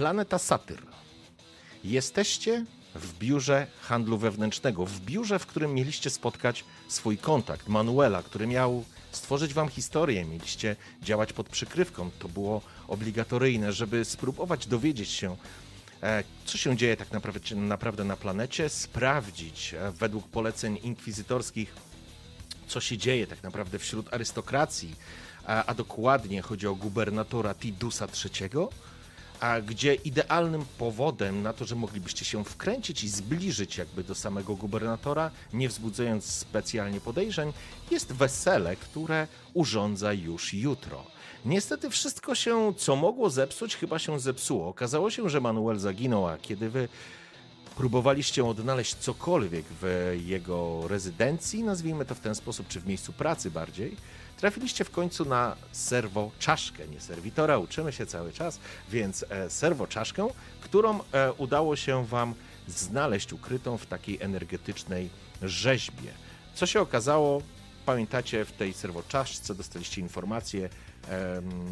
[0.00, 0.82] Planeta Satyr.
[1.84, 2.64] Jesteście
[2.94, 8.84] w biurze handlu wewnętrznego, w biurze, w którym mieliście spotkać swój kontakt, Manuela, który miał
[9.12, 12.10] stworzyć wam historię, mieliście działać pod przykrywką.
[12.18, 15.36] To było obligatoryjne, żeby spróbować dowiedzieć się,
[16.02, 17.08] e, co się dzieje tak
[17.54, 21.74] naprawdę, na planecie, sprawdzić e, według poleceń inkwizytorskich,
[22.68, 24.96] co się dzieje tak naprawdę wśród arystokracji,
[25.46, 28.50] a, a dokładnie chodzi o gubernatora Tidusa III,
[29.40, 34.56] a gdzie idealnym powodem na to, że moglibyście się wkręcić i zbliżyć jakby do samego
[34.56, 37.52] gubernatora, nie wzbudzając specjalnie podejrzeń,
[37.90, 41.06] jest wesele, które urządza już jutro.
[41.44, 44.68] Niestety wszystko się, co mogło zepsuć, chyba się zepsuło.
[44.68, 46.88] Okazało się, że Manuel zaginął, a kiedy wy
[47.76, 53.50] próbowaliście odnaleźć cokolwiek w jego rezydencji, nazwijmy to w ten sposób, czy w miejscu pracy
[53.50, 53.96] bardziej,
[54.40, 58.60] trafiliście w końcu na serwo czaszkę, nie serwitora, uczymy się cały czas,
[58.90, 60.28] więc e, serwo czaszkę,
[60.60, 62.34] którą e, udało się wam
[62.68, 65.10] znaleźć ukrytą w takiej energetycznej
[65.42, 66.12] rzeźbie.
[66.54, 67.42] Co się okazało,
[67.86, 70.68] pamiętacie, w tej serwoczaszce dostaliście informację,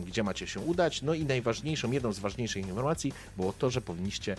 [0.07, 1.03] gdzie macie się udać.
[1.03, 4.37] No i najważniejszą, jedną z ważniejszych informacji było to, że powinniście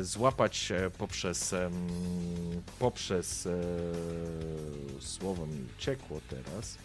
[0.00, 1.54] złapać e, poprzez
[2.78, 3.48] poprzez
[5.00, 6.78] słowo mi uciekło teraz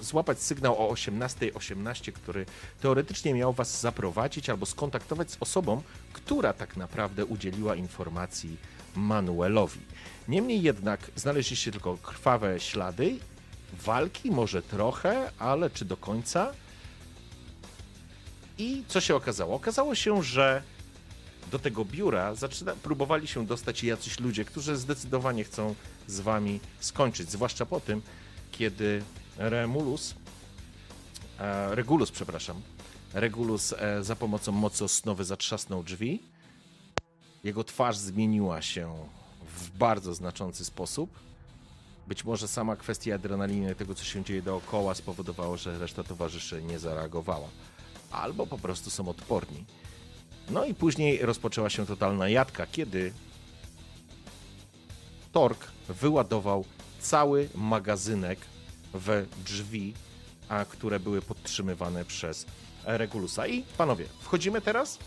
[0.00, 2.46] złapać sygnał o 18.18, 18, który
[2.80, 8.56] teoretycznie miał was zaprowadzić albo skontaktować z osobą, która tak naprawdę udzieliła informacji
[8.96, 9.80] Manuelowi.
[10.28, 13.18] Niemniej jednak znaleźliście tylko krwawe ślady
[13.72, 16.52] walki, może trochę, ale czy do końca?
[18.58, 19.56] I co się okazało?
[19.56, 20.62] Okazało się, że
[21.50, 25.74] do tego biura zaczyna, próbowali się dostać jacyś ludzie, którzy zdecydowanie chcą
[26.06, 28.02] z wami skończyć, zwłaszcza po tym,
[28.52, 29.02] kiedy
[29.38, 30.14] Remulus,
[31.38, 32.62] e, Regulus, przepraszam,
[33.14, 36.22] Regulus e, za pomocą mocy osnowy zatrzasnął drzwi.
[37.44, 38.94] Jego twarz zmieniła się
[39.56, 41.10] w bardzo znaczący sposób.
[42.06, 46.78] Być może sama kwestia adrenaliny, tego co się dzieje dookoła, spowodowała, że reszta towarzyszy nie
[46.78, 47.48] zareagowała.
[48.10, 49.64] Albo po prostu są odporni.
[50.50, 53.12] No i później rozpoczęła się totalna jadka, kiedy
[55.32, 56.64] Tork wyładował
[57.00, 58.38] cały magazynek
[58.94, 59.94] w drzwi,
[60.48, 62.46] a które były podtrzymywane przez
[62.84, 63.46] Regulusa.
[63.46, 64.98] I panowie, wchodzimy teraz.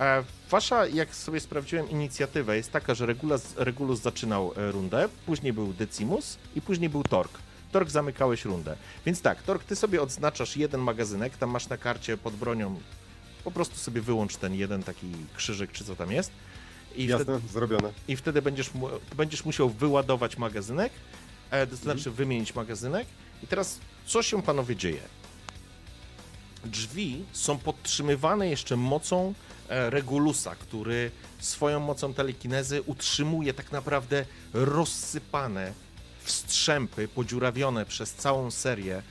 [0.00, 5.52] E, wasza, jak sobie sprawdziłem, inicjatywa jest taka, że Regulus, Regulus zaczynał e, rundę, później
[5.52, 7.38] był Decimus i później był Tork.
[7.72, 8.76] Tork zamykałeś rundę.
[9.06, 12.80] Więc tak, Tork, ty sobie odznaczasz jeden magazynek, tam masz na karcie pod bronią,
[13.44, 15.06] po prostu sobie wyłącz ten jeden taki
[15.36, 16.30] krzyżyk, czy co tam jest.
[16.96, 17.92] I Jasne, wtedy, zrobione.
[18.08, 18.70] I wtedy będziesz,
[19.16, 20.92] będziesz musiał wyładować magazynek
[21.54, 23.06] E, to znaczy wymienić magazynek.
[23.42, 25.00] I teraz co się panowie dzieje?
[26.64, 29.34] Drzwi są podtrzymywane jeszcze mocą
[29.68, 35.72] e, Regulusa, który swoją mocą telekinezy utrzymuje tak naprawdę rozsypane
[36.22, 39.02] wstrzępy, podziurawione przez całą serię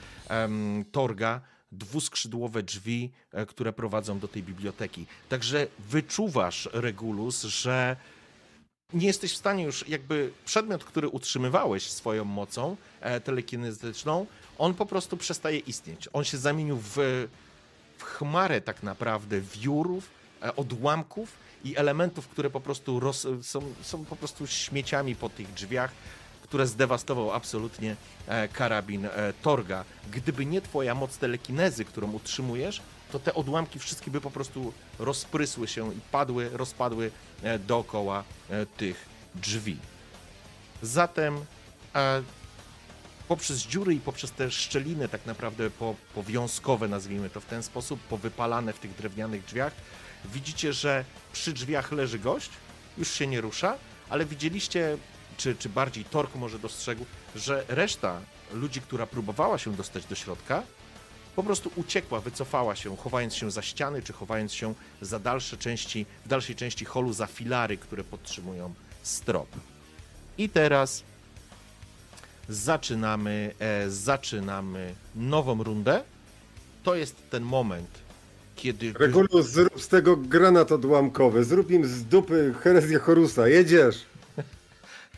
[0.92, 5.06] Torga, dwuskrzydłowe drzwi, e, które prowadzą do tej biblioteki.
[5.30, 7.96] Także wyczuwasz, Regulus, że
[8.94, 14.26] nie jesteś w stanie już, jakby przedmiot, który utrzymywałeś swoją mocą e, telekinetyczną,
[14.58, 16.10] on po prostu przestaje istnieć.
[16.14, 17.28] On się zamienił w,
[17.98, 20.10] w chmarę tak naprawdę wiórów,
[20.42, 21.32] e, odłamków
[21.64, 25.92] i elementów, które po prostu roz, są, są po prostu śmieciami po tych drzwiach,
[26.44, 27.96] które zdewastował absolutnie
[28.28, 29.84] e, karabin e, Torga.
[30.12, 32.82] Gdyby nie twoja moc telekinezy, którą utrzymujesz,
[33.14, 37.12] to te odłamki wszystkie by po prostu rozprysły się i padły, rozpadły
[37.44, 39.06] e, dookoła e, tych
[39.36, 39.78] drzwi.
[40.82, 41.46] Zatem
[41.96, 42.24] e,
[43.28, 48.00] poprzez dziury i poprzez te szczeliny tak naprawdę po, powiązkowe, nazwijmy to w ten sposób,
[48.00, 49.74] powypalane w tych drewnianych drzwiach,
[50.26, 52.50] widzicie, że przy drzwiach leży gość,
[52.98, 53.78] już się nie rusza,
[54.10, 54.98] ale widzieliście,
[55.38, 57.06] czy, czy bardziej Tork może dostrzegł,
[57.36, 58.22] że reszta
[58.54, 60.64] ludzi, która próbowała się dostać do środka,
[61.36, 66.06] po prostu uciekła, wycofała się, chowając się za ściany, czy chowając się za dalsze części,
[66.26, 69.48] w dalszej części holu za filary, które podtrzymują strop.
[70.38, 71.04] I teraz
[72.50, 76.04] zaczynamy, e, zaczynamy nową rundę.
[76.84, 77.90] To jest ten moment,
[78.56, 78.94] kiedy...
[79.00, 81.44] Regulus, zrób z tego granat odłamkowy.
[81.44, 83.48] Zrób im z dupy herezję Horusa.
[83.48, 84.06] Jedziesz.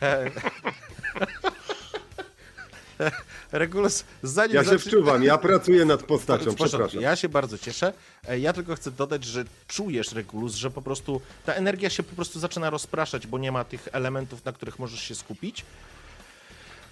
[3.52, 7.00] Regulus, zanim Ja się zacznie- wczuwam, ja pracuję nad postacią, przepraszam.
[7.00, 7.92] Ja się bardzo cieszę.
[8.28, 12.16] E, Ja tylko chcę dodać, że czujesz, Regulus, że po prostu ta energia się po
[12.16, 15.64] prostu zaczyna rozpraszać, bo nie ma tych elementów, na których możesz się skupić.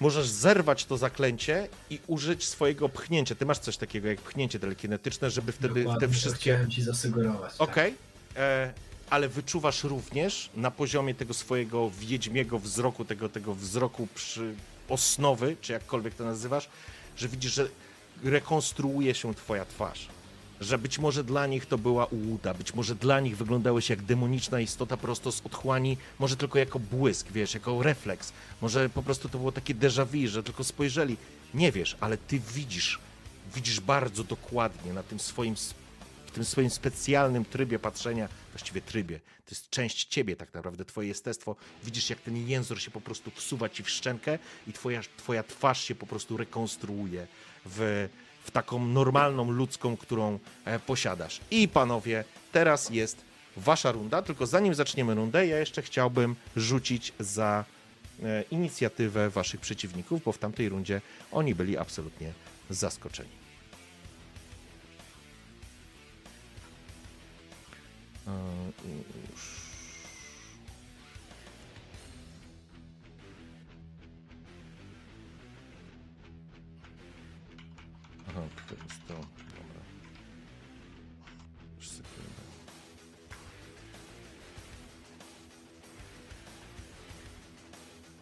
[0.01, 3.35] Możesz zerwać to zaklęcie i użyć swojego pchnięcia.
[3.35, 6.41] Ty masz coś takiego jak pchnięcie telekinetyczne, żeby wtedy Dokładnie, te to wszystkie...
[6.41, 7.53] chciałem ci zasugerować.
[7.53, 7.61] tak.
[7.69, 7.95] Okej,
[8.37, 8.73] e,
[9.11, 14.55] ale wyczuwasz również na poziomie tego swojego wiedźmiego wzroku, tego, tego wzroku przy
[14.88, 16.69] osnowy, czy jakkolwiek to nazywasz,
[17.16, 17.69] że widzisz, że
[18.25, 20.08] rekonstruuje się twoja twarz.
[20.60, 24.60] Że być może dla nich to była ułuda, być może dla nich wyglądałeś jak demoniczna
[24.60, 28.32] istota prosto z otchłani, może tylko jako błysk, wiesz, jako refleks.
[28.60, 31.16] Może po prostu to było takie déjà vu, że tylko spojrzeli.
[31.54, 32.98] Nie wiesz, ale ty widzisz,
[33.54, 35.56] widzisz bardzo dokładnie na tym swoim
[36.34, 41.56] tym swoim specjalnym trybie patrzenia, właściwie trybie, to jest część ciebie tak naprawdę, twoje jestestwo.
[41.84, 45.84] Widzisz, jak ten język się po prostu wsuwa ci w szczękę i twoja, twoja twarz
[45.84, 47.26] się po prostu rekonstruuje
[47.64, 48.08] w,
[48.44, 51.40] w taką normalną, ludzką, którą e, posiadasz.
[51.50, 53.16] I panowie, teraz jest
[53.56, 57.64] wasza runda, tylko zanim zaczniemy rundę, ja jeszcze chciałbym rzucić za
[58.22, 61.00] e, inicjatywę waszych przeciwników, bo w tamtej rundzie
[61.32, 62.32] oni byli absolutnie
[62.70, 63.44] zaskoczeni.
[69.32, 69.64] Już.
[78.28, 79.14] Aha, to jest to.
[79.14, 79.82] Dobra.
[81.76, 82.42] Już sekundę.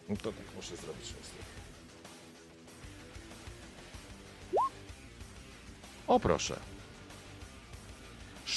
[0.09, 1.43] No to tak muszę zrobić niestety.
[6.07, 6.72] O proszę.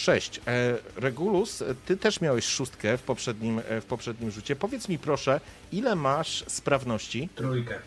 [0.07, 0.41] 6.
[0.47, 4.57] E, Regulus, ty też miałeś szóstkę w poprzednim, e, w poprzednim rzucie.
[4.57, 5.41] Powiedz mi proszę,
[5.73, 7.29] ile masz sprawności?
[7.37, 7.79] Trójkę.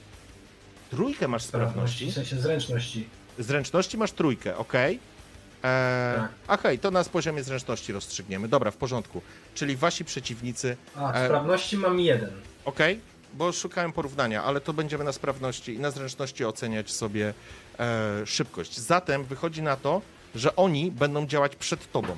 [0.92, 2.12] Trójkę masz sprawności.
[2.12, 3.08] W sensie zręczności.
[3.40, 4.74] Zręczności masz trójkę, ok.
[4.76, 5.00] Eee,
[5.64, 6.30] Tak.
[6.60, 8.48] Okej, to na poziomie zręczności rozstrzygniemy.
[8.48, 9.22] Dobra, w porządku.
[9.56, 12.32] Czyli wasi przeciwnicy, A, E, sprawności mam jeden.
[12.66, 12.80] ok,
[13.34, 17.34] bo szukałem porównania, ale to będziemy na sprawności i na zręczności oceniać sobie
[17.80, 18.80] e, szybkość.
[18.80, 20.02] Zatem wychodzi na to,
[20.36, 22.16] że oni będą działać przed tobą.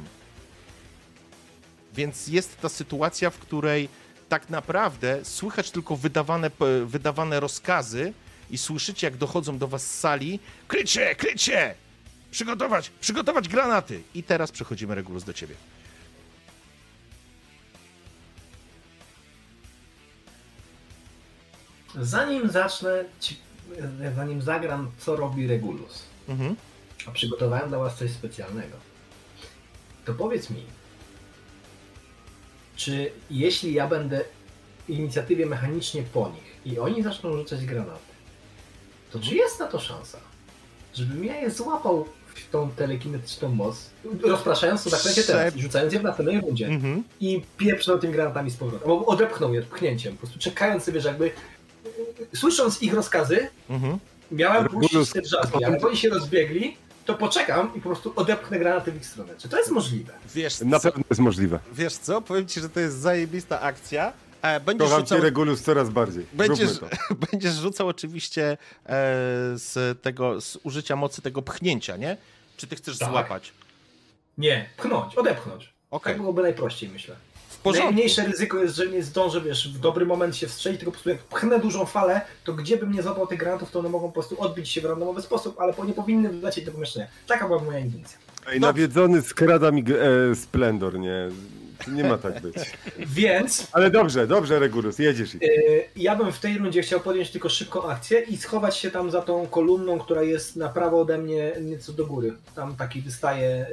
[1.94, 3.90] Więc jest ta sytuacja, w której
[4.30, 8.14] tak naprawdę słychać tylko wydawane, p- wydawane rozkazy
[8.50, 10.40] i słyszycie, jak dochodzą do was z sali.
[10.68, 10.92] Kryć
[11.42, 11.76] się!
[12.32, 14.02] Przygotować, przygotować granaty!
[14.14, 15.56] I teraz przechodzimy, Regulus, do ciebie.
[21.96, 23.38] Zanim zacznę, ci,
[24.16, 26.56] zanim zagram, co robi Regulus, Mhm.
[27.08, 28.76] A przygotowałem dla was coś specjalnego,
[30.06, 30.64] to powiedz mi,
[32.76, 34.24] czy jeśli ja będę
[34.90, 38.00] inicjatywie mechanicznie po nich i oni zaczną rzucać granaty,
[39.12, 40.18] to czy jest na to szansa,
[40.94, 42.06] żebym ja je złapał
[42.36, 43.90] w tą telekinetyczną moc,
[44.24, 47.04] rozpraszając to zaklęcie teraz i rzucając je w następnej rundzie Mhm.
[47.20, 51.08] i pieprznął tymi granatami z powrotem, albo odepchnął je pchnięciem, po prostu czekając sobie, że
[51.10, 51.32] jakby
[52.36, 53.98] słysząc ich rozkazy, Mhm.
[54.32, 58.92] miałem puścić te drzazgi, ale oni się rozbiegli, to poczekam i po prostu odepchnę granaty
[58.92, 59.34] w ich stronę.
[59.38, 60.14] Czy to jest możliwe?
[60.36, 61.60] Wiesz, Na co, pewno jest możliwe.
[61.74, 62.22] wiesz co?
[62.22, 64.14] Powiem ci, że to jest zajebista akcja.
[64.42, 65.18] E, będziesz Kocham rzucał...
[65.18, 66.26] cię Regulus coraz bardziej.
[66.34, 66.70] Będziesz,
[67.32, 68.58] będziesz rzucał oczywiście e,
[69.56, 72.18] z tego, z użycia mocy tego pchnięcia, nie?
[72.58, 73.10] Czy ty chcesz Tak.
[73.10, 73.54] złapać?
[74.38, 75.74] Nie, pchnąć, odepchnąć.
[75.92, 77.16] Okej, Tak byłoby najprościej, myślę.
[77.64, 77.86] Porządku.
[77.88, 81.10] Najmniejsze ryzyko jest, że nie zdążę, wiesz, w dobry moment się wstrzelić, tylko po prostu
[81.10, 84.14] jak pchnę dużą falę, to gdzie bym nie złapał tych granatów, to one mogą po
[84.14, 87.08] prostu odbić się w randomowy sposób, ale po- nie powinny wlecieć do pomieszczenia.
[87.28, 88.18] Taka była moja intencja.
[88.52, 89.84] Ej, nawiedzony skrada mi
[90.32, 91.30] e, splendor, nie?
[91.88, 92.56] Nie ma tak być.
[93.16, 95.34] Więc Ale dobrze, dobrze Regulus, jedziesz.
[95.34, 95.42] Yy,
[95.96, 99.22] Ja bym w tej rundzie chciał podjąć tylko szybką akcję i schować się tam za
[99.22, 102.34] tą kolumną, która jest na prawo ode mnie, nieco do góry.
[102.56, 103.66] Tam taki wystaje,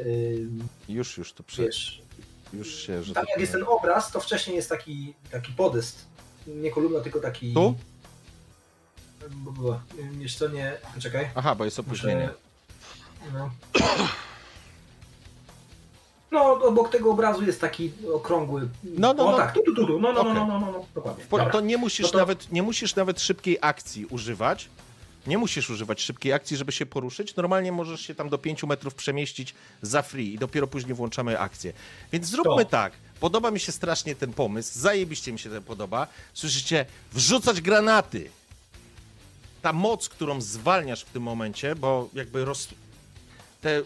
[0.89, 1.69] yy, Już, już to przy...
[2.53, 6.07] Już się, że tam tak jak jest ten obraz, to wcześniej jest taki, taki podest.
[6.47, 7.55] Nie kolumna, tylko taki...
[7.55, 7.75] Tu?
[10.39, 10.77] Co, nie...
[10.99, 11.31] Czekaj.
[11.35, 12.31] Aha, bo jest opóźnienie.
[13.33, 13.51] No.
[16.31, 18.69] No, obok tego obrazu jest taki okrągły.
[18.85, 19.37] No, no, o no.
[19.37, 20.01] tak, tu, tu, tu, tu.
[20.01, 20.35] No, no, Okej.
[20.35, 21.25] no, no, no, no, dokładnie.
[21.31, 21.51] Dobra.
[21.51, 24.69] to nie musisz, No to- nawet, nie musisz nawet szybkiej akcji używać.
[25.29, 27.37] Nie musisz używać szybkiej akcji, żeby się poruszyć.
[27.37, 31.73] Normalnie możesz się tam do 5 metrów przemieścić za free i dopiero później włączamy akcję.
[32.13, 32.71] Więc zróbmy To.
[32.71, 32.93] tak.
[33.21, 34.79] Podoba mi się strasznie ten pomysł.
[34.79, 36.07] Zajebiście mi się ten podoba.
[36.35, 36.87] Słyszycie?
[37.13, 38.31] Wrzucać granaty.
[39.63, 42.69] Ta moc, którą zwalniasz w tym momencie, bo jakby roz...
[43.61, 43.83] te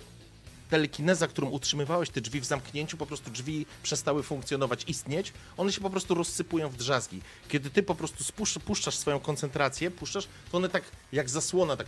[0.72, 5.80] telekineza, którą utrzymywałeś te drzwi w zamknięciu, po prostu drzwi przestały funkcjonować, istnieć, one się
[5.80, 7.22] po prostu rozsypują w drzazgi.
[7.48, 8.24] Kiedy ty po prostu
[8.64, 11.86] puszczasz swoją koncentrację, puszczasz, to one tak jak zasłona, tak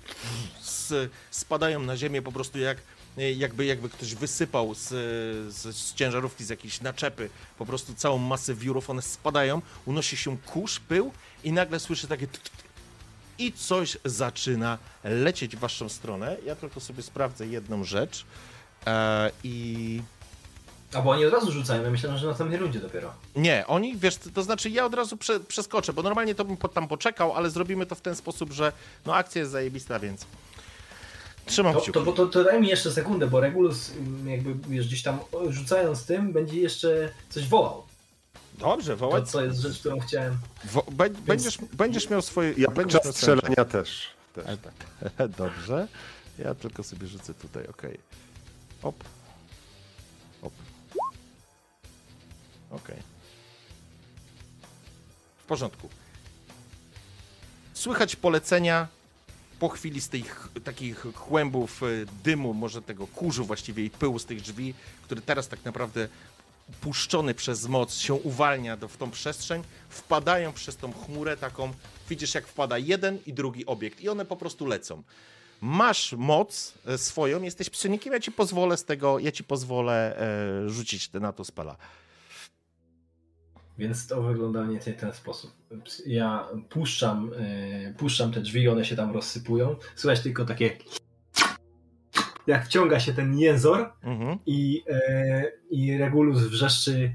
[1.30, 2.78] spadają na ziemię po prostu jak
[3.36, 4.88] jakby, jakby ktoś wysypał z,
[5.54, 10.38] z, z ciężarówki, z jakiejś naczepy, po prostu całą masę wiórów, one spadają, unosi się
[10.38, 11.12] kurz, pył
[11.44, 12.26] i nagle słyszę takie
[13.38, 16.36] i coś zaczyna lecieć w waszą stronę.
[16.46, 18.24] Ja tylko sobie sprawdzę jedną rzecz
[18.86, 20.02] e, i...
[20.94, 23.12] A bo oni od razu rzucają, ja myślałem, że na następnej rundzie dopiero.
[23.36, 26.88] Nie, oni, wiesz, to znaczy ja od razu prze, przeskoczę, bo normalnie to bym tam
[26.88, 28.72] poczekał, ale zrobimy to w ten sposób, że
[29.06, 30.26] no akcja jest zajebista, więc
[31.46, 32.04] trzymam To, kciuki.
[32.04, 36.06] to, to, to daj mi jeszcze sekundę, bo Regulus mm, jakby wiesz, gdzieś tam rzucając
[36.06, 37.84] tym będzie jeszcze coś wołał.
[38.58, 39.30] Dobrze, To wołać.
[39.30, 40.38] co jest rzecz, którą chciałem.
[40.64, 42.54] Wo, bę- będziesz, będziesz miał swoje...
[42.56, 44.08] Ja będziesz strzelania też.
[44.34, 44.44] też.
[44.44, 45.28] Tak.
[45.38, 45.88] Dobrze.
[46.38, 47.98] Ja tylko sobie rzucę tutaj, okej.
[48.84, 49.04] Op.
[50.42, 50.52] Op.
[52.70, 52.96] Okej.
[55.36, 55.88] W porządku.
[57.74, 58.88] Słychać polecenia
[59.58, 64.24] po chwili z tych takich kłębów y, dymu, może tego kurzu właściwie i pyłu z
[64.24, 66.08] tych drzwi, który teraz tak naprawdę
[66.80, 71.72] puszczony przez moc się uwalnia do, w tą przestrzeń, wpadają przez tą chmurę taką,
[72.08, 75.02] widzisz jak wpada jeden i drugi obiekt i one po prostu lecą.
[75.64, 80.68] Masz moc e, swoją, jesteś psionikiem, ja ci pozwolę z tego, ja ci pozwolę e,
[80.68, 81.76] rzucić na to spela.
[83.78, 85.52] Więc to wygląda mniej więcej w ten sposób.
[86.06, 87.30] Ja puszczam,
[87.84, 89.76] yy, puszczam te drzwi, one się tam rozsypują.
[89.96, 90.76] Słychać tylko takie
[92.46, 94.38] jak wciąga się ten jęzor Mhm.
[94.46, 97.14] i, e, i Regulus wrzeszczy.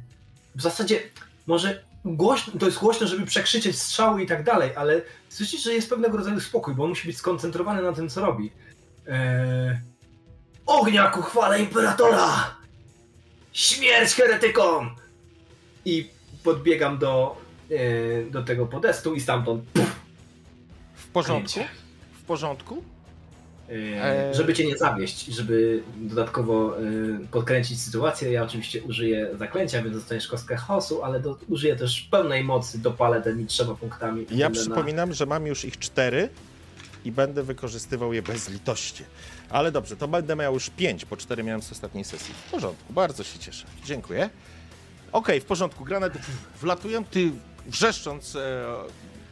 [0.56, 1.00] W zasadzie
[1.48, 5.90] może głośno, to jest głośno, żeby przekrzyczeć strzały i tak dalej, ale słyszysz, że jest
[5.90, 8.52] pewnego rodzaju spokój, bo on musi być skoncentrowany na tym, co robi.
[9.08, 9.82] E,
[10.66, 12.56] ognia ku chwale Imperatora!
[13.54, 14.96] Śmierć heretykom!
[15.86, 16.10] I
[16.44, 17.42] podbiegam do,
[17.72, 19.96] e, do tego podestu i stamtąd puf,
[20.96, 21.60] W porządku?
[22.14, 22.84] W porządku?
[23.72, 26.82] E, Żeby cię nie zawieść, żeby dodatkowo e,
[27.32, 32.44] podkręcić sytuację, ja oczywiście użyję zaklęcia, więc dostaniesz kostkę chaosu, ale do, użyję też pełnej
[32.44, 34.26] mocy, dopalę tymi trzema punktami.
[34.32, 36.30] Ja przypominam, że mam już ich cztery
[37.06, 39.04] i będę wykorzystywał je bez litości.
[39.50, 42.34] Ale dobrze, to będę miał już pięć, bo cztery miałem z ostatniej sesji.
[42.48, 43.66] W porządku, bardzo się cieszę.
[43.86, 44.30] Dziękuję.
[45.12, 46.20] Okej, w porządku, granaty
[46.62, 47.32] wlatują, ty
[47.66, 48.66] wrzeszcząc e,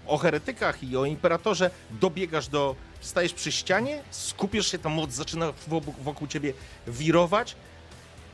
[0.07, 5.53] o heretykach i o imperatorze dobiegasz do, stajesz przy ścianie, skupisz się, ta moc zaczyna
[6.03, 6.53] wokół, ciebie
[6.87, 7.55] wirować,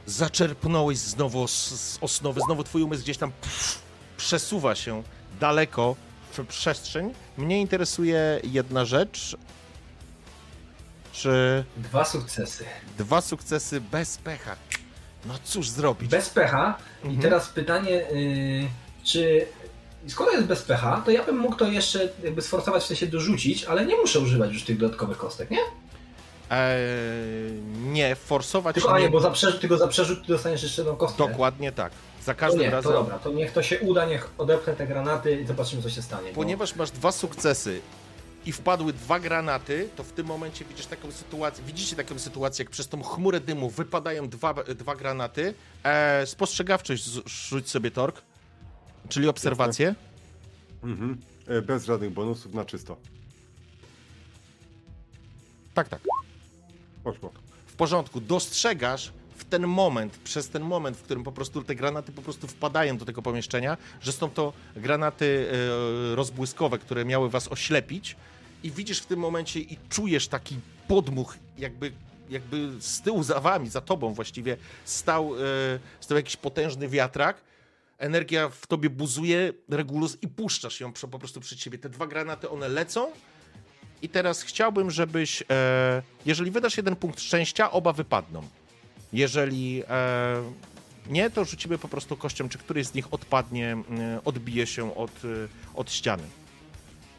[0.06, 3.80] zaczerpnąłeś znowu z, osnowy, znowu twój umysł gdzieś tam pff,
[4.18, 5.03] przesuwa się
[5.39, 5.96] daleko
[6.32, 7.13] w przestrzeń.
[7.38, 9.38] Mnie interesuje jedna rzecz.
[11.13, 12.65] Czy dwa sukcesy.
[12.98, 14.56] dwa sukcesy bez pecha?
[15.25, 16.12] No cóż zrobić?
[16.12, 16.77] Bez pecha.
[17.03, 17.22] I Mhm.
[17.22, 18.68] teraz pytanie, y,
[19.03, 19.46] czy
[20.08, 23.64] skoro jest bez pecha, to ja bym mógł to jeszcze jakby sforsować, w sensie dorzucić,
[23.66, 25.60] ale nie muszę używać już tych dodatkowych kostek, nie?
[26.50, 29.04] Eee, nie, forsować Tylko, a nie.
[29.06, 31.28] nie, bo za przerzut, tylko za przerzut ty dostaniesz jeszcze jedną kostkę.
[31.28, 31.92] Dokładnie tak.
[32.24, 32.92] Za To każdym nie, razem.
[32.92, 36.02] to dobra, to niech to się uda, niech odepchnę te granaty i zobaczymy co się
[36.02, 36.30] stanie.
[36.30, 37.82] bo- Ponieważ masz dwa sukcesy
[38.46, 42.72] i wpadły dwa granaty, to w tym momencie widzisz taką sytuację, widzicie taką sytuację, jak
[42.72, 45.54] przez tą chmurę dymu wypadają dwa, dwa granaty.
[45.84, 48.22] Eee, spostrzegawczość rzuć sobie tork,
[49.10, 49.96] czyli obserwację.
[50.84, 51.18] Mhm.
[51.48, 52.98] E, Bez żadnych bonusów, na czysto.
[55.74, 56.02] Tak, tak.
[57.04, 57.32] Poszło.
[57.68, 62.12] w porządku, dostrzegasz w ten moment, przez ten moment, w którym po prostu te granaty
[62.12, 65.52] po prostu wpadają do tego pomieszczenia, że są to granaty
[66.12, 68.16] e, rozbłyskowe, które miały was oślepić
[68.64, 70.56] i widzisz w tym momencie i czujesz taki
[70.88, 71.92] podmuch, jakby,
[72.30, 75.40] jakby z tyłu za wami, za tobą właściwie stał, e,
[76.00, 77.42] stał jakiś potężny wiatrak,
[77.98, 81.78] energia w tobie buzuje, Regulus, i puszczasz ją po prostu przed siebie.
[81.78, 83.12] Te dwa granaty, one lecą
[84.02, 88.44] i teraz chciałbym, żebyś, e, jeżeli wydasz jeden punkt szczęścia, oba wypadną.
[89.14, 90.44] Jeżeli e,
[91.10, 93.78] nie, to rzucimy po prostu kością, czy któryś z nich odpadnie,
[94.26, 96.24] odbije się od, e, od ściany.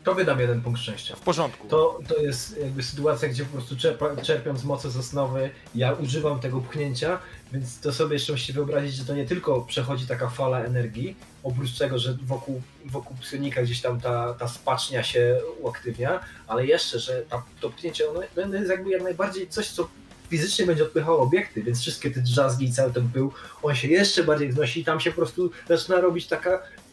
[0.05, 1.17] To wydam jeden punkt szczęścia.
[1.17, 1.69] W porządku.
[1.69, 6.41] To, to jest jakby sytuacja, gdzie po prostu czerpa, czerpiąc mocy z osnowy, ja używam
[6.41, 7.19] tego pchnięcia,
[7.53, 11.79] więc to sobie jeszcze musicie wyobrazić, że to nie tylko przechodzi taka fala energii, oprócz
[11.79, 17.23] tego, że wokół, wokół psionika gdzieś tam ta, ta spacznia się uaktywnia, ale jeszcze, że
[17.29, 19.89] ta, to pchnięcie ono, ono jest jakby jak najbardziej coś, co
[20.31, 23.33] fizycznie będzie odpychało obiekty, więc wszystkie te drzazgi i cały ten pył,
[23.63, 26.84] on się jeszcze bardziej wznosi i tam się po prostu zaczyna robić taka no,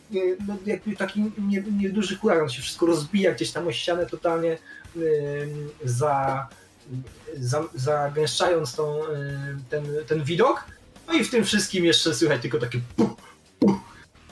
[0.66, 4.58] jakby taki nie- nieduży huragan, się wszystko rozbija gdzieś tam o ścianę totalnie
[5.84, 6.48] za,
[7.38, 9.08] za, zagęszczając tą, y,
[9.70, 10.66] ten, ten widok.
[11.08, 13.10] No i w tym wszystkim jeszcze słychać tylko takie puch,
[13.60, 13.80] puch,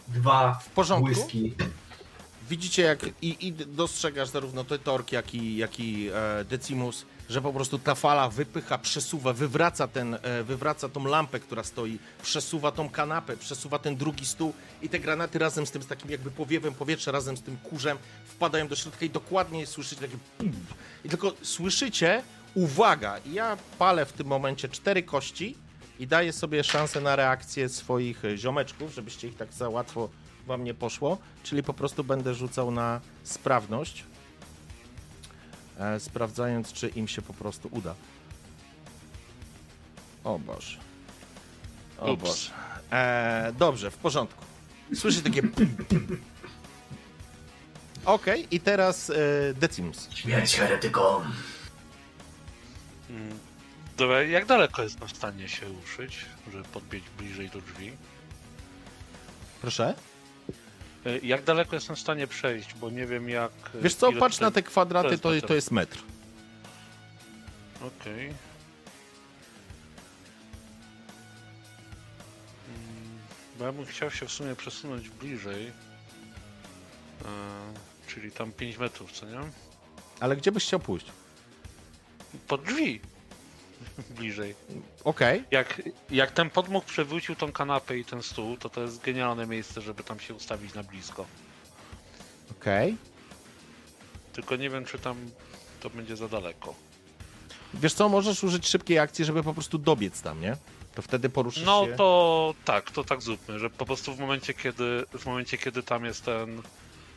[0.08, 1.06] dwa W porządku.
[1.14, 1.54] błyski.
[2.50, 7.42] Widzicie, jak i, i dostrzegasz zarówno ty, Tork, jak i, jak i e, Decimus, że
[7.42, 12.72] po prostu ta fala wypycha, przesuwa, wywraca, ten, e, wywraca tą lampę, która stoi, przesuwa
[12.72, 16.32] tą kanapę, przesuwa ten drugi stół i te granaty razem z tym, z takim jakby
[16.32, 20.52] powiewem powietrza, razem z tym kurzem wpadają do środka i dokładnie słyszycie takie pum.
[21.06, 25.56] I tylko słyszycie, uwaga, ja palę w tym momencie cztery kości
[26.00, 30.10] i daję sobie szansę na reakcję swoich e, ziomeczków, żebyście ich tak za łatwo
[30.48, 34.04] wam nie poszło, czyli po prostu będę rzucał na sprawność,
[36.00, 37.96] sprawdzając, czy im się po prostu uda.
[40.24, 40.78] O Boże.
[42.00, 42.24] O Ups.
[42.24, 42.52] Boże.
[42.92, 44.46] E, dobrze, w porządku.
[44.96, 45.42] Słyszę takie.
[48.06, 49.14] Okej, i teraz e,
[49.54, 50.10] Decimus.
[50.16, 51.24] Śmierć heretykom.
[53.10, 53.40] Mm,
[53.98, 57.92] Dobra, jak daleko jest w stanie się ruszyć, żeby podbiec bliżej do drzwi?
[59.62, 59.94] Proszę.
[61.06, 63.52] Y, Jak daleko jestem w stanie przejść, bo nie wiem jak...
[63.76, 65.48] y, Wiesz co, patrz tutaj- na te kwadraty, to jest to, metr.
[65.48, 66.00] to jest metr.
[67.82, 68.26] Okej.
[68.26, 68.36] Mm,
[73.60, 75.68] Bo ja bym chciał się w sumie przesunąć bliżej.
[75.68, 75.72] E,
[78.08, 79.40] czyli tam 5 metrów, co nie?
[80.20, 81.06] Ale gdzie byś chciał pójść?
[82.48, 83.02] Pod drzwi!
[84.18, 84.56] bliżej.
[85.04, 85.44] Okej.
[85.52, 89.82] Jak, jak ten podmuch przewrócił tą kanapę i ten stół, to to jest genialne miejsce,
[89.82, 91.26] żeby tam się ustawić na blisko.
[92.52, 92.98] Okej.
[94.34, 95.18] Tylko nie wiem, czy tam
[95.80, 96.76] to będzie za daleko.
[97.74, 100.58] Wiesz co, możesz użyć szybkiej akcji, żeby po prostu dobiec tam, nie?
[100.96, 101.96] To wtedy poruszysz No się...
[101.96, 106.06] to tak, to tak zróbmy, że po prostu w momencie, kiedy w momencie, kiedy tam
[106.06, 106.62] jest ten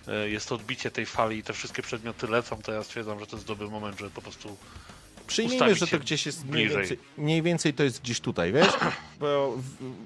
[0.09, 3.27] e, jest to odbicie tej fali i te wszystkie przedmioty lecą, to ja stwierdzam, że
[3.27, 4.57] to jest dobry moment, żeby po prostu
[5.27, 8.73] Przyjmijmy, że to gdzieś jest mniej więcej, mniej więcej to jest gdzieś tutaj, wiesz?
[9.21, 9.57] Bo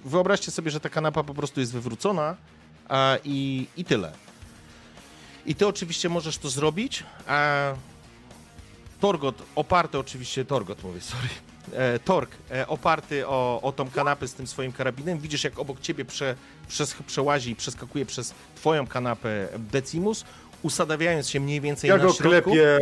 [0.05, 2.37] wyobraźcie sobie, że ta kanapa po prostu jest wywrócona
[2.89, 4.13] a, i, i tyle.
[5.47, 7.73] I ty oczywiście możesz to zrobić, a
[9.01, 11.29] Torgot, oparty oczywiście, Torgot mówię, sorry,
[11.73, 15.81] e, Tork, e, oparty o, o tą kanapę z tym swoim karabinem, widzisz jak obok
[15.81, 16.37] ciebie prze,
[16.69, 20.25] przez, przełazi i przeskakuje przez twoją kanapę Decimus,
[20.67, 22.29] usadawiając się mniej więcej Ja na go środku.
[22.51, 22.79] klepię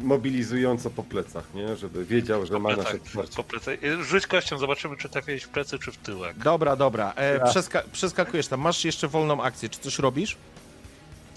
[0.00, 1.76] mobilizująco po plecach, nie?
[1.76, 3.36] Żeby wiedział, że ma nasze plecach, wsparcie.
[3.36, 3.84] po plecach.
[3.84, 6.36] E, Rzuć kością, zobaczymy, czy trafiłeś w plecy, czy w tyłek.
[6.38, 7.12] Dobra, dobra.
[7.16, 7.44] E, Ja.
[7.44, 8.60] przeska- przeskakujesz tam.
[8.60, 9.68] Masz jeszcze wolną akcję.
[9.68, 10.36] Czy coś robisz?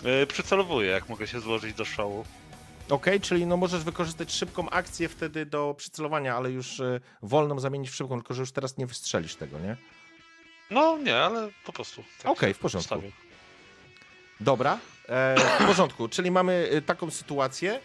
[0.05, 2.25] E, Przycelowuję, jak mogę się złożyć do szału.
[2.89, 7.89] Okej, czyli no możesz wykorzystać szybką akcję wtedy do przycelowania, ale już e, wolną zamienić
[7.89, 9.77] w szybką, tylko że już teraz nie wystrzelisz tego, nie?
[10.71, 12.03] No nie, ale po prostu.
[12.23, 12.95] tak Okej, się w porządku.
[12.95, 13.11] ustawię.
[14.39, 14.77] Dobra,
[15.09, 16.07] e, w porządku.
[16.09, 17.79] Czyli mamy e, taką sytuację.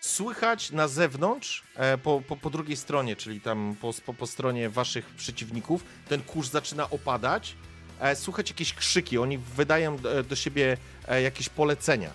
[0.00, 4.70] Słychać na zewnątrz, e, po, po, po drugiej stronie, czyli tam po, po, po stronie
[4.70, 7.54] waszych przeciwników, ten kurz zaczyna opadać.
[8.00, 10.76] E, słychać jakieś krzyki, oni wydają do, do siebie
[11.08, 12.10] e, jakieś polecenia.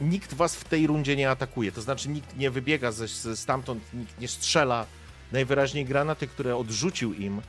[0.00, 3.82] Nikt was w tej rundzie nie atakuje, to znaczy nikt nie wybiega ze, ze stamtąd,
[3.94, 4.86] nikt nie strzela.
[5.32, 7.42] Najwyraźniej granaty, które odrzucił im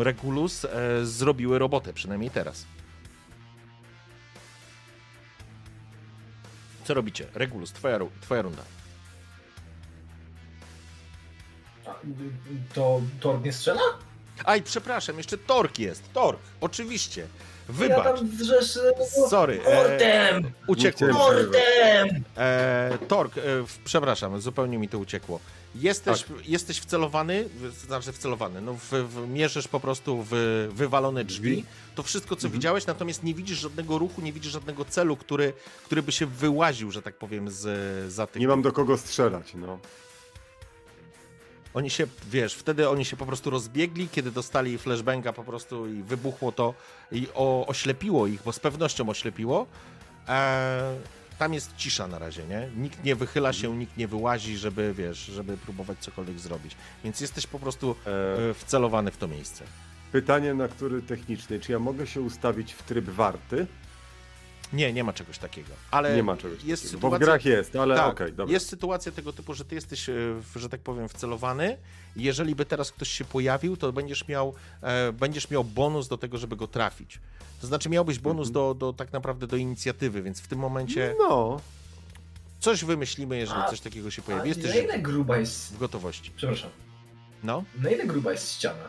[0.00, 0.68] Regulus, e,
[1.06, 2.66] zrobiły robotę, przynajmniej teraz.
[6.88, 7.26] Co robicie?
[7.34, 8.62] Regulus, twoja, twoja runda.
[12.74, 13.80] To Tor nie strzela?
[14.44, 16.12] Aj, przepraszam, jeszcze Tork jest.
[16.12, 17.26] Tork, oczywiście.
[17.68, 18.04] Ja Wybacz.
[18.04, 18.78] tam wrzesz...
[19.30, 19.60] Sorry.
[19.64, 20.52] E, Mordem!
[20.66, 21.06] uciekło.
[21.06, 21.18] Nie mi.
[21.18, 22.24] chciałem- Mordem!
[22.36, 23.40] E, Tork, e,
[23.84, 25.40] przepraszam, zupełnie mi to uciekło.
[25.74, 27.48] Jesteś, jesteś wcelowany,
[27.86, 31.50] znaczy wcelowany, no w, w, mierzysz po prostu w wywalone drzwi.
[31.50, 31.64] Drzwi.
[31.94, 32.52] To wszystko, co Mhm.
[32.52, 35.52] widziałeś, natomiast nie widzisz żadnego ruchu, nie widzisz żadnego celu, który,
[35.84, 38.40] który by się wyłaził, że tak powiem, z, za tych...
[38.40, 39.78] Nie mam do kogo strzelać, no.
[41.74, 46.02] Oni się, wiesz, wtedy oni się po prostu rozbiegli, kiedy dostali flashbanga po prostu i
[46.02, 46.74] wybuchło to
[47.12, 49.66] i o, oślepiło ich, bo z pewnością oślepiło.
[50.28, 50.96] E,
[51.38, 52.68] tam jest cisza na razie, nie?
[52.76, 56.76] Nikt nie wychyla się, nikt nie wyłazi, żeby, wiesz, żeby próbować cokolwiek zrobić.
[57.04, 59.64] Więc jesteś po prostu E, e, wcelowany w to miejsce.
[60.12, 61.60] pytanie natury technicznej.
[61.60, 63.66] Czy ja mogę się ustawić w tryb warty?
[64.72, 65.68] Nie, nie ma czegoś takiego.
[65.90, 67.00] Ale Nie ma czegoś jest takiego.
[67.00, 67.26] Bo w sytuacja...
[67.26, 68.52] grach jest, ale tak, okej, dobra.
[68.52, 70.14] jest sytuacja tego typu, że ty jesteś, e,
[70.56, 71.76] że tak powiem, wcelowany.
[72.16, 76.18] i Jeżeli by teraz ktoś się pojawił, to będziesz miał, e, będziesz miał bonus do
[76.18, 77.18] tego, żeby go trafić.
[77.60, 78.54] To znaczy miałbyś bonus Mhm.
[78.54, 81.60] do, do tak naprawdę do inicjatywy, więc w tym momencie No,
[82.60, 84.48] coś wymyślimy, jeżeli A- coś takiego się pojawi.
[84.48, 85.74] Jesteś na ile gruba jest...
[85.74, 86.30] w gotowości.
[86.36, 86.70] Przepraszam.
[87.44, 88.84] No, Na ile gruba jest ściana?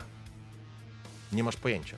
[1.32, 1.96] nie masz pojęcia.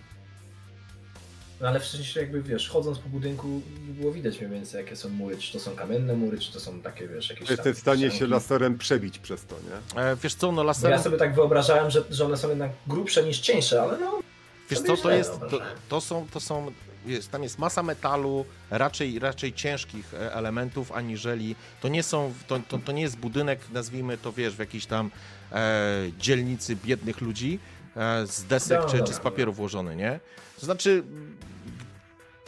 [1.63, 5.37] No ale wcześniej jakby wiesz, chodząc po budynku było widać mniej więcej jakie są mury,
[5.37, 8.11] czy to są kamienne mury, czy to są takie wiesz, jakieś tam Jestem w stanie
[8.11, 10.03] się laserem przebić przez to, nie?
[10.03, 10.93] E, wiesz co, no laserem...
[10.93, 14.23] ja sobie tak wyobrażałem, że, że one są jednak grubsze niż cieńsze, ale no
[14.71, 16.73] Wiesz co, to jest, to, to są, to są,
[17.07, 22.61] jest, tam jest masa metalu, raczej, raczej ciężkich e, elementów, aniżeli, to nie są, to,
[22.69, 25.11] to, to nie jest budynek, nazwijmy to, wiesz, w jakiejś tam
[25.53, 27.59] e, dzielnicy biednych ludzi,
[27.97, 30.21] e, z desek No, czy, czy z papieru włożony, nie?
[30.61, 31.03] To znaczy,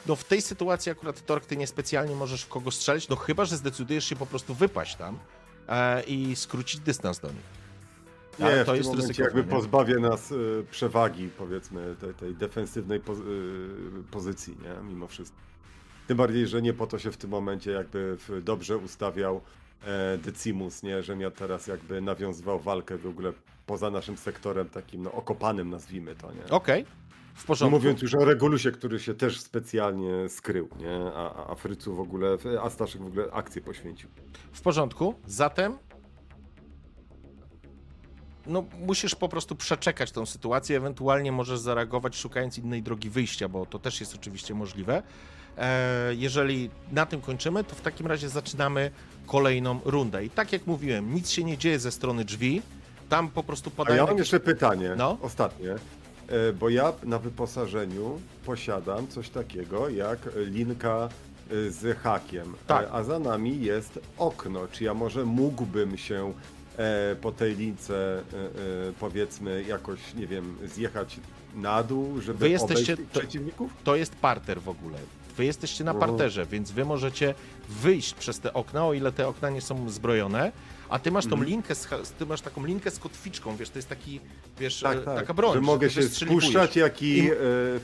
[0.06, 3.56] no w tej sytuacji akurat Tork, ty niespecjalnie możesz w kogo strzelić, no chyba, że
[3.56, 5.18] zdecydujesz się po prostu wypaść tam
[5.68, 7.64] e, i skrócić dystans do nich.
[8.38, 13.18] Nie, Ale to jest momencie jakby pozbawia nas y, przewagi, powiedzmy, tej, tej defensywnej poz,
[13.18, 13.22] y,
[14.10, 14.88] pozycji, nie?
[14.88, 15.36] Mimo wszystko.
[16.06, 19.40] Tym bardziej, że nie po to się w tym momencie jakby dobrze ustawiał
[19.84, 21.02] e, Decimus, nie?
[21.02, 23.32] Że miał teraz jakby nawiązywał walkę w ogóle
[23.66, 26.44] poza naszym sektorem takim, no, okopanym nazwijmy to, nie?
[26.50, 26.86] Okej,
[27.34, 27.76] w porządku.
[27.78, 30.96] mówiąc już o Regulusie, który się też specjalnie skrył, nie?
[31.14, 34.08] A, a- a Frycu w ogóle, a Staszek w ogóle akcję poświęcił.
[34.52, 35.14] W porządku.
[35.26, 35.78] Zatem.
[38.46, 43.66] No, musisz po prostu przeczekać tą sytuację, ewentualnie możesz zareagować szukając innej drogi wyjścia, bo
[43.66, 45.02] to też jest oczywiście możliwe.
[45.58, 48.90] E, jeżeli na tym kończymy, to w takim razie zaczynamy
[49.26, 50.24] kolejną rundę.
[50.24, 52.62] I tak jak mówiłem, nic się nie dzieje ze strony drzwi.
[53.08, 53.96] Tam po prostu A padają.
[53.96, 55.18] ja mam jakieś- jeszcze pytanie, No.
[55.22, 55.74] ostatnie,
[56.60, 61.08] bo ja na wyposażeniu posiadam coś takiego jak linka
[61.50, 62.86] e, z hakiem, Tak.
[62.86, 64.60] E, a za nami jest okno.
[64.72, 66.32] Czy ja może mógłbym się
[66.78, 71.20] e, po tej lince e, e, powiedzmy jakoś, nie wiem, zjechać
[71.56, 73.72] na dół, żeby Wy jesteście- to- przeciwników?
[73.84, 74.98] To jest parter w ogóle.
[75.36, 76.10] Wy jesteście na Mhm.
[76.10, 77.34] parterze, więc wy możecie
[77.68, 80.52] wyjść przez te okna, o ile te okna nie są zbrojone.
[80.88, 81.50] A ty masz tą Mhm.
[81.50, 84.20] linkę, z, ty masz taką linkę z kotwiczką, wiesz, to jest taki,
[84.58, 85.16] wiesz, Tak, e, tak.
[85.16, 85.54] taka broń.
[85.54, 87.34] że mogę się spuszczać, jak i, I- e,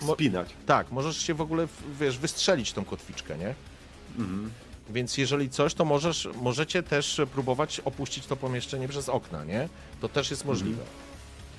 [0.01, 0.49] wspinać.
[0.67, 1.67] Tak, możesz się w ogóle,
[2.01, 3.55] wiesz, wystrzelić tą kotwiczkę, nie?
[4.19, 4.51] Mhm.
[4.91, 9.69] Więc jeżeli coś, to możesz, możecie też próbować opuścić to pomieszczenie przez okna, nie?
[10.01, 10.83] To też jest możliwe.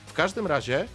[0.08, 0.88] W każdym razie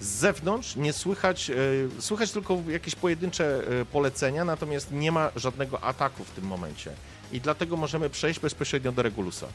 [0.00, 1.54] z zewnątrz nie słychać, e,
[1.98, 6.90] słychać tylko jakieś pojedyncze e, polecenia, natomiast nie ma żadnego ataku w tym momencie.
[7.32, 9.46] I dlatego możemy przejść bezpośrednio do Regulusa.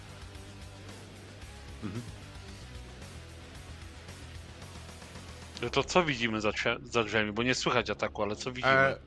[5.72, 6.52] To co widzimy za,
[6.84, 7.32] za drzwiami?
[7.32, 8.74] Bo nie słychać ataku, ale co widzimy?
[8.74, 9.00] E,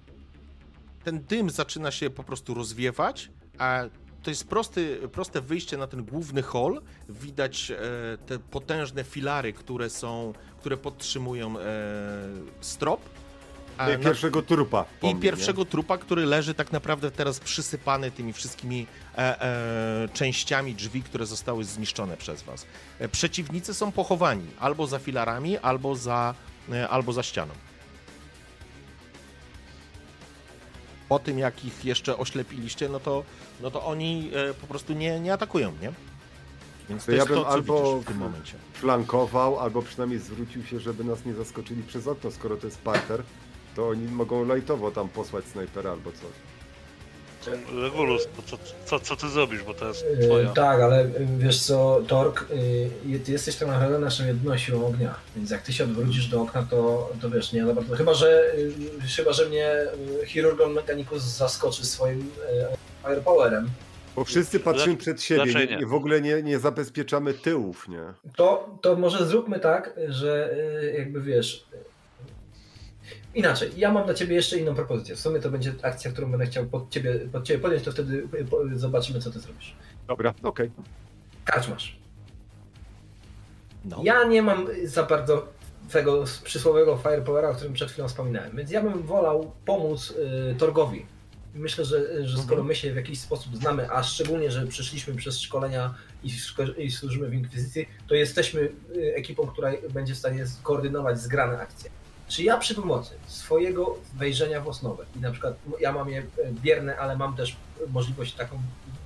[1.05, 3.85] ten dym zaczyna się po prostu rozwiewać, a
[4.23, 6.83] to jest prosty, proste wyjście na ten główny hol.
[7.09, 7.79] Widać e,
[8.27, 11.63] te potężne filary, które są, które podtrzymują e,
[12.61, 13.01] strop.
[13.91, 14.85] I pierwszego trupa.
[15.01, 18.87] po I pierwszego trupa, który leży tak naprawdę teraz przysypany tymi wszystkimi
[19.19, 22.67] e, e, częściami drzwi, które zostały zniszczone przez was.
[22.99, 26.35] E, przeciwnicy są pochowani albo za filarami, albo za,
[26.73, 27.55] e, albo za ścianą.
[31.09, 33.25] Po tym, jak ich jeszcze oślepiliście, no to,
[33.61, 35.93] no to oni e, po prostu nie, nie atakują, nie?
[36.89, 38.55] Więc to, ja bym to, albo w tym momencie.
[38.73, 43.23] flankował, albo przynajmniej zwrócił się, żeby nas nie zaskoczyli przez okno, skoro to jest parter,
[43.77, 46.31] to oni mogą lajtowo tam posłać snajpera albo coś.
[47.83, 50.51] Regulus, to co, co, co ty zrobisz, bo to jest Yy, twoja.
[50.53, 52.47] tak, ale yy, wiesz co, Tork,
[53.07, 56.43] yy, ty jesteś tak naprawdę naszą jedną siłą ognia, więc jak ty się odwrócisz do
[56.43, 57.97] okna, to, to wiesz, nie za bardzo.
[57.97, 59.77] Chyba, że, yy, chyba, że mnie
[60.27, 62.31] Chirurgon Mechanicus zaskoczy swoim
[63.03, 63.69] firepowerem,
[64.17, 65.83] Bo wszyscy patrzymy przed siebie raczej nie, nie.
[65.83, 68.03] i w ogóle nie, nie zabezpieczamy tyłów, nie?
[68.37, 70.55] to, to może zróbmy tak, że
[70.99, 71.65] jakby wiesz.
[73.35, 75.17] Inaczej, ja mam dla ciebie jeszcze inną propozycję.
[75.17, 78.29] W sumie to będzie akcja, którą będę chciał pod ciebie, pod ciebie podjąć, to wtedy
[78.51, 79.75] po- zobaczymy, co ty zrobisz.
[80.09, 80.71] Dobra, okej.
[81.45, 81.97] Karczmasz.
[83.85, 84.01] No.
[84.05, 85.49] Ja nie mam za bardzo
[85.91, 90.11] tego przysłowiowego firepowera, o którym przed chwilą wspominałem, więc ja bym wolał pomóc
[90.53, 91.07] y, Torgowi.
[91.55, 95.41] Myślę, że, że skoro my się w jakiś sposób znamy, a szczególnie, że przyszliśmy przez
[95.41, 100.47] szkolenia i, szko- i służymy w Inkwizycji, to jesteśmy y, ekipą, która będzie w stanie
[100.47, 101.91] skoordynować zgrane akcje.
[102.33, 106.27] Czy ja przy pomocy swojego wejrzenia w osnowę i na przykład ja mam je y,
[106.53, 107.57] bierne, ale mam też
[107.89, 108.59] możliwość taką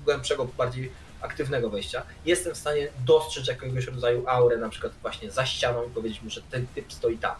[0.04, 5.46] głębszego, bardziej aktywnego wejścia, jestem w stanie dostrzec jakiegoś rodzaju aurę, na przykład właśnie za
[5.46, 7.34] ścianą i powiedzieć mu, że ten typ stoi tam.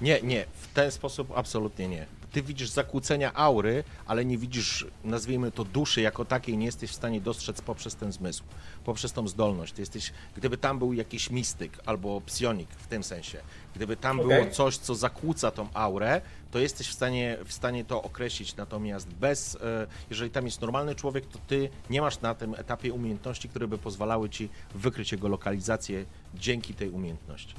[0.00, 2.06] Nie, nie, w ten sposób absolutnie nie.
[2.34, 6.94] Ty widzisz zakłócenia aury, ale nie widzisz, nazwijmy to, duszy jako takiej, nie jesteś w
[6.94, 8.44] stanie dostrzec poprzez ten zmysł,
[8.84, 9.72] poprzez tą zdolność.
[9.72, 13.38] Ty jesteś, gdyby tam był jakiś mistyk albo psionik w tym sensie,
[13.74, 14.40] gdyby tam Okej.
[14.40, 16.20] było coś, co zakłóca tą aurę,
[16.50, 18.56] to jesteś w stanie, w stanie to określić.
[18.56, 22.92] Natomiast bez, e, jeżeli tam jest normalny człowiek, to ty nie masz na tym etapie
[22.92, 27.54] umiejętności, które by pozwalały ci wykryć jego lokalizację dzięki tej umiejętności.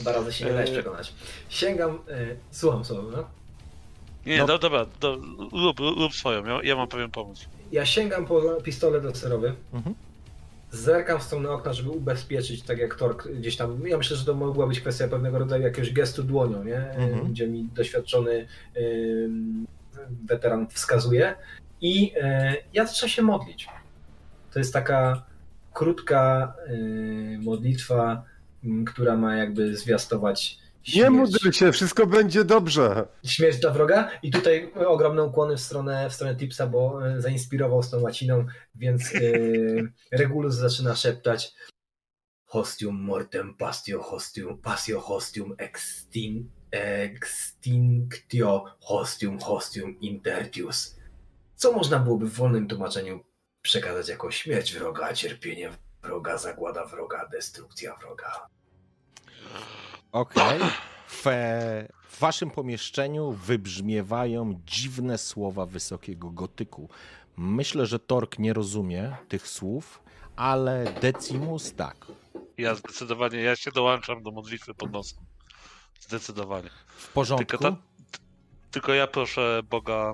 [0.00, 1.12] Dwa razy się nie dajesz przekonać.
[1.48, 3.24] Sięgam, e, słucham słowa, no?
[4.26, 4.46] Nie, No.
[4.46, 5.16] do, dobra, do,
[5.52, 7.46] lub, lub swoją, ja, ja mam pewien pomysł.
[7.72, 9.94] Ja sięgam po pistolet laserowy, Mhm.
[10.72, 13.86] zerkam w stronę okna, żeby ubezpieczyć, tak jak Tork gdzieś tam.
[13.86, 16.76] Ja myślę, że to mogła być kwestia pewnego rodzaju jakiegoś gestu dłonią, nie?
[16.90, 17.32] Mhm.
[17.32, 19.66] Gdzie mi doświadczony ym,
[20.26, 21.34] weteran wskazuje.
[21.80, 23.66] I e, ja zaczę się modlić.
[24.52, 25.22] To jest taka
[25.72, 28.22] krótka y, modlitwa,
[28.86, 31.10] która ma jakby zwiastować Nie śmierć.
[31.10, 33.06] módl się, wszystko będzie dobrze.
[33.24, 37.82] Śmierć dla wroga i tutaj ogromne ukłony w stronę, w stronę Tipsa, bo e, zainspirował
[37.82, 39.18] z tą łaciną, więc e,
[40.18, 41.52] Regulus zaczyna szeptać
[42.54, 50.96] Hostium mortem pastio hostium, passio hostium extin, extinctio hostium hostium intertius.
[51.56, 53.24] Co można byłoby w wolnym tłumaczeniu
[53.62, 55.70] przekazać jako śmierć wroga, cierpienie
[56.02, 58.46] wroga, zagłada wroga, destrukcja wroga.
[60.12, 60.60] Okej.
[61.08, 61.24] W,
[62.08, 66.88] w waszym pomieszczeniu wybrzmiewają dziwne słowa wysokiego gotyku.
[67.36, 70.02] Myślę, że Tork nie rozumie tych słów,
[70.36, 72.06] ale Decimus tak.
[72.58, 75.18] Ja zdecydowanie, ja się dołączam do modlitwy pod nosem.
[76.00, 76.70] Zdecydowanie.
[76.96, 77.46] W porządku.
[77.46, 77.76] Tylko, ta,
[78.70, 80.12] tylko ja proszę Boga,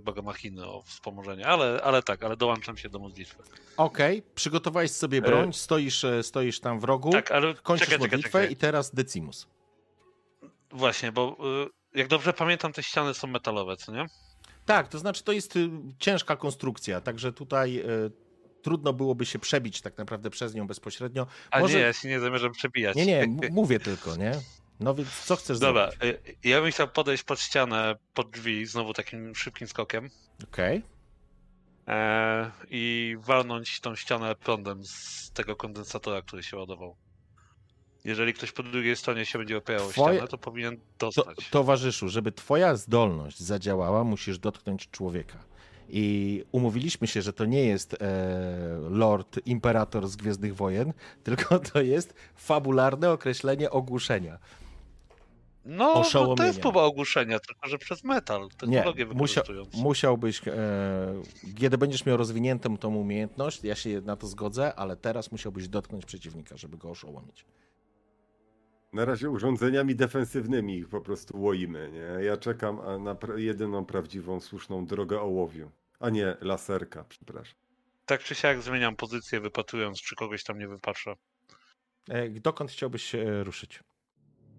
[0.00, 3.42] Boga Machiny o wspomożenie, ale, ale tak, ale dołączam się do modlitwy.
[3.76, 7.98] Okej, przygotowałeś sobie broń, stoisz, e, stoisz tam w rogu, Tak, ale kończysz czekaj, czekaj,
[8.18, 8.52] modlitwę czekaj.
[8.52, 9.46] i teraz Decimus.
[10.70, 11.36] Właśnie, bo
[11.94, 14.06] y, jak dobrze pamiętam, te ściany są metalowe, co nie?
[14.66, 18.10] Tak, to znaczy to jest y, ciężka konstrukcja, także tutaj y,
[18.62, 21.26] trudno byłoby się przebić tak naprawdę przez nią bezpośrednio.
[21.50, 22.96] A Może- nie, ja się nie zamierzam przebijać.
[22.96, 24.32] Nie, nie, mówię tylko, nie?
[24.80, 26.18] No więc co chcesz Dobra, zrobić?
[26.28, 30.10] y, ja bym chciał podejść pod ścianę, pod drzwi, znowu takim szybkim skokiem
[30.44, 30.82] Okej,
[31.88, 36.96] e, i walnąć tą ścianę prądem z tego kondensatora, który się ładował.
[38.04, 41.50] Jeżeli ktoś po drugiej stronie się będzie opierał Twoje- ścianę, to powinien to, dostać.
[41.50, 45.38] towarzyszu, żeby twoja zdolność zadziałała, musisz dotknąć człowieka.
[45.88, 47.98] I umówiliśmy się, że to nie jest e,
[48.90, 50.92] Lord Imperator z Gwiezdnych Wojen,
[51.24, 54.38] tylko to jest fabularne określenie ogłuszenia.
[55.66, 59.42] No, no to jest próba ogłuszenia, tylko że przez metal, Nie, technologię musia,
[59.74, 60.52] musiałbyś, e,
[61.58, 66.06] kiedy będziesz miał rozwiniętą tą umiejętność, ja się na to zgodzę, ale teraz musiałbyś dotknąć
[66.06, 67.44] przeciwnika, żeby go oszołomić.
[68.92, 72.24] Na razie urządzeniami defensywnymi ich po prostu łoimy, nie?
[72.24, 75.70] Ja czekam na pra- jedyną prawdziwą, słuszną drogę ołowiu.
[76.00, 77.54] A nie laserka, przepraszam.
[78.06, 81.16] Tak czy siak zmieniam pozycję, wypatrując, czy kogoś tam nie wypatrzę.
[82.08, 83.80] E, dokąd chciałbyś e, ruszyć?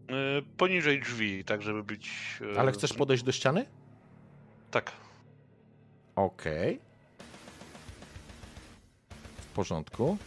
[0.10, 2.10] E, poniżej drzwi, tak żeby być...
[2.56, 3.66] e, Ale chcesz podejść do ściany?
[4.72, 4.92] Tak.
[6.16, 6.80] Okej.
[9.38, 10.18] W porządku.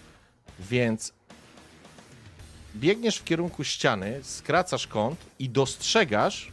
[0.61, 1.13] Więc
[2.77, 6.49] biegniesz w kierunku ściany, skracasz kąt i dostrzegasz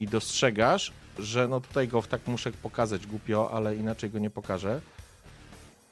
[0.00, 4.80] i dostrzegasz, że no tutaj go tak muszę pokazać głupio, ale inaczej go nie pokażę.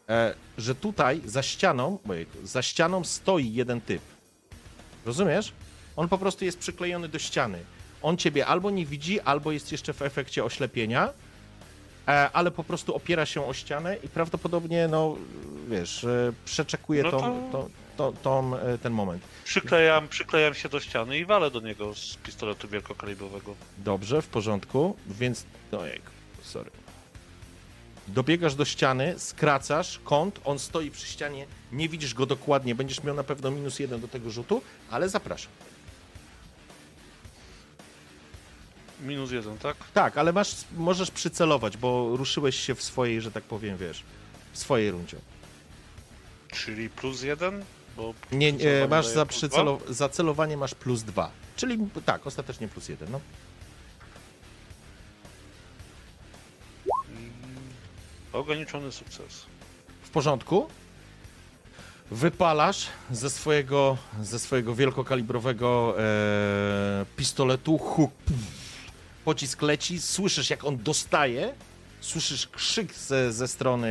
[0.09, 1.99] E, że tutaj za ścianą,
[2.45, 4.03] za ścianą stoi jeden typ.
[5.07, 5.53] Rozumiesz?
[5.97, 7.59] On po prostu jest przyklejony do ściany.
[8.03, 11.09] On ciebie albo nie widzi, albo jest jeszcze w efekcie oślepienia,
[12.09, 15.17] e, ale po prostu opiera się o ścianę i prawdopodobnie, no
[15.69, 17.21] wiesz, e, przeczekuje No to-
[17.53, 19.23] tą, tą, tą, e, ten moment.
[19.45, 23.55] Przyklejam, przyklejam się do ściany i walę do niego z pistoletu wielkokalibrowego.
[23.79, 25.45] Dobrze, w porządku, więc.
[25.79, 26.01] Ojej,
[26.43, 26.71] sorry.
[28.09, 33.15] Dobiegasz do ściany, skracasz kąt, on stoi przy ścianie, nie widzisz go dokładnie, będziesz miał
[33.15, 35.53] na pewno minus jeden do tego rzutu, ale zapraszam.
[39.01, 39.77] Minus jeden, tak?
[39.95, 44.03] Tak, ale masz, możesz przycelować, bo ruszyłeś się w swojej, że tak powiem, wiesz,
[44.53, 45.17] w swojej rundzie.
[46.53, 47.65] Czyli plus jeden?
[47.97, 51.31] Bo Nie, nie masz za, przycelo, za celowanie masz plus dwa.
[51.57, 53.21] Czyli tak, ostatecznie plus jeden, no.
[58.33, 59.47] Ograniczony sukces.
[60.03, 60.69] W porządku.
[62.11, 67.79] Wypalasz ze swojego, ze swojego wielkokalibrowego e, pistoletu.
[67.79, 68.11] Huk,
[69.25, 71.55] pocisk leci, słyszysz jak on dostaje.
[72.01, 73.89] Słyszysz krzyk ze, ze strony,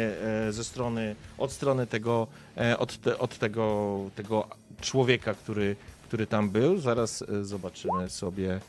[0.48, 4.48] e, ze strony, od strony tego, e, od, te, od tego, tego
[4.82, 5.76] człowieka, który,
[6.08, 6.78] który tam był.
[6.78, 8.60] Zaraz e, zobaczymy sobie.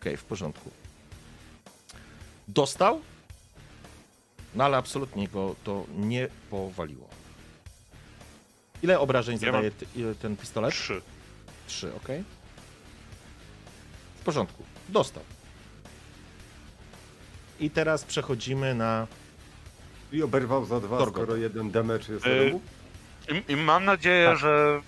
[0.00, 0.70] Okej, w porządku.
[2.48, 3.00] Dostał,
[4.54, 7.08] no ale absolutnie go to nie powaliło.
[8.82, 10.74] Ile obrażeń Ja zadaje ty, ile ten pistolet?
[10.74, 11.02] Trzy.
[11.66, 12.08] Trzy, ok.
[14.20, 14.62] W porządku.
[14.88, 15.22] Dostał.
[17.60, 19.06] I teraz przechodzimy na.
[20.12, 21.20] I oberwał za dwa, Torgo.
[21.22, 22.60] skoro jeden damage jest Y.
[23.48, 24.38] I, I mam nadzieję, Tak.
[24.38, 24.80] że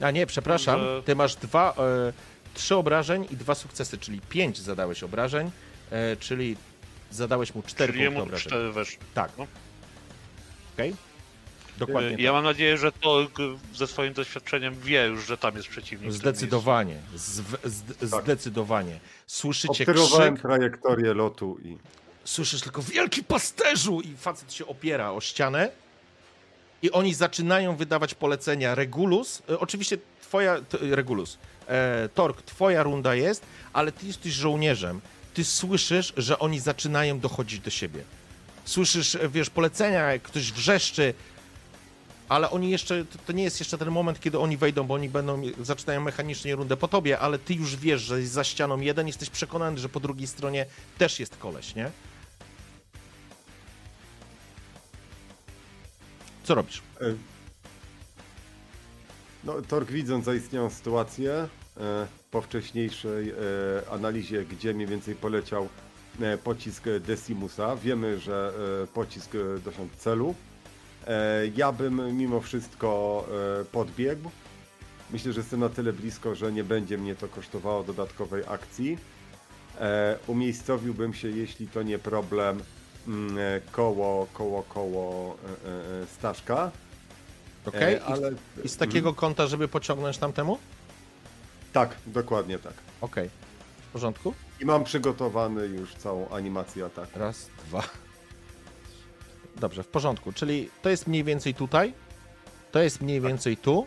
[0.00, 2.12] A nie, przepraszam, Że- ty masz dwa, e,
[2.54, 5.50] trzy obrażeń i dwa sukcesy, czyli pięć zadałeś obrażeń,
[5.90, 6.56] e, czyli
[7.16, 8.46] zadałeś mu cztery Czyli punkty jemu obrażeń.
[8.50, 8.98] cztery weszły.
[9.14, 9.30] Tak.
[9.38, 9.46] No.
[10.74, 10.94] Okej?
[11.78, 12.32] Dokładnie Ja tak.
[12.32, 13.26] mam nadzieję, że to
[13.74, 16.12] ze swoim doświadczeniem wie już, że tam jest przeciwnik.
[16.12, 18.22] Zdecydowanie, zw- zd- Tak.
[18.24, 19.00] zdecydowanie.
[19.26, 21.76] Słyszycie Obserwowałem krzyk, trajektorię lotu i
[22.24, 25.70] słyszysz tylko wielki pasterzu i facet się opiera o ścianę
[26.82, 28.74] i oni zaczynają wydawać polecenia.
[28.74, 35.00] Regulus, e, oczywiście twoja, t, Regulus, e, Tork, twoja runda jest, ale ty jesteś żołnierzem.
[35.36, 38.02] Ty słyszysz, że oni zaczynają dochodzić do siebie.
[38.64, 41.14] Słyszysz, e, wiesz, polecenia, jak ktoś wrzeszczy,
[42.28, 45.42] ale oni jeszcze, to, nie jest jeszcze ten moment, kiedy oni wejdą, bo oni będą,
[45.62, 49.30] zaczynają mechanicznie rundę po tobie, ale ty już wiesz, że jest za ścianą jeden, jesteś
[49.30, 50.66] przekonany, że po drugiej stronie
[50.98, 51.90] też jest koleś, nie?
[56.44, 56.82] Co robisz?
[57.00, 57.14] E,
[59.44, 63.34] No, Tork widząc zaistniałą sytuację, e, po wcześniejszej e,
[63.90, 65.68] analizie, gdzie mniej więcej poleciał
[66.20, 69.32] e, pocisk Decimusa, wiemy, że e, pocisk
[69.64, 70.34] dosiągł celu.
[71.56, 73.24] Ja bym mimo wszystko
[73.72, 74.30] podbiegł.
[75.10, 78.98] Myślę, że jestem na tyle blisko, że nie będzie mnie to kosztowało dodatkowej akcji.
[80.26, 82.60] Umiejscowiłbym się, jeśli to nie problem,
[83.08, 83.36] mm,
[83.72, 85.36] koło, koło, koło
[86.18, 86.70] Staszka.
[87.66, 87.94] Okej?
[87.94, 88.32] E, ale...
[88.64, 90.58] I z takiego kąta, żeby pociągnąć tamtemu?
[91.76, 92.72] Tak, dokładnie tak.
[93.00, 93.30] Okej.
[93.88, 94.34] W porządku?
[94.60, 97.18] I mam przygotowany już całą animację ataku.
[97.18, 97.82] Raz, dwa.
[99.56, 100.32] Dobrze, w porządku.
[100.32, 101.94] Czyli to jest mniej więcej tutaj.
[102.72, 103.86] To jest mniej więcej tu.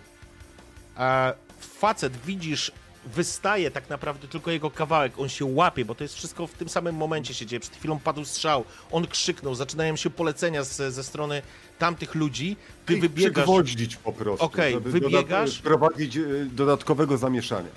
[0.96, 2.72] A facet widzisz,
[3.06, 5.14] wystaje tak naprawdę tylko jego kawałek.
[5.20, 7.60] On się łapie, bo to jest wszystko w tym samym momencie się dzieje.
[7.60, 8.64] Przed chwilą padł strzał.
[8.92, 11.42] On krzyknął, zaczynają się polecenia z, ze strony
[11.80, 12.58] tamtych ludzi.
[12.86, 13.34] Ty I wybiegasz.
[13.34, 15.50] Przygwoździć po prostu, Okej, żeby wybiegasz.
[15.52, 17.70] dodat- wprowadzić e, dodatkowego zamieszania.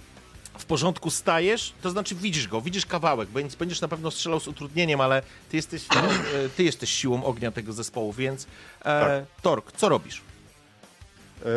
[0.58, 4.48] w porządku stajesz, to znaczy widzisz go, widzisz kawałek, więc będziesz na pewno strzelał z
[4.48, 8.46] utrudnieniem, ale ty jesteś, e, ty jesteś siłą ognia tego zespołu, więc
[8.84, 10.20] e, Tork, co robisz?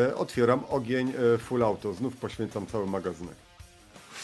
[0.10, 3.36] E, Otwieram ogień e, full auto, znów poświęcam cały magazynek.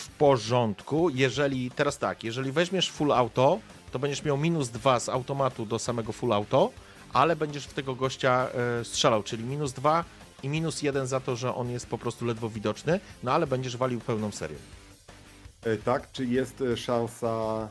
[0.02, 3.60] W porządku, jeżeli, teraz tak, jeżeli weźmiesz full auto,
[3.92, 6.72] to będziesz miał minus dwa z automatu do samego full auto,
[7.14, 8.48] ale będziesz w tego gościa
[8.82, 10.04] e, strzelał, czyli minus dwa
[10.44, 13.78] i minus jeden za to, że on jest po prostu ledwo widoczny, no ale będziesz
[13.78, 14.58] walił pełną serię.
[15.64, 17.68] E, Tak, czy jest e, szansa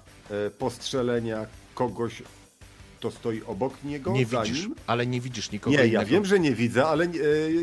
[0.59, 2.23] postrzelenia kogoś,
[2.99, 4.13] kto stoi obok niego?
[4.13, 4.75] Nie widzisz, nim?
[4.87, 6.03] ale nie widzisz nikogo Nie, innego.
[6.03, 7.07] ja wiem, że nie widzę, ale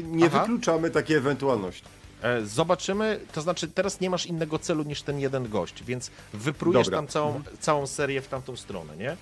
[0.04, 0.40] nie Aha.
[0.40, 1.84] wykluczamy takiej ewentualności.
[2.22, 6.86] E, Zobaczymy, to znaczy teraz nie masz innego celu niż ten jeden gość, więc wyprujesz
[6.88, 6.98] Dobra.
[7.00, 9.18] tam całą, całą serię w tamtą stronę, nie?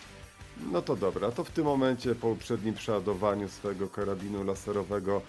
[0.72, 5.22] No to dobra, to w tym momencie po uprzednim przeładowaniu swojego karabinu laserowego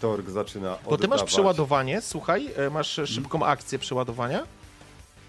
[0.00, 1.32] Torg zaczyna Bo ty masz oddawać.
[1.32, 4.46] przeładowanie, słuchaj, e, masz szybką akcję przeładowania.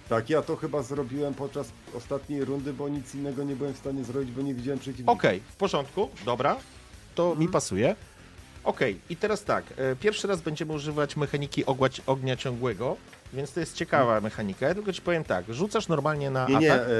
[0.09, 4.03] Tak, ja to chyba zrobiłem podczas ostatniej rundy, bo nic innego nie byłem w stanie
[4.03, 5.11] zrobić, bo nie widziałem przeciwnika.
[5.11, 6.55] Okej, w porządku, dobra,
[7.15, 7.95] to mi pasuje.
[8.65, 12.97] Okej, i teraz tak, e, pierwszy raz będziemy używać mechaniki ogłać, ognia ciągłego,
[13.33, 14.67] więc to jest ciekawa mechanika.
[14.67, 16.87] Ja tylko ci powiem tak, rzucasz normalnie na Nie, nie, atak.
[16.87, 16.91] e,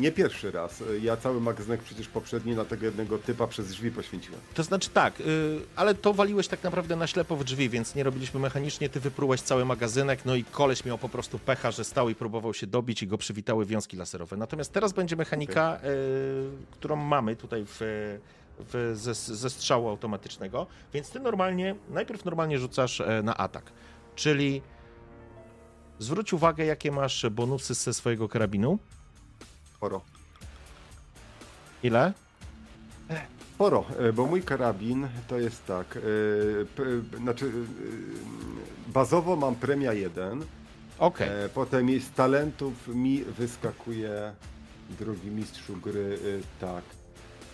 [0.00, 0.82] nie pierwszy raz.
[0.82, 4.40] E, Ja cały magazynek przecież poprzedni na tego jednego typa przez drzwi poświęciłem.
[4.54, 5.24] To znaczy tak, y,
[5.76, 9.40] ale to waliłeś tak naprawdę na ślepo w drzwi, więc nie robiliśmy mechanicznie, ty wyprułeś
[9.40, 13.02] cały magazynek, no i koleś miał po prostu pecha, że stał i próbował się dobić
[13.02, 14.36] i go przywitały wiązki laserowe.
[14.36, 17.80] Natomiast teraz będzie mechanika, y, którą mamy tutaj w,
[18.68, 23.72] w, ze, ze strzału automatycznego, więc ty normalnie, najpierw normalnie rzucasz e, na atak,
[24.14, 24.62] czyli
[25.98, 28.78] zwróć uwagę, jakie masz bonusy ze swojego karabinu.
[29.76, 30.00] Sporo.
[31.82, 32.12] Ile?
[33.54, 35.86] Sporo, e, bo mój karabin to jest tak,
[36.76, 36.82] p,
[37.18, 40.44] znaczy e, bazowo mam premia 1,
[40.98, 41.28] Okej.
[41.28, 44.32] e, potem z talentów mi wyskakuje
[44.98, 46.18] drugi mistrzu gry,
[46.60, 46.84] tak.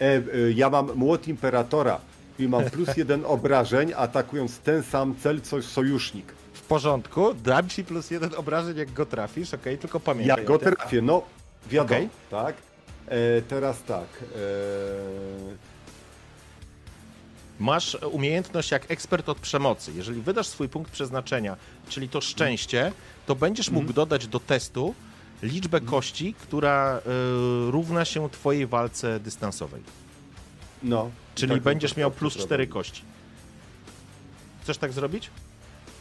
[0.00, 0.20] E, e,
[0.54, 2.00] ja mam młot imperatora
[2.38, 6.32] i mam plus jeden obrażeń atakując ten sam cel co sojusznik.
[6.52, 10.38] W porządku, dam ci plus jeden obrażeń, jak go trafisz, okej, tylko pamiętaj.
[10.38, 11.22] Ja go trafię, no
[11.70, 12.08] wiadomo, Okej.
[12.30, 12.56] tak.
[13.06, 14.06] E, teraz tak.
[14.36, 15.68] E,
[17.60, 19.92] Masz umiejętność jak ekspert od przemocy.
[19.92, 21.56] Jeżeli wydasz swój punkt przeznaczenia,
[21.88, 22.92] czyli to szczęście,
[23.26, 24.94] to będziesz mógł dodać do testu
[25.42, 29.82] liczbę kości, która y, równa się twojej walce dystansowej.
[30.82, 31.10] no.
[31.34, 32.72] Czyli Tak, będziesz miał plus 4 tak.
[32.72, 33.02] kości.
[34.62, 35.30] Chcesz tak zrobić?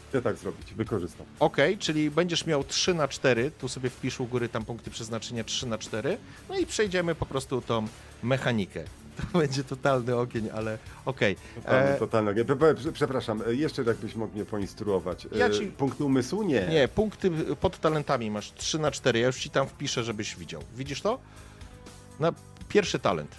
[0.10, 1.26] Chcę tak zrobić, wykorzystam.
[1.40, 5.44] Ok, czyli będziesz miał 3 na 4, tu sobie wpisz u góry tam punkty przeznaczenia
[5.44, 6.18] 3 na 4,
[6.50, 7.88] no i przejdziemy po prostu tą
[8.24, 8.84] mechanikę.
[9.18, 11.36] To będzie totalny ogień, ale okej.
[11.55, 12.32] Totalny, E, totalny.
[12.32, 12.45] ogień.
[12.76, 15.26] Prze- Przepraszam, e, jeszcze jakbyś mógł mnie poinstruować.
[15.26, 16.43] E, Ja ci- Punkt umysłu?
[16.43, 16.68] Nie.
[16.68, 19.20] Nie, punkty pod talentami masz 3 na 4.
[19.20, 20.61] Ja już ci tam wpiszę, żebyś widział.
[20.76, 21.20] Widzisz to?
[22.20, 22.34] Na
[22.70, 23.36] pierwszy talent.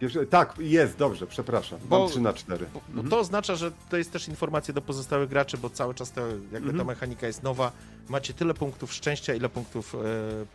[0.00, 1.78] Pierwszy- Tak, jest, dobrze, przepraszam.
[1.84, 2.66] Bo- Mam 3 na 4.
[2.74, 6.12] Bo, bo to oznacza, że to jest też informacja do pozostałych graczy, bo cały czas
[6.12, 6.86] to, jakby ta Mhm.
[6.86, 7.72] mechanika jest nowa.
[8.08, 9.98] Macie tyle punktów szczęścia, ile punktów e,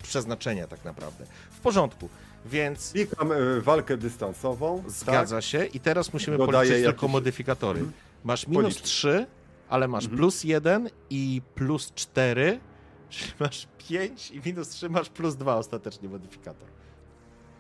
[0.03, 1.25] przeznaczenia tak naprawdę.
[1.51, 2.09] W porządku,
[2.45, 4.83] więc Klikam e, walkę dystansową.
[4.87, 6.45] zgadza się i teraz musimy Tak.
[6.45, 7.79] Dodaję policzyć tylko jakieś- modyfikatory.
[7.79, 7.97] Mhm.
[8.23, 8.81] Masz minus Policz.
[8.81, 9.25] 3,
[9.69, 10.17] ale masz Mhm.
[10.19, 12.59] plus 1 i plus 4,
[13.09, 16.67] czyli masz 5 i minus 3 masz plus 2 ostatecznie modyfikator.
[16.67, 16.81] Tak?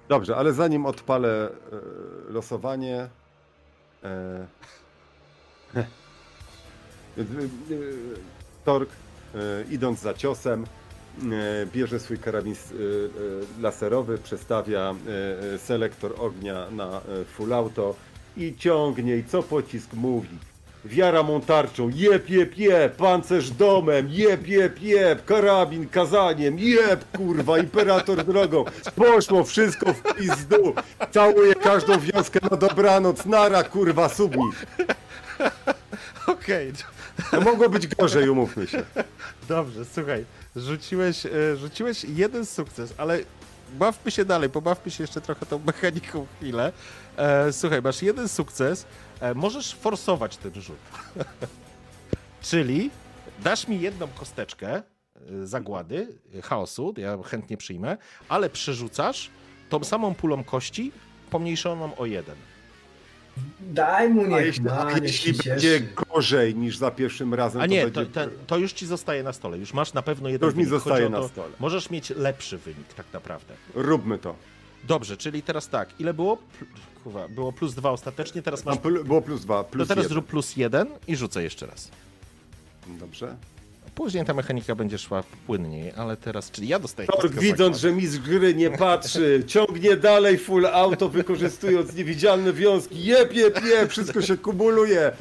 [0.09, 3.09] Dobrze, ale zanim odpalę e, losowanie.
[4.03, 4.47] E,
[8.65, 8.89] Tork,
[9.69, 10.65] idąc za ciosem,
[11.73, 17.95] bierze swój karabin e, e, laserowy, przestawia e, e, selektor ognia na e, full auto
[18.37, 19.17] i ciągnie.
[19.17, 20.37] I co pocisk mówi?
[20.85, 27.59] Wiara mą tarczą, jeb, jeb, jeb, pancerz domem, jeb, jeb, jeb, karabin kazaniem, jeb, kurwa,
[27.59, 28.65] imperator drogą.
[28.95, 30.73] Poszło wszystko w pizdu.
[31.11, 34.55] Całuję każdą wioskę na dobranoc, nara, kurwa, subnit.
[36.27, 36.73] Okej,
[37.33, 38.83] No mogło być gorzej, umówmy się.
[39.47, 40.25] Dobrze, słuchaj,
[40.55, 43.19] rzuciłeś, e, rzuciłeś jeden sukces, ale
[43.73, 46.71] bawmy się dalej, pobawmy się jeszcze trochę tą mechaniką chwilę.
[47.17, 48.85] E, słuchaj, masz jeden sukces,
[49.19, 50.77] e, możesz forsować ten rzut.
[52.41, 52.91] Czyli
[53.43, 54.83] dasz mi jedną kosteczkę
[55.43, 56.07] zagłady,
[56.43, 57.97] chaosu, ja chętnie przyjmę,
[58.29, 59.29] ale przerzucasz
[59.69, 60.91] tą samą pulą kości,
[61.29, 62.35] pomniejszoną o jeden.
[63.59, 67.65] Daj mu A niech jeśli, ma, a jeśli będzie gorzej niż za pierwszym razem, A
[67.65, 68.13] nie, to to, będzie...
[68.13, 70.65] to, to już ci zostaje na stole, już masz na pewno jeden To już mi
[70.65, 70.83] wynik.
[70.83, 71.49] Zostaje na to, stole.
[71.59, 73.53] Możesz mieć lepszy wynik tak naprawdę.
[73.75, 74.35] Róbmy to.
[74.83, 76.37] Dobrze, czyli teraz tak, ile było?
[77.03, 78.77] Kurwa, było plus dwa ostatecznie, teraz masz...
[79.05, 80.13] Było plus dwa, To plus teraz jeden.
[80.13, 81.89] zrób plus jeden i rzucę jeszcze raz.
[82.87, 83.35] Dobrze.
[83.95, 88.19] Później ta mechanika będzie szła płynniej, ale teraz, czyli ja dostaję Tork, widząc, że mistrz
[88.19, 93.03] gry nie patrzy, ciągnie dalej full auto, wykorzystując niewidzialne wiązki.
[93.05, 95.11] Jep, jep, jep, wszystko się kumuluje.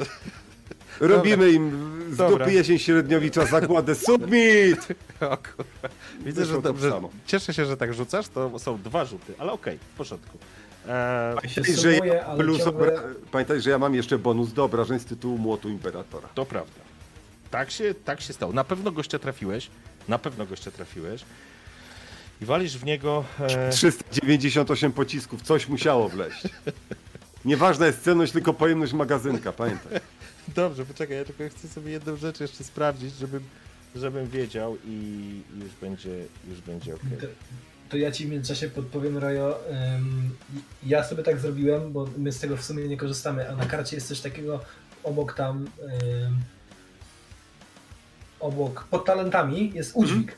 [1.00, 2.38] Robimy im z Dobra.
[2.38, 4.88] dupy jesień średniowicza zakładę submit!
[5.20, 5.88] O kurwa.
[6.24, 6.90] Widzę, że Wyszło to dobrze.
[6.90, 7.10] samo.
[7.26, 10.38] Cieszę się, że tak rzucasz, to są dwa rzuty, ale okej, w porządku.
[10.88, 12.86] Eee, się Że ja plus ciągle...
[12.92, 13.02] obra...
[13.32, 16.28] Pamiętaj, że ja mam jeszcze bonus do obrażeń z tytułu młotu imperatora.
[16.34, 16.89] to prawda.
[17.50, 18.52] Tak się, tak się stało.
[18.52, 19.70] Na pewno gościa trafiłeś,
[20.08, 21.24] na pewno gościa trafiłeś
[22.40, 23.24] i walisz w niego...
[23.40, 23.70] E...
[23.70, 26.42] 398 pocisków, coś musiało wleść.
[27.44, 30.00] Nieważna jest cenność, tylko pojemność magazynka, pamiętaj.
[30.56, 33.42] Dobrze, poczekaj, ja tylko chcę sobie jedną rzecz jeszcze sprawdzić, żebym,
[33.94, 37.00] żebym wiedział i już będzie, już będzie ok.
[37.20, 37.26] To,
[37.88, 39.58] to ja ci w międzyczasie podpowiem, Rojo.
[39.96, 40.30] Ym,
[40.82, 43.96] ja sobie tak zrobiłem, bo my z tego w sumie nie korzystamy, a na karcie
[43.96, 44.60] jest coś takiego
[45.04, 45.66] obok tam.
[46.26, 46.40] Ym,
[48.40, 50.36] obok, pod talentami jest udźwig.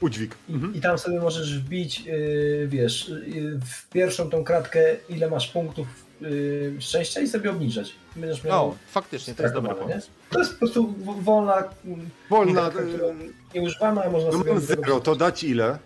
[0.00, 0.34] Udźwig.
[0.48, 5.48] I, I tam sobie możesz wbić, yy, wiesz, yy, w pierwszą tą kratkę, ile masz
[5.48, 5.86] punktów
[6.20, 7.92] yy, szczęścia i sobie obniżać.
[8.16, 8.66] Będziesz miał.
[8.68, 10.08] O, faktycznie, to jest dobry pomysł.
[10.30, 11.64] To jest po prostu wolna.
[11.84, 12.68] mm, Wolna.
[12.68, 13.06] literka, która
[13.54, 14.60] nieużywana, a można No sobie.
[14.60, 15.78] zero, to dać ile?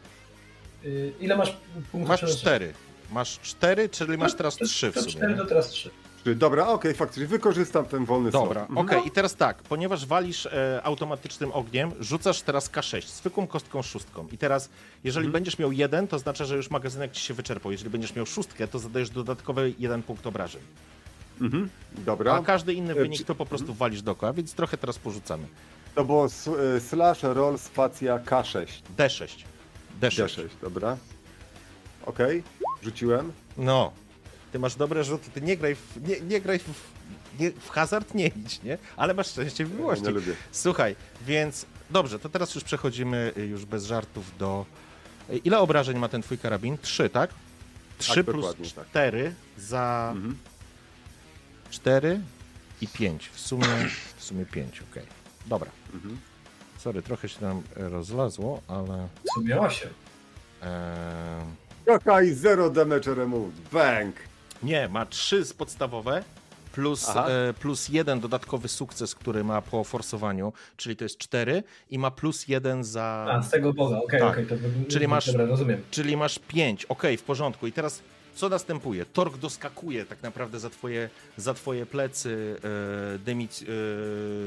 [0.84, 1.56] Yy, ile masz
[1.92, 2.72] punktów Masz cztery.
[3.12, 5.12] Masz cztery, czyli masz teraz trzy w sumie.
[5.12, 5.90] cztery, to teraz trzy.
[6.24, 8.78] Czy- Dobra, okej, faktycznie, wykorzystam ten wolny Dobra, slot.
[8.78, 9.04] okej, Mhm.
[9.04, 14.26] i teraz tak, ponieważ walisz e, automatycznym ogniem, rzucasz teraz K6, zwykłą kostką szóstką.
[14.32, 14.68] I teraz,
[15.04, 15.32] jeżeli Mhm.
[15.32, 17.72] będziesz miał jeden, to oznacza, że już magazynek ci się wyczerpał.
[17.72, 20.62] Jeżeli będziesz miał szóstkę, to zadajesz dodatkowy jeden punkt obrażeń.
[21.40, 21.68] Mhm.
[21.92, 25.46] Dobra, A każdy inny E, wynik to po prostu walisz dookoła, więc trochę teraz porzucamy.
[25.94, 26.26] to było
[26.76, 28.66] e, slash roll spacja K6.
[28.98, 29.26] D6.
[30.00, 30.24] D6.
[30.24, 30.96] D6, dobra.
[32.06, 32.42] Okej,
[32.82, 33.32] rzuciłem.
[33.56, 33.92] No,
[34.54, 36.68] ty masz dobre rzuty, ty nie graj w, nie, nie graj w,
[37.40, 38.78] nie, w hazard, nie idź, nie?
[38.96, 40.04] Ale masz szczęście w miłości.
[40.04, 40.32] Nie lubię.
[40.52, 40.96] Słuchaj,
[41.26, 44.66] więc dobrze, to teraz już przechodzimy y, już bez żartów do...
[45.30, 46.78] y, Ile obrażeń ma ten twój karabin?
[46.78, 47.30] Trzy, tak?
[47.98, 48.86] Trzy plus dokładnie tak.
[48.88, 50.38] cztery za Mhm.
[51.70, 52.20] cztery
[52.80, 53.28] i pięć.
[53.28, 53.66] W sumie,
[54.16, 55.06] w sumie pięć, okej.
[55.46, 55.70] Dobra.
[55.94, 56.18] Mhm.
[56.78, 59.08] Sorry, trochę się nam e, rozlazło, ale...
[59.24, 59.90] W sumie osiem.
[60.60, 60.70] em,
[61.86, 63.68] Jaka i zero damage removed.
[63.72, 64.14] Bang!
[64.64, 66.22] Nie, ma trzy z podstawowe,
[66.72, 71.98] plus, e, plus jeden dodatkowy sukces, który ma po forsowaniu, czyli to jest cztery i
[71.98, 73.26] ma plus jeden za...
[73.30, 74.30] A, z tego Boga, okej, Tak.
[74.32, 74.46] okej.
[74.46, 74.54] to
[74.88, 75.82] Czyli masz- Dobra, rozumiem.
[75.90, 77.66] Czyli masz pięć, okej, w porządku.
[77.66, 78.02] I teraz
[78.34, 79.06] co następuje?
[79.06, 82.56] Tork doskakuje tak naprawdę za twoje, za twoje plecy
[83.14, 83.66] e, Demic, e,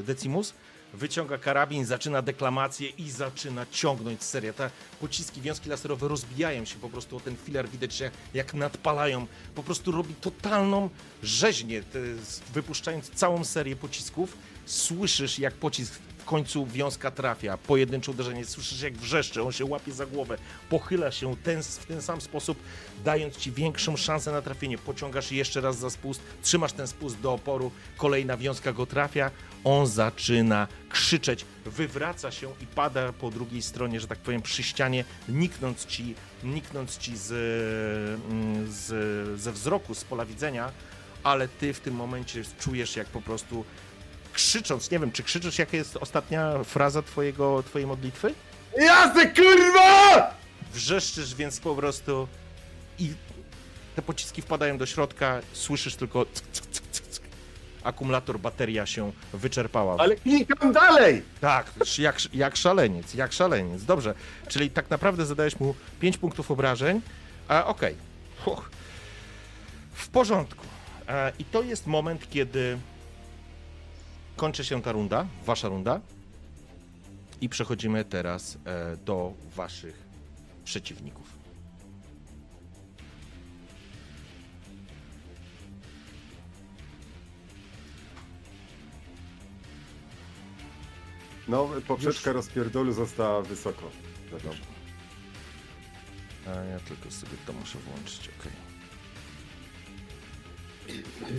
[0.03, 0.53] Decimus,
[0.97, 4.53] wyciąga karabin, zaczyna deklamację i zaczyna ciągnąć serię.
[4.53, 4.69] Te
[4.99, 9.27] pociski, wiązki laserowe rozbijają się po prostu o ten filar, widać, jak nadpalają.
[9.55, 10.89] Po prostu robi totalną
[11.23, 11.83] rzeźnię,
[12.53, 14.37] wypuszczając całą serię pocisków.
[14.65, 15.93] Słyszysz, jak pocisk
[16.27, 20.37] końcu wiązka trafia, pojedyncze uderzenie, słyszysz jak wrzeszczy, on się łapie za głowę,
[20.69, 22.57] pochyla się ten, w ten sam sposób,
[23.05, 24.77] dając ci większą szansę na trafienie.
[24.77, 29.31] Pociągasz jeszcze raz za spust, trzymasz ten spust do oporu, kolejna wiązka go trafia,
[29.63, 35.05] on zaczyna krzyczeć, wywraca się i pada po drugiej stronie, że tak powiem, przy ścianie,
[35.29, 37.31] niknąc ci, niknąc ci z,
[38.29, 40.71] mm, z, ze wzroku, z pola widzenia,
[41.23, 43.65] ale ty w tym momencie czujesz, jak po prostu
[44.37, 48.33] krzycząc, nie wiem, czy krzyczysz, jaka jest ostatnia fraza twojego, twojej modlitwy?
[48.77, 50.33] Jasne, kurwa!
[50.73, 52.27] Wrzeszczysz więc po prostu
[52.99, 53.13] i
[53.95, 57.23] te pociski wpadają do środka, słyszysz tylko cyk, cyk, cyk, cyk, cyk.
[57.83, 59.95] akumulator, bateria się wyczerpała.
[59.97, 61.23] Ale klikam dalej!
[61.41, 63.83] Tak, jak, jak szaleniec, jak szaleniec.
[63.83, 64.13] Dobrze,
[64.47, 67.01] czyli tak naprawdę zadałeś mu 5 punktów obrażeń,
[67.47, 67.95] a okej.
[68.45, 68.69] Uch.
[69.93, 70.65] W porządku.
[71.07, 72.77] E, I to jest moment, kiedy
[74.37, 76.01] kończy się ta runda, wasza runda.
[77.41, 80.03] I przechodzimy teraz e, do waszych
[80.65, 81.37] przeciwników.
[91.47, 93.91] No, poprzeczka rozpierdolu została wysoko.
[94.31, 94.55] Wiadomo.
[96.47, 98.51] A ja tylko sobie to muszę włączyć, okej.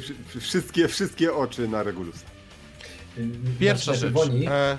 [0.00, 2.24] Wszy- Wszystkie, wszystkie oczy na Regulusa.
[3.58, 4.14] Pierwsza rzecz.
[4.48, 4.78] E,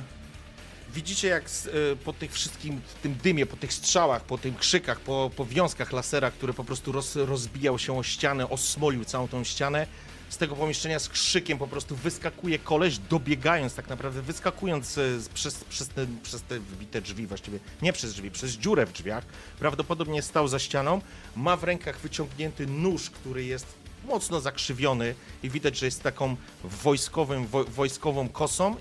[0.93, 1.71] widzicie, jak z, e,
[2.05, 6.31] po tych wszystkim, tym dymie, po tych strzałach, po tych krzykach, po, po wiązkach lasera,
[6.31, 9.87] który po prostu roz, rozbijał się o ścianę, osmolił całą tą ścianę,
[10.29, 15.29] z tego pomieszczenia z krzykiem po prostu wyskakuje koleś, dobiegając tak naprawdę, wyskakując e, z,
[15.29, 19.25] przez, przez, te, przez te wbite drzwi, właściwie nie przez drzwi, przez dziurę w drzwiach.
[19.59, 21.01] Prawdopodobnie stał za ścianą,
[21.35, 23.78] ma w rękach wyciągnięty nóż, który jest
[24.09, 28.75] mocno zakrzywiony i widać, że jest taką wojskowym, wo, wojskową kosą.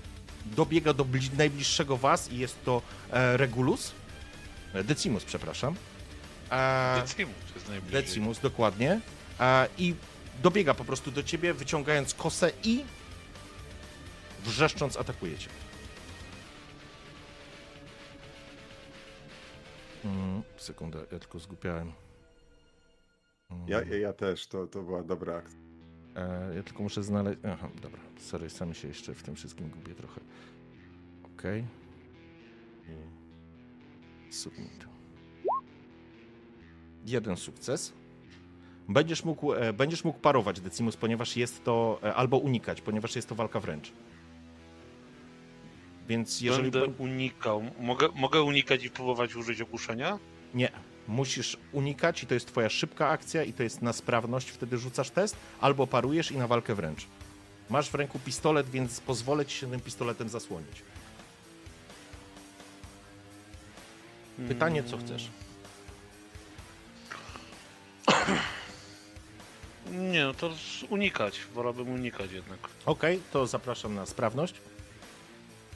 [0.45, 3.91] Dobiega do bli- najbliższego was i jest to e, Regulus.
[4.73, 5.75] E, Decimus, przepraszam.
[6.51, 8.03] E, Decimus jest najbliżej.
[8.03, 9.01] Decimus, dokładnie.
[9.39, 9.95] E, I
[10.43, 12.83] dobiega po prostu do ciebie, wyciągając kosę i
[14.45, 15.49] wrzeszcząc atakuje cię.
[20.05, 21.91] Mm, sekundę, ja tylko zgupiałem.
[23.67, 25.59] Ja, ja, ja też, to, to była dobra akcja.
[26.15, 27.39] E, ja tylko muszę znaleźć.
[27.47, 27.99] Aha, dobra.
[28.17, 30.21] Sorry, sam się jeszcze w tym wszystkim gubię trochę.
[31.35, 31.65] Okej.
[34.29, 34.87] I Submit.
[37.05, 37.93] Jeden sukces.
[38.89, 41.99] Będziesz mógł, e, będziesz mógł parować Decimus, ponieważ jest to.
[42.03, 43.91] E, albo unikać, ponieważ jest to walka wręcz.
[46.07, 46.71] Więc jeżeli.
[46.71, 47.63] Będę bę- unikał.
[47.79, 50.19] Mogę, mogę unikać i próbować użyć ogłuszenia?
[50.53, 50.71] Nie.
[51.09, 55.09] Musisz unikać i to jest twoja szybka akcja i to jest na sprawność, wtedy rzucasz
[55.09, 57.07] test, albo parujesz i na walkę wręcz.
[57.69, 60.81] Masz w ręku pistolet, więc pozwolę ci się tym pistoletem zasłonić.
[64.47, 65.29] Pytanie, co chcesz?
[70.11, 70.51] Nie, no to
[70.89, 71.39] unikać.
[71.53, 72.59] Wolałbym unikać jednak.
[72.85, 74.55] Okej, to zapraszam na sprawność.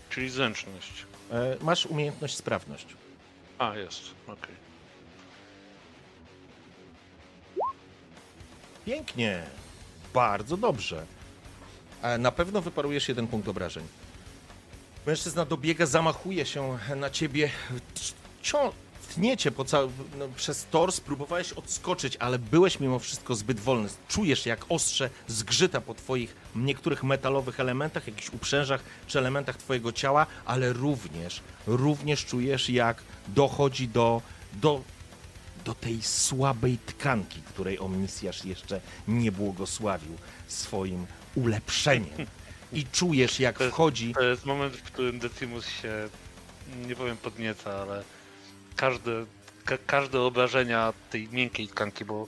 [0.10, 1.06] Czyli zręczność.
[1.32, 2.88] E, masz umiejętność sprawność.
[3.58, 4.02] A, jest.
[4.28, 4.73] Okej.
[8.86, 9.44] Pięknie.
[10.14, 11.06] Bardzo dobrze.
[12.20, 13.84] Na pewno wyparujesz jeden punkt obrażeń.
[15.08, 17.50] Mężczyzna dobiega, zamachuje się na ciebie.
[18.42, 18.72] Cią...
[19.14, 19.92] Tnie cię po cał...
[20.20, 23.90] no, przez tors, próbowałeś odskoczyć, ale byłeś mimo wszystko zbyt wolny.
[24.08, 30.26] Czujesz, jak ostrze zgrzyta po twoich niektórych metalowych elementach, jakichś uprzężach czy elementach twojego ciała,
[30.46, 34.22] ale również, również czujesz, jak dochodzi do,
[34.54, 34.82] do
[35.66, 41.06] do tej słabej tkanki, której omnisjasz jeszcze nie błogosławił swoim
[41.36, 42.28] ulepszeniem.
[42.74, 44.14] I czujesz, jak To jest- wchodzi.
[44.14, 46.10] To jest moment, w którym Decimus się,
[46.88, 48.04] nie powiem podnieca, ale
[48.76, 49.26] każde,
[49.66, 52.28] ka, każde obrażenia tej miękkiej tkanki, bo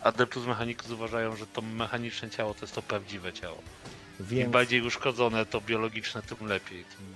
[0.00, 3.62] Adeptus Mechanicus uważają, że to mechaniczne ciało to jest to prawdziwe ciało.
[4.20, 7.06] Im Więc, bardziej uszkodzone to biologiczne, tym lepiej, tym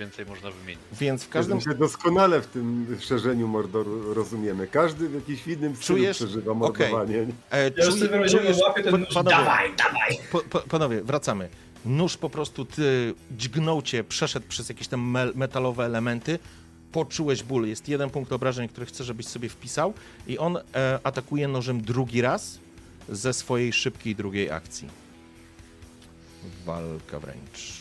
[0.00, 0.80] więcej można wymienić.
[0.92, 1.60] więc w każdym.
[1.60, 4.66] Się doskonale w tym szerzeniu Mordoru rozumiemy.
[4.66, 6.16] Każdy w jakimś innym stylu Czujesz?
[6.16, 7.26] przeżywa mordowanie.
[7.50, 10.18] E, Ja czuj- czujesz, łapię ten nóż, panowie, dawaj, dawaj!
[10.32, 11.48] po, po, panowie, wracamy.
[11.84, 16.38] Nóż po prostu ty dźgnął cię, przeszedł przez jakieś tam me- metalowe elementy.
[16.92, 17.66] Poczułeś ból.
[17.68, 19.94] Jest jeden punkt obrażeń, który chcę, żebyś sobie wpisał.
[20.26, 22.58] I on e, atakuje nożem drugi raz
[23.08, 24.88] ze swojej szybkiej drugiej akcji.
[26.66, 27.80] Walka wręcz.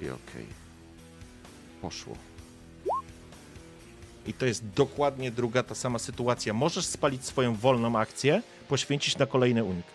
[0.00, 0.46] I okej.
[1.82, 2.16] Poszło.
[4.26, 6.52] I to jest dokładnie druga ta sama sytuacja.
[6.54, 9.86] Możesz spalić swoją wolną akcję, poświęcić na kolejny unik.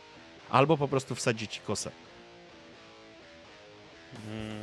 [0.49, 1.91] Albo po prostu wsadzić ci kosę.
[4.28, 4.62] Mm,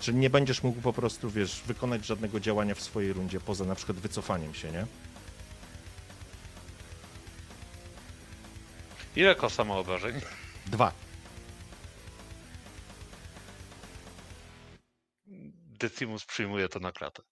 [0.00, 3.74] Czyli nie będziesz mógł po prostu, wiesz, wykonać żadnego działania w swojej rundzie, poza na
[3.74, 4.86] przykład wycofaniem się, nie?
[9.16, 10.20] Ile kosa ma obrażeń?
[10.66, 10.92] Dwa.
[15.86, 17.22] Decimus przyjmuje to na klatę.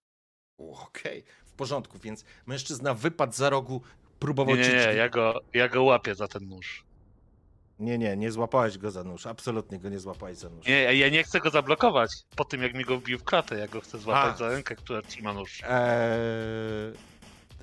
[0.59, 3.83] Okej, w porządku, więc mężczyzna wypadł za rogu,
[4.19, 6.85] próbował Nie, nie, cię nie, dźwig- ja go, ja go łapię za ten nóż.
[7.79, 10.67] nie, nie, nie złapałeś go za nóż, absolutnie go nie złapałeś za nóż.
[10.67, 13.59] Nie, ja nie chcę go zablokować po tym, jak mi go wbił w klatę.
[13.59, 14.37] Ja go chcę złapać A.
[14.37, 15.61] za rękę, która trzyma nóż.
[15.65, 16.93] Eee,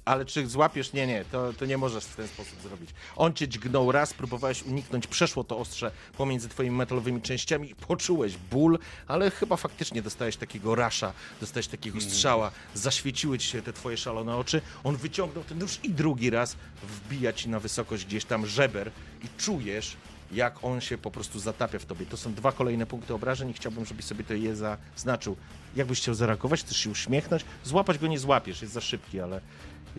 [0.07, 0.93] ale czy złapiesz?
[0.93, 2.89] Nie, nie, to, to nie możesz w ten sposób zrobić.
[3.15, 8.79] On cię dźgnął raz, próbowałeś uniknąć, przeszło to ostrze pomiędzy twoimi metalowymi częściami, poczułeś ból,
[9.07, 14.35] ale chyba faktycznie dostałeś takiego rasza, dostałeś takiego strzała, zaświeciły ci się te twoje szalone
[14.35, 14.61] oczy.
[14.83, 18.91] On wyciągnął ten nóż i drugi raz wbija ci na wysokość gdzieś tam żeber
[19.23, 19.97] i czujesz,
[20.31, 22.05] jak on się po prostu zatapia w tobie.
[22.05, 25.35] To są dwa kolejne punkty obrażeń i chciałbym, żebyś sobie to je zaznaczył.
[25.75, 29.41] Jakbyś chciał zareagować, chcesz się uśmiechnąć, złapać go nie złapiesz, jest za szybki, ale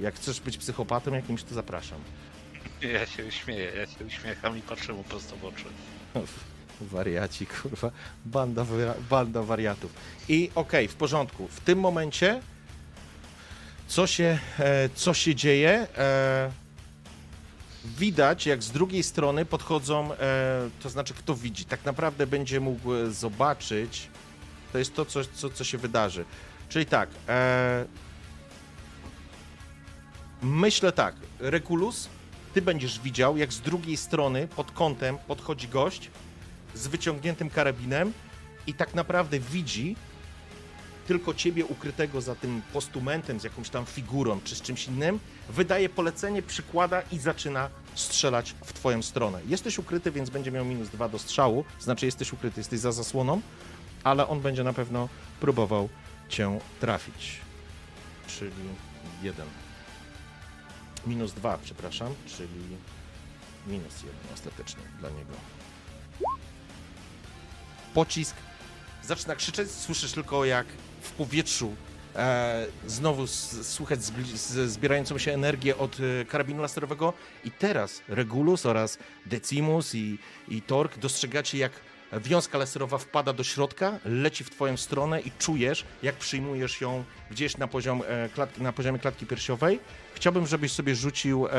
[0.00, 1.98] jak chcesz być psychopatą jakimś, to zapraszam.
[2.82, 5.64] Ja się śmieję, ja się uśmiecham i patrzę mu prosto w oczy.
[6.80, 7.90] Wariaci, kurwa.
[8.24, 8.66] Banda,
[9.10, 9.92] banda wariatów.
[10.28, 11.48] I okej, w porządku.
[11.48, 12.40] W tym momencie
[13.88, 15.86] co się, e, co się dzieje?
[15.98, 16.50] E,
[17.84, 20.16] widać, jak z drugiej strony podchodzą, e,
[20.82, 24.08] to znaczy kto widzi, tak naprawdę będzie mógł e, zobaczyć,
[24.72, 26.24] to jest to, co, co, co się wydarzy.
[26.68, 27.84] Czyli tak, e,
[30.42, 32.08] myślę tak, Regulus,
[32.54, 36.10] ty będziesz widział, jak z drugiej strony pod kątem podchodzi gość
[36.74, 38.12] z wyciągniętym karabinem
[38.66, 39.96] i tak naprawdę widzi
[41.06, 45.18] tylko ciebie ukrytego za tym postumentem, z jakąś tam figurą czy z czymś innym,
[45.48, 49.40] wydaje polecenie, przykłada i zaczyna strzelać w twoją stronę.
[49.46, 53.40] Jesteś ukryty, więc będzie miał minus dwa do strzału, znaczy jesteś ukryty, jesteś za zasłoną,
[54.04, 55.08] ale on będzie na pewno
[55.40, 55.88] próbował
[56.28, 57.40] cię trafić.
[58.26, 58.50] Czyli
[59.22, 59.67] jeden.
[61.06, 62.76] Minus dwa, przepraszam, czyli
[63.66, 65.32] minus jeden ostatecznie dla niego.
[67.94, 68.36] Pocisk
[69.04, 70.66] zaczyna krzyczeć, słyszysz tylko jak
[71.00, 71.74] w powietrzu
[72.16, 73.26] e, znowu
[73.62, 74.04] słychać
[74.66, 77.12] zbierającą się energię od e, karabinu laserowego
[77.44, 80.18] i teraz Regulus oraz Decimus i,
[80.48, 81.72] i Tork dostrzegacie jak
[82.12, 87.56] wiązka laserowa wpada do środka, leci w twoją stronę i czujesz jak przyjmujesz ją gdzieś
[87.56, 89.80] na, poziom, e, klatki, na poziomie klatki piersiowej.
[90.14, 91.50] Chciałbym, żebyś sobie rzucił e,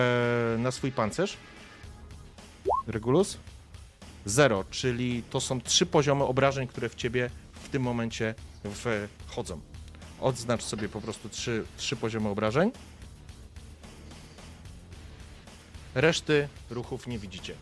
[0.57, 1.37] na swój pancerz.
[2.87, 3.37] Regulus?
[4.25, 8.35] Zero, czyli to są trzy poziomy obrażeń, które w ciebie w tym momencie
[9.27, 9.61] wchodzą.
[10.19, 12.71] Odznacz sobie po prostu trzy, trzy poziomy obrażeń.
[15.95, 17.55] Reszty ruchów nie widzicie.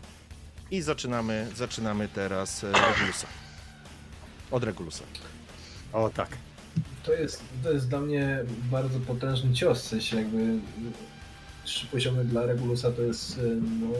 [0.72, 3.28] I zaczynamy, zaczynamy teraz e, Regulusa.
[4.51, 5.03] Od Regulusa.
[5.93, 6.30] O tak.
[7.03, 8.39] To jest, to jest dla mnie
[8.72, 10.61] bardzo potężny cios, w sensie jakby y,
[11.63, 13.93] trzy poziomy dla Regulusa to jest y, no,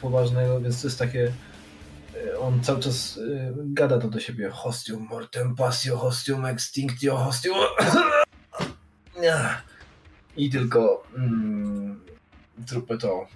[0.00, 1.32] poważnego, więc to jest takie
[2.40, 3.20] on cały czas
[3.56, 7.56] gada to do siebie hostium mortem passio, hostium extinctio, hostium
[10.36, 12.00] i tylko mm,
[12.66, 13.26] trupy to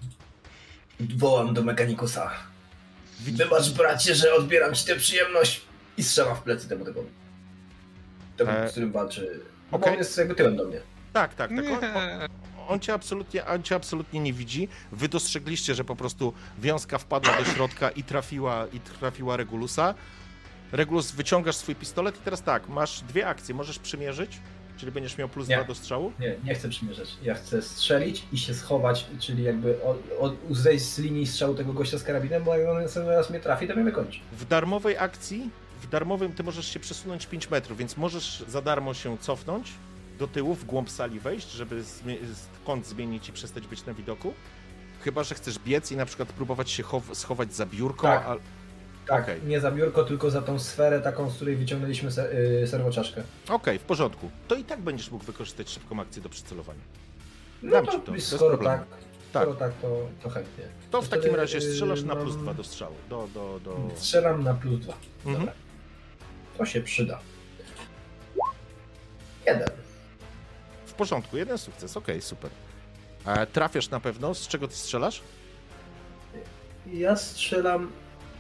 [1.01, 2.31] wołam do mechanikusa
[3.21, 5.61] wybacz bracie, że odbieram ci tę przyjemność
[5.97, 7.09] i strzelam w plecy temu typowi.
[8.37, 9.41] Temu, E, z którym walczy.
[9.71, 9.93] Okej.
[9.93, 10.81] on jest jakby tyłem do mnie.
[11.13, 11.67] Tak, tak, tak.
[11.67, 12.29] On, on,
[12.69, 14.69] on, cię absolutnie, on cię absolutnie nie widzi.
[14.93, 19.95] Wy dostrzegliście, że po prostu wiązka wpadła do środka i trafiła, i trafiła Regulusa.
[20.73, 23.55] Regulus, wyciągasz swój pistolet i teraz tak, masz dwie akcje.
[23.55, 24.39] Możesz przymierzyć,
[24.77, 25.57] czyli będziesz miał plus Nie.
[25.57, 26.13] dwa do strzału.
[26.21, 27.09] Nie, nie chcę przymierzać.
[27.23, 31.73] Ja chcę strzelić i się schować, czyli jakby od, od, zejść z linii strzału tego
[31.73, 34.21] gościa z karabinem, bo jak on sobie raz mnie trafi, to mnie wykończy.
[34.33, 35.51] W darmowej akcji,
[35.83, 39.73] w darmowym ty możesz się przesunąć 5 metrów, więc możesz za darmo się cofnąć
[40.19, 42.17] do tyłu, w głąb sali wejść, żeby zmie-
[42.67, 44.35] kąt zmienić i przestać być na widoku.
[45.01, 48.27] Chyba, że chcesz biec i na przykład próbować się chow- schować za biurko, Tak.
[48.27, 48.37] a...
[49.07, 49.41] Tak, Okej.
[49.47, 52.33] nie za biurko, tylko za tą sferę taką, z której wyciągnęliśmy se,
[52.63, 53.23] y, serwoczaszkę.
[53.49, 54.31] Okej, w porządku.
[54.49, 56.81] To i tak będziesz mógł wykorzystać szybką akcję do przycelowania.
[57.63, 58.77] No Dam to, ci to, bez skoro problemu.
[58.79, 58.87] tak,
[59.33, 59.43] Tak.
[59.43, 60.65] skoro tak, to, to chętnie.
[60.91, 62.95] To w Wtedy, takim razie y, strzelasz na plus mam- dwa do strzału.
[63.11, 63.91] Do, do, do...
[63.97, 64.95] Strzelam na plus dwa.
[65.27, 65.49] Mhm.
[66.59, 67.19] To się przyda.
[69.47, 69.69] Jeden.
[70.87, 72.51] W porządku, jeden sukces, okej, super.
[73.27, 75.21] E, trafiasz na pewno, z czego ty strzelasz?
[76.93, 77.91] Ja strzelam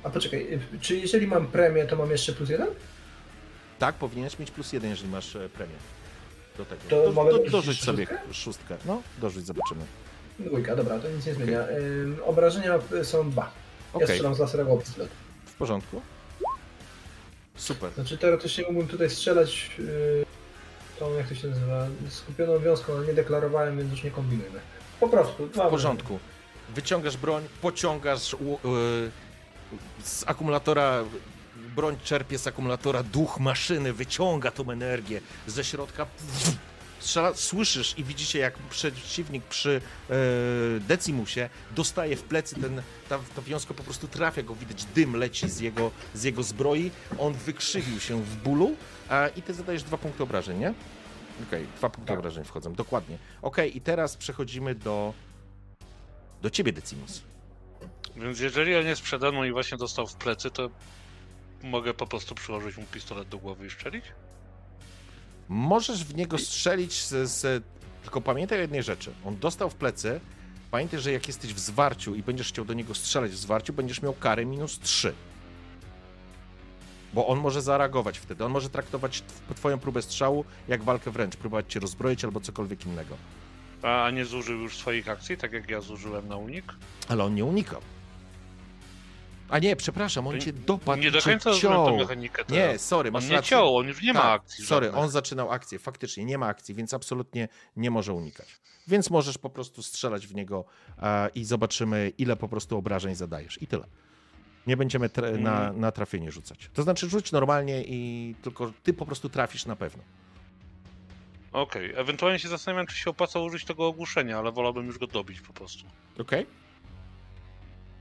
[0.06, 0.40] A poczekaj,
[0.74, 2.66] y, czy jeżeli mam premię, to mam jeszcze plus jeden?
[3.78, 5.74] Tak, powinieneś mieć plus jeden, jeżeli masz e, premię.
[6.58, 6.82] Do tego.
[6.90, 8.34] To do, mogę do, dorzuć sobie szóstkę?
[8.34, 8.76] szóstkę.
[8.84, 9.80] No, dorzuć, zobaczymy.
[10.38, 11.60] Dwójka, dobra, to nic nie zmienia.
[11.68, 13.42] Ym, obrażenia y, są dwa.
[13.42, 13.50] Ja
[13.92, 15.14] Okej, strzelam z laserowego pistoletu.
[15.46, 16.02] w porządku.
[17.56, 17.90] Super.
[17.94, 20.24] Znaczy teoretycznie mógłbym tutaj strzelać yy,
[20.98, 24.60] tą, jak to się nazywa, skupioną wiązką, ale nie deklarowałem, więc już nie kombinujmy.
[25.00, 26.18] Po prostu, W porządku.
[26.74, 29.10] Wyciągasz broń, pociągasz u- y,
[30.02, 31.04] z akumulatora,
[31.76, 36.06] broń czerpie z akumulatora, duch maszyny wyciąga tą energię ze środka.
[36.98, 40.14] Strzela, słyszysz i widzicie, jak przeciwnik przy e,
[40.80, 45.48] Decimusie dostaje w plecy ten, ta, ta wiązka po prostu trafia go, widać dym leci
[45.48, 48.76] z jego, z jego zbroi, on wykrzywił się w bólu
[49.08, 50.74] a, i ty zadajesz dwa punkty obrażeń, nie?
[51.48, 52.18] Okej, dwa punkty Tak.
[52.18, 53.18] obrażeń wchodzą, dokładnie.
[53.42, 55.14] Okej, i teraz przechodzimy do
[56.42, 57.22] do ciebie, Decimus.
[58.16, 60.70] Więc jeżeli on jest przede mną i właśnie dostał w plecy, to
[61.62, 64.04] mogę po prostu przyłożyć mu pistolet do głowy i strzelić?
[65.48, 67.64] Możesz w niego strzelić z, z...
[68.02, 69.12] Tylko pamiętaj o jednej rzeczy.
[69.24, 70.20] On dostał w plecy.
[70.70, 74.02] Pamiętaj, że jak jesteś w zwarciu i będziesz chciał do niego strzelać w zwarciu, będziesz
[74.02, 75.14] miał karę minus 3.
[77.14, 78.44] Bo on może zareagować wtedy.
[78.44, 82.86] On może traktować tw- twoją próbę strzału jak walkę wręcz, próbować cię rozbroić albo cokolwiek
[82.86, 83.16] innego.
[83.82, 86.72] A, a nie zużył już swoich akcji, tak jak ja zużyłem na unik?
[87.08, 87.80] Ale on nie unikał.
[89.48, 91.86] A nie, przepraszam, on cię dopadł nie do końca ciął.
[91.90, 92.84] tę mechanikę Nie, teraz.
[92.86, 93.48] sorry, On masz nie rację.
[93.50, 95.02] ciął, on już nie ma Tak, akcji Sorry, żadnych.
[95.04, 95.78] on zaczynał akcję.
[95.78, 98.46] Faktycznie nie ma akcji, więc absolutnie nie może unikać.
[98.88, 100.64] Więc możesz po prostu strzelać w niego
[101.02, 103.62] e, i zobaczymy, ile po prostu obrażeń zadajesz.
[103.62, 103.86] I tyle.
[104.66, 105.80] Nie będziemy tra- na, Mhm.
[105.80, 106.70] na trafienie rzucać.
[106.74, 110.02] To znaczy rzuć normalnie i tylko ty po prostu trafisz na pewno.
[111.52, 115.40] Okej, ewentualnie się zastanawiam, czy się opłaca użyć tego ogłuszenia, ale wolałbym już go dobić
[115.40, 115.84] po prostu.
[116.18, 116.46] Okej?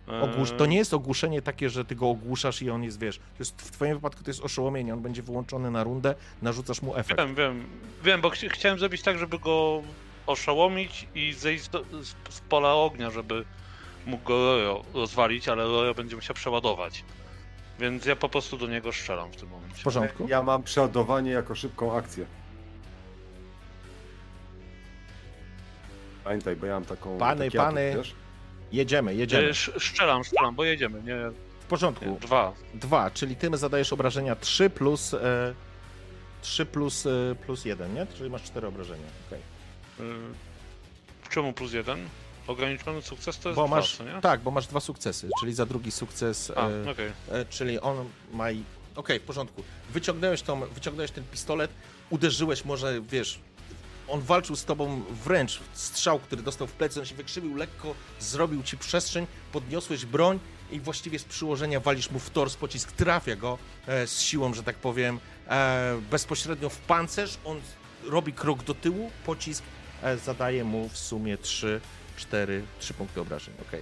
[0.07, 0.51] Ogłusz...
[0.57, 3.61] To nie jest ogłuszenie takie, że ty go ogłuszasz i on jest, wiesz, to jest,
[3.61, 7.19] w twoim wypadku to jest oszołomienie, on będzie wyłączony na rundę, narzucasz mu efekt.
[7.19, 7.65] Wiem, wiem,
[8.03, 9.81] wiem, bo ch chciałem zrobić tak, żeby go
[10.27, 13.45] oszołomić i zejść do, z, z pola ognia, żeby
[14.05, 17.03] mógł go Rojo rozwalić, ale Rojo będzie musiał przeładować.
[17.79, 19.77] Więc ja po prostu do niego strzelam w tym momencie.
[19.77, 20.27] W porządku?
[20.27, 22.25] Ja mam przeładowanie jako szybką akcję.
[26.23, 27.17] Pamiętaj, bo ja mam taką.
[27.17, 27.93] Pany, atut, pany.
[27.97, 28.15] wiesz?
[28.75, 29.47] Jedziemy, jedziemy.
[29.47, 31.15] E, sz- Strzelam, strzelam, bo jedziemy, nie,
[31.59, 32.17] W porządku.
[32.21, 32.53] dwa.
[32.73, 35.13] Dwa, czyli ty zadajesz obrażenia 3 plus.
[35.13, 35.53] E,
[36.41, 38.05] 3 plus, e, plus 1, nie?
[38.17, 39.07] Czyli masz 4 obrażenia.
[39.27, 39.39] okej.
[39.99, 40.13] Y,
[41.29, 42.09] Czemu plus jeden?
[42.47, 43.97] Ograniczony sukces to jest Bo dwa, masz.
[43.97, 44.21] co nie?
[44.21, 46.51] Tak, bo masz dwa sukcesy, czyli za drugi sukces.
[46.55, 47.11] A, E, okej.
[47.31, 48.51] e, czyli on ma.
[48.51, 48.63] i-
[48.95, 49.63] Okej, w porządku.
[49.89, 51.71] Wyciągnąłeś, tą, wyciągnąłeś ten pistolet,
[52.09, 53.39] uderzyłeś, może wiesz.
[54.07, 55.59] On walczył z tobą wręcz.
[55.73, 60.39] Strzał, który dostał w plecy, on się wykrzywił lekko, zrobił ci przestrzeń, podniosłeś broń
[60.71, 64.63] i właściwie z przyłożenia walisz mu w tors, pocisk trafia go e, z siłą, że
[64.63, 67.37] tak powiem, e, bezpośrednio w pancerz.
[67.45, 67.61] On
[68.03, 69.63] robi krok do tyłu, pocisk
[70.03, 71.81] e, zadaje mu w sumie 3,
[72.17, 73.53] 4, 3 punkty obrażeń.
[73.67, 73.81] Okej.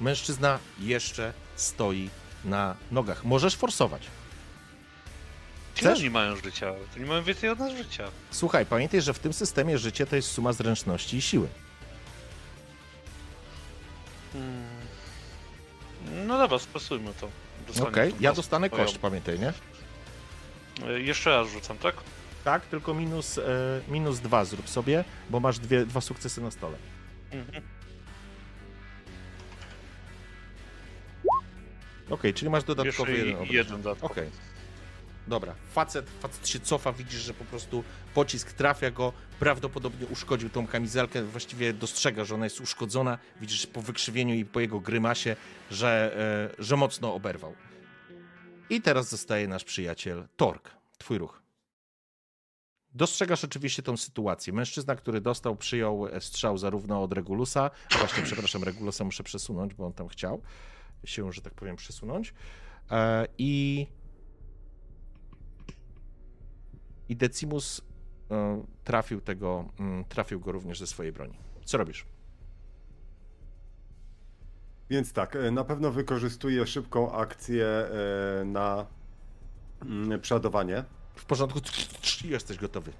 [0.00, 2.10] Mężczyzna jeszcze stoi
[2.44, 3.24] na nogach.
[3.24, 4.02] Możesz forsować.
[5.82, 5.98] Ile Chcesz?
[5.98, 6.72] oni mają życia?
[6.94, 8.04] To nie mają więcej od nas życia.
[8.30, 11.48] Słuchaj, pamiętaj, że w tym systemie życie to jest suma zręczności i siły.
[16.26, 17.28] No dobra, spasujmy to.
[17.66, 18.84] Dostaniesz Okej, ja dostanę swoją.
[18.84, 19.52] kość, pamiętaj, nie?
[20.90, 21.94] Y, Jeszcze raz rzucam, tak?
[22.44, 23.42] Tak, tylko minus, e,
[23.88, 26.76] minus dwa zrób sobie, bo masz dwie, dwa sukcesy na stole.
[27.32, 27.62] Mhm.
[32.10, 33.50] Okej, czyli masz dodatkowy Jeszcze jeden i- obraz.
[33.54, 34.12] jeden dodatkowy.
[34.12, 34.30] Okej.
[35.28, 40.66] Dobra, facet, facet się cofa, widzisz, że po prostu pocisk trafia go, prawdopodobnie uszkodził tą
[40.66, 45.36] kamizelkę, właściwie dostrzega, że ona jest uszkodzona, widzisz po wykrzywieniu i po jego grymasie,
[45.70, 46.16] że,
[46.58, 47.54] e, że mocno oberwał.
[48.70, 51.42] I teraz zostaje nasz przyjaciel Tork, twój ruch.
[52.94, 54.52] Dostrzegasz oczywiście tą sytuację.
[54.52, 59.92] Mężczyzna, który dostał, przyjął strzał zarówno od Regulusa, właśnie, przepraszam, Regulusa muszę przesunąć, bo on
[59.92, 60.42] tam chciał
[61.04, 62.34] się, że tak powiem, przesunąć.
[62.90, 63.86] E, I
[67.08, 67.80] i Decimus
[68.30, 71.34] e, trafił tego, mm, trafił go również ze swojej broni.
[71.64, 72.06] Co robisz?
[74.90, 78.86] Więc tak, e, na pewno wykorzystuję szybką akcję e, na
[79.82, 80.84] mm, przeładowanie.
[81.14, 81.60] W porządku,
[82.24, 82.92] jesteś gotowy.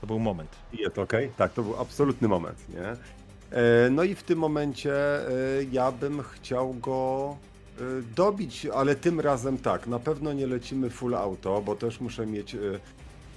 [0.00, 0.50] To był moment.
[0.72, 1.12] Jest ok?
[1.36, 2.96] Tak, to był absolutny moment, nie?
[3.90, 4.94] No i w tym momencie
[5.72, 7.36] ja bym chciał go
[8.16, 12.54] dobić, ale tym razem tak, na pewno nie lecimy full auto, bo też muszę mieć
[12.54, 12.58] e,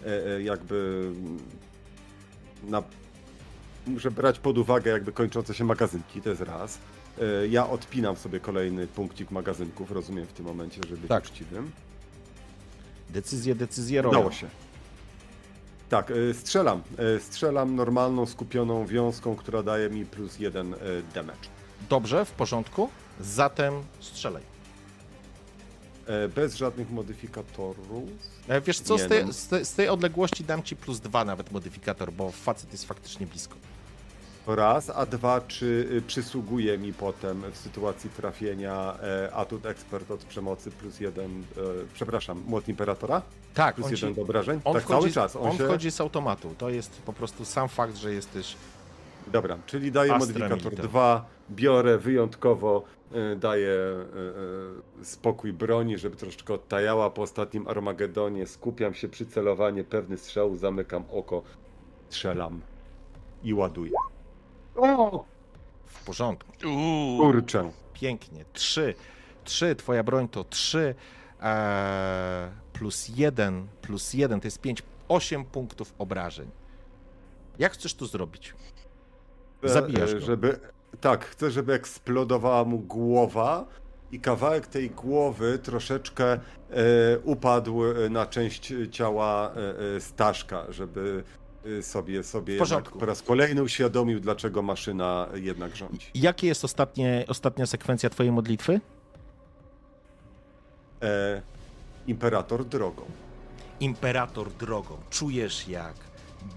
[0.06, 1.12] e, e, jakby
[2.64, 2.84] na
[3.88, 6.78] muszę brać pod uwagę jakby kończące się magazynki, to jest raz.
[7.22, 11.24] E, Ja odpinam sobie kolejny punkcik magazynków, rozumiem w tym momencie, żeby być Tak.
[11.24, 11.72] uczciwym.
[13.10, 14.18] Decyzje, decyzje robią.
[14.18, 14.48] Udało się.
[15.90, 16.82] Tak, strzelam.
[17.20, 20.76] Strzelam normalną, skupioną wiązką, która daje mi plus jeden
[21.16, 21.40] damage.
[21.90, 22.90] Dobrze, w porządku.
[23.20, 24.44] Zatem strzelaj.
[26.08, 28.10] E, Bez żadnych modyfikatorów.
[28.48, 29.34] E, Wiesz co, z tej, no.
[29.34, 33.28] z, tej, z tej odległości dam ci plus dwa nawet modyfikator, bo facet jest faktycznie
[33.28, 33.56] blisko.
[34.48, 40.24] Raz, a dwa, czy y, przysługuje mi potem w sytuacji trafienia e, atut ekspert od
[40.24, 41.62] przemocy plus jeden, e,
[41.94, 43.22] przepraszam, młot imperatora?
[43.54, 44.62] Tak, Plus on, ci, jeden do obrażeń?
[44.64, 45.36] on, tak wchodzi, cały czas.
[45.36, 45.66] On, on się...
[45.66, 46.56] wchodzi z automatu.
[46.58, 48.56] To jest po prostu sam fakt, że jesteś...
[49.28, 50.84] Dobra, czyli daję modyfikator Milita.
[50.84, 58.47] 2, biorę wyjątkowo, e, daję e, e, spokój broni, żeby troszeczkę odtajała po ostatnim Armagedonie,
[58.47, 61.41] skupiam się przy celowaniu, pewny strzał, zamykam oko,
[62.10, 62.62] strzelam
[63.43, 63.91] i ładuję.
[64.76, 65.26] O,
[65.86, 66.51] W porządku.
[67.20, 67.72] Kurczę.
[67.93, 68.45] Pięknie.
[68.53, 68.93] Trzy.
[69.43, 70.95] Trzy, twoja broń to trzy.
[71.41, 74.84] Eee, plus jeden, plus jeden, to jest pięć.
[75.07, 76.49] Osiem punktów obrażeń.
[77.60, 78.53] Jak chcesz to zrobić?
[79.57, 80.26] Chcę, Zabijasz e, go.
[80.26, 80.60] Żeby,
[81.02, 83.66] tak, chcę, żeby eksplodowała mu głowa
[84.12, 86.40] i kawałek tej głowy troszeczkę e,
[87.24, 91.24] upadł e, na część ciała e, e, Staszka, żeby
[91.80, 92.58] e, sobie, sobie
[93.00, 96.08] po raz kolejny uświadomił, dlaczego maszyna jednak rządzi.
[96.14, 98.82] Jakie jest ostatnie, ostatnia sekwencja twojej modlitwy?
[101.02, 101.42] E,
[102.08, 103.04] Imperator drogą.
[103.80, 104.98] Imperator drogą.
[105.10, 105.94] Czujesz jak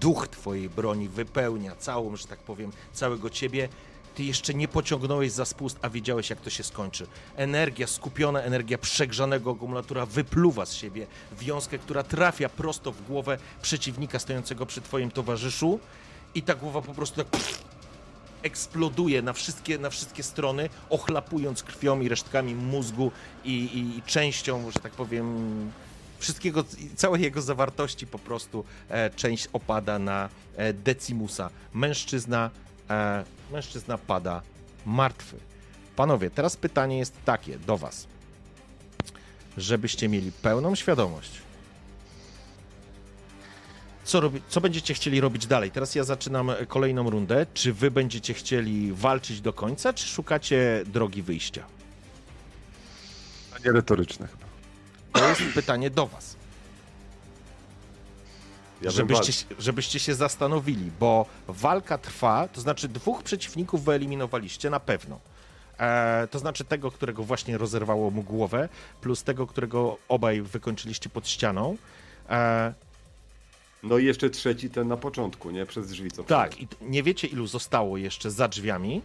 [0.01, 3.68] duch twojej broni wypełnia całą, że tak powiem, całego ciebie.
[4.15, 7.07] Ty jeszcze nie pociągnąłeś za spust, a wiedziałeś jak to się skończy.
[7.37, 14.19] Energia, skupiona energia przegrzanego akumulatora wypluwa z siebie wiązkę, która trafia prosto w głowę przeciwnika
[14.19, 15.81] stojącego przy twoim towarzyszu
[16.35, 17.43] i ta głowa po prostu tak
[18.43, 23.13] eksploduje na wszystkie, na wszystkie strony, ochlapując krwią i resztkami mózgu
[23.45, 25.71] i, i, i częścią, że tak powiem,
[26.19, 26.65] wszystkiego,
[26.97, 31.51] całej jego zawartości po prostu e, część opada na e, Decimusa.
[31.75, 32.51] Mężczyzna,
[32.93, 34.43] e, mężczyzna pada
[34.86, 35.36] martwy.
[35.97, 38.07] Panowie, teraz pytanie jest takie do was,
[39.57, 41.30] żebyście mieli pełną świadomość,
[44.05, 45.70] co, robi, co będziecie chcieli robić dalej?
[45.70, 47.47] Teraz ja zaczynam e, kolejną rundę.
[47.55, 51.64] Czy wy będziecie chcieli walczyć do końca, czy szukacie drogi wyjścia?
[53.53, 54.45] Pytanie retoryczne chyba.
[55.12, 56.41] To jest pytanie do was.
[58.83, 65.20] Ja żebyście, żebyście się zastanowili, bo walka trwa, to znaczy dwóch przeciwników wyeliminowaliście na pewno.
[65.78, 68.68] E, to znaczy tego, którego właśnie rozerwało mu głowę,
[69.01, 71.76] plus tego, którego obaj wykończyliście pod ścianą.
[72.30, 72.72] E,
[73.83, 75.66] No i jeszcze trzeci ten na początku, nie?
[75.66, 79.03] Przez drzwi, co tak, i nie wiecie, ilu zostało jeszcze za drzwiami,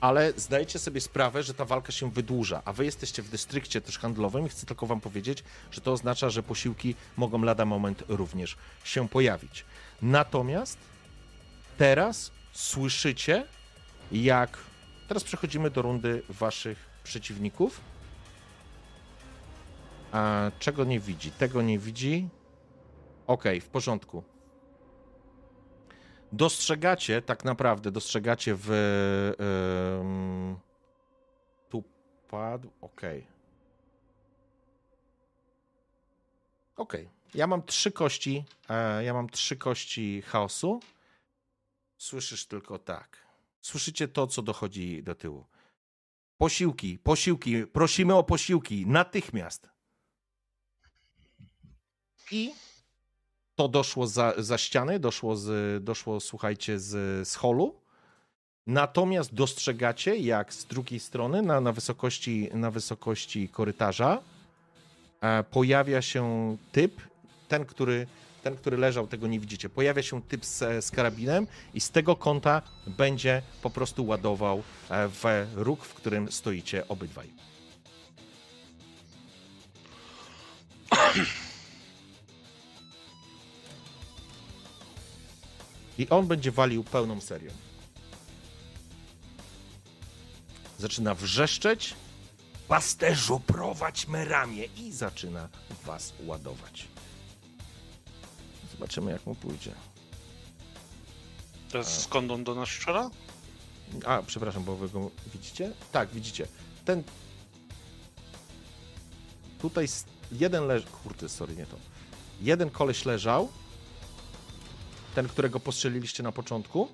[0.00, 3.98] ale zdajecie sobie sprawę, że ta walka się wydłuża, a wy jesteście w dystrykcie też
[3.98, 8.56] handlowym i chcę tylko wam powiedzieć, że to oznacza, że posiłki mogą lada moment również
[8.84, 9.64] się pojawić.
[10.02, 10.78] Natomiast
[11.78, 13.46] teraz słyszycie,
[14.12, 14.58] jak...
[15.08, 17.80] Teraz przechodzimy do rundy waszych przeciwników.
[20.12, 21.30] A czego nie widzi?
[21.30, 22.28] Tego nie widzi.
[23.26, 24.24] Okej, w porządku.
[26.32, 28.68] Dostrzegacie, tak naprawdę, dostrzegacie w.
[31.68, 31.84] tu
[32.28, 32.70] padł.
[32.80, 33.26] Okej.
[36.76, 37.08] Okej.
[37.34, 38.44] Ja mam trzy kości.
[38.68, 40.80] E, ja mam trzy kości chaosu.
[41.98, 43.26] Słyszysz tylko tak.
[43.60, 45.46] Słyszycie to, co dochodzi do tyłu.
[46.38, 49.68] Posiłki, posiłki, prosimy o posiłki natychmiast.
[52.30, 52.54] I
[53.58, 57.74] to doszło za, za ściany, doszło, z, doszło słuchajcie, z, z holu.
[58.66, 64.22] Natomiast dostrzegacie, jak z drugiej strony, na, na, wysokości, na wysokości korytarza,
[65.20, 67.00] e, pojawia się typ,
[67.48, 68.06] ten który,
[68.42, 69.68] ten, który leżał, tego nie widzicie.
[69.68, 75.08] Pojawia się typ z, z karabinem i z tego kąta będzie po prostu ładował e,
[75.08, 77.30] w róg, w którym stoicie obydwaj.
[85.98, 87.50] I on będzie walił pełną serią.
[90.78, 91.94] Zaczyna wrzeszczeć.
[92.68, 94.64] Pasterzu, prowadź me ramię.
[94.64, 95.48] I zaczyna
[95.84, 96.88] was ładować.
[98.72, 99.72] Zobaczymy, jak mu pójdzie.
[101.72, 103.10] to jest skąd on do nas strzela?
[104.06, 105.72] A, przepraszam, bo wy go widzicie?
[105.92, 106.46] Tak, widzicie.
[106.84, 107.02] Ten.
[109.60, 109.86] Tutaj
[110.32, 110.86] jeden leży.
[110.86, 111.76] Kurde, sorry, nie to.
[112.40, 113.48] Jeden koleś leżał.
[115.14, 116.88] Ten, którego postrzeliliście na początku.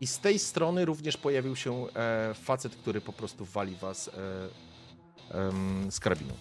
[0.00, 5.38] I z tej strony również pojawił się e, facet, który po prostu wali was e,
[5.38, 6.34] em, z karabinu.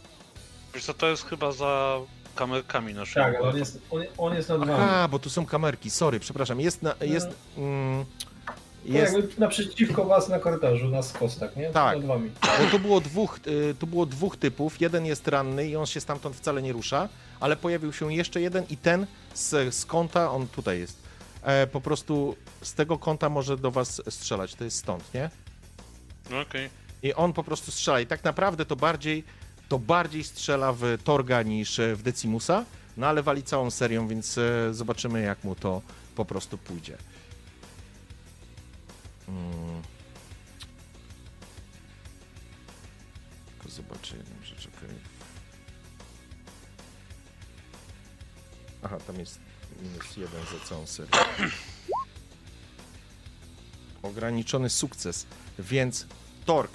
[0.74, 2.00] Wiesz co, to jest chyba za
[2.36, 3.26] kamerkami naszymi.
[3.26, 4.72] Tak, ale on jest, on, on jest nad wami.
[4.72, 6.60] A, bo tu są kamerki, sorry, przepraszam.
[6.60, 7.28] Jest na, jest,
[7.58, 8.06] mm,
[8.86, 9.14] Jest...
[9.14, 11.70] jest, Jakby naprzeciwko was na korytarzu, na skostak, nie?
[11.70, 11.98] Tak.
[11.98, 12.32] Nad wami.
[12.42, 14.82] bo tu było dwóch, y, tu było dwóch typów.
[14.82, 17.10] Jeden jest ranny i on się stamtąd wcale nie rusza,
[17.40, 21.06] ale pojawił się jeszcze jeden i ten z, z kąta, on tutaj jest.
[21.44, 25.30] E, po prostu z tego kąta może do was strzelać, to jest stąd, nie?
[26.30, 26.70] No okej.
[27.04, 28.00] I on po prostu strzela.
[28.00, 29.24] I tak naprawdę to bardziej,
[29.70, 32.66] to bardziej strzela w Torga niż e, w Decimusa,
[32.98, 35.82] no ale wali całą serią, więc e, zobaczymy jak mu to
[36.16, 36.98] po prostu pójdzie.
[39.28, 39.82] Mm.
[43.46, 45.15] Tylko zobaczę jedną rzecz, okej.
[48.86, 49.40] Aha, tam jest
[49.82, 51.12] minus jeden za całą serię.
[54.04, 55.26] Ograniczony sukces,
[55.60, 56.06] więc
[56.46, 56.72] Torg,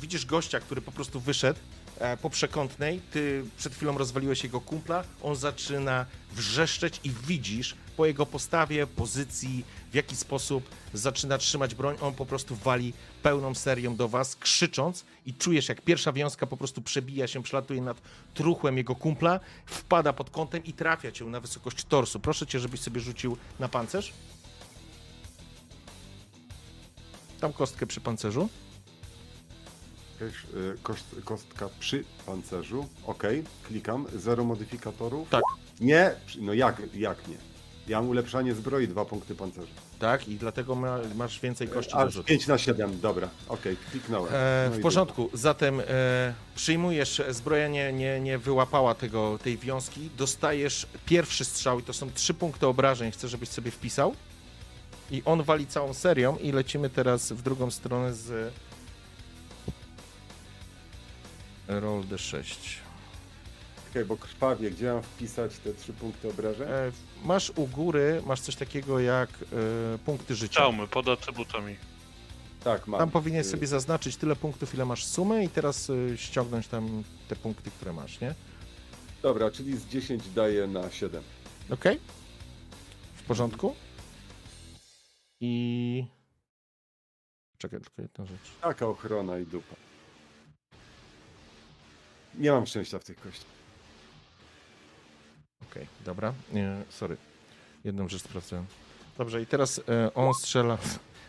[0.00, 1.60] widzisz gościa, który po prostu wyszedł
[1.98, 8.06] e, po przekątnej, ty przed chwilą rozwaliłeś jego kumpla, on zaczyna wrzeszczeć i widzisz po
[8.06, 13.96] jego postawie, pozycji, w jaki sposób zaczyna trzymać broń, on po prostu wali pełną serią
[13.96, 18.02] do was, krzycząc i czujesz jak pierwsza wiązka po prostu przebija się, przelatuje nad
[18.34, 22.20] truchłem jego kumpla, wpada pod kątem i trafia cię na wysokość torsu.
[22.20, 24.12] Proszę cię, żebyś sobie rzucił na pancerz.
[27.40, 28.48] Tam kostkę przy pancerzu.
[30.82, 32.88] Kost, kostka przy pancerzu.
[33.06, 34.06] Okej, klikam.
[34.16, 35.28] Zero modyfikatorów.
[35.28, 35.42] Tak.
[35.80, 37.51] Nie, no jak, jak nie?
[37.88, 39.72] Ja mam ulepszanie zbroi, dwa punkty pancerza.
[39.98, 42.26] Tak, i dlatego ma, masz więcej kości do rzutu.
[42.28, 43.28] 5 na 7, dobra.
[43.48, 44.34] Okej, kliknąłem.
[44.34, 45.84] E, No w porządku, zatem e,
[46.54, 52.10] przyjmujesz, zbroja nie, nie, nie wyłapała tego, tej wiązki, dostajesz pierwszy strzał i to są
[52.12, 54.14] trzy punkty obrażeń, chcę, żebyś sobie wpisał.
[55.10, 58.52] I on wali całą serią i lecimy teraz w drugą stronę z
[61.68, 62.54] roll d6.
[63.92, 66.68] Okej, bo krwawie, gdzie mam wpisać te trzy punkty obrażeń?
[66.68, 66.92] E,
[67.24, 70.54] masz u góry, masz coś takiego jak e, punkty życia.
[70.54, 71.76] Czaumy, pod atrybutami.
[72.64, 72.98] tak, mam.
[72.98, 77.02] Tam powinien Y, sobie zaznaczyć tyle punktów, ile masz sumy i teraz y, ściągnąć tam
[77.28, 78.34] te punkty, które masz, nie?
[79.22, 81.22] Dobra, czyli z 10 daję na 7.
[81.70, 81.84] Ok?
[83.14, 83.74] W porządku?
[85.40, 86.04] I...
[87.58, 88.50] Czekaj, tylko jedna rzecz.
[88.60, 89.74] Taka ochrona i dupa.
[92.34, 93.61] Nie mam szczęścia w tych kościach.
[95.72, 96.32] Okej, dobra.
[96.52, 97.16] Nie, sorry.
[97.84, 98.66] Jedną rzecz sprawdzałem.
[99.18, 100.78] Dobrze, i teraz e, on strzela.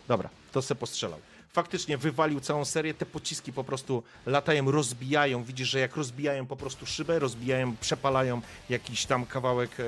[0.07, 1.19] Dobra, to se postrzelał.
[1.53, 5.43] Faktycznie wywalił całą serię, te pociski po prostu latają, rozbijają.
[5.43, 9.83] Widzisz, że jak rozbijają po prostu szybę, rozbijają, przepalają jakiś tam kawałek e,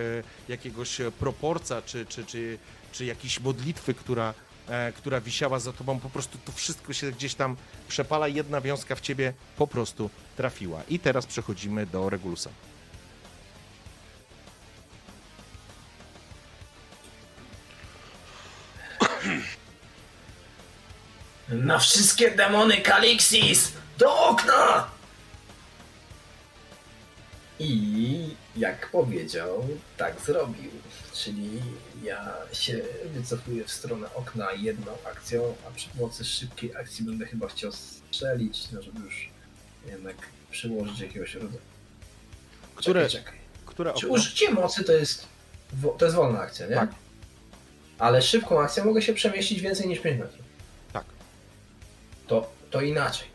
[0.50, 2.58] jakiegoś proporca, czy, czy, czy,
[2.92, 4.34] czy jakiejś modlitwy, która,
[4.68, 6.00] e, która wisiała za tobą.
[6.00, 7.56] Po prostu to wszystko się gdzieś tam
[7.88, 8.28] przepala.
[8.28, 10.84] Jedna wiązka w ciebie po prostu trafiła.
[10.90, 12.50] I teraz przechodzimy do Regulusa.
[21.64, 23.72] Na wszystkie demony Kalixis!
[23.98, 24.88] Do okna!
[27.60, 30.72] I jak powiedział, tak zrobił.
[31.14, 31.50] Czyli
[32.04, 37.48] ja się wycofuję w stronę okna jedną akcją, a przy pomocy szybkiej akcji będę chyba
[37.48, 39.30] chciał strzelić, no żeby już
[39.88, 40.16] jednak
[40.52, 41.62] przyłożyć jakiegoś rodzaju.
[42.76, 43.40] Które, Czekaj, czekaj.
[43.66, 44.10] które Czy okno?
[44.10, 45.28] użycie mocy to jest,
[45.98, 46.76] to jest wolna akcja, nie?
[46.76, 46.90] Tak.
[48.00, 50.45] Ale szybką akcją mogę się przemieścić więcej niż 5 metrów.
[52.28, 53.28] To, to inaczej.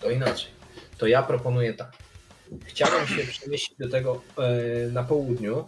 [0.00, 0.50] To inaczej.
[0.98, 1.92] To ja proponuję tak.
[2.64, 5.64] Chciałbym się przemieścić do tego e, na południu,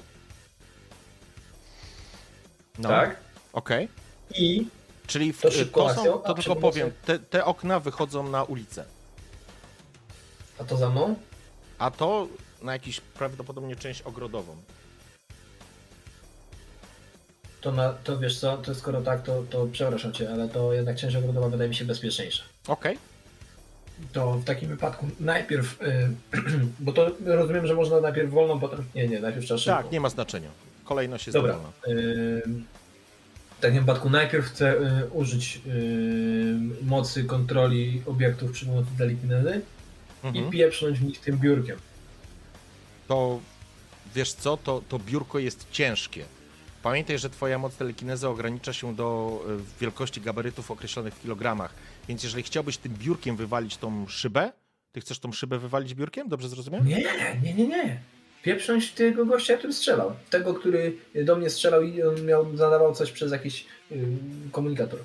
[2.78, 3.16] No, tak?
[3.52, 3.88] Okej.
[4.34, 4.66] I
[5.06, 8.84] Czyli w, To to, są, to tylko powiem, te, te okna wychodzą na ulicę,
[10.58, 11.16] a to za mną?
[11.78, 12.28] a to
[12.62, 14.56] na jakiś prawdopodobnie część ogrodową.
[17.61, 20.96] To, na, to wiesz co, to skoro tak, to, to przepraszam cię, ale to jednak
[20.96, 22.42] część ogrodowa wydaje mi się bezpieczniejsza.
[22.68, 22.98] Okej,
[24.12, 26.11] To w takim wypadku najpierw, y,
[26.80, 28.84] bo to rozumiem, że można najpierw wolną, potem...
[28.94, 29.82] Nie, nie, najpierw trzeba szybko.
[29.82, 30.48] tak, nie ma znaczenia.
[30.84, 31.52] Kolejność jest Dobra.
[31.52, 31.72] dowolna.
[31.88, 32.42] y,
[33.59, 39.61] W takim wypadku najpierw chcę y, użyć y, mocy kontroli obiektów przy pomocy telekinezy
[40.24, 40.46] Mhm.
[40.48, 41.78] i pieprznąć w nich tym biurkiem.
[43.09, 43.40] To
[44.14, 46.24] wiesz co, to, to biurko jest ciężkie.
[46.87, 51.74] Pamiętaj, że twoja moc telekinezy ogranicza się do e, wielkości gabarytów określonych w kilogramach,
[52.09, 54.53] więc jeżeli chciałbyś tym biurkiem wywalić tą szybę,
[54.93, 56.28] ty chcesz tą szybę wywalić biurkiem?
[56.28, 56.89] Dobrze zrozumiałem?
[56.89, 57.05] Nie,
[57.43, 58.01] nie, nie, nie.
[58.41, 60.12] wpieprząć tego gościa, który strzelał.
[60.30, 63.99] Tego, który do mnie strzelał i on miał, zadawał coś przez jakiś yy,
[64.53, 65.01] komunikator.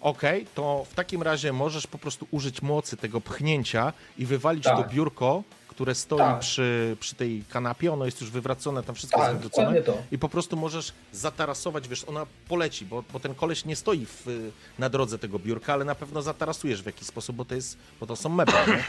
[0.00, 4.76] Okej, to w takim razie możesz po prostu użyć mocy tego pchnięcia i wywalić Tak.
[4.76, 5.42] to biurko,
[5.74, 6.38] które stoi Tak.
[6.38, 7.92] przy, przy tej kanapie.
[7.92, 9.82] Ono jest już wywracone, tam wszystko Tak, jest wywrócone.
[10.12, 14.50] I po prostu możesz zatarasować, wiesz, ona poleci, bo, bo ten koleś nie stoi w,
[14.78, 18.06] na drodze tego biurka, ale na pewno zatarasujesz w jakiś sposób, bo to, jest, bo
[18.06, 18.84] to są meble, nie?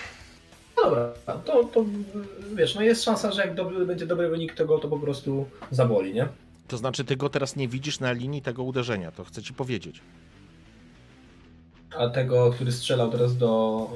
[0.77, 1.11] No dobra,
[1.45, 1.85] to, to
[2.55, 5.45] wiesz, no jest szansa, że jak dobry, będzie dobry wynik, to go to po prostu
[5.71, 6.27] zaboli, nie?
[6.67, 10.01] To znaczy, ty go teraz nie widzisz na linii tego uderzenia, to chcę ci powiedzieć.
[11.97, 13.47] A tego, który strzelał teraz do,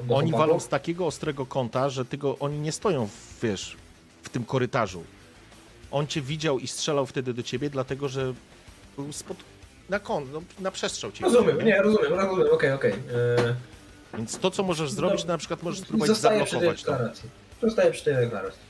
[0.06, 0.48] do Oni chłopaków?
[0.48, 3.76] walą z takiego ostrego kąta, że ty go, oni nie stoją, w, wiesz,
[4.22, 5.04] w tym korytarzu.
[5.90, 8.34] On cię widział i strzelał wtedy do ciebie, dlatego że
[8.96, 9.36] był spod...
[9.88, 11.24] na kąt, no, na przestrzał cię.
[11.24, 12.92] Rozumiem, widział, nie, rozumiem, rozumiem, okej, okej.
[12.92, 13.54] Eee,
[14.14, 16.84] Więc to, co możesz zrobić, to na przykład możesz spróbować zablokować.
[17.62, 18.68] Zostaję przy tej deklaracji.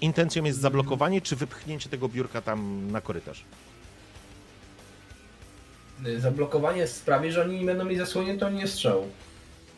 [0.00, 3.44] Intencją jest zablokowanie, czy wypchnięcie tego biurka tam na korytarz?
[6.06, 9.08] Y, Zablokowanie sprawi, że oni nie będą mieli zasłoniętą nie strzału.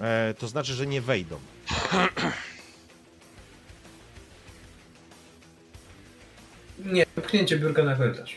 [0.00, 1.38] E, to znaczy, że nie wejdą.
[6.84, 8.36] Nie, pchnięcie biurka na korytarz.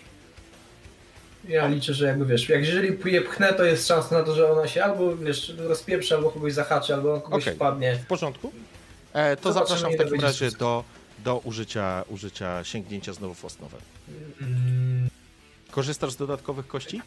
[1.47, 4.51] Ja liczę, że jakby wiesz, jak jeżeli je pchnę, to jest szansa na to, że
[4.51, 7.55] ona się albo wiesz, rozpieprzy, albo kogoś zahaczy, albo kogoś Okej.
[7.55, 7.95] wpadnie.
[7.95, 8.51] W porządku?
[9.13, 10.83] E, to Zobaczymy, zapraszam w takim razie do,
[11.23, 13.77] do użycia, użycia sięgnięcia znowu w osnowę.
[14.41, 15.09] Mm,
[15.71, 17.01] Korzystasz z dodatkowych kości?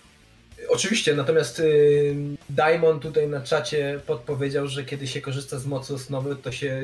[0.69, 2.15] Oczywiście, natomiast y,
[2.51, 6.83] Daimon tutaj na czacie podpowiedział, że kiedy się korzysta z mocy osnowy, to się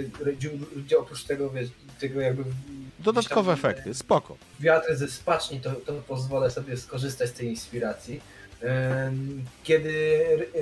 [0.98, 1.68] oprócz tego, wiesz,
[2.00, 2.44] tego jakby
[2.98, 4.36] Dodatkowe tam, efekty, spoko.
[4.60, 8.20] wiatry ze spaczni, to, to pozwolę sobie skorzystać z tej inspiracji.
[9.08, 9.92] Ym, Kiedy,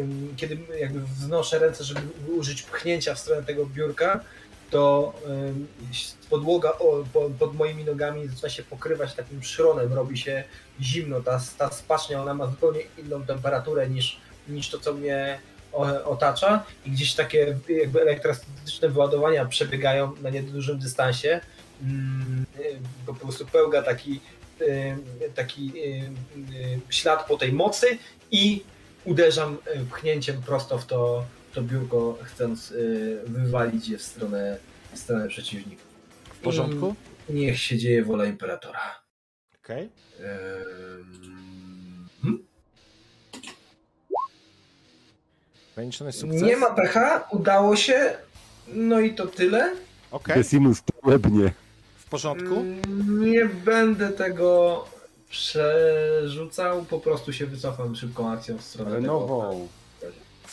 [0.00, 2.00] ym, kiedy jakby wznoszę ręce, żeby
[2.36, 4.20] użyć pchnięcia w stronę tego biurka,
[4.72, 5.12] to
[6.30, 6.72] podłoga
[7.38, 10.44] pod moimi nogami zaczyna się pokrywać takim szronem, robi się
[10.80, 11.20] zimno.
[11.20, 15.38] Ta, ta spacznia ona ma zupełnie inną temperaturę niż, niż to, co mnie
[16.04, 21.40] otacza i gdzieś takie jakby elektrostatyczne wyładowania przebiegają na niedużym dystansie.
[21.82, 22.46] Mm,
[23.06, 24.20] Po prostu pełga taki,
[25.34, 25.72] taki
[26.90, 27.98] ślad po tej mocy
[28.30, 28.64] i
[29.04, 31.24] uderzam y, pchnięciem prosto w to,
[31.54, 34.58] to biurko, chcąc y, wywalić je w stronę,
[34.92, 35.86] w stronę przeciwników.
[36.24, 36.94] W porządku?
[37.28, 38.80] Niech się dzieje wola imperatora.
[39.64, 39.88] Okej.
[40.20, 42.44] Ym, hmm?
[45.72, 46.42] Ograniczony sukces?
[46.42, 48.16] Nie ma pecha, udało się.
[48.68, 49.72] No i to tyle.
[50.10, 51.52] Okej, to łebnie.
[51.96, 52.64] w porządku.
[53.08, 54.84] Nie będę tego
[55.28, 59.12] przerzucał, po prostu się wycofam szybką akcją w stronę Ale tego.
[59.12, 59.68] nową.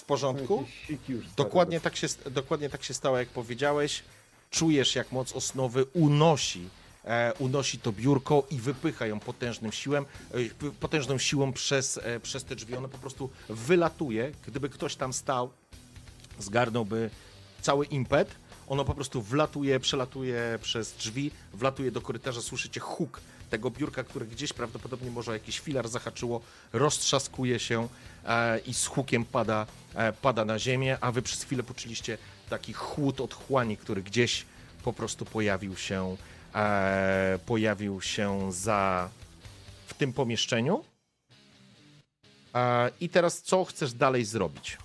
[0.10, 0.66] W porządku.
[1.38, 4.04] Dokładnie tak, się, dokładnie tak się stało, jak powiedziałeś.
[4.52, 6.70] Czujesz, jak moc osnowy unosi,
[7.06, 12.44] e, unosi to biurko i wypycha ją potężnym siłem, e, potężną siłą przez, e, przez
[12.44, 12.76] te drzwi.
[12.76, 14.32] Ono po prostu wylatuje.
[14.48, 15.50] Gdyby ktoś tam stał,
[16.40, 17.10] zgarnąłby
[17.62, 18.36] cały impet.
[18.68, 24.26] Ono po prostu wlatuje, przelatuje przez drzwi, wlatuje do korytarza, słyszycie huk tego biurka, które
[24.26, 26.42] gdzieś prawdopodobnie może jakiś filar zahaczyło,
[26.74, 27.88] roztrzaskuje się
[28.66, 29.68] i z hukiem pada,
[30.22, 32.18] pada na ziemię, a wy przez chwilę poczuliście
[32.50, 34.46] taki chłód otchłani, który gdzieś
[34.84, 36.16] po prostu pojawił się,
[36.56, 39.10] e, pojawił się za
[39.88, 40.84] w tym pomieszczeniu.
[42.56, 44.78] E, I teraz co chcesz dalej zrobić?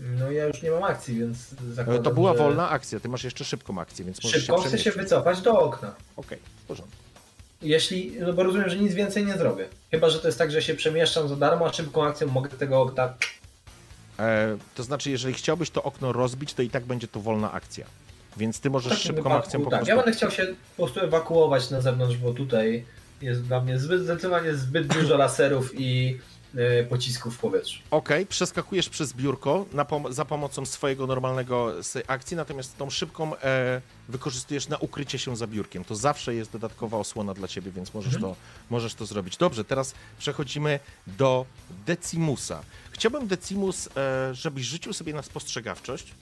[0.00, 1.38] No ja już nie mam akcji, więc
[1.72, 4.62] zakładam, E, To była że wolna akcja, ty masz jeszcze szybką akcję, więc możesz Szybko
[4.62, 5.94] się chcę się wycofać do okna.
[6.16, 7.07] Okej, w porządku.
[7.62, 9.68] Jeśli, no bo rozumiem, że nic więcej nie zrobię.
[9.90, 12.82] Chyba, że to jest tak, że się przemieszczam za darmo, a szybką akcją mogę tego
[12.82, 13.14] okna.
[14.18, 17.86] E, to znaczy, jeżeli chciałbyś to okno rozbić, to i tak będzie to wolna akcja.
[18.36, 19.78] Więc ty możesz szybką wypadku, akcją po tak.
[19.78, 19.90] prostu...
[19.90, 22.84] Ja będę chciał się po prostu ewakuować na zewnątrz, bo tutaj
[23.22, 26.18] jest dla mnie zbyt, zdecydowanie zbyt dużo laserów i
[26.88, 27.80] pocisków w powietrzu.
[27.90, 31.72] Okej, przeskakujesz przez biurko na pom- za pomocą swojego normalnego
[32.06, 35.84] akcji, natomiast tą szybką e, wykorzystujesz na ukrycie się za biurkiem.
[35.84, 38.32] To zawsze jest dodatkowa osłona dla ciebie, więc możesz, Mhm.
[38.34, 39.36] to, możesz to zrobić.
[39.36, 41.46] Dobrze, teraz przechodzimy do
[41.86, 42.62] Decimusa.
[42.90, 46.12] Chciałbym, Decimus, e, żebyś rzucił sobie na spostrzegawczość.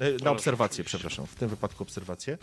[0.00, 2.38] E, na obserwację, przepraszam, w tym wypadku obserwację.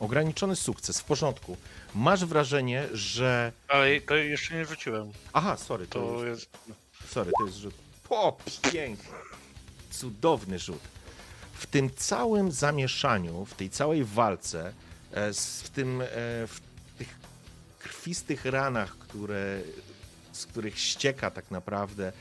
[0.00, 1.56] Ograniczony sukces, w porządku.
[1.94, 3.52] Masz wrażenie, że.
[3.68, 5.12] Ale to jeszcze nie rzuciłem.
[5.32, 7.12] Aha, sorry, to, To jest, jest.
[7.12, 7.74] sorry, to jest rzut.
[8.08, 8.38] O,
[8.72, 9.18] piękny.
[9.90, 10.80] Cudowny rzut.
[11.52, 14.72] W tym całym zamieszaniu, w tej całej walce,
[15.12, 16.06] e, w tym, e,
[16.46, 16.60] w
[16.98, 17.18] tych
[17.78, 19.60] krwistych ranach, które,
[20.32, 22.12] z których ścieka tak naprawdę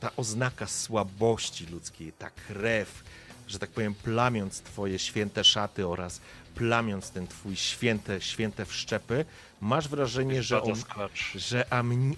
[0.00, 3.04] ta oznaka słabości ludzkiej, ta krew,
[3.48, 6.20] że tak powiem, plamiąc twoje święte szaty oraz
[6.56, 9.24] plamiąc ten twój święte, święte wszczepy,
[9.60, 11.32] masz wrażenie, że, sklacz.
[11.34, 11.66] że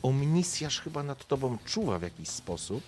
[0.02, 2.85] omnisjasz chyba nad tobą czuwa w jakiś sposób,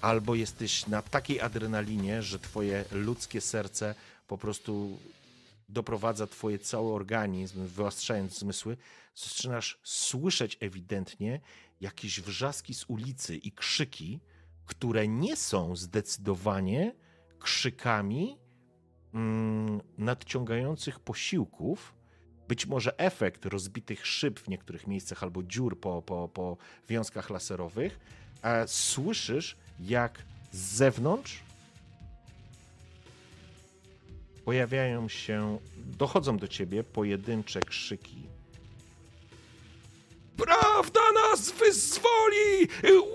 [0.00, 3.94] albo jesteś na takiej adrenalinie, że twoje ludzkie serce
[4.26, 4.98] po prostu
[5.68, 8.76] doprowadza twoje cały organizm, wyostrzając zmysły,
[9.14, 11.40] zaczynasz słyszeć ewidentnie
[11.80, 14.20] jakieś wrzaski z ulicy i krzyki,
[14.66, 16.94] które nie są zdecydowanie
[17.38, 18.36] krzykami
[19.98, 21.94] nadciągających posiłków.
[22.48, 26.56] Być może efekt rozbitych szyb w niektórych miejscach albo dziur po, po, po
[26.88, 28.00] wiązkach laserowych.
[28.42, 30.22] A słyszysz, jak
[30.52, 31.42] z zewnątrz
[34.44, 38.22] pojawiają się, dochodzą do ciebie pojedyncze krzyki.
[40.36, 42.68] Prawda nas wyzwoli!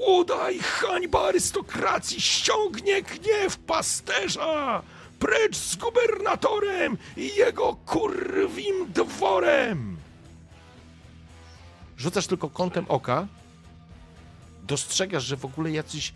[0.07, 4.84] Udaj hańba arystokracji, ściągnie gniew pasterza!
[5.26, 9.97] Precz z gubernatorem i jego kurwim dworem!
[11.97, 13.27] Rzucasz tylko kątem oka,
[14.68, 16.14] dostrzegasz, że w ogóle jacyś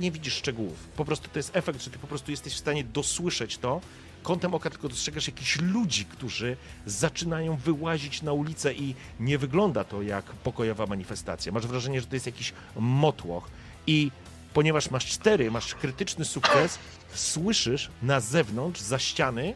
[0.00, 0.78] nie widzisz szczegółów.
[0.96, 3.80] Po prostu to jest efekt, że ty po prostu jesteś w stanie dosłyszeć to.
[4.22, 6.56] Kątem oka tylko dostrzegasz jakichś ludzi, którzy
[6.86, 11.52] zaczynają wyłazić na ulicę i nie wygląda to jak pokojowa manifestacja.
[11.52, 13.48] Masz wrażenie, że to jest jakiś motłoch
[13.86, 14.10] i
[14.56, 16.78] ponieważ masz cztery, masz krytyczny sukces,
[17.14, 19.54] słyszysz na zewnątrz, za ściany,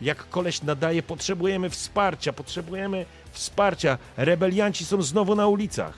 [0.00, 5.94] jak koleś nadaje, potrzebujemy wsparcia, potrzebujemy wsparcia, rebelianci są znowu na ulicach.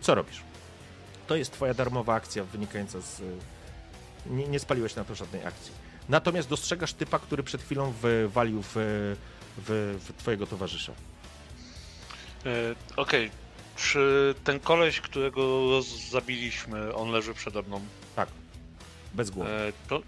[0.00, 0.40] Co robisz?
[1.26, 3.20] To jest twoja darmowa akcja wynikająca z...
[3.20, 3.24] y,
[4.26, 5.72] Nie, nie spaliłeś na to żadnej akcji.
[6.08, 8.72] Natomiast dostrzegasz typa, który przed chwilą wywalił w,
[9.58, 10.92] w, w twojego towarzysza.
[12.46, 12.50] E,
[12.96, 13.30] Okej,
[13.76, 15.70] czy ten koleś, którego
[16.10, 17.80] zabiliśmy, on leży przede mną?
[18.16, 18.28] Tak.
[19.14, 19.50] Bez głowy.
[19.50, 20.02] E, to,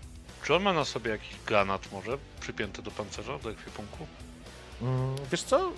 [0.45, 4.07] czy on ma na sobie jakiś granat może przypięty do pancerza, do ekwipunku?
[4.83, 5.69] Mm, wiesz co?
[5.69, 5.73] Y,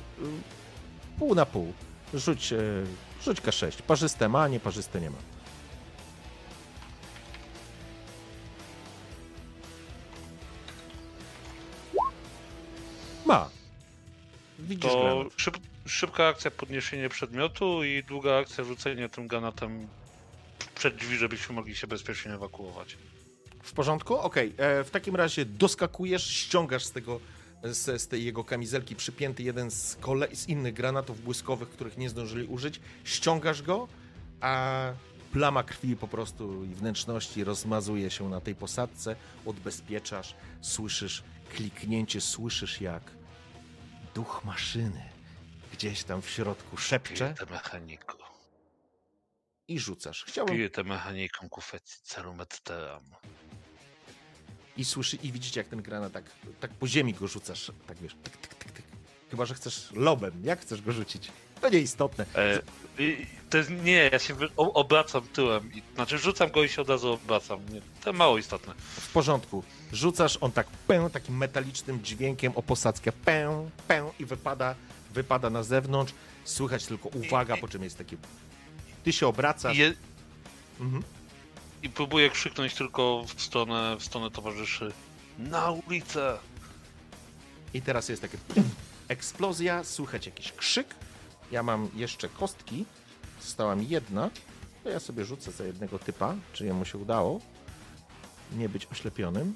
[1.18, 1.72] Pół na pół.
[2.14, 2.58] Rzuć, e,
[3.22, 3.82] rzuć K6.
[3.82, 5.16] Parzyste ma, nieparzyste nie ma.
[13.26, 13.48] Ma.
[14.58, 15.26] Widzisz To granat.
[15.36, 15.56] szyb,
[15.88, 19.88] szybka akcja podniesienie przedmiotu i długa akcja rzucenie tym granatem
[20.74, 22.96] przed drzwi, żebyśmy mogli się bezpiecznie ewakuować.
[23.62, 24.18] W porządku?
[24.18, 24.54] Okej.
[24.56, 27.20] e, W takim razie doskakujesz, ściągasz z tego
[27.62, 29.98] z, z tej jego kamizelki przypięty jeden z,
[30.32, 33.88] z innych granatów błyskowych, których nie zdążyli użyć, ściągasz go,
[34.40, 34.92] a
[35.32, 39.16] plama krwi po prostu i wnętrzności rozmazuje się na tej posadce,
[39.46, 41.22] odbezpieczasz, słyszysz
[41.54, 43.02] kliknięcie, słyszysz jak
[44.14, 45.17] duch maszyny
[45.78, 48.16] gdzieś tam w środku szepcze Piję mechaniku.
[49.68, 50.24] i rzucasz.
[50.24, 51.98] Chciałbym Piję mechaniką kufecji
[52.40, 53.02] et teram.
[54.76, 56.24] i słyszy i widzicie jak ten granat tak,
[56.60, 58.84] tak po ziemi go rzucasz, tak wiesz, tyk, tyk, tyk, tyk.
[59.30, 61.30] Chyba, że chcesz lobem, jak chcesz go rzucić?
[61.60, 62.26] To nieistotne.
[62.34, 62.62] E,
[63.50, 65.72] to jest, nie, ja się obracam tyłem.
[65.74, 67.68] I, znaczy rzucam go i się od razu obracam.
[67.72, 68.74] Nie, to mało istotne.
[68.78, 69.64] W porządku.
[69.92, 74.74] Rzucasz, on tak pę, takim metalicznym dźwiękiem o posadzkę pę, pę i wypada,
[75.14, 76.14] wypada na zewnątrz.
[76.44, 78.16] Słychać tylko uwaga, po czym jest takie...
[79.04, 79.76] Ty się obracasz.
[79.76, 79.94] I, je,
[80.80, 81.02] Mhm.
[81.82, 84.92] I próbuję krzyknąć tylko w stronę, w stronę towarzyszy.
[85.38, 86.38] Na ulicę!
[87.74, 88.38] I teraz jest takie
[89.08, 90.94] eksplozja, słychać jakiś krzyk.
[91.52, 92.84] Ja mam jeszcze kostki.
[93.42, 94.30] Została mi jedna.
[94.84, 97.40] To ja sobie rzucę za jednego typa, czy jemu się udało
[98.52, 99.54] nie być oślepionym.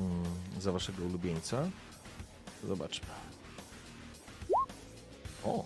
[0.00, 0.24] Mm,
[0.60, 1.70] za waszego ulubieńca.
[2.64, 3.08] Zobaczmy.
[5.46, 5.64] O!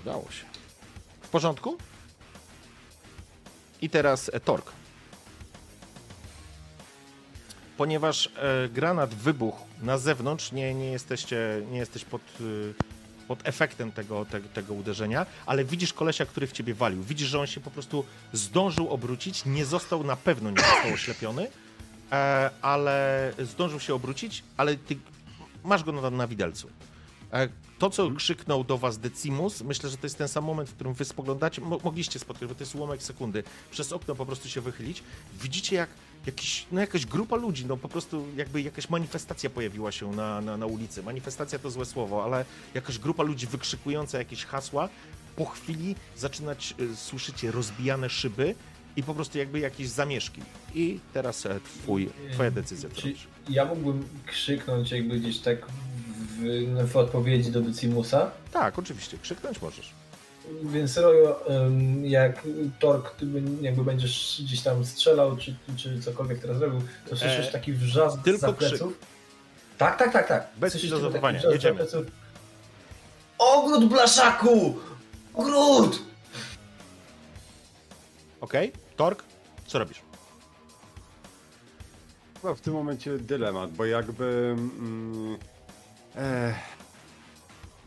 [0.00, 0.44] Udało się.
[1.20, 1.78] W porządku?
[3.82, 4.72] I teraz e, Tork
[7.76, 12.74] ponieważ e, granat wybuchł na zewnątrz, nie, nie, jesteście, nie jesteś pod, y,
[13.28, 17.02] pod efektem tego, te, tego uderzenia, ale widzisz kolesia, który w ciebie walił.
[17.02, 21.48] Widzisz, że on się po prostu zdążył obrócić, nie został, na pewno nie został oślepiony,
[22.12, 24.96] e, ale zdążył się obrócić, ale ty
[25.64, 26.70] masz go na, na widelcu.
[27.32, 27.48] E,
[27.78, 30.94] to, co krzyknął do was Decimus, myślę, że to jest ten sam moment, w którym
[30.94, 34.60] wy spoglądacie, mo mogliście spotkać, bo to jest ułamek sekundy, przez okno po prostu się
[34.60, 35.02] wychylić.
[35.42, 35.88] Widzicie, jak
[36.26, 40.56] jakiś, no jakaś grupa ludzi, no po prostu jakby jakaś manifestacja pojawiła się na, na,
[40.56, 41.02] na ulicy.
[41.02, 42.44] Manifestacja to złe słowo, ale
[42.74, 44.88] jakaś grupa ludzi wykrzykująca jakieś hasła.
[45.36, 48.54] Po chwili zaczynać, y, słyszycie rozbijane szyby
[48.96, 50.42] i po prostu jakby jakieś zamieszki.
[50.74, 52.88] I teraz e, twój, twoja decyzja.
[52.94, 53.14] Czy
[53.48, 55.66] ja mógłbym krzyknąć jakby gdzieś tak
[56.38, 58.30] w, w odpowiedzi do Decimusa?
[58.52, 59.94] Tak, oczywiście, krzyknąć możesz.
[60.62, 61.26] Więc Roju,
[62.02, 62.42] jak
[62.80, 63.26] Tork, ty
[63.60, 68.22] jakby będziesz gdzieś tam strzelał, czy, czy cokolwiek teraz robił, to słyszysz E, taki wrzask
[68.22, 68.68] tylko krzyk.
[68.68, 68.92] pleców.
[69.78, 70.48] Tak, tak, tak, tak.
[70.56, 71.76] Bez filozofowania, jedziemy.
[71.76, 72.06] pleców.
[73.38, 74.76] Ogród blaszaku!
[75.34, 76.02] Ogród!
[78.40, 79.24] Okej, Tork,
[79.66, 80.00] co robisz?
[82.42, 84.54] Chyba w tym momencie dylemat, bo jakby.
[84.58, 85.38] Mm,
[86.16, 86.54] e,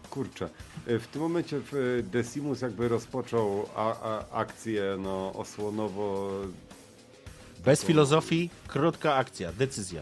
[0.09, 0.49] kurczę.
[0.87, 6.31] E, W tym momencie w Decimus jakby rozpoczął a, a, akcję no, osłonowo.
[7.65, 10.01] Bez filozofii, krótka akcja, decyzja.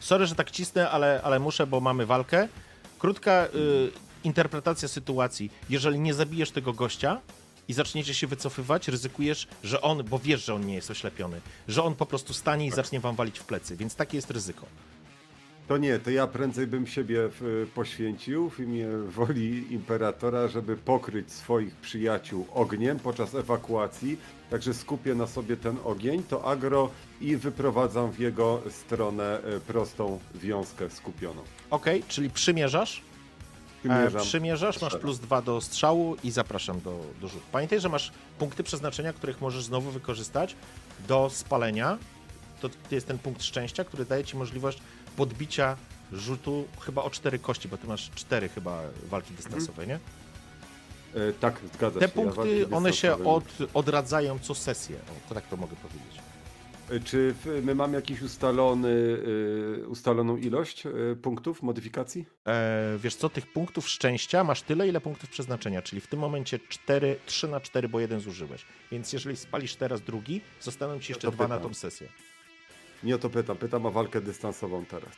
[0.00, 2.48] Sorry, że tak cisnę, ale, ale muszę, bo mamy walkę.
[2.98, 3.90] Krótka y,
[4.24, 5.50] interpretacja sytuacji.
[5.70, 7.20] Jeżeli nie zabijesz tego gościa
[7.68, 11.82] i zaczniecie się wycofywać, ryzykujesz, że on, bo wiesz, że on nie jest oślepiony, że
[11.82, 14.66] on po prostu stanie i zacznie wam walić w plecy, więc takie jest ryzyko.
[15.68, 21.32] To nie, to ja prędzej bym siebie w, poświęcił w imię woli imperatora, żeby pokryć
[21.32, 24.18] swoich przyjaciół ogniem podczas ewakuacji.
[24.50, 26.90] Także skupię na sobie ten ogień, to agro
[27.20, 31.42] i wyprowadzam w jego stronę e, prostą wiązkę skupioną.
[31.70, 34.22] Okej, czyli przymierzasz, e, Przymierzam.
[34.22, 37.44] przymierzasz, masz plus dwa do strzału i zapraszam do, do rzutu.
[37.52, 40.56] Pamiętaj, że masz punkty przeznaczenia, których możesz znowu wykorzystać
[41.08, 41.98] do spalenia.
[42.60, 44.78] To, to jest ten punkt szczęścia, który daje ci możliwość
[45.16, 45.76] podbicia
[46.12, 49.94] rzutu chyba o cztery kości, bo ty masz cztery chyba walki dystansowe, nie?
[49.94, 52.20] E, tak, zgadza Te się.
[52.20, 53.44] ja walki punkty, one się od,
[53.74, 54.96] odradzają co sesję.
[54.96, 56.20] O, to tak to mogę powiedzieć.
[56.90, 62.26] E, Czy my mamy jakiś ustalony, y, ustaloną ilość y, punktów modyfikacji?
[62.46, 66.58] E, wiesz co, tych punktów szczęścia masz tyle, ile punktów przeznaczenia, czyli w tym momencie
[66.68, 68.66] 4, 3 na 4, bo jeden zużyłeś.
[68.92, 72.08] Więc jeżeli spalisz teraz drugi, zostaną ci jeszcze to dwa na tą sesję.
[73.02, 73.56] Nie o to pytam.
[73.56, 75.10] Pytam o walkę dystansową teraz.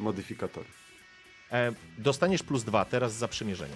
[0.00, 0.66] Modyfikatory.
[1.52, 3.74] E, dostaniesz plus dwa teraz za przymierzenie.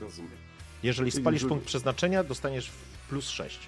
[0.00, 0.36] Rozumiem.
[0.82, 2.70] Jeżeli Czyli spalisz rzu- punkt przeznaczenia, dostaniesz
[3.08, 3.58] plus 6.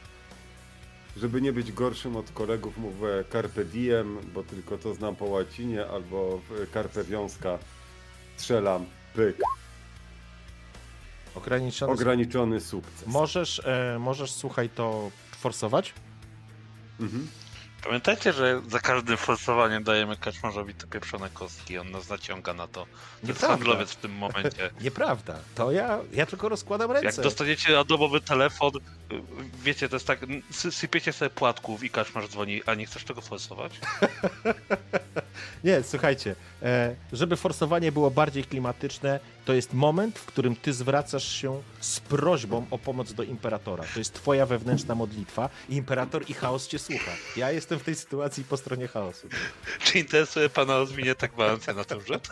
[1.17, 5.87] Żeby nie być gorszym od kolegów, mówię carpe diem, bo tylko to znam po łacinie,
[5.87, 6.41] albo
[6.73, 7.59] carpe wiązka
[8.37, 9.37] strzelam, pyk.
[11.35, 11.93] Ograniczony.
[11.93, 13.07] Ograniczony sukces.
[13.07, 15.95] Możesz, e, możesz, słuchaj, to forsować.
[17.01, 17.29] Mhm.
[17.85, 22.87] Pamiętajcie, że za każdym forsowaniem dajemy kaczmarzowi te pieprzone kostki, on nas naciąga na to.
[23.23, 24.71] To jest handlowiec w tym momencie.
[24.81, 25.35] Nieprawda.
[25.55, 27.07] To ja, ja tylko rozkładam ręce.
[27.07, 28.71] Jak dostaniecie domowy telefon,
[29.63, 30.21] wiecie, to jest tak,
[30.53, 33.73] sy- sypiecie sobie płatków i kaczmarz dzwoni, a nie chcesz tego forsować?
[35.65, 41.29] Nie, słuchajcie, e, żeby forsowanie było bardziej klimatyczne, to jest moment, w którym ty zwracasz
[41.29, 43.85] się z prośbą o pomoc do imperatora.
[43.93, 47.11] To jest twoja wewnętrzna modlitwa i imperator i chaos cię słucha.
[47.37, 49.29] Ja jestem w tej sytuacji po stronie chaosu.
[49.85, 52.29] Czy interesuje pana rozwinie tak balancja na tym rzut?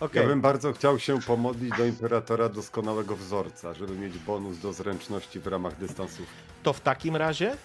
[0.00, 4.72] Okej, Ja bym bardzo chciał się pomodlić do imperatora doskonałego wzorca, żeby mieć bonus do
[4.72, 6.26] zręczności w ramach dystansów.
[6.62, 7.56] to w takim razie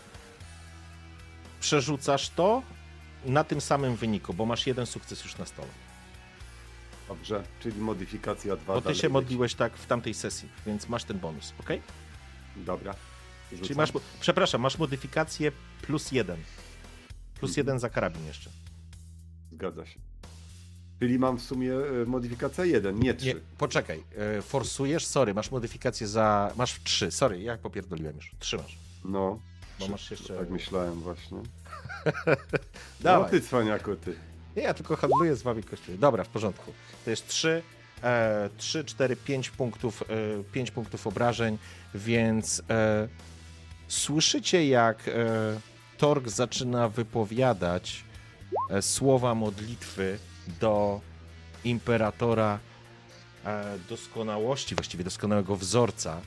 [1.60, 2.62] przerzucasz to
[3.26, 5.68] na tym samym wyniku, bo masz jeden sukces już na stole.
[7.08, 11.20] Dobrze, czyli modyfikacja 2 Bo ty się modliłeś tak w tamtej sesji, więc masz ten
[11.20, 11.70] bonus, ok?
[12.56, 12.96] Dobra.
[13.50, 13.78] Czyli Rzucam.
[13.78, 15.52] masz, przepraszam, masz modyfikację
[15.82, 16.38] plus jeden.
[17.40, 17.66] Plus Mhm.
[17.68, 18.50] jeden za karabin jeszcze.
[19.52, 20.00] Zgadza się.
[21.00, 23.26] Czyli mam w sumie e, modyfikacja 1, nie 3.
[23.28, 24.04] Nie, poczekaj,
[24.38, 28.78] e, forsujesz, sorry, masz modyfikację za, masz trzy, sorry, jak popierdoliłem już, trzy masz.
[29.06, 29.40] No.
[29.80, 31.38] Bo masz jeszcze- Tak myślałem właśnie.
[33.00, 33.32] No Dawaj.
[33.32, 34.16] ty cwaniaku, ty.
[34.58, 35.64] Nie, ja tylko handluję z wami.
[35.88, 36.74] Dobra, w porządku.
[37.06, 37.64] To jest 3,
[38.04, 41.58] e, 3 4, 5 punktów, e, 5 punktów obrażeń,
[41.96, 43.08] więc e,
[43.88, 45.12] słyszycie jak e,
[45.98, 48.04] Torg zaczyna wypowiadać
[48.70, 50.20] e, słowa modlitwy
[50.60, 51.02] do
[51.64, 52.60] imperatora
[53.46, 56.22] e, doskonałości, właściwie doskonałego wzorca.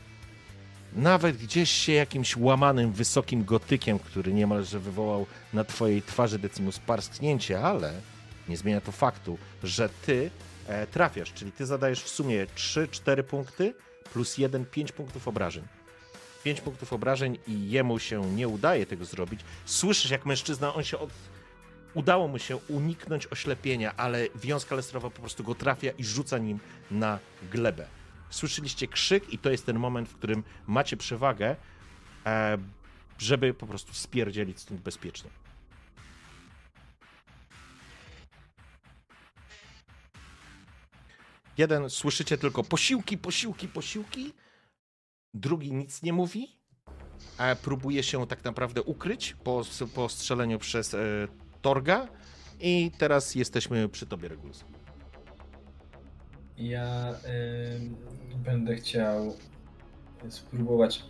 [0.93, 7.61] Nawet gdzieś się jakimś łamanym, wysokim gotykiem, który niemalże wywołał na twojej twarzy Decimus parsknięcie,
[7.61, 7.93] ale
[8.51, 10.31] nie zmienia to faktu, że ty
[10.67, 13.75] e, trafiasz, czyli ty zadajesz w sumie 3-4 punkty
[14.13, 15.65] plus 1, 5 punktów obrażeń.
[16.45, 19.41] 5 punktów obrażeń i jemu się nie udaje tego zrobić.
[19.65, 21.11] Słyszysz, jak mężczyzna, on się od...
[21.95, 26.59] Udało mu się uniknąć oślepienia, ale wiązka lestrowa po prostu go trafia i rzuca nim
[26.91, 27.19] na
[27.53, 27.87] glebę.
[28.31, 31.57] Słyszeliście krzyk i to jest ten moment, w którym macie przewagę,
[32.27, 32.59] e,
[33.19, 35.31] żeby po prostu spierdzielić stąd bezpiecznie.
[41.61, 44.33] Jeden słyszycie tylko posiłki, posiłki, posiłki.
[45.35, 46.57] Drugi nic nie mówi.
[47.39, 49.63] A próbuje się tak naprawdę ukryć po,
[49.95, 50.99] po strzeleniu przez e,
[51.63, 52.09] Torga.
[52.61, 54.65] I teraz jesteśmy przy tobie, Regulus.
[56.57, 57.15] Ja
[57.77, 57.97] ym,
[58.45, 59.37] będę chciał
[60.29, 61.05] spróbować.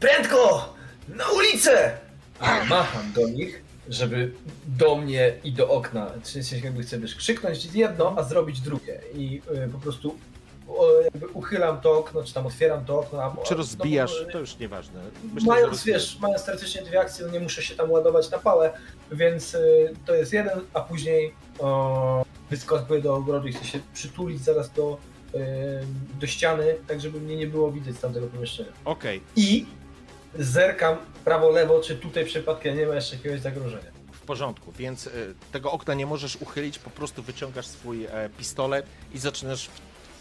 [0.00, 0.74] Prędko!
[1.08, 1.98] Na ulicę!
[2.38, 4.32] A macham do nich, żeby
[4.66, 6.10] do mnie i do okna.
[6.24, 9.00] Czy się jakby chcę wiesz, krzyknąć jedno, a zrobić drugie.
[9.14, 10.16] I y, po prostu
[11.04, 13.22] jakby uchylam to okno, czy tam otwieram to okno.
[13.22, 15.00] A, Czy rozbijasz, no, to już nieważne.
[15.34, 18.70] Myślę, mając, wiesz, mając teoretycznie dwie akcje, no nie muszę się tam ładować na pałę,
[19.12, 24.40] więc y, to jest jeden, a później o, wyskakuję do ogrodu i chcę się przytulić
[24.44, 24.98] zaraz do,
[25.34, 25.38] y,
[26.20, 28.72] do ściany, tak żeby mnie nie było widać z tamtego pomieszczenia.
[28.84, 29.66] Okej, I
[30.38, 33.92] zerkam prawo, lewo, czy tutaj przypadkiem nie ma jeszcze jakiegoś zagrożenia.
[34.12, 38.86] w porządku, więc y, tego okna nie możesz uchylić, po prostu wyciągasz swój e, pistolet
[39.14, 39.68] i zaczynasz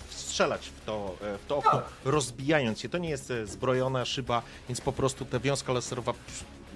[0.09, 1.83] strzelać w to, e, w to okno, Tak.
[2.05, 2.89] rozbijając je.
[2.89, 6.13] To nie jest e, zbrojona szyba, więc po prostu ta wiązka laserowa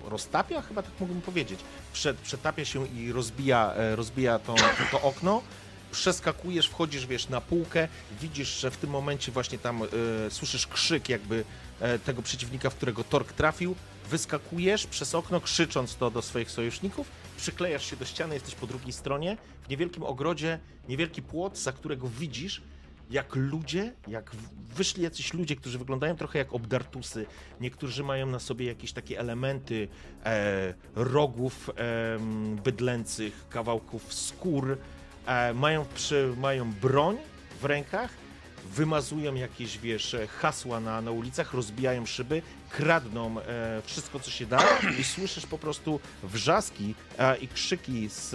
[0.09, 1.59] roztapia, chyba tak mógłbym powiedzieć.
[1.93, 4.55] Przed, przetapia się i rozbija, e, rozbija to,
[4.91, 5.41] to okno.
[5.91, 7.87] Przeskakujesz, wchodzisz, wiesz, na półkę,
[8.21, 9.87] widzisz, że w tym momencie właśnie tam e,
[10.31, 11.43] słyszysz krzyk jakby e,
[12.05, 13.75] tego przeciwnika, w którego Tork trafił.
[14.09, 18.93] Wyskakujesz przez okno, krzycząc to do swoich sojuszników, przyklejasz się do ściany, jesteś po drugiej
[18.93, 19.37] stronie.
[19.65, 22.61] W niewielkim ogrodzie, niewielki płot, za którego widzisz,
[23.09, 24.31] jak ludzie, jak
[24.75, 27.25] wyszli jacyś ludzie, którzy wyglądają trochę jak obdartusy.
[27.61, 29.87] Niektórzy mają na sobie jakieś takie elementy
[30.25, 34.77] e, rogów em, bydlęcych, kawałków skór.
[35.25, 37.17] E, mają, przy, mają broń
[37.61, 38.09] w rękach,
[38.65, 44.63] wymazują jakieś, wiesz, hasła na, na ulicach, rozbijają szyby, kradną e, wszystko, co się da
[44.99, 48.29] i słyszysz po prostu wrzaski e, i krzyki z,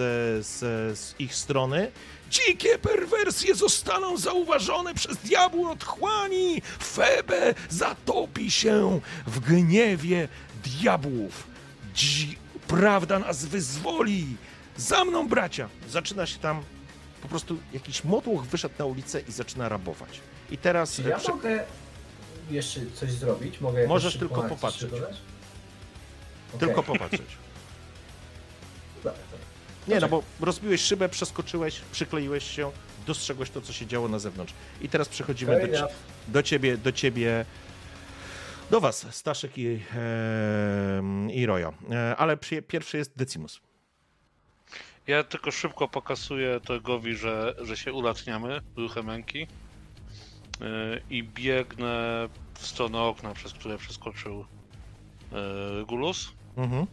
[0.46, 0.58] z,
[0.98, 1.92] z ich strony.
[2.30, 6.62] Dzikie perwersje zostaną zauważone przez diabła otchłani.
[6.82, 10.28] Febe zatopi się w gniewie
[10.64, 11.46] diabłów.
[11.94, 12.38] Dzi
[12.68, 14.26] prawda nas wyzwoli.
[14.76, 15.68] Za mną, bracia.
[15.88, 16.62] Zaczyna się tam
[17.22, 20.20] po prostu jakiś motłoch wyszedł na ulicę i zaczyna rabować.
[20.50, 21.64] I teraz Czy e, ja prze- mogę
[22.50, 23.60] jeszcze coś zrobić?
[23.60, 24.90] Mogę Możesz tylko popatrzeć.
[24.90, 25.16] dodać?
[26.58, 27.22] tylko popatrzeć.
[29.04, 29.46] Dobra, dobra.
[29.88, 32.70] Nie, no bo rozbiłeś szybę, przeskoczyłeś, przykleiłeś się,
[33.06, 34.54] dostrzegłeś to, co się działo na zewnątrz.
[34.80, 35.88] I teraz przechodzimy do,
[36.28, 37.44] do ciebie, do ciebie,
[38.70, 39.66] do was, Staszek i,
[39.96, 41.02] e,
[41.32, 41.74] i Rojo.
[41.90, 43.60] E, ale przy, pierwszy jest Decimus.
[45.10, 49.46] Ja tylko szybko pokazuję Torgowi, że, że się ulatniamy ruchem ręki yy,
[51.10, 54.44] i biegnę w stronę okna, przez które przeskoczył
[55.32, 56.32] yy, Gulus.
[56.56, 56.86] Mhm.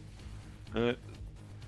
[0.74, 0.96] Yy,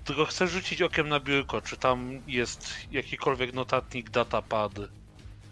[0.05, 4.71] tylko chcę rzucić okiem na biurko, czy tam jest jakikolwiek notatnik, datapad,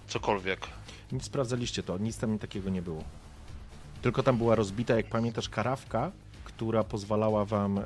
[0.08, 0.68] cokolwiek.
[1.12, 3.04] Nic sprawdzaliście to, nic tam takiego nie było.
[4.02, 6.12] Tylko tam była rozbita, jak pamiętasz, karawka,
[6.44, 7.80] która pozwalała wam.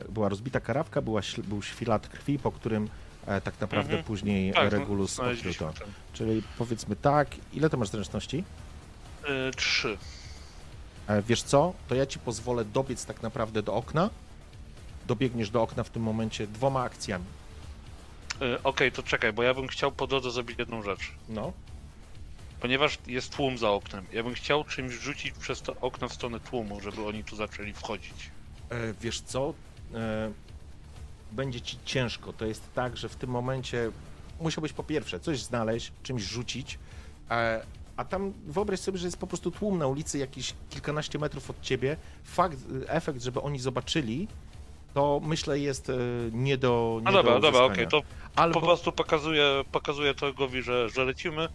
[0.00, 2.88] E, była rozbita karawka, była, był świlat krwi, po którym
[3.26, 4.04] e, tak naprawdę Mhm.
[4.04, 5.72] później Tak, Regulus odkrył znaleźliśmy to.
[5.72, 5.88] ten.
[6.12, 8.44] Czyli powiedzmy tak, ile to masz zręczności?
[9.28, 9.98] Yy, trzy.
[11.06, 11.72] E, Wiesz co?
[11.88, 14.10] To ja ci pozwolę dobiec tak naprawdę do okna.
[15.06, 17.24] Dobiegniesz do okna w tym momencie dwoma akcjami.
[18.40, 21.12] Yy, Okej, to czekaj, bo ja bym chciał po drodze zrobić jedną rzecz.
[21.28, 21.52] No.
[22.60, 26.40] Ponieważ jest tłum za oknem, ja bym chciał czymś rzucić przez to okno w stronę
[26.40, 28.30] tłumu, żeby oni tu zaczęli wchodzić.
[28.70, 29.54] E, Wiesz co?
[29.94, 30.32] E,
[31.32, 32.32] Będzie ci ciężko.
[32.32, 33.90] To jest tak, że w tym momencie
[34.40, 36.78] musiałbyś po pierwsze coś znaleźć, czymś rzucić,
[37.30, 37.62] e,
[37.96, 41.60] a tam wyobraź sobie, że jest po prostu tłum na ulicy jakieś kilkanaście metrów od
[41.60, 41.96] ciebie.
[42.24, 44.28] Fakt, efekt, żeby oni zobaczyli,
[44.94, 45.94] to myślę jest e,
[46.32, 48.02] nie do nie No dobra, do dobra, okej, to
[48.36, 51.48] Albo po prostu pokazuję, pokazuję Torgowi, że, że lecimy.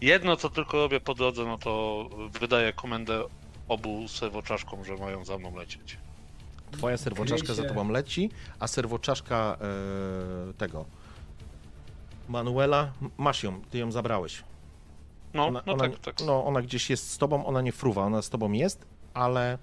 [0.00, 2.04] Jedno, co tylko robię po drodze, no to
[2.40, 3.24] wydaję komendę
[3.68, 5.96] obu serwoczaszkom, że mają za mną lecieć.
[6.70, 10.84] Twoja serwoczaszka za tobą leci, a serwoczaszka e, tego
[12.28, 14.44] Manuela, masz ją, ty ją zabrałeś.
[15.34, 16.20] No, Ona, no ona, tak, tak.
[16.26, 19.58] No, ona gdzieś jest z tobą, ona nie fruwa, ona z tobą jest, ale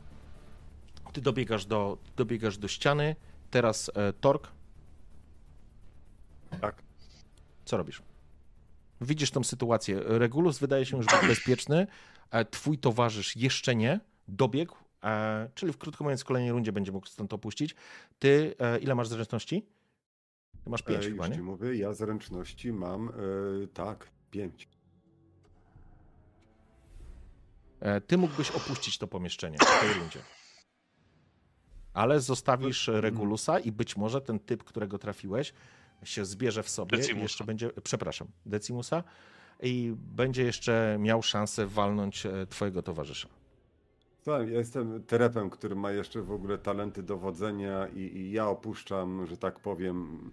[1.14, 3.16] ty dobiegasz do, dobiegasz do ściany.
[3.52, 4.48] Teraz e, Tork,
[6.62, 6.84] Tak.
[7.66, 8.02] co robisz?
[9.02, 10.00] Widzisz tą sytuację.
[10.06, 11.88] Regulus wydaje się już być bezpieczny,
[12.32, 14.76] e, twój towarzysz jeszcze nie, dobiegł,
[15.56, 17.76] czyli w krótko mówiąc w kolejnej rundzie będzie mógł stąd opuścić.
[18.20, 19.66] Ty, e, ile masz zręczności?
[20.64, 21.36] Ty masz pięć E, chyba, nie?
[21.36, 23.14] ci mówię, ja zręczności mam, e,
[23.74, 24.68] tak, pięć.
[27.80, 30.20] E, Ty mógłbyś opuścić to pomieszczenie w tej rundzie.
[31.94, 35.54] Ale zostawisz Regulusa i być może ten typ, którego trafiłeś,
[36.04, 37.22] się zbierze w sobie i Decimusa.
[37.24, 39.04] jeszcze będzie, przepraszam, Decimusa
[39.64, 43.28] i będzie jeszcze miał szansę walnąć e, twojego towarzysza.
[44.28, 49.26] Tak, ja jestem terepem, który ma jeszcze w ogóle talenty dowodzenia i, i ja opuszczam,
[49.26, 50.32] że tak powiem,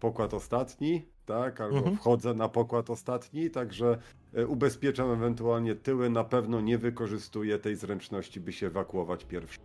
[0.00, 1.96] pokład ostatni, tak, albo Mhm.
[1.96, 3.98] wchodzę na pokład ostatni, także
[4.34, 9.58] e, ubezpieczam ewentualnie tyły, na pewno nie wykorzystuję tej zręczności, by się ewakuować pierwszy.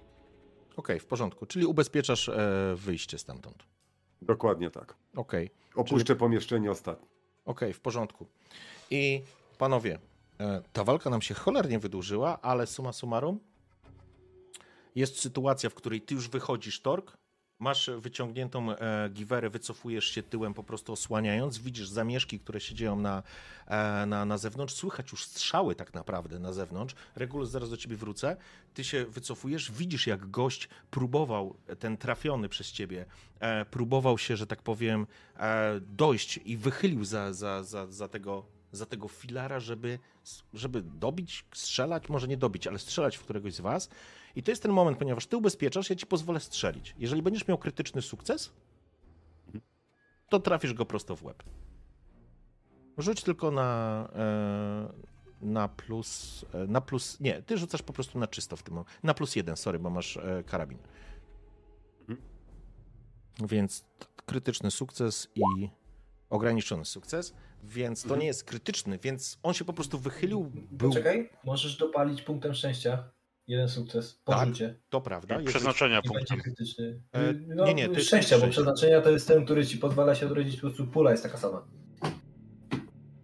[0.77, 1.45] Okej, w porządku.
[1.45, 3.63] Czyli ubezpieczasz e, wyjście stamtąd.
[4.21, 4.95] Dokładnie tak.
[5.15, 7.07] Okej, Opuszczę pomieszczenie ostatnie.
[7.45, 8.27] okej, w porządku.
[8.91, 9.21] I
[9.57, 9.99] panowie,
[10.39, 13.39] e, ta walka nam się cholernie wydłużyła, ale summa summarum
[14.95, 17.18] jest sytuacja, w której ty już wychodzisz, Tork,
[17.61, 22.95] masz wyciągniętą e, giwerę, wycofujesz się tyłem, po prostu osłaniając, widzisz zamieszki, które się dzieją
[22.95, 23.23] na,
[23.68, 26.95] e, na, na zewnątrz, słychać już strzały tak naprawdę na zewnątrz.
[27.15, 28.38] Regulus, zaraz do ciebie wrócę.
[28.73, 33.05] Ty się wycofujesz, widzisz jak gość próbował, ten trafiony przez ciebie,
[33.39, 35.07] e, próbował się, że tak powiem,
[35.38, 39.99] e, dojść i wychylił za, za, za, za tego za tego filara, żeby,
[40.53, 43.89] żeby dobić, strzelać, może nie dobić, ale strzelać w któregoś z was.
[44.35, 46.95] I to jest ten moment, ponieważ ty ubezpieczasz, ja ci pozwolę strzelić.
[46.97, 48.53] Jeżeli będziesz miał krytyczny sukces,
[50.29, 51.43] to trafisz go prosto w łeb.
[52.97, 54.93] Rzuć tylko na, e,
[55.41, 58.99] na plus, e, na plus, nie, ty rzucasz po prostu na czysto w tym momencie.
[59.03, 60.77] Na plus jeden, sorry, bo masz e, karabin.
[63.39, 63.85] Więc
[64.25, 65.69] krytyczny sukces i
[66.29, 67.33] ograniczony sukces,
[67.63, 72.21] więc to nie jest krytyczny, więc on się po prostu wychylił, był, Poczekaj, możesz dopalić
[72.21, 73.03] punktem szczęścia.
[73.47, 74.47] Jeden sukces po Tak.
[74.47, 74.76] rzucie.
[74.89, 75.35] to prawda.
[75.35, 76.01] jeżeli- Przeznaczenia
[76.43, 77.01] krytyczny.
[77.13, 80.15] E, No, nie, nie, to jest szczęścia, bo przeznaczenia to jest ten, który ci pozwala
[80.15, 81.68] się odrodzić, po prostu pula jest taka sama.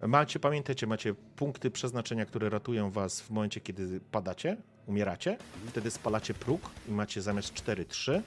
[0.08, 5.38] Macie, pamiętajcie, macie punkty przeznaczenia, które ratują was w momencie, kiedy padacie, umieracie.
[5.68, 8.22] Wtedy spalacie próg i macie zamiast 4, 3.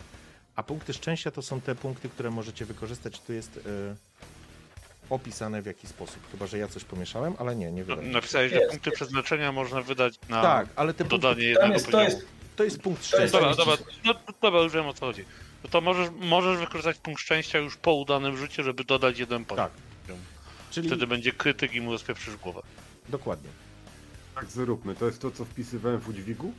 [0.57, 3.21] A punkty szczęścia to są te punkty, które możecie wykorzystać.
[3.21, 3.97] Tu jest e,
[5.11, 6.31] opisane w jaki sposób.
[6.31, 8.09] Chyba, że ja coś pomieszałem, ale nie, nie No, wydaje.
[8.09, 8.97] Napisałeś, że punkty jest.
[8.97, 12.27] przeznaczenia można wydać na Tak, ale te punkty, dodanie Tam jednego jest, to jest,
[12.57, 13.39] to jest punkt szczęścia.
[13.41, 15.25] Dobra, dobra, no, to- dobra, już wiem o co chodzi.
[15.65, 19.65] No to możesz, możesz wykorzystać punkt szczęścia już po udanym rzucie, żeby dodać jeden poziom.
[19.67, 20.17] Tak.
[20.71, 22.61] Czyli Wtedy będzie krytyk i mu rozpieprzysz głowę.
[23.09, 23.49] dokładnie.
[24.35, 24.95] Tak, zróbmy.
[24.95, 26.53] To jest to, co wpisywałem w udźwigu?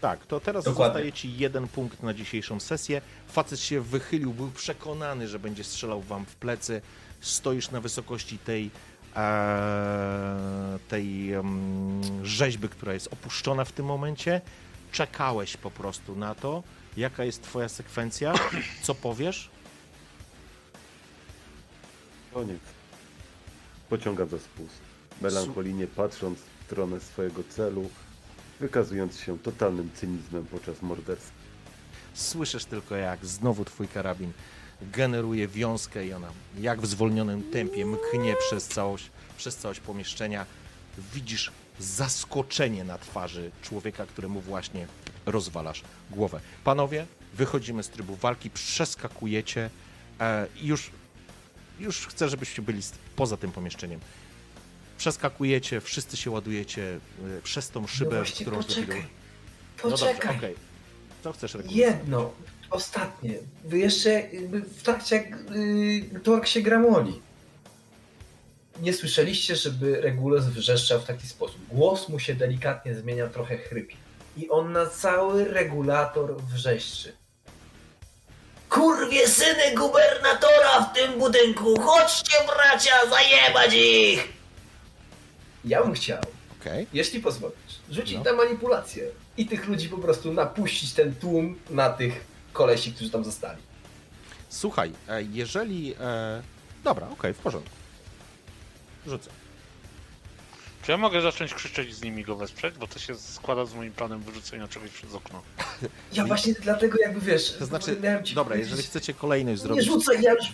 [0.00, 0.92] Tak, to teraz Dokładnie.
[0.94, 3.00] zostaje ci jeden punkt na dzisiejszą sesję.
[3.28, 6.82] Facet się wychylił, był przekonany, że będzie strzelał wam w plecy.
[7.20, 8.70] Stoisz na wysokości tej,
[9.16, 11.30] e, tej
[12.22, 14.40] rzeźby, która jest opuszczona w tym momencie.
[14.92, 16.62] Czekałeś po prostu na to.
[16.96, 18.34] Jaka jest twoja sekwencja?
[18.82, 19.50] Co powiesz?
[22.34, 22.60] Koniec.
[23.88, 24.80] Pociągam za spust.
[25.20, 27.90] Melancholijnie patrząc w stronę swojego celu,
[28.60, 31.32] wykazując się totalnym cynizmem podczas morderstwa.
[32.14, 34.32] Słyszysz tylko, jak znowu twój karabin
[34.82, 36.28] generuje wiązkę i ona
[36.58, 40.46] jak w zwolnionym tempie mknie przez całość, przez całość pomieszczenia.
[41.14, 41.50] Widzisz
[41.80, 44.86] zaskoczenie na twarzy człowieka, któremu właśnie
[45.26, 46.40] rozwalasz głowę.
[46.64, 49.70] Panowie, wychodzimy z trybu walki, przeskakujecie
[50.20, 50.90] e, i już,
[51.80, 52.82] już chcę, żebyście byli
[53.16, 54.00] poza tym pomieszczeniem.
[54.98, 56.98] Przeskakujecie, wszyscy się ładujecie
[57.38, 59.04] e, przez tą szybę, no właśnie, którą poczekaj.
[59.84, 60.36] No dobrze, Poczekaj.
[60.36, 60.54] okej.
[61.24, 61.76] Co chcesz Regulus?
[61.78, 62.30] Jedno,
[62.70, 63.34] ostatnie.
[63.64, 65.26] Wy jeszcze jakby w trakcie jak
[66.12, 67.20] yy, Tork się gramoli.
[68.82, 71.58] Nie słyszeliście, żeby Regulus wrzeszczał w taki sposób.
[71.68, 73.96] Głos mu się delikatnie zmienia, trochę chrypi.
[74.36, 77.12] I on na cały regulator wrzeszczy.
[78.68, 81.80] Kurwie syny gubernatora w tym budynku!
[81.80, 84.28] Chodźcie bracia, zajebać ich!
[85.64, 86.22] Ja bym chciał,
[86.60, 86.86] Okej.
[86.92, 87.56] jeśli pozwolisz,
[87.90, 88.22] rzucić No.
[88.24, 89.04] na manipulację
[89.36, 92.24] i tych ludzi po prostu napuścić ten tłum na tych
[92.58, 93.62] kolesi, którzy tam zostali.
[94.48, 95.94] Słuchaj, e, jeżeli.
[96.00, 96.42] E,
[96.84, 97.76] dobra, okej, w porządku.
[99.06, 99.30] Rzucę.
[100.82, 102.74] Czy ja mogę zacząć krzyczeć z nimi go wesprzeć?
[102.78, 105.42] Bo to się składa z moim planem wyrzucenia czegoś przez okno.
[106.12, 109.66] Ja właśnie dlatego jakby wiesz, To znaczy, miałem ci dobra, powiedzieć, jeżeli chcecie kolejność Nie
[109.66, 110.46] zrobić, rzucaj, ja już...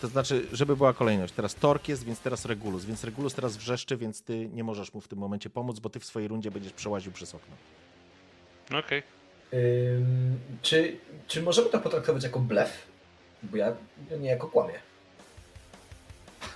[0.00, 1.34] to znaczy, żeby była kolejność.
[1.34, 2.84] Teraz Tork jest, więc teraz Regulus.
[2.84, 6.00] Więc Regulus teraz wrzeszczy, więc ty nie możesz mu w tym momencie pomóc, bo ty
[6.00, 7.56] w swojej rundzie będziesz przełaził przez okno.
[8.70, 8.98] No Okej.
[8.98, 9.21] Ym,
[10.62, 10.96] czy,
[11.26, 12.70] czy możemy to potraktować jako blef?
[13.42, 13.72] Bo ja
[14.20, 14.74] nie jako kłamię.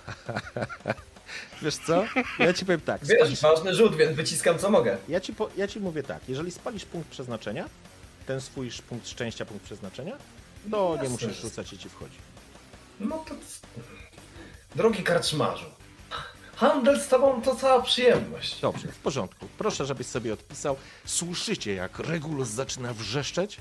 [1.62, 2.04] Wiesz co?
[2.38, 3.04] Ja ci powiem tak.
[3.04, 4.96] Wiesz, Spalisz, ważny rzut, więc wyciskam co mogę.
[5.08, 6.20] ja, ci po, ja ci mówię tak.
[6.28, 7.68] Jeżeli spalisz punkt przeznaczenia,
[8.26, 10.16] ten swój punkt szczęścia, punkt przeznaczenia,
[10.70, 11.08] to nie Jasne.
[11.08, 12.18] musisz rzucać i ci wchodzi.
[13.00, 13.34] No to...
[14.76, 15.66] Drogi karczmarzu,
[16.56, 18.60] handel z tobą to cała przyjemność.
[18.60, 19.46] Dobrze, w porządku.
[19.58, 20.76] Proszę, żebyś sobie odpisał.
[21.04, 23.58] Słyszycie, jak Regulus zaczyna wrzeszczeć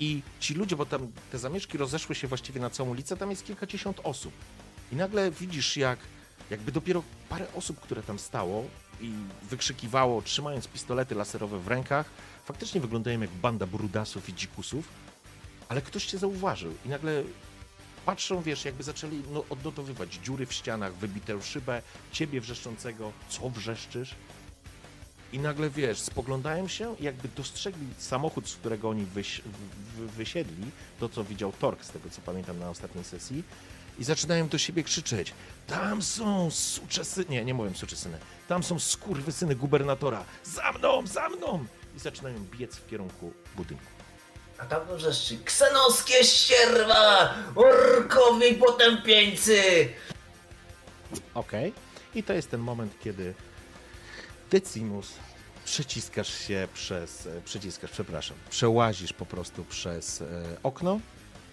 [0.00, 3.46] i ci ludzie, bo tam te zamieszki rozeszły się właściwie na całą ulicę, tam jest
[3.46, 4.32] kilkadziesiąt osób.
[4.92, 5.98] I nagle widzisz, jak
[6.50, 8.64] jakby dopiero parę osób, które tam stało
[9.00, 9.12] i
[9.42, 12.06] wykrzykiwało, trzymając pistolety laserowe w rękach,
[12.44, 14.88] faktycznie wyglądają jak banda brudasów i dzikusów,
[15.68, 17.22] ale ktoś cię zauważył i nagle
[18.08, 21.82] patrzą, wiesz, jakby zaczęli no, odnotowywać dziury w ścianach, wybitą szybę,
[22.12, 24.14] ciebie wrzeszczącego, co wrzeszczysz?
[25.32, 29.42] I nagle, wiesz, spoglądają się jakby dostrzegli samochód, z którego oni wyś,
[29.96, 30.64] wysiedli,
[31.00, 33.42] to co widział Tork, z tego co pamiętam na ostatniej sesji,
[33.98, 35.32] i zaczynają do siebie krzyczeć,
[35.66, 37.24] tam są suczesy...
[37.28, 38.18] Nie, nie mówię suczesy,ny
[38.48, 40.24] Tam są skurwysyny gubernatora.
[40.44, 41.64] Za mną, za mną!
[41.96, 43.97] I zaczynają biec w kierunku budynku.
[44.58, 49.88] A tam wrzeszczy, ksenoskie ścierwa, orkowie potępieńcy!
[51.34, 51.72] Okej.
[52.14, 53.34] I to jest ten moment, kiedy
[54.50, 55.12] Decimus
[55.64, 60.26] przeciskasz się przez, e, przeciskasz, przepraszam, przełazisz po prostu przez e,
[60.62, 61.00] okno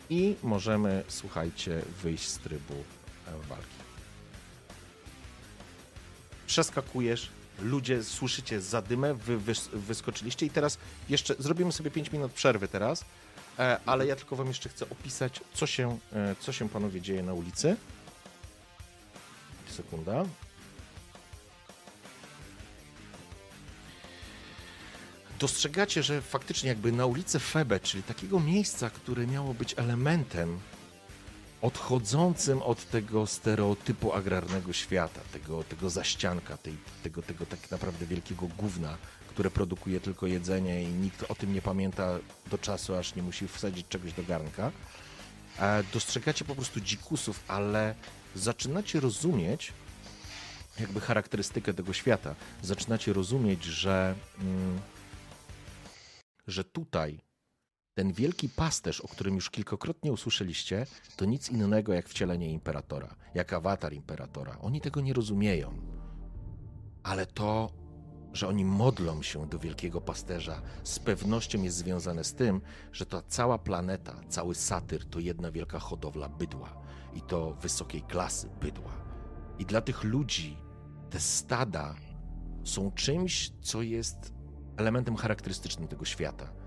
[0.09, 3.65] i możemy, słuchajcie, wyjść z trybu e, walki.
[6.47, 7.29] Przeskakujesz,
[7.59, 10.77] ludzie słyszycie zadymę, wy, wy wyskoczyliście i teraz
[11.09, 13.05] jeszcze zrobimy sobie 5 minut przerwy teraz,
[13.59, 17.23] e, ale ja tylko wam jeszcze chcę opisać, co się, e, co się panowie dzieje
[17.23, 17.75] na ulicy.
[19.69, 20.25] Sekunda.
[25.39, 30.59] dostrzegacie, że faktycznie jakby na ulicy Febe, czyli takiego miejsca, które miało być elementem
[31.65, 38.47] odchodzącym od tego stereotypu agrarnego świata, tego, tego zaścianka, tej, tego, tego tak naprawdę wielkiego
[38.57, 38.97] gówna,
[39.29, 42.19] które produkuje tylko jedzenie i nikt o tym nie pamięta
[42.51, 44.71] do czasu, aż nie musi wsadzić czegoś do garnka.
[45.59, 47.95] E, dostrzegacie po prostu dzikusów, ale
[48.35, 49.73] zaczynacie rozumieć
[50.79, 52.35] jakby charakterystykę tego świata.
[52.61, 54.15] Zaczynacie rozumieć, że...
[54.41, 54.79] Mm,
[56.47, 57.19] że tutaj
[57.95, 60.85] ten wielki pasterz, o którym już kilkakrotnie usłyszeliście,
[61.15, 64.57] to nic innego jak wcielenie imperatora, jak awatar imperatora.
[64.61, 65.81] Oni tego nie rozumieją.
[67.03, 67.69] Ale to,
[68.33, 72.61] że oni modlą się do wielkiego pasterza, z pewnością jest związane z tym,
[72.91, 76.81] że ta cała planeta, cały satyr to jedna wielka hodowla bydła.
[77.13, 78.91] I to wysokiej klasy bydła.
[79.59, 80.57] I dla tych ludzi
[81.09, 81.95] te stada
[82.63, 84.33] są czymś, co jest
[84.77, 86.64] elementem charakterystycznym tego świata.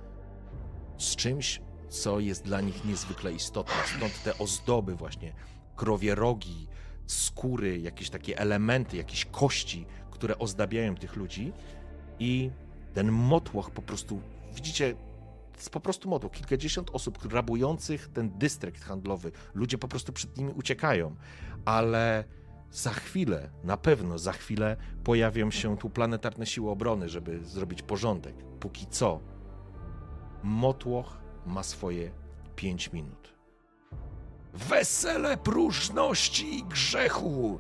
[0.99, 3.75] Z czymś, co jest dla nich niezwykle istotne.
[3.97, 5.33] Stąd te ozdoby, właśnie
[5.77, 6.69] krowie rogi,
[7.07, 11.53] skóry, jakieś takie elementy, jakieś kości, które ozdabiają tych ludzi.
[12.19, 12.51] I
[12.95, 14.21] ten motłoch po prostu,
[14.55, 14.95] widzicie,
[15.57, 16.33] jest po prostu motłoch.
[16.33, 19.33] Kilkadziesiąt osób rabujących ten dystrykt handlowy.
[19.55, 21.17] Ludzie po prostu przed nimi uciekają.
[21.65, 22.25] Ale
[22.71, 28.35] za chwilę, na pewno za chwilę pojawią się tu planetarne siły obrony, żeby zrobić porządek.
[28.61, 29.21] Póki co,
[30.43, 32.11] Motłoch ma swoje
[32.57, 33.35] pięć minut.
[34.55, 37.59] Wesele próżności i grzechu!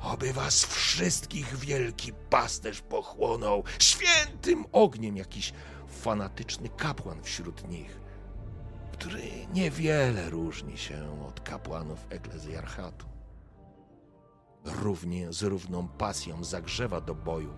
[0.00, 5.52] Oby was wszystkich wielki pasterz pochłonął świętym ogniem jakiś
[5.88, 8.00] fanatyczny kapłan wśród nich,
[8.92, 9.22] który
[9.54, 13.06] niewiele różni się od kapłanów eklezjarchatu
[14.66, 17.54] równie z równą pasją zagrzewa do boju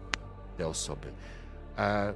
[0.56, 1.12] te osoby.
[1.78, 2.14] E,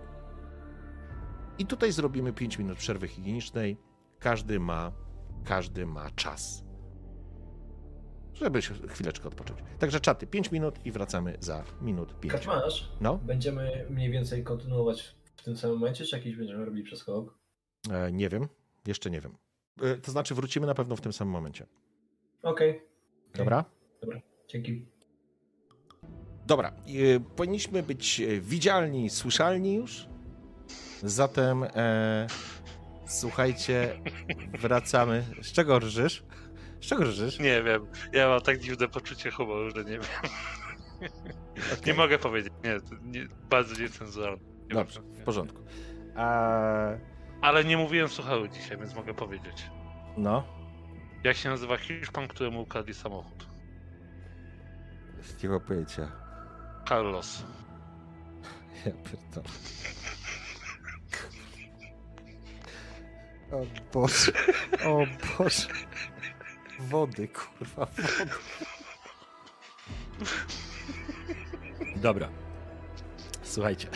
[1.62, 3.76] I tutaj zrobimy 5 minut przerwy higienicznej.
[4.18, 4.92] Każdy ma,
[5.44, 6.64] każdy ma czas,
[8.32, 9.60] żeby się chwileczkę odpocząć.
[9.78, 12.32] Także czaty 5 minut i wracamy za minut 5.
[12.32, 17.38] Kaczmarz, No, będziemy mniej więcej kontynuować w tym samym momencie, czy jakiś będziemy robili przeskok?
[17.90, 18.48] e, nie wiem,
[18.86, 19.36] jeszcze nie wiem.
[19.82, 21.66] E, to znaczy wrócimy na pewno w tym samym momencie.
[22.42, 22.70] Okej.
[22.70, 22.88] Okay.
[23.34, 23.64] Dobra?
[24.00, 24.86] Dobra, dzięki.
[26.46, 30.11] Dobra, yy, powinniśmy być e, widzialni, słyszalni już.
[31.02, 32.26] Zatem e,
[33.06, 34.00] słuchajcie,
[34.60, 35.24] wracamy.
[35.42, 36.24] Z czego rżysz?
[36.80, 37.38] Z czego rżysz?
[37.38, 37.86] Nie wiem.
[38.12, 40.02] Ja mam tak dziwne poczucie humoru, że nie wiem.
[41.72, 41.86] Okay.
[41.86, 42.52] Nie mogę powiedzieć.
[42.64, 44.42] Nie, nie bardzo niecenzuralne.
[44.68, 45.62] Nie Dobrze, w porządku.
[47.42, 49.70] Ale nie mówiłem słuchały dzisiaj, więc mogę powiedzieć.
[50.16, 50.44] No.
[51.24, 53.46] Jak się nazywa Hiszpan, któremu ukradli samochód?
[55.44, 56.12] Mam pojęcia.
[56.88, 57.42] Carlos.
[58.86, 59.48] Ja pierdolę.
[63.52, 64.32] O Boże.
[64.84, 65.06] O
[65.38, 65.68] Boże.
[66.80, 68.30] Wody, kurwa, wody.
[71.96, 72.28] Dobra.
[73.42, 73.88] Słuchajcie.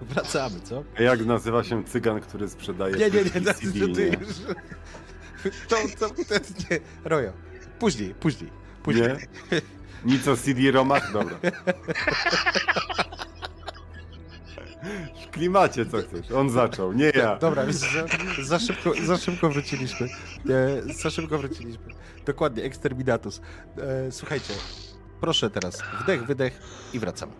[0.00, 0.84] Wracamy, co?
[0.98, 4.36] A jak nazywa się cygan, który sprzedaje Nie, nie, nie, nie, CD, to ty już.
[5.68, 6.34] To, to, to,
[6.70, 6.80] nie.
[7.04, 7.32] Rojo.
[7.78, 8.50] Później, później.
[8.82, 9.08] Później.
[9.08, 9.16] Nie?
[10.04, 11.12] Nic o CD-romach?
[11.12, 11.38] Dobra.
[15.34, 16.30] Klimacie co chcesz.
[16.30, 17.36] On zaczął, nie ja.
[17.36, 17.86] Dobra, za,
[18.42, 20.08] za, szybko, za szybko wróciliśmy.
[20.50, 21.94] E, za szybko wróciliśmy.
[22.26, 23.40] Dokładnie, Exterminatus.
[23.78, 24.54] E, słuchajcie,
[25.20, 26.60] proszę teraz wdech, wydech
[26.92, 27.32] i wracamy.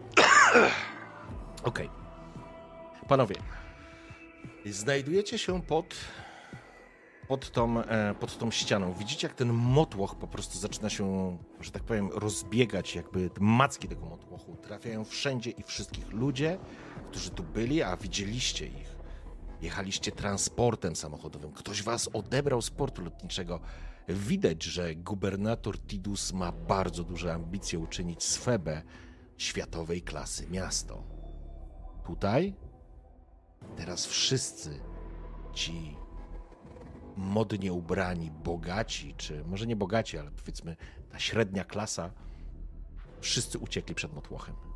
[1.63, 1.87] Okej.
[1.87, 3.09] Okay.
[3.09, 3.35] Panowie,
[4.67, 5.95] znajdujecie się pod
[7.29, 8.93] pod tą, e, pod tą ścianą.
[8.93, 14.07] Widzicie, jak ten motłoch po prostu zaczyna się, że tak powiem, rozbiegać, jakby macki tego
[14.07, 16.13] motłochu trafiają wszędzie i wszystkich.
[16.13, 16.59] Ludzie,
[17.15, 18.97] którzy tu byli, a widzieliście ich,
[19.63, 23.61] jechaliście transportem samochodowym, ktoś was odebrał z portu lotniczego.
[24.09, 28.83] Widać, że gubernator Tidus ma bardzo duże ambicje uczynić Febe
[29.37, 31.03] światowej klasy miasto.
[32.07, 32.55] Tutaj
[33.77, 34.81] teraz wszyscy
[35.53, 35.97] ci
[37.17, 40.77] modnie ubrani, bogaci, czy może nie bogaci, ale powiedzmy
[41.11, 42.11] ta średnia klasa,
[43.21, 44.74] wszyscy uciekli przed motłochem.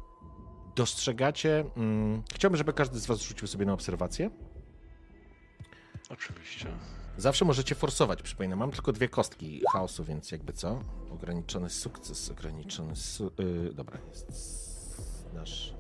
[0.79, 1.65] Dostrzegacie.
[1.77, 4.31] Mm, chciałbym, żeby każdy z Was rzucił sobie na obserwację.
[6.11, 6.67] Oczywiście.
[7.17, 8.59] Zawsze możecie forsować, przypominam.
[8.59, 10.83] Mam tylko dwie kostki chaosu, więc jakby co?
[11.11, 12.97] Ograniczony sukces, ograniczony.
[12.97, 15.03] Su yy, dobra, jest
[15.35, 15.75] nasz.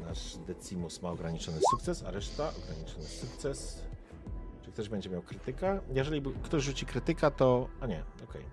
[0.00, 3.82] Nasz Decimus ma ograniczony sukces, a reszta ograniczony sukces.
[4.64, 5.80] Czy ktoś będzie miał krytyka?
[5.94, 7.68] Jeżeli ktoś rzuci krytyka, to.
[7.80, 8.44] A nie, okej.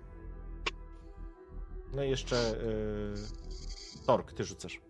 [1.94, 2.36] No i jeszcze.
[2.36, 4.06] Yy...
[4.06, 4.87] Tork, ty rzucasz.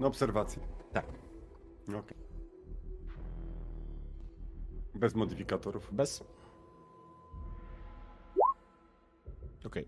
[0.00, 0.62] Na obserwację.
[0.92, 1.06] Tak.
[1.88, 2.18] Okej.
[4.94, 5.88] Bez modyfikatorów.
[5.92, 6.24] Bez.
[9.66, 9.86] Okej.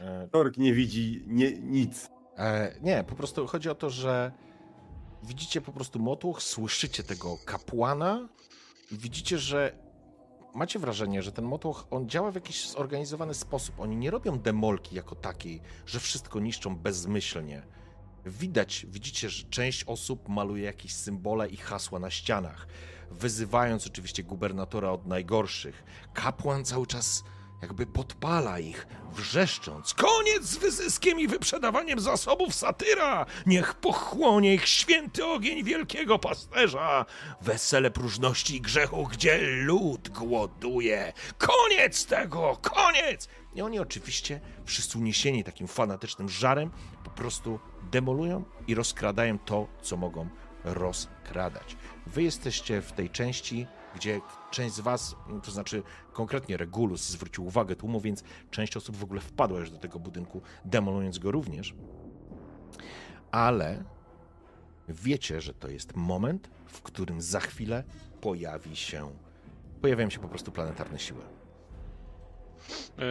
[0.00, 2.10] E, Tork nie widzi nie, nic.
[2.38, 4.32] E, nie, po prostu chodzi o to, że
[5.22, 8.28] widzicie po prostu motłoch, słyszycie tego kapłana
[8.90, 9.72] i widzicie, że
[10.54, 13.80] macie wrażenie, że ten motłoch, on działa w jakiś zorganizowany sposób.
[13.80, 17.62] Oni nie robią demolki jako takiej, że wszystko niszczą bezmyślnie.
[18.26, 22.66] Widać, widzicie, że część osób maluje jakieś symbole i hasła na ścianach,
[23.10, 25.84] wyzywając oczywiście gubernatora od najgorszych.
[26.14, 27.24] Kapłan cały czas
[27.62, 33.26] jakby podpala ich, wrzeszcząc: Koniec z wyzyskiem i wyprzedawaniem zasobów satyra!
[33.46, 37.06] Niech pochłonie ich święty ogień wielkiego pasterza!
[37.40, 41.12] Wesele próżności i grzechu, gdzie lud głoduje!
[41.38, 42.58] Koniec tego!
[42.62, 43.28] Koniec!
[43.54, 46.70] I oni oczywiście, wszyscy uniesieni takim fanatycznym żarem,
[47.04, 47.58] po prostu
[47.90, 50.28] demolują i rozkradają to, co mogą
[50.64, 51.76] rozkradać.
[52.06, 54.20] Wy jesteście w tej części, gdzie
[54.50, 59.20] część z was, to znaczy konkretnie Regulus zwrócił uwagę tłumu, więc część osób w ogóle
[59.20, 61.74] wpadła już do tego budynku, demolując go również.
[63.30, 63.84] Ale
[64.88, 67.84] wiecie, że to jest moment, w którym za chwilę
[68.20, 69.10] pojawi się,
[69.80, 71.31] pojawiają się po prostu planetarne siły.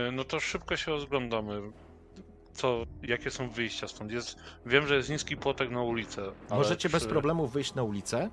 [0.08, 1.62] Y, No to szybko się rozglądamy.
[2.54, 4.12] Co, jakie są wyjścia stąd?
[4.12, 6.22] Jest, wiem, że jest niski płotek na ulicę.
[6.50, 8.30] Możecie bez czy- problemu wyjść na ulicę,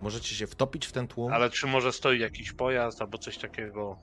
[0.00, 1.32] możecie się wtopić w ten tłum.
[1.32, 3.96] Ale czy może stoi jakiś pojazd albo coś takiego?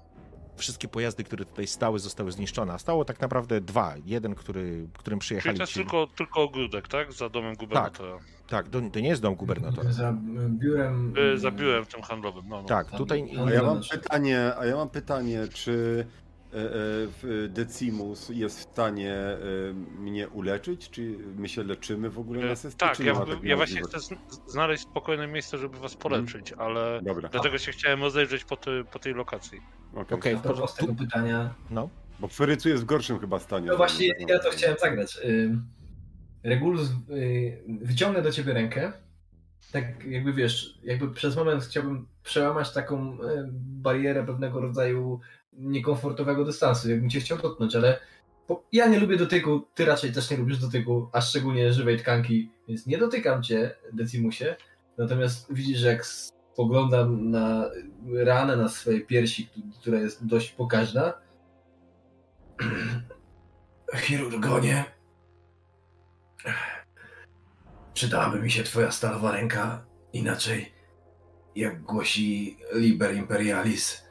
[0.57, 2.73] Wszystkie pojazdy, które tutaj stały, zostały zniszczone.
[2.73, 3.93] A stało tak naprawdę dwa.
[4.05, 5.79] Jeden, który, którym Czyli przyjechali to jest ci...
[5.79, 7.13] tylko, tylko ogródek, tak?
[7.13, 8.17] Za domem gubernatora.
[8.47, 9.91] Tak, to, to nie jest dom gubernatora.
[9.91, 10.13] Za
[10.49, 11.13] biurem.
[11.17, 12.67] Y, Za biurem tym handlowym, no, no.
[12.67, 13.31] Tak, tutaj...
[13.47, 16.05] A ja mam pytanie, a ja mam pytanie, czy
[17.49, 19.37] Decimus jest w stanie e,
[19.99, 20.89] mnie uleczyć?
[20.89, 22.77] Czy my się leczymy w ogóle na sesji?
[22.77, 23.13] Tak, czy ja,
[23.43, 24.09] ja właśnie chcę z-
[24.47, 28.99] znaleźć spokojne miejsce, żeby was poleczyć, ale Dobra, dlatego się chciałem rozejrzeć po, ty, po
[28.99, 29.61] tej lokacji.
[30.11, 30.33] okej.
[30.33, 30.77] A w propos porządku.
[30.85, 31.55] tego pytania.
[31.69, 31.89] No.
[32.19, 33.67] Bo Ferycu jest w gorszym chyba stanie.
[33.67, 35.17] No właśnie, ja to chciałem zagrać.
[36.43, 38.93] Regulus, y, wyciągnę do ciebie rękę.
[39.71, 43.17] Tak jakby wiesz, jakby przez moment chciałbym przełamać taką y,
[43.53, 45.19] barierę pewnego rodzaju
[45.57, 47.99] niekomfortowego dystansu, jakbym cię chciał dotknąć, ale
[48.71, 52.85] ja nie lubię dotyku, ty raczej też nie lubisz dotyku, a szczególnie żywej tkanki, więc
[52.85, 54.55] nie dotykam cię, Decimusie,
[54.97, 57.69] natomiast widzisz, że jak spoglądam na
[58.13, 59.49] ranę na swojej piersi,
[59.81, 61.13] która jest dość pokaźna,
[63.95, 64.85] Chirurgonie,
[67.93, 70.73] przydałaby mi się twoja stalowa ręka, inaczej,
[71.55, 74.03] jak głosi Liber Imperialis,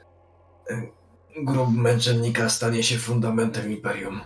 [1.36, 4.20] grób męczennika stanie się fundamentem Imperium.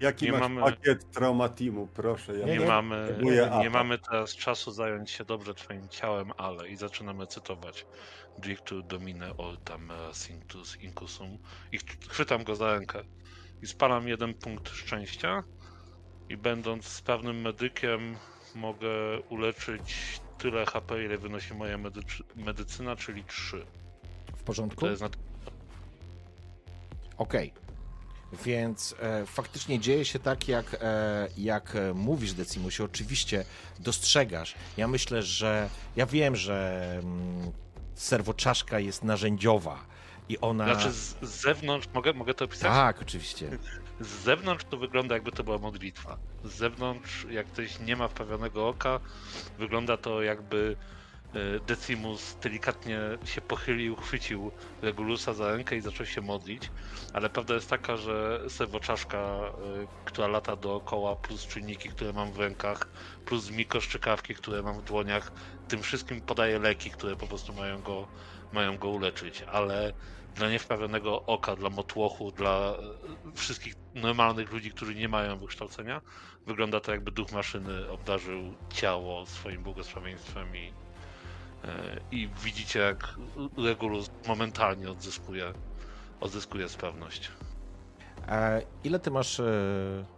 [0.00, 2.38] Jaki Nie masz mamy- pakiet traumatimu, proszę.
[2.38, 3.18] Ja Nie, nie, mamy,
[3.62, 7.86] nie, mamy teraz czasu zająć się dobrze twoim ciałem, ale i zaczynamy cytować
[8.38, 11.38] Dictu domine oltam eh, cinctus incusum
[11.72, 13.02] i ch- chwytam go za rękę
[13.62, 15.42] i spalam jeden punkt szczęścia
[16.28, 18.16] i będąc sprawnym medykiem
[18.54, 18.88] mogę
[19.28, 23.66] uleczyć tyle HP, ile wynosi moja medycy- medycyna, czyli 3.
[24.36, 24.80] W porządku?
[24.80, 25.08] To jest na...
[27.18, 27.52] Okej.
[28.44, 32.84] Więc e, faktycznie dzieje się tak, jak, e, jak e, mówisz, Decimusie.
[32.84, 33.44] Oczywiście
[33.78, 34.54] dostrzegasz.
[34.76, 35.68] Ja myślę, że.
[35.96, 37.52] Ja wiem, że mm,
[37.94, 39.84] serwoczaszka jest narzędziowa
[40.28, 40.64] i ona.
[40.64, 42.72] Znaczy z, z zewnątrz, mogę, mogę to opisać?
[42.72, 43.50] tak, oczywiście.
[44.00, 46.18] Z zewnątrz to wygląda jakby to była modlitwa.
[46.44, 49.00] Z zewnątrz, jak ktoś nie ma wprawionego oka,
[49.58, 50.76] wygląda to jakby
[51.62, 54.52] Decimus delikatnie się pochylił, chwycił
[54.82, 56.72] Regulusa za rękę i zaczął się modlić,
[57.12, 59.52] ale prawda jest taka, że serwoczaszka,
[59.84, 62.92] y, która lata dookoła, plus czynniki, które mam w rękach,
[63.24, 65.32] plus mikroszczykawki, które mam w dłoniach,
[65.66, 68.08] tym wszystkim podaje leki, które po prostu mają go,
[68.50, 69.92] mają go uleczyć, ale
[70.34, 72.76] dla niewprawionego oka, dla motłochu, dla
[73.28, 76.02] y, wszystkich normalnych ludzi, którzy nie mają wykształcenia,
[76.46, 80.91] wygląda to jakby duch maszyny obdarzył ciało swoim błogosławieństwem i, e,
[82.10, 83.14] i widzicie jak
[83.58, 85.52] Regulus momentalnie odzyskuje,
[86.20, 87.30] odzyskuje sprawność.
[88.28, 88.50] A
[88.84, 89.44] ile ty masz, e,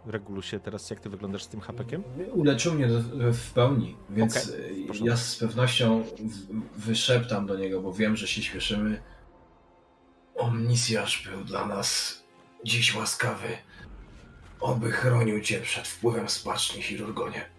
[0.05, 0.89] Regulusie, teraz?
[0.89, 2.03] Jak ty wyglądasz z tym hapekiem?
[2.31, 2.87] Uleczył mnie
[3.33, 5.07] w pełni, więc y, w porządku.
[5.07, 6.03] ja z pewnością
[6.77, 9.01] wyszeptam do niego, bo wiem, że się śpieszymy.
[10.35, 12.19] Omnisjasz był dla nas
[12.65, 13.47] dziś łaskawy.
[14.59, 17.54] Oby chronił cię przed wpływem spaczni, chirurgonie.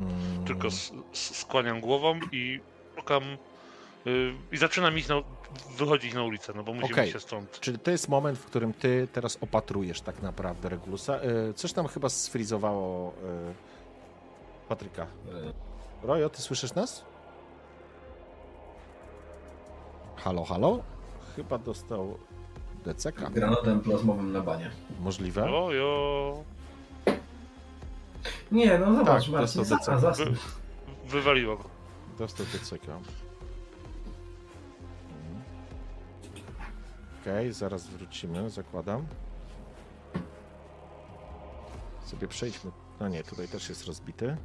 [0.00, 2.60] Mm, Tylko s- s- skłaniam głową i
[2.96, 3.22] szukam
[4.06, 5.14] y, i zaczynam iść na,
[5.78, 7.12] wychodzić na ulicę, no bo musimy Okej.
[7.12, 7.60] się stąd.
[7.60, 11.14] Czyli to jest moment, w którym ty teraz opatrujesz tak naprawdę Regulusa.
[11.16, 13.52] E, Coś tam chyba sfrizowało e,
[14.68, 15.06] Patryka.
[16.02, 17.04] Rojo, ty słyszysz nas?
[20.16, 20.82] Halo, halo?
[21.36, 22.18] Chyba dostał
[22.84, 23.30] DCK.
[23.30, 24.70] Granatem plazmowym na banie.
[25.00, 25.44] Możliwe?
[25.52, 26.44] Ojo,
[28.52, 30.34] Nie, no zobacz, Tak, Marcin, za, za, wy,
[31.08, 31.64] wywaliło go.
[32.18, 32.88] Dostał DCK.
[32.88, 33.04] Mhm.
[37.22, 39.06] Okej, zaraz wrócimy, zakładam.
[42.04, 42.70] Sobie przejdźmy.
[43.00, 44.36] No nie, tutaj też jest rozbity.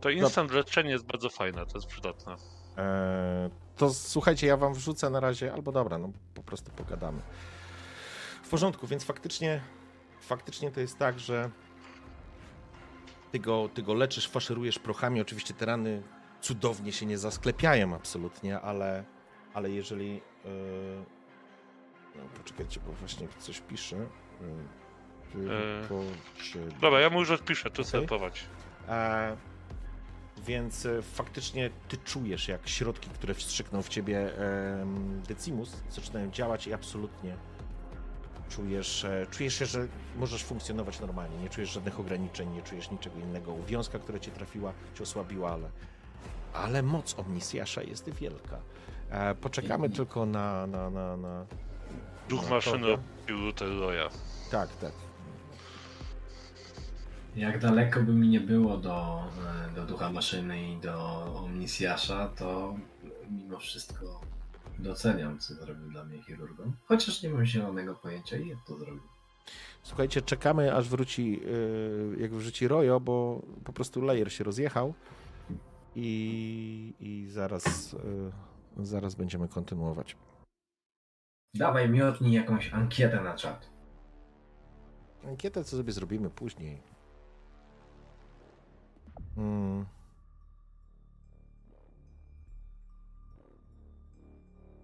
[0.00, 2.32] To instant leczenie jest bardzo fajne, to jest przydatne.
[2.76, 7.20] Eee, to słuchajcie, ja wam wrzucę na razie, albo dobra, no po prostu pogadamy.
[8.42, 9.60] W porządku, więc faktycznie,
[10.20, 11.50] faktycznie to jest tak, że
[13.32, 15.20] ty go, ty go leczysz, faszerujesz prochami.
[15.20, 16.02] Oczywiście te rany
[16.40, 19.04] cudownie się nie zasklepiają absolutnie, ale,
[19.54, 20.14] ale jeżeli...
[20.14, 21.04] Yy...
[22.16, 23.96] No, poczekajcie, bo właśnie coś pisze.
[23.96, 24.06] Yy,
[25.80, 26.02] tylko
[26.80, 28.44] Dobra, ja mu już odpiszę, sobie prowadź.
[28.88, 29.36] E,
[30.46, 36.66] więc e, faktycznie ty czujesz, jak środki, które wstrzyknął w ciebie em, Decimus, zaczynają działać
[36.66, 37.36] i absolutnie
[38.50, 41.38] czujesz, e, czujesz się, że możesz funkcjonować normalnie.
[41.38, 43.56] Nie czujesz żadnych ograniczeń, nie czujesz niczego innego.
[43.66, 45.70] Wiązka, która cię trafiła, cię osłabiła, ale,
[46.54, 48.58] ale moc Omnisjasza jest wielka.
[49.10, 51.46] E, poczekamy tylko na, na, na, na...
[52.28, 53.52] Duch na maszyny obił.
[54.50, 54.92] Tak, tak.
[57.36, 59.24] Jak daleko by mi nie było do,
[59.70, 62.74] e, do ducha maszyny i do Omnisjasza, to
[63.30, 64.20] mimo wszystko
[64.80, 66.72] doceniam, co zrobił dla mnie chirurgom.
[66.84, 69.02] Chociaż nie mam zielonego pojęcia, jak to zrobił.
[69.82, 74.94] Słuchajcie, czekamy aż wróci, yy, jak wróci Rojo, bo po prostu layer się rozjechał
[75.96, 77.92] i, i zaraz,
[78.76, 80.16] yy, zaraz będziemy kontynuować.
[81.54, 83.70] Dawaj, miotnij jakąś ankietę na czat.
[85.24, 86.82] Ankietę co sobie zrobimy później.
[89.36, 89.86] Mm,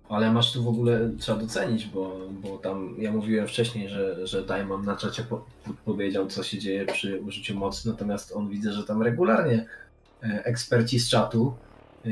[0.08, 4.42] Ale masz tu w ogóle, trzeba docenić, bo, bo tam ja mówiłem wcześniej, że, że
[4.42, 5.44] Diamond na czacie po,
[5.84, 9.66] powiedział, co się dzieje przy użyciu mocy, natomiast on widzę, że tam regularnie
[10.22, 11.54] e, eksperci z czatu
[12.04, 12.08] e,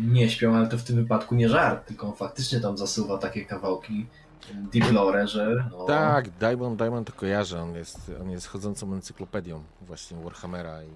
[0.00, 3.44] nie śpią, ale to w tym wypadku nie żart, tylko on faktycznie tam zasuwa takie
[3.44, 4.06] kawałki
[4.50, 8.92] e, deep lore, że no, Tak, Diamond, Diamond to kojarzę, on jest, on jest chodzącą
[8.92, 10.90] encyklopedią właśnie Warhammera i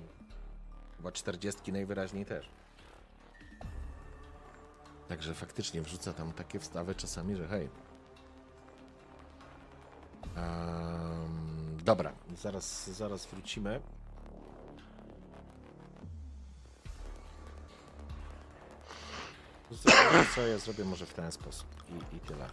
[0.97, 2.64] chyba 40 najwyraźniej też.
[5.15, 7.69] Także faktycznie wrzuca tam takie wstawy czasami, że hej.
[10.37, 13.81] Em, dobra, zaraz, zaraz wrócimy.
[20.35, 22.47] Co ja zrobię może w ten sposób i, i tyle.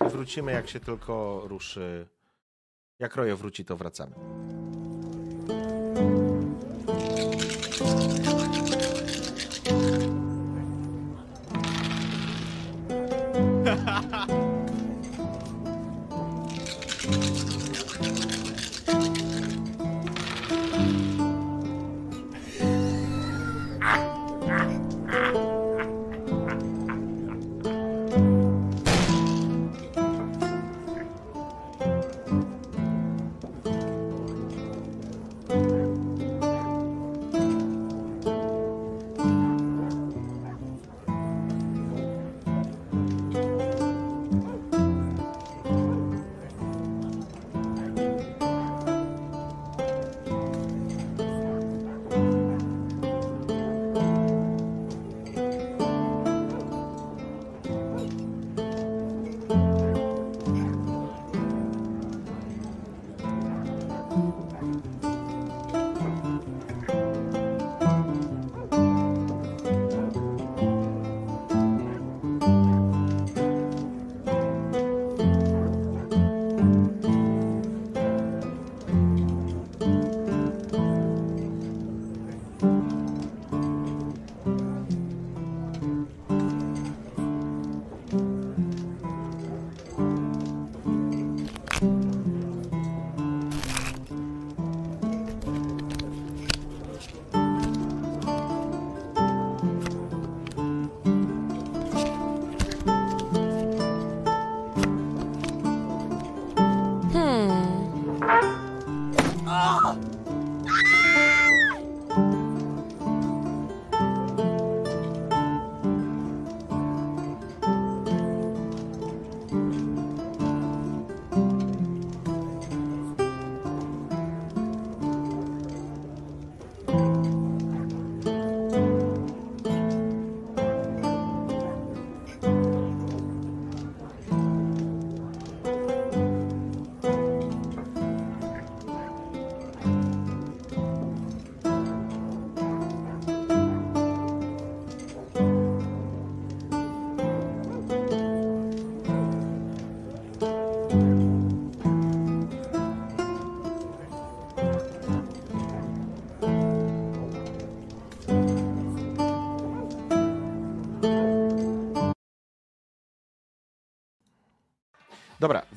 [0.00, 2.08] Wrócimy jak się tylko ruszy.
[2.98, 4.14] Jak Rojo wróci, to wracamy.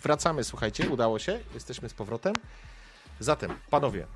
[0.01, 2.33] Wracamy, słuchajcie, udało się, jesteśmy z powrotem.
[3.19, 4.07] Zatem, panowie,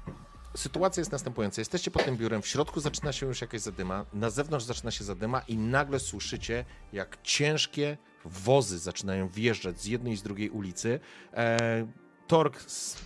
[0.56, 1.62] sytuacja jest następująca.
[1.62, 5.04] Jesteście pod tym biurem, w środku zaczyna się już jakaś zadyma, na zewnątrz zaczyna się
[5.04, 11.00] zadyma i nagle słyszycie, jak ciężkie wozy zaczynają wjeżdżać z jednej i z drugiej ulicy.
[11.34, 11.88] E,
[12.28, 12.98] Tork z,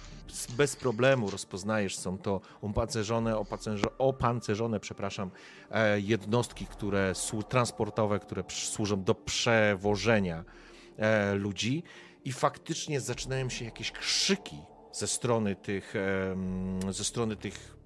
[0.58, 5.32] bez problemu rozpoznajesz, są to opancerzone, opancerze, opancerzone przepraszam,
[5.72, 7.14] e, jednostki, które
[7.50, 10.44] transportowe, które służą do przewożenia
[10.98, 11.84] e, ludzi
[12.30, 14.58] i faktycznie zaczynają się jakieś krzyki
[14.92, 15.94] ze strony tych,
[16.90, 17.78] ze strony tych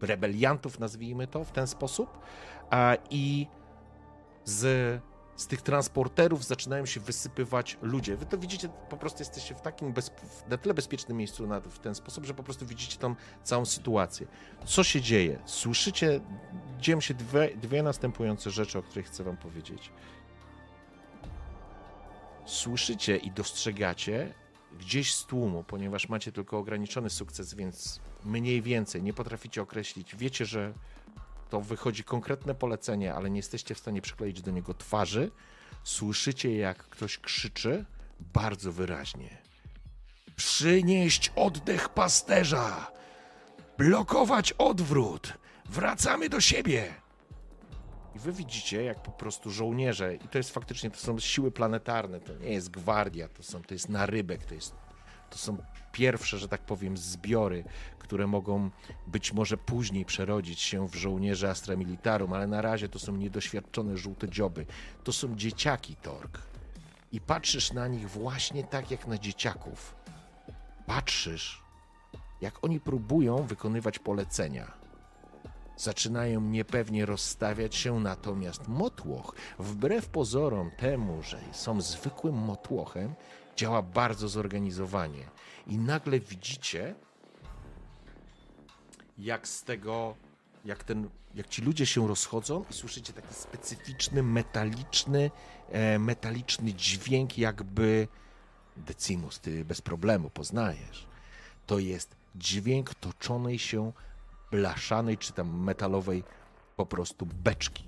[0.00, 2.18] rebeliantów, nazwijmy to w ten sposób,
[3.10, 3.46] i
[4.44, 4.62] z,
[5.36, 8.16] z tych transporterów zaczynają się wysypywać ludzie.
[8.16, 10.10] Wy to widzicie, po prostu jesteście w takim bez,
[10.48, 14.26] na tyle bezpiecznym miejscu na, w ten sposób, że po prostu widzicie tam całą sytuację.
[14.64, 15.38] Co się dzieje?
[15.44, 16.20] Słyszycie,
[16.78, 19.92] dzieją się dwie, dwie następujące rzeczy, o których chcę wam powiedzieć
[22.50, 24.34] słyszycie i dostrzegacie
[24.78, 30.16] gdzieś z tłumu, ponieważ macie tylko ograniczony sukces, więc mniej więcej nie potraficie określić.
[30.16, 30.72] Wiecie, że
[31.50, 35.30] to wychodzi konkretne polecenie, ale nie jesteście w stanie przykleić do niego twarzy.
[35.84, 37.84] Słyszycie, jak ktoś krzyczy
[38.20, 39.38] bardzo wyraźnie.
[40.36, 42.92] Przynieść oddech pasterza!
[43.78, 45.32] Blokować odwrót!
[45.64, 46.94] Wracamy do siebie!
[48.14, 52.20] I wy widzicie, jak po prostu żołnierze, i to jest faktycznie, to są siły planetarne,
[52.20, 54.74] to nie jest gwardia, to, są, to jest narybek, to, jest,
[55.30, 55.56] to są
[55.92, 57.64] pierwsze, że tak powiem, zbiory,
[57.98, 58.70] które mogą
[59.06, 63.96] być może później przerodzić się w żołnierzy Astra Militarum, ale na razie to są niedoświadczone
[63.96, 64.66] żółte dzioby.
[65.04, 66.38] To są dzieciaki, Tork.
[67.12, 69.96] I patrzysz na nich właśnie tak jak na dzieciaków.
[70.86, 71.62] Patrzysz,
[72.40, 74.79] jak oni próbują wykonywać polecenia
[75.80, 83.14] zaczynają niepewnie rozstawiać się, natomiast motłoch, wbrew pozorom temu, że są zwykłym motłochem,
[83.56, 85.28] działa bardzo zorganizowanie.
[85.66, 86.94] I nagle widzicie,
[89.18, 90.14] jak z tego,
[90.64, 95.30] jak ten, jak ci ludzie się rozchodzą i słyszycie taki specyficzny, metaliczny,
[95.70, 98.08] e, metaliczny dźwięk, jakby
[98.76, 101.06] Decimus, ty bez problemu poznajesz.
[101.66, 103.92] To jest dźwięk toczonej się
[104.50, 106.24] blaszanej czy tam metalowej
[106.76, 107.84] po prostu beczki.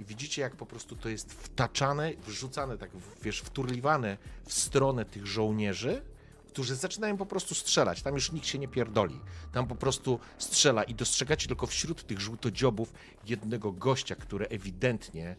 [0.00, 2.90] I widzicie, jak po prostu to jest wtaczane, wrzucane, tak
[3.22, 6.02] wiesz, wturliwane w stronę tych żołnierzy,
[6.48, 8.02] którzy zaczynają po prostu strzelać.
[8.02, 9.20] Tam już nikt się nie pierdoli.
[9.52, 12.92] Tam po prostu strzela i dostrzegacie tylko wśród tych żółtodziobów
[13.26, 15.36] jednego gościa, który ewidentnie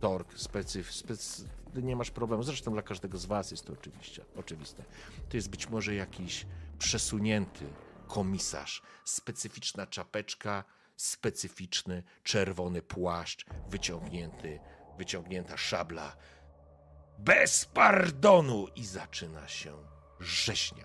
[0.00, 1.44] Tork, specyf, specy,
[1.74, 2.42] nie masz problemu.
[2.42, 4.82] Zresztą dla każdego z was jest to oczywiście, oczywiste.
[5.28, 6.46] To jest być może jakiś
[6.78, 7.66] przesunięty
[8.10, 10.64] komisarz, specyficzna czapeczka,
[10.96, 14.60] specyficzny czerwony płaszcz, wyciągnięty,
[14.98, 16.16] wyciągnięta szabla.
[17.18, 18.66] Bez pardonu!
[18.76, 19.76] I zaczyna się
[20.20, 20.84] rzeźnia.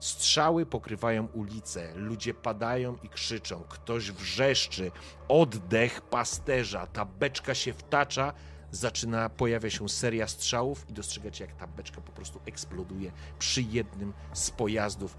[0.00, 4.90] Strzały pokrywają ulice, ludzie padają i krzyczą, ktoś wrzeszczy,
[5.28, 8.32] oddech pasterza, ta beczka się wtacza,
[8.72, 14.12] zaczyna, pojawia się seria strzałów i dostrzegacie, jak ta beczka po prostu eksploduje przy jednym
[14.32, 15.16] z pojazdów.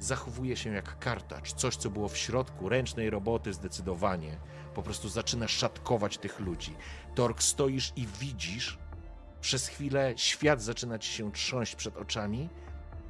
[0.00, 4.38] Zachowuje się jak kartacz, coś, co było w środku ręcznej roboty zdecydowanie.
[4.74, 6.74] Po prostu zaczyna szatkować tych ludzi.
[7.14, 8.78] Tork, stoisz i widzisz,
[9.40, 12.48] przez chwilę świat zaczyna ci się trząść przed oczami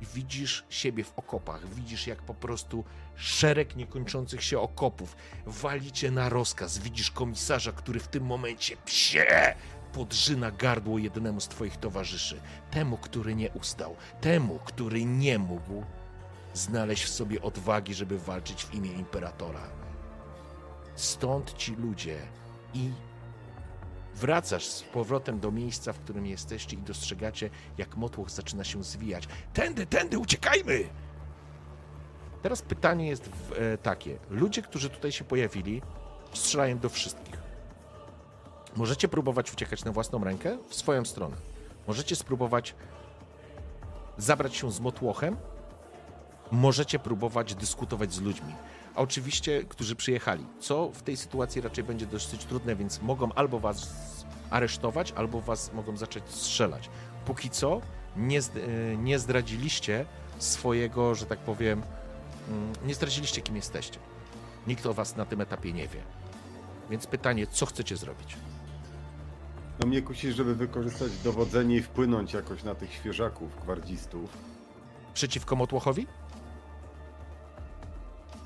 [0.01, 1.75] i widzisz siebie w okopach.
[1.75, 2.85] Widzisz, jak po prostu
[3.17, 5.17] szereg niekończących się okopów
[5.47, 6.79] walicie na rozkaz.
[6.79, 9.55] Widzisz komisarza, który w tym momencie psie
[9.93, 12.41] podrzyna gardło jednemu z twoich towarzyszy.
[12.71, 13.97] Temu, który nie ustał.
[14.21, 15.85] Temu, który nie mógł
[16.55, 19.69] znaleźć w sobie odwagi, żeby walczyć w imię imperatora.
[20.95, 22.19] Stąd ci ludzie
[22.75, 22.91] i
[24.15, 29.29] wracasz z powrotem do miejsca, w którym jesteście i dostrzegacie, jak motłoch zaczyna się zwijać.
[29.53, 30.89] Tędy, tędy, uciekajmy!
[32.43, 34.17] Teraz pytanie jest e, takie.
[34.31, 35.83] Ludzie, którzy tutaj się pojawili,
[36.33, 37.37] strzelają do wszystkich.
[38.77, 41.37] Możecie próbować uciekać na własną rękę w swoją stronę.
[41.87, 42.75] Możecie spróbować
[44.19, 45.37] zabrać się z motłochem.
[46.51, 48.55] Możecie próbować dyskutować z ludźmi.
[48.95, 50.47] A oczywiście, którzy przyjechali.
[50.61, 53.91] Co w tej sytuacji raczej będzie dosyć trudne, więc mogą albo was
[54.51, 56.91] aresztować, albo was mogą zacząć strzelać.
[57.25, 57.81] Póki co
[58.17, 58.43] nie, e,
[58.97, 60.05] nie zdradziliście
[60.39, 61.83] swojego, że tak powiem,
[62.85, 63.99] nie zdradziliście, kim jesteście.
[64.67, 66.01] Nikt o was na tym etapie nie wie.
[66.91, 68.37] Więc pytanie, co chcecie zrobić?
[69.81, 74.31] No mnie kusi, żeby wykorzystać dowodzenie i wpłynąć jakoś na tych świeżaków, gwardzistów,
[75.15, 76.07] Przeciwko Motłochowi?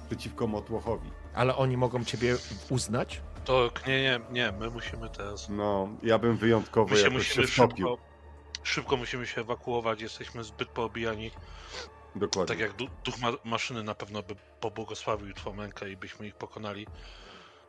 [0.08, 1.10] przeciwko Motłochowi.
[1.34, 2.36] Ale oni mogą ciebie
[2.70, 3.20] uznać?
[3.44, 5.48] To nie, nie, nie, my musimy teraz.
[5.48, 7.86] No, ja bym wyjątkowo My się jakoś musimy wtopił.
[7.88, 7.98] szybko.
[8.62, 11.30] Szybko musimy się ewakuować, jesteśmy zbyt poobijani.
[12.16, 12.54] Dokładnie.
[12.56, 16.86] Tak jak du- duch ma- maszyny na pewno by pobłogosławił Twomenkę i byśmy ich pokonali.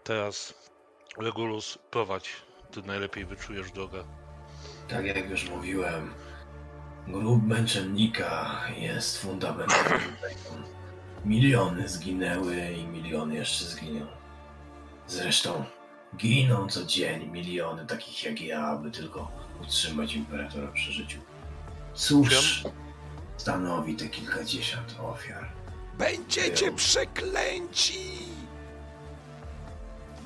[0.04, 0.54] Teraz
[1.18, 2.30] Regulus prowadź,
[2.72, 4.04] ty najlepiej wyczujesz drogę.
[4.88, 6.14] Tak jak już mówiłem,
[7.08, 10.00] grób męczennika jest fundamentem.
[11.26, 14.08] Miliony zginęły i miliony jeszcze zginą.
[15.08, 15.66] Zresztą
[16.18, 21.20] giną co dzień miliony takich jak ja, aby tylko utrzymać imperatora przy życiu.
[21.94, 22.64] Cóż
[23.38, 25.50] stanowi te kilkadziesiąt ofiar?
[25.98, 28.00] Będziecie przeklęci!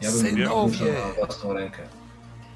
[0.01, 0.77] Ja bym Synowie!
[0.79, 1.79] ruszał na własną rękę.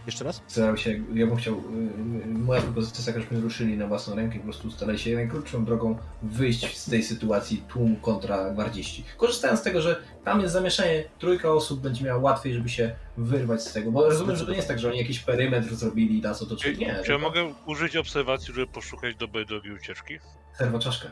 [0.06, 0.42] Jeszcze raz?
[0.48, 4.36] Starał się, ja bym chciał, y, moja propozycja jest taka, żebyśmy ruszyli na własną rękę
[4.36, 9.04] i po prostu starali się najkrótszą drogą wyjść z tej sytuacji tłum kontra gwardziści.
[9.18, 13.62] Korzystając z tego, że tam jest zamieszanie, trójka osób będzie miała łatwiej, żeby się wyrwać
[13.64, 16.22] z tego, bo rozumiem, że to nie jest tak, że oni jakiś perymetr zrobili i
[16.22, 16.78] nas otoczyli.
[16.78, 20.20] Nie, Czy ja mogę użyć obserwacji, żeby poszukać dobrej drogi ucieczki?
[20.58, 21.12] serwoczaszkę.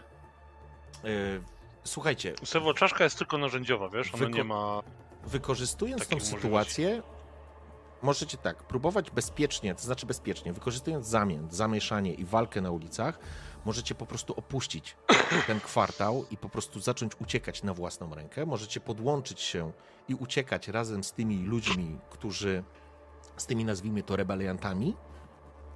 [1.04, 1.10] Yy,
[1.84, 4.14] słuchajcie, Serwoczaszka jest tylko narzędziowa, wiesz?
[4.16, 4.84] Ona nie ma...
[5.28, 7.02] wykorzystując tą sytuację,
[8.04, 13.20] możecie tak, próbować bezpiecznie, to znaczy bezpiecznie, wykorzystując zamięt, zamieszanie i walkę na ulicach,
[13.66, 14.96] możecie po prostu opuścić
[15.48, 18.46] ten kwartał i po prostu zacząć uciekać na własną rękę.
[18.46, 19.72] Możecie podłączyć się
[20.08, 22.64] i uciekać razem z tymi ludźmi, którzy,
[23.38, 24.96] z tymi nazwijmy to rebeliantami,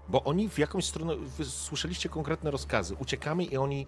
[0.08, 1.14] bo oni w jakąś stronę,
[1.44, 3.88] słyszeliście konkretne rozkazy, uciekamy i oni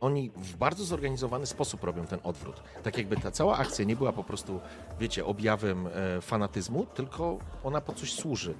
[0.00, 2.62] oni w bardzo zorganizowany sposób robią ten odwrót.
[2.82, 4.60] Tak jakby ta cała akcja nie była po prostu,
[5.00, 8.54] wiecie, objawem e, fanatyzmu, tylko ona po coś służy.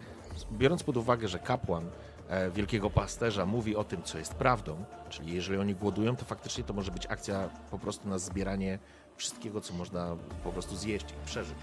[0.53, 1.91] Biorąc pod uwagę, że kapłan
[2.29, 6.65] e, wielkiego pasterza mówi o tym, co jest prawdą, czyli jeżeli oni głodują, to faktycznie
[6.65, 8.79] to może być akcja po prostu na zbieranie
[9.17, 11.59] wszystkiego, co można po prostu zjeść i przeżyć.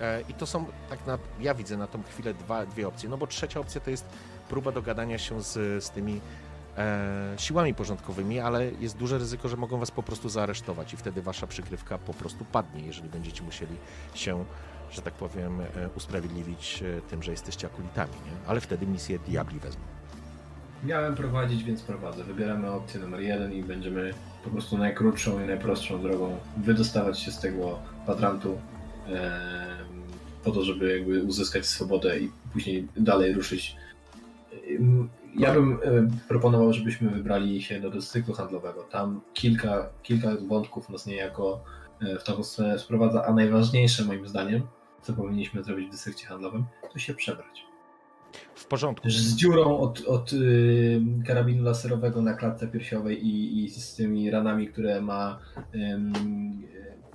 [0.00, 3.18] E, I to są, tak na, ja widzę na tą chwilę dwa, dwie opcje, no
[3.18, 4.04] bo trzecia opcja to jest
[4.48, 6.20] próba dogadania się z, z tymi
[6.78, 11.22] e, siłami porządkowymi, ale jest duże ryzyko, że mogą was po prostu zaaresztować i wtedy
[11.22, 13.76] wasza przykrywka po prostu padnie, jeżeli będziecie musieli
[14.14, 14.44] się,
[14.90, 15.64] że tak powiem, e,
[15.96, 18.48] usprawiedliwić e, tym, że jesteście akulitami, nie?
[18.48, 19.82] Ale wtedy misję diabli wezmą.
[20.84, 22.24] Miałem prowadzić, więc prowadzę.
[22.24, 27.40] Wybieramy opcję numer jeden i będziemy po prostu najkrótszą i najprostszą drogą wydostawać się z
[27.40, 28.58] tego kwadrantu
[29.06, 29.22] em,
[30.44, 33.76] po to, żeby jakby uzyskać swobodę i później dalej ruszyć.
[35.38, 38.82] Ja bym em, proponował, żebyśmy wybrali się do dystryktu handlowego.
[38.82, 41.64] Tam kilka, kilka wątków nas niejako
[42.00, 44.62] e, w tą stronę sprowadza, a najważniejsze moim zdaniem,
[45.02, 47.64] co powinniśmy zrobić w dystrykcie handlowym, to się przebrać
[48.54, 49.10] W porządku.
[49.10, 54.68] z dziurą od, od y, karabinu laserowego na klatce piersiowej i, i z tymi ranami,
[54.68, 55.38] które ma
[55.74, 56.12] ym,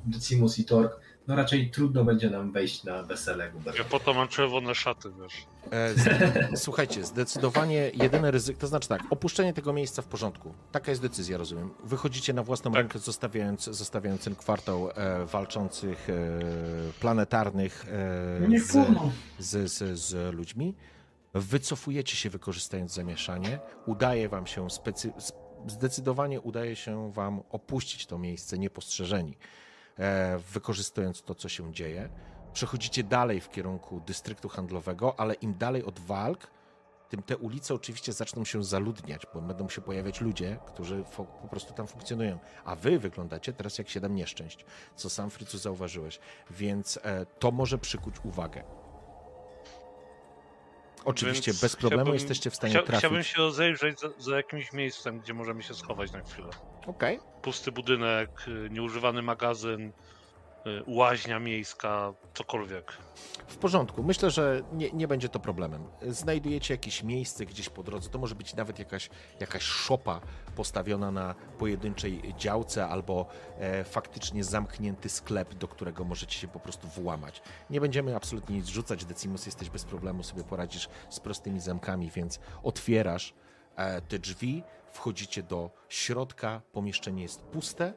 [0.05, 3.51] Decimus i Tork, no raczej trudno będzie nam wejść na wesele.
[3.77, 5.33] Ja po to mam czerwone szaty, wiesz.
[5.71, 10.53] E, z, słuchajcie, zdecydowanie jedyne ryzyko, to znaczy tak, opuszczenie tego miejsca w porządku.
[10.71, 11.69] Taka jest decyzja, rozumiem.
[11.83, 12.77] Wychodzicie na własną Tak.
[12.79, 16.13] rękę, zostawiając, zostawiając ten kwartał e, walczących, e,
[16.99, 17.85] planetarnych
[18.53, 18.87] e, z,
[19.39, 20.75] z, z, z ludźmi.
[21.33, 23.59] Wycofujecie się wykorzystując zamieszanie.
[23.85, 29.37] Udaje wam się, specy, sp- zdecydowanie udaje się wam opuścić to miejsce niepostrzeżeni,
[30.53, 32.09] wykorzystując to, co się dzieje.
[32.53, 36.47] Przechodzicie dalej w kierunku dystryktu handlowego, ale im dalej od walk,
[37.09, 41.03] tym te ulice oczywiście zaczną się zaludniać, bo będą się pojawiać ludzie, którzy
[41.41, 42.39] po prostu tam funkcjonują.
[42.65, 44.65] A wy wyglądacie teraz jak siedem nieszczęść,
[44.95, 46.19] co sam Frycu zauważyłeś,
[46.51, 48.63] więc e, to może przykuć uwagę.
[51.05, 52.99] Oczywiście Więc bez problemu jesteście w stanie chcia- trafić.
[52.99, 56.49] Chciałbym się rozejrzeć za, za jakimś miejscem, gdzie możemy się schować na chwilę.
[56.87, 57.19] Okej.
[57.41, 59.91] Pusty budynek, y, nieużywany magazyn, y,
[60.87, 62.93] łaźnia miejska, cokolwiek.
[63.47, 64.03] W porządku.
[64.03, 65.83] Myślę, że nie, nie będzie to problemem.
[66.01, 68.09] Znajdujecie jakieś miejsce gdzieś po drodze.
[68.09, 69.09] To może być nawet jakaś,
[69.39, 70.21] jakaś szopa
[70.55, 73.25] postawiona na pojedynczej działce albo
[73.59, 77.41] e, faktycznie zamknięty sklep, do którego możecie się po prostu włamać.
[77.69, 79.05] Nie będziemy absolutnie nic rzucać.
[79.05, 83.33] Decimus jesteś bez problemu, sobie poradzisz z prostymi zamkami, więc otwierasz
[83.75, 84.63] e, te drzwi,
[84.97, 87.93] wchodzicie do środka, pomieszczenie jest puste,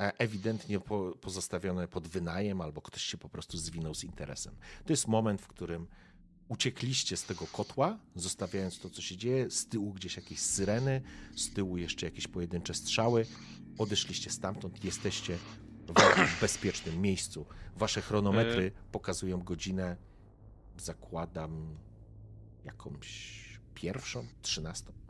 [0.00, 4.56] e, ewidentnie po, pozostawione pod wynajem, albo ktoś się po prostu zwinął z interesem.
[4.84, 5.86] To jest moment, w którym
[6.48, 11.02] uciekliście z tego kotła, zostawiając to, co się dzieje, z tyłu gdzieś jakieś syreny,
[11.36, 13.26] z tyłu jeszcze jakieś pojedyncze strzały,
[13.78, 15.38] odeszliście stamtąd, jesteście
[15.86, 17.46] w bezpiecznym miejscu.
[17.76, 19.96] Wasze chronometry pokazują godzinę
[20.76, 21.78] zakładam
[22.64, 23.42] jakąś
[23.74, 25.05] pierwszą, trzynastą.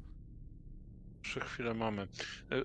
[1.27, 2.03] Jeszcze chwilę mamy.
[2.03, 2.07] E,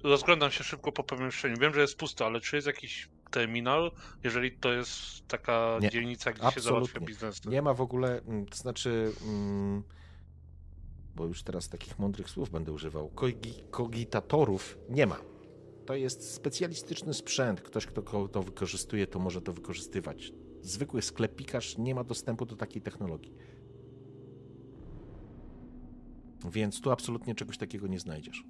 [0.04, 1.56] Rozglądam się szybko po pomieszczeniu.
[1.60, 3.92] Wiem, że jest pusto, ale czy jest jakiś terminal,
[4.24, 7.08] jeżeli to jest taka Nie, dzielnica, gdzie się załatwia absolutnie.
[7.08, 7.46] biznes?
[7.46, 9.84] Nie ma w ogóle, mm, to znaczy, mm,
[11.16, 15.18] bo już teraz takich mądrych słów będę używał, kogi- kogitatorów nie ma.
[15.86, 17.62] To jest specjalistyczny sprzęt.
[17.62, 20.32] Ktoś, kto to wykorzystuje, to może to wykorzystywać.
[20.62, 23.34] Zwykły sklepikarz nie ma dostępu do takiej technologii.
[26.52, 28.44] Więc tu absolutnie czegoś takiego nie znajdziesz.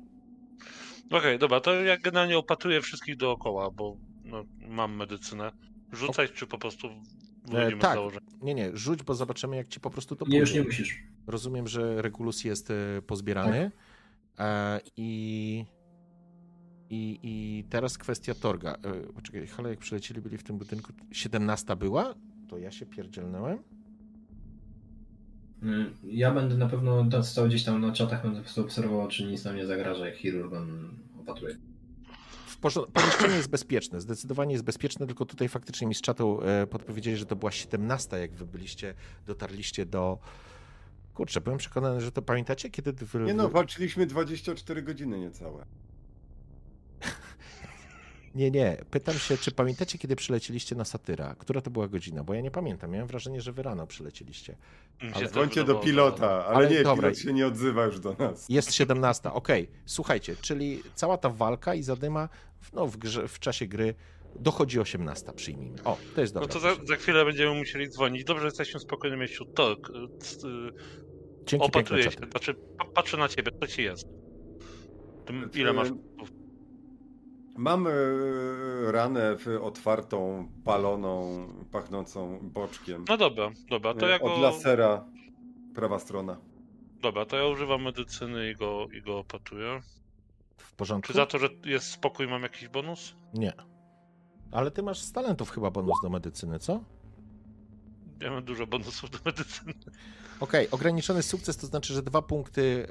[1.10, 5.52] Okej, dobra, to ja generalnie opatruję wszystkich dookoła, bo no, mam medycynę.
[5.92, 6.90] Rzucać, czy po prostu
[7.48, 7.92] wchodzimy tak.
[7.92, 8.28] w założenie?
[8.42, 10.62] Nie, nie, rzuć, bo zobaczymy, jak ci po prostu to Nie, już pójdzie.
[10.62, 11.04] nie musisz.
[11.28, 13.72] Rozumiem, że Regulus jest e, pozbierany.
[14.40, 15.66] E, I,
[16.90, 18.74] i, I teraz kwestia Torga.
[18.74, 22.16] E, poczekaj, ale jak przylecieli byli w tym budynku, 17 była?
[22.50, 23.64] To ja się pierdzielnąłem.
[25.62, 29.24] Mm, Ja będę na pewno stał gdzieś tam na czatach, będę po prostu obserwował, czy
[29.26, 30.90] nic nam nie zagraża, jak chirurg on
[31.22, 31.58] opatruje.
[32.94, 37.26] Pomieszczenie jest bezpieczne, zdecydowanie jest bezpieczne, tylko tutaj faktycznie mi z czatu e, podpowiedzieli, że
[37.26, 38.94] to była 17, jak wy byliście,
[39.28, 40.20] dotarliście do...
[41.14, 42.94] Kurczę, byłem przekonany, że to pamiętacie, kiedy...
[42.94, 45.66] Wy, Nie no, walczyliśmy 24 godziny niecałe.
[48.36, 48.78] Nie, nie.
[48.92, 51.36] Pytam się, czy pamiętacie, kiedy przylecieliście na Satyra?
[51.40, 52.24] Która to była godzina?
[52.24, 52.92] Bo ja nie pamiętam.
[52.92, 54.56] Miałem wrażenie, że wy rano przylecieliście.
[55.14, 57.10] Ale Dzwońcie do pilota, ale, Ale nie, dobra.
[57.10, 58.50] pilot się nie odzywa już do nas.
[58.50, 59.32] Jest 17.
[59.32, 62.30] Okej, słuchajcie, czyli cała ta walka i zadyma
[62.62, 63.96] w- no, w, grze, w czasie gry
[64.40, 65.84] dochodzi 18, przyjmijmy.
[65.84, 66.54] O, to jest No dobre.
[66.54, 68.24] to za, za chwilę będziemy musieli dzwonić.
[68.24, 69.46] Dobrze, że jesteśmy w spokojnym miejscu.
[69.46, 70.72] Tork, y, y,
[71.46, 74.08] Dzięki opatruję się, znaczy pa- patrzę na ciebie, co ci jest?
[75.26, 75.90] Tym, ile masz?
[77.58, 77.92] Mam e,
[78.92, 83.06] ranę w otwartą, paloną, pachnącą boczkiem.
[83.10, 84.36] No dobra, dobra, to E, ja go...
[84.36, 85.06] Od lasera,
[85.76, 86.38] prawa strona.
[87.02, 89.82] Dobra, to ja używam medycyny i go, i go opatruję.
[90.58, 91.08] W porządku?
[91.08, 93.16] Czy za to, że jest spokój mam jakiś bonus?
[93.34, 93.54] Nie.
[94.52, 96.84] Ale ty masz z talentów chyba bonus do medycyny, co?
[98.22, 99.74] Ja mam dużo bonusów do medycyny.
[100.40, 102.88] Okej, ograniczony sukces to znaczy, że dwa punkty,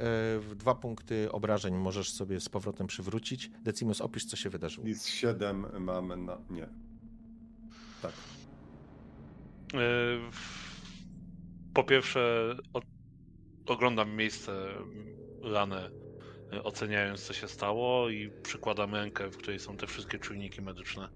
[0.52, 3.50] e, dwa punkty obrażeń możesz sobie z powrotem przywrócić.
[3.62, 4.86] Decimus, opisz, co się wydarzyło.
[4.86, 6.38] I z 7 mamy na...
[6.50, 6.68] nie.
[8.02, 8.12] Tak.
[9.74, 9.78] E,
[11.74, 12.80] Po pierwsze, o,
[13.66, 14.74] oglądam miejsce
[15.42, 15.90] rane,
[16.52, 21.08] e, oceniając co się stało i przykładam rękę, w której są te wszystkie czujniki medyczne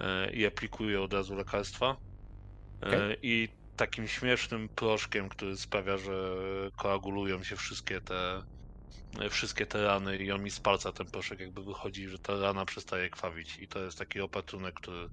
[0.00, 1.96] e, i aplikuję od razu lekarstwa.
[2.84, 3.16] E.
[3.22, 6.12] I takim śmiesznym proszkiem, który sprawia, że
[6.76, 8.44] koagulują się wszystkie te
[9.20, 12.40] e, wszystkie te rany i on mi z palca ten proszek jakby wychodzi, że ta
[12.40, 15.08] rana przestaje krwawić i to jest taki opatrunek, który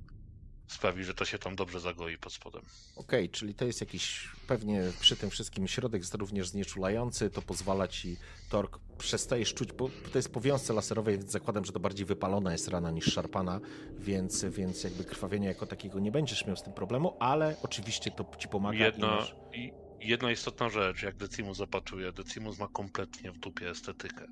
[0.72, 2.62] sprawi, że to się tam dobrze zagoi pod spodem.
[2.96, 7.88] Okej, czyli to jest jakiś pewnie przy tym wszystkim środek jest również znieczulający, to pozwala
[7.88, 8.18] ci
[8.50, 12.52] tork, przestajesz czuć, bo to jest po wiązce laserowej, więc zakładam, że to bardziej wypalona
[12.52, 13.60] jest rana niż szarpana,
[14.00, 18.26] więc, więc jakby krwawienia jako takiego nie będziesz miał z tym problemu, ale oczywiście to
[18.38, 19.36] ci pomaga i Jedna, masz...
[19.54, 24.28] i jedna istotna rzecz, jak Decimus zapatruje, Decimus ma kompletnie w dupie estetykę.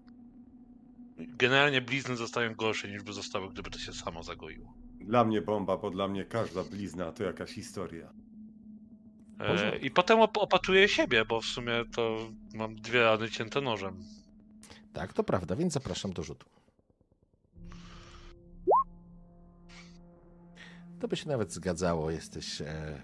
[1.17, 4.73] Generalnie blizny zostają gorsze niż by zostały, gdyby to się samo zagoiło.
[4.99, 8.13] Dla mnie bomba, bo dla mnie każda blizna to jakaś historia.
[9.39, 9.77] E.
[9.77, 12.17] I potem op- opatruję siebie, bo w sumie to
[12.53, 14.03] mam dwie rany cięte nożem.
[14.93, 16.49] Tak, to prawda, więc zapraszam do rzutu.
[20.99, 23.01] To by się nawet zgadzało, jesteś e,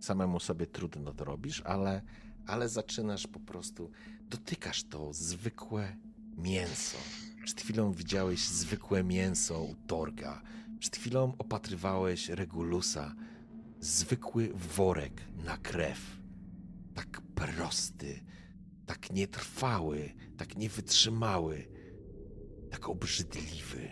[0.00, 2.02] samemu sobie trudno to robisz, ale,
[2.46, 3.90] ale zaczynasz po prostu,
[4.20, 5.96] dotykasz to zwykłe
[6.36, 6.98] mięso.
[7.44, 10.42] Przed chwilą widziałeś zwykłe mięso u Torga.
[10.84, 13.14] Przed chwilą opatrywałeś Regulusa.
[13.80, 16.00] Zwykły worek na krew.
[16.94, 18.20] Tak prosty,
[18.86, 21.68] tak nietrwały, tak niewytrzymały,
[22.70, 23.90] tak obrzydliwy.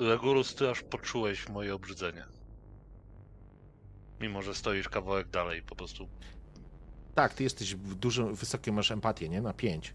[0.00, 2.24] Regulus, ty aż poczułeś moje obrzydzenie.
[4.20, 6.08] Mimo, że stoisz kawałek dalej, po prostu.
[7.14, 9.42] Tak, ty jesteś w dużo, wysokie masz empatię, nie?
[9.42, 9.94] Na pięć.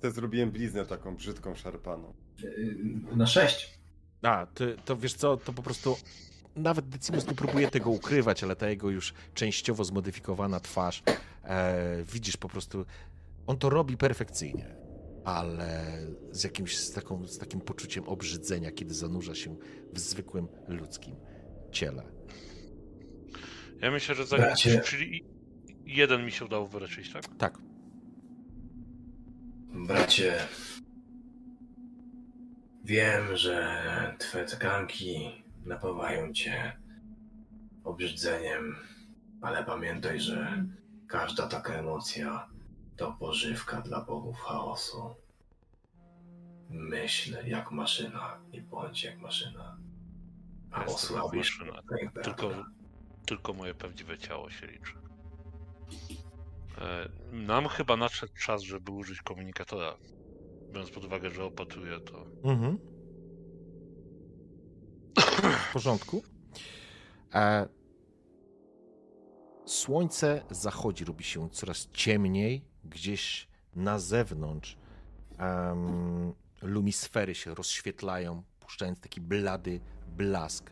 [0.00, 2.14] Te zrobiłem bliznę taką brzydką, szarpaną.
[3.16, 3.83] Na 6.
[4.24, 5.96] A, ty, to wiesz co, to po prostu
[6.56, 11.02] nawet Decimus nie próbuje tego ukrywać, ale ta jego już częściowo zmodyfikowana twarz,
[11.44, 12.84] e, widzisz po prostu,
[13.46, 14.76] on to robi perfekcyjnie,
[15.24, 15.98] ale
[16.30, 19.56] z jakimś, z, taką, z takim poczuciem obrzydzenia, kiedy zanurza się
[19.92, 21.16] w zwykłym ludzkim
[21.72, 22.02] ciele.
[23.80, 24.36] Ja myślę, że za...
[24.36, 24.80] Bracie.
[24.80, 25.24] Czyli
[25.86, 27.24] jeden mi się udało wyleczyć, tak?
[27.38, 27.58] Tak,
[29.74, 30.34] Bracie,
[32.84, 36.76] wiem, że twoje tkanki napawają cię
[37.84, 38.76] obrzydzeniem,
[39.42, 40.64] ale pamiętaj, że
[41.08, 42.48] Każda taka emocja
[42.96, 45.14] to pożywka dla bogów chaosu.
[46.70, 49.76] Myśl jak maszyna i bądź jak maszyna.
[50.70, 51.64] A osłabisz
[52.22, 52.50] Tylko,
[53.26, 54.92] tylko moje prawdziwe ciało się liczy.
[56.78, 59.96] E, Nam chyba nadszedł czas, żeby użyć komunikatora.
[60.74, 62.26] Biorąc pod uwagę, że opatruję to.
[62.44, 62.78] Mhm.
[65.68, 66.22] W porządku.
[67.34, 67.68] E,
[69.66, 72.64] słońce zachodzi, robi się coraz ciemniej.
[72.84, 74.76] Gdzieś na zewnątrz
[75.38, 80.70] em, lumisfery się rozświetlają, puszczając taki blady blask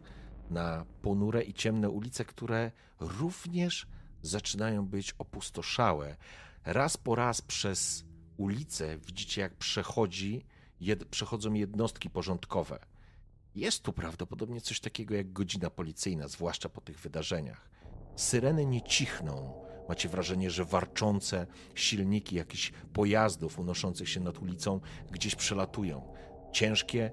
[0.51, 2.71] na ponure i ciemne ulice, które
[3.01, 3.87] również
[4.23, 6.17] zaczynają być opustoszałe.
[6.65, 8.05] Raz po raz przez
[8.43, 10.45] ulicę widzicie, jak przechodzi,
[10.81, 12.79] jed, przechodzą jednostki porządkowe.
[13.55, 17.71] Jest tu prawdopodobnie coś takiego jak godzina policyjna, zwłaszcza po tych wydarzeniach.
[18.17, 19.63] Syreny nie cichną.
[19.89, 26.15] Macie wrażenie, że warczące silniki jakichś pojazdów unoszących się nad ulicą gdzieś przelatują.
[26.53, 27.11] Ciężkie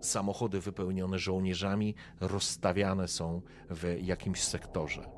[0.00, 5.08] samochody wypełnione żołnierzami rozstawiane są w jakimś sektorze.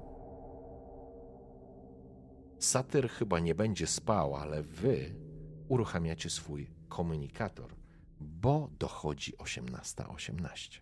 [2.59, 5.28] Satyr chyba nie będzie spał, ale wy
[5.69, 7.74] uruchamiacie swój komunikator,
[8.20, 10.81] bo dochodzi 18.18.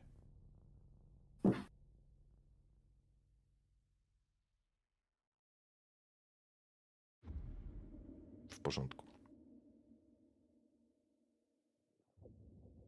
[8.50, 9.06] W porządku.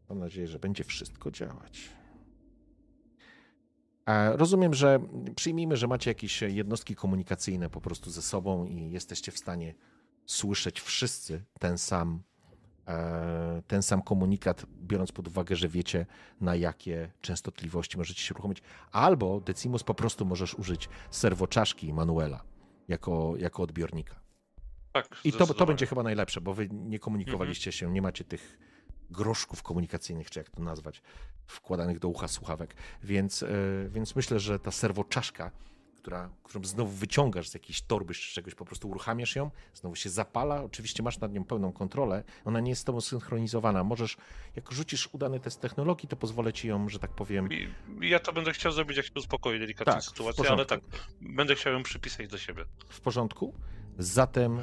[0.09, 1.91] Mam nadzieję, że będzie wszystko działać.
[4.33, 5.01] Rozumiem, że
[5.37, 9.75] przyjmijmy, że macie jakieś jednostki komunikacyjne po prostu ze sobą i jesteście w stanie
[10.29, 12.23] słyszeć wszyscy ten sam,
[12.87, 16.07] e, ten sam komunikat, biorąc pod uwagę, że wiecie
[16.41, 18.63] na jakie częstotliwości możecie się uruchomić.
[18.93, 22.43] Albo Decimus po prostu możesz użyć serwoczaszki Manuela
[22.89, 24.21] jako, jako odbiornika.
[24.93, 28.59] Tak, I to, to będzie chyba najlepsze, bo wy nie komunikowaliście się, nie macie tych
[29.11, 31.03] groszków komunikacyjnych, czy jak to nazwać,
[31.47, 32.75] wkładanych do ucha słuchawek.
[33.03, 33.49] Więc, e,
[33.89, 35.51] więc myślę, że ta serwoczaszka,
[36.09, 40.11] która, którą znowu wyciągasz z jakiejś torby czy czegoś, po prostu uruchamiasz ją, znowu się
[40.11, 40.63] zapala.
[40.63, 42.25] Oczywiście masz nad nią pełną kontrolę.
[42.45, 43.85] Ona nie jest z tobą synchronizowana.
[43.85, 44.17] Możesz,
[44.57, 47.49] jak rzucisz udany test technologii, to pozwolę ci ją, że tak powiem,
[48.01, 50.81] ja to będę chciał zrobić, jak się uspokoi delikatnie Tak, sytuację, ale tak,
[51.21, 52.65] będę chciał ją przypisać do siebie.
[52.89, 53.55] w porządku.
[53.99, 54.61] Zatem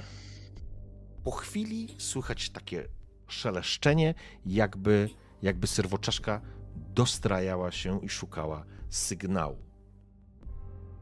[1.23, 2.87] po chwili słychać takie
[3.27, 4.13] szeleszczenie,
[4.45, 5.09] jakby,
[5.41, 6.41] jakby serwoczaszka
[6.75, 9.57] dostrajała się i szukała sygnału.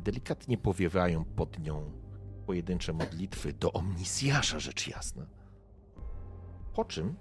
[0.03, 1.91] Delikatnie powiewają pod nią
[2.45, 5.25] pojedyncze modlitwy do omnisjasza, rzecz jasna.
[6.73, 7.15] Po czym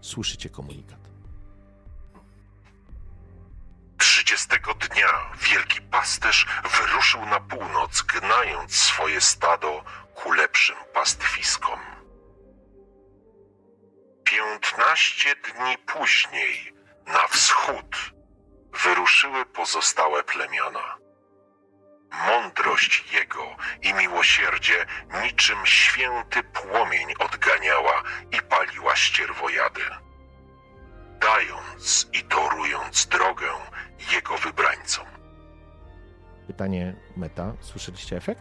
[0.00, 1.00] słyszycie komunikat.
[3.98, 5.08] Trzydziestego dnia
[5.50, 6.46] wielki pasterz
[6.78, 9.84] wyruszył na północ, gnając swoje stado
[10.14, 11.78] ku lepszym pastwiskom.
[14.24, 16.74] Piętnaście dni później
[17.06, 18.15] na wschód
[18.84, 20.96] wyruszyły pozostałe plemiona.
[22.26, 24.86] Mądrość jego i miłosierdzie
[25.22, 28.02] niczym święty płomień odganiała
[28.32, 29.80] i paliła ścierwojady
[31.20, 33.46] dając i torując drogę
[34.12, 35.06] jego wybrańcom.
[36.46, 37.52] Pytanie meta.
[37.60, 38.40] Słyszeliście efekt?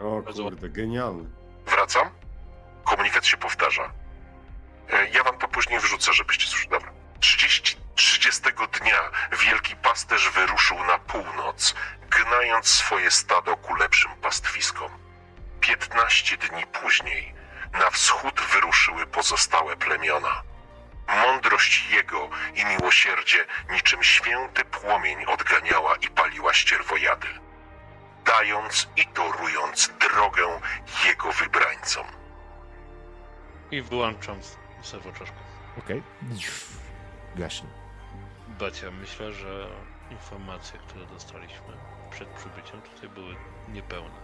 [0.00, 1.24] O Bardzo kurde, genialny.
[1.66, 2.10] Wracam?
[2.84, 3.92] Komunikat się powtarza.
[4.92, 6.46] E, Ja wam to później wrzucę, żebyście
[8.84, 11.74] dnia wielki pasterz wyruszył na północ,
[12.10, 14.90] gnając swoje stado ku lepszym pastwiskom.
[15.60, 17.34] 15 dni później
[17.72, 20.42] na wschód wyruszyły pozostałe plemiona.
[21.08, 27.28] Mądrość jego i miłosierdzie niczym święty płomień odganiała i paliła ścierwojady,
[28.24, 30.60] dając i torując drogę
[31.04, 32.06] jego wybrańcom.
[33.70, 34.40] I wyłączam
[34.82, 35.36] serwoczaszkę.
[35.78, 36.02] Okej.
[37.36, 37.83] Gaśnie.
[38.58, 39.68] Bacia, myślę, że
[40.10, 41.76] informacje, które dostaliśmy
[42.10, 43.36] przed przybyciem tutaj były
[43.68, 44.14] niepełne.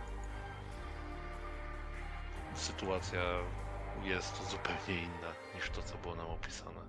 [2.55, 3.23] Sytuacja
[4.03, 6.81] jest zupełnie inna niż to, co było nam opisane.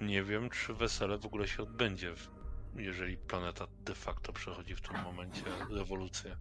[0.00, 2.14] Nie wiem, czy wesele w ogóle się odbędzie,
[2.76, 6.36] jeżeli planeta de facto przechodzi w tym momencie rewolucję.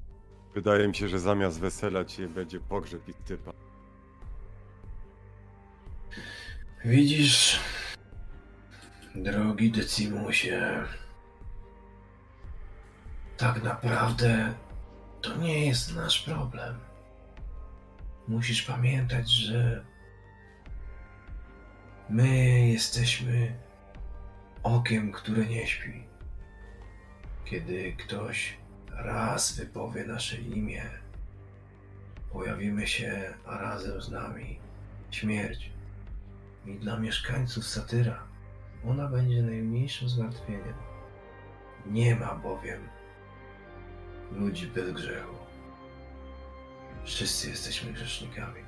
[0.53, 3.62] Wydaje mi się, że zamiast wesela ci będzie pogrzeb i typa.
[6.85, 7.59] Widzisz,
[9.15, 10.83] drogi Decimusie,
[13.37, 14.53] tak naprawdę
[15.21, 16.79] to nie jest nasz problem.
[18.27, 19.85] Musisz pamiętać, że
[22.09, 23.55] my jesteśmy
[24.63, 26.03] okiem, które nie śpi.
[27.45, 28.57] Kiedy ktoś
[28.91, 30.83] raz wypowie nasze imię,
[32.31, 34.59] pojawimy się razem z nami.
[35.11, 35.72] Śmierć.
[36.65, 38.23] I dla mieszkańców satyra
[38.85, 40.73] ona będzie najmniejszym zmartwieniem.
[41.85, 42.89] Nie ma bowiem
[44.31, 45.35] ludzi bez grzechu.
[47.03, 48.61] Wszyscy jesteśmy grzesznikami.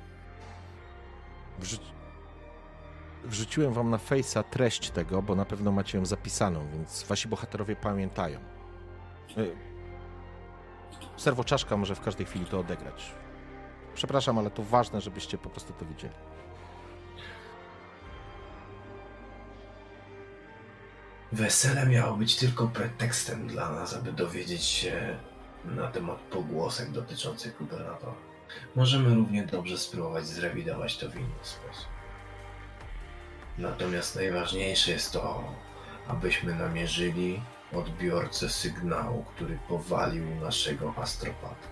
[1.58, 1.76] Wrzu...
[3.24, 7.76] Wrzuciłem wam na Face'a treść tego, bo na pewno macie ją zapisaną, więc wasi bohaterowie
[7.76, 8.40] pamiętają.
[9.38, 9.56] Y,
[11.16, 13.14] Serwo czaszka może w każdej chwili to odegrać.
[13.94, 16.14] Przepraszam, ale to ważne, żebyście po prostu to widzieli.
[21.36, 25.18] Wesele miało być tylko pretekstem dla nas, aby dowiedzieć się
[25.64, 28.14] na temat pogłosek dotyczących gubernatora.
[28.76, 31.88] Możemy równie dobrze spróbować zrewidować to w inny sposób.
[33.58, 35.44] Natomiast najważniejsze jest to,
[36.08, 37.42] abyśmy namierzyli
[37.72, 41.68] odbiorcę sygnału, który powalił naszego astropata.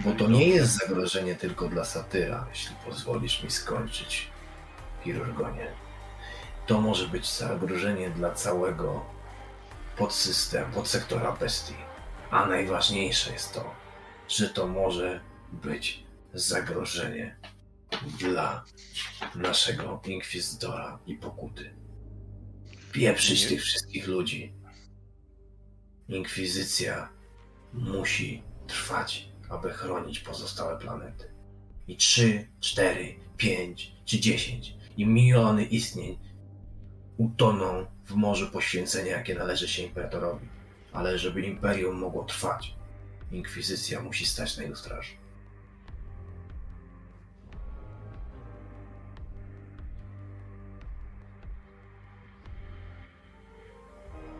[0.00, 4.30] Bo to nie jest zagrożenie tylko dla satyra, jeśli pozwolisz mi skończyć,
[5.04, 5.83] chirurgonie.
[6.66, 9.04] To może być zagrożenie dla całego
[9.96, 11.74] podsystemu, podsektora bestii.
[12.30, 13.74] A najważniejsze jest to,
[14.28, 15.20] że to może
[15.52, 16.04] być
[16.34, 17.36] zagrożenie
[18.18, 18.64] dla
[19.34, 21.74] naszego inkwizytora i pokuty.
[22.92, 24.52] Pieprzyć tych wszystkich ludzi.
[26.08, 27.08] Inkwizycja
[27.72, 31.34] musi trwać, aby chronić pozostałe planety.
[31.88, 36.18] I trzy, cztery, pięć czy dziesięć i miliony istnień
[37.16, 40.48] utoną w morzu poświęcenia, jakie należy się imperatorowi.
[40.92, 42.74] Ale żeby imperium mogło trwać,
[43.32, 45.10] inkwizycja musi stać na jego straży.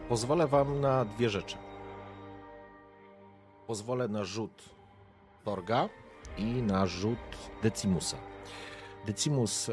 [0.09, 1.57] Pozwolę wam na dwie rzeczy.
[3.67, 4.63] Pozwolę na rzut
[5.45, 5.89] Torga
[6.39, 7.19] i na rzut
[7.63, 8.17] Decimusa.
[9.07, 9.73] Decimus e,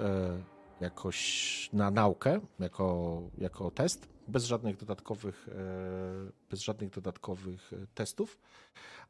[0.81, 8.39] jakoś na naukę, jako, jako test, bez żadnych dodatkowych, e, bez żadnych dodatkowych e, testów,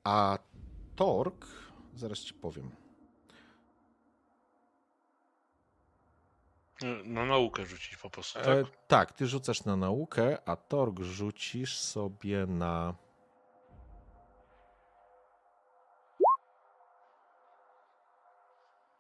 [0.03, 0.37] a
[0.95, 1.47] Torg,
[1.95, 2.71] zaraz ci powiem,
[7.05, 8.47] Na naukę rzucić po prostu, tak?
[8.47, 12.95] E, tak, ty rzucasz na naukę, a Torg rzucisz sobie na.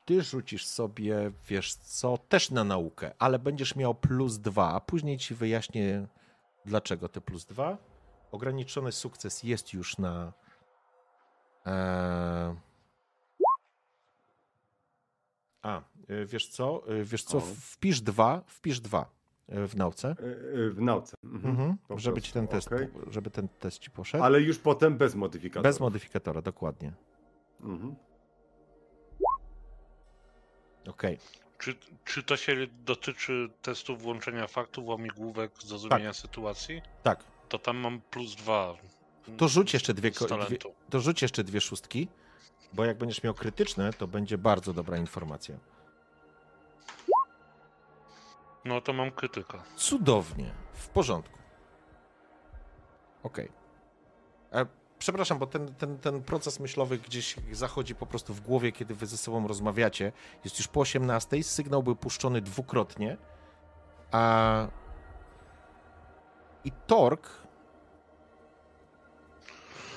[0.05, 5.17] Ty rzucisz sobie, wiesz co, też na naukę, ale będziesz miał plus dwa, a później
[5.17, 6.07] ci wyjaśnię,
[6.65, 7.77] dlaczego te plus dwa.
[8.31, 10.33] Ograniczony sukces jest już na.
[11.65, 12.55] E...
[15.61, 19.09] A, y, wiesz co, y, wiesz co, wpisz dwa, wpisz dwa
[19.49, 20.15] y, w nauce,
[20.71, 21.17] W nauce.
[21.23, 21.51] Mhm.
[21.51, 21.77] mhm.
[21.99, 22.87] Żeby ci ten test, okej.
[23.07, 24.23] żeby ten test ci poszedł.
[24.23, 25.63] Ale już potem bez modyfikatora.
[25.63, 26.93] Bez modyfikatora, dokładnie.
[27.61, 27.95] Mhm.
[30.87, 31.17] Okej.
[31.57, 31.75] Czy,
[32.05, 32.55] czy to się
[32.85, 36.81] dotyczy testu włączenia faktów, łamigłówek, zrozumienia sytuacji?
[37.03, 37.23] Tak.
[37.49, 38.77] To tam mam plus dwa.
[39.37, 40.57] To rzuć jeszcze dwie, dwie,
[40.89, 42.07] to rzuć jeszcze dwie szóstki,
[42.73, 45.57] bo jak będziesz miał krytyczne, to będzie bardzo dobra informacja.
[48.65, 49.63] No to mam krytyka.
[49.75, 51.39] Cudownie, w porządku.
[53.23, 53.51] Okej.
[54.53, 54.65] E,
[55.01, 59.05] Przepraszam, bo ten, ten, ten proces myślowy gdzieś zachodzi po prostu w głowie, kiedy wy
[59.05, 60.11] ze sobą rozmawiacie.
[60.43, 63.17] Jest już po 18, sygnał był puszczony dwukrotnie,
[64.11, 64.67] a
[66.65, 67.29] i Tork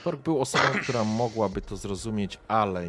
[0.04, 2.88] Tork był osobą, która mogłaby to zrozumieć, ale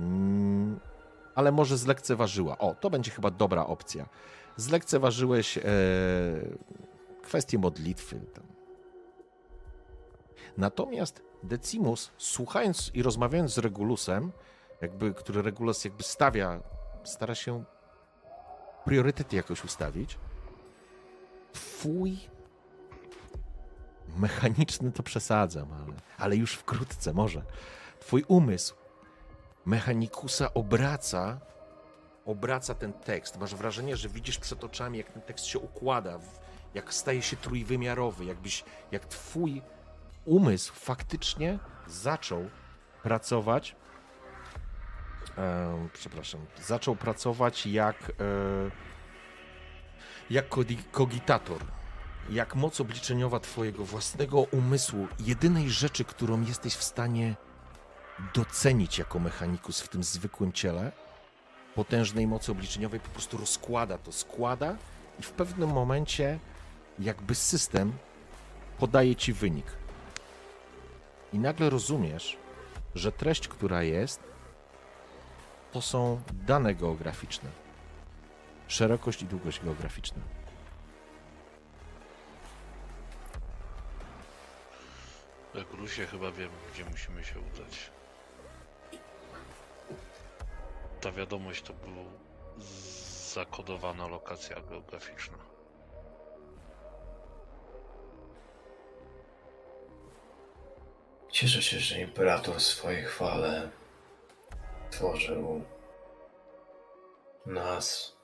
[1.35, 2.57] ale może zlekceważyła.
[2.57, 4.09] O, to będzie chyba dobra opcja.
[4.57, 5.61] Zlekceważyłeś e,
[7.21, 8.19] kwestię modlitwy.
[10.57, 14.31] Natomiast Decimus, słuchając i rozmawiając z Regulusem,
[14.81, 16.59] jakby, który Regulus jakby stawia,
[17.03, 17.63] stara się
[18.85, 20.17] priorytety jakoś ustawić,
[21.53, 22.17] twój
[24.17, 27.41] mechaniczny to przesadzam, ale, ale już wkrótce może.
[27.99, 28.75] Twój umysł
[29.65, 31.39] mechanikusa obraca
[32.25, 33.39] obraca ten tekst.
[33.39, 36.19] Masz wrażenie, że widzisz przed oczami, jak ten tekst się układa,
[36.73, 39.61] jak staje się trójwymiarowy, jakbyś, jak twój
[40.25, 42.49] umysł faktycznie zaczął
[43.03, 43.75] pracować.
[45.37, 48.71] em, przepraszam, zaczął pracować jak, e,
[50.29, 50.45] jak
[50.91, 51.61] kogitator.
[52.29, 57.35] Jak moc obliczeniowa twojego własnego umysłu, jedynej rzeczy, którą jesteś w stanie
[58.33, 60.91] docenić jako mechanikus w tym zwykłym ciele,
[61.75, 64.75] potężnej mocy obliczeniowej po prostu rozkłada to, składa
[65.19, 66.39] i w pewnym momencie
[66.99, 67.93] jakby system
[68.77, 69.84] podaje ci wynik.
[71.35, 72.37] I nagle rozumiesz,
[72.95, 74.19] że treść, która jest,
[75.71, 77.49] to są dane geograficzne.
[78.67, 80.21] Szerokość i długość geograficzna.
[85.55, 87.91] Jak Rusie chyba wiem, gdzie musimy się udać.
[91.01, 92.11] Ta wiadomość to była
[93.33, 95.54] zakodowana lokacja geograficzna.
[101.35, 103.69] Cieszę się, że imperator w swojej chwale
[104.89, 105.61] tworzył
[107.45, 108.15] nas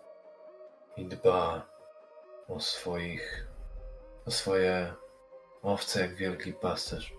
[0.98, 1.68] i dba
[2.48, 3.48] o swoich,
[4.26, 4.94] o swoje
[5.62, 7.14] owce jak wielki pasterz.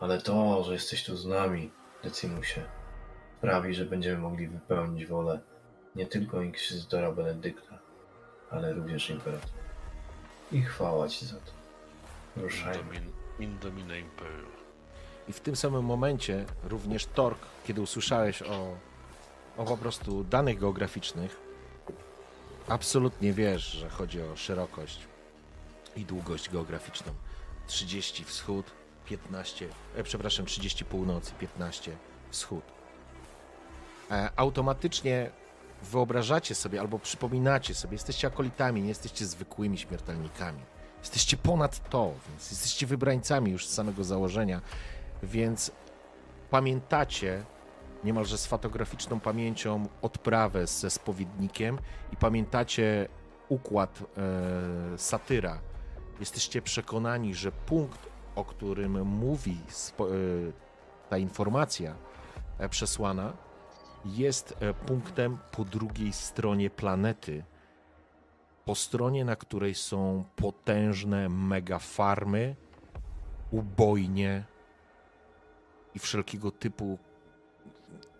[0.00, 1.70] Ale to, że jesteś tu z nami,
[2.02, 2.62] Decimusie,
[3.38, 5.40] sprawi, że będziemy mogli wypełnić wolę
[5.94, 7.78] nie tylko inkwizytora Benedykta,
[8.50, 9.62] ale również imperatora.
[10.52, 11.52] I chwała ci za to.
[12.36, 12.78] Ruszajmy.
[12.78, 14.57] Indomin, Indomine Imperium.
[15.28, 18.76] I w tym samym momencie również Tork, kiedy usłyszałeś o,
[19.56, 21.36] o po prostu danych geograficznych,
[22.68, 24.98] absolutnie wiesz, że chodzi o szerokość
[25.96, 27.12] i długość geograficzną.
[27.66, 28.66] 30 wschód,
[29.06, 31.96] 15, e, przepraszam, 30 północy, 15
[32.30, 32.64] wschód.
[34.10, 35.30] E, automatycznie
[35.82, 40.60] wyobrażacie sobie albo przypominacie sobie, jesteście akolitami, nie jesteście zwykłymi śmiertelnikami.
[41.00, 44.60] Jesteście ponad to, więc jesteście wybrańcami już z samego założenia,
[45.22, 45.72] więc
[46.50, 47.44] pamiętacie
[48.04, 51.78] niemalże z fotograficzną pamięcią odprawę ze spowiednikiem
[52.12, 53.08] i pamiętacie
[53.48, 55.60] układ e, satyra.
[56.20, 60.12] Jesteście przekonani, że punkt, o którym mówi spo, e,
[61.08, 61.94] ta informacja
[62.58, 63.32] e, przesłana,
[64.04, 67.44] jest e, punktem po drugiej stronie planety.
[68.64, 72.56] Po stronie, na której są potężne megafarmy,
[73.50, 74.44] ubojnie
[75.94, 76.98] i wszelkiego typu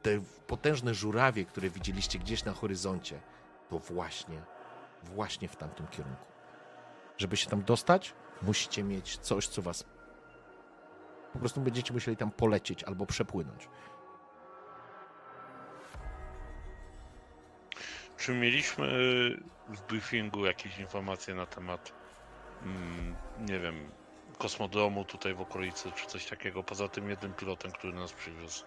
[0.03, 3.20] te potężne żurawie, które widzieliście gdzieś na horyzoncie,
[3.69, 4.43] to właśnie,
[5.03, 6.27] właśnie w tamtym kierunku.
[7.16, 9.85] Żeby się tam dostać, musicie mieć coś, co was.
[11.32, 13.69] Po prostu będziecie musieli tam polecieć albo przepłynąć.
[18.16, 18.86] Czy mieliśmy
[19.69, 21.93] w briefingu jakieś informacje na temat,
[22.62, 23.90] mm, nie wiem,
[24.39, 28.65] kosmodromu tutaj w okolicy, czy coś takiego, poza tym jednym pilotem, który nas przywiózł?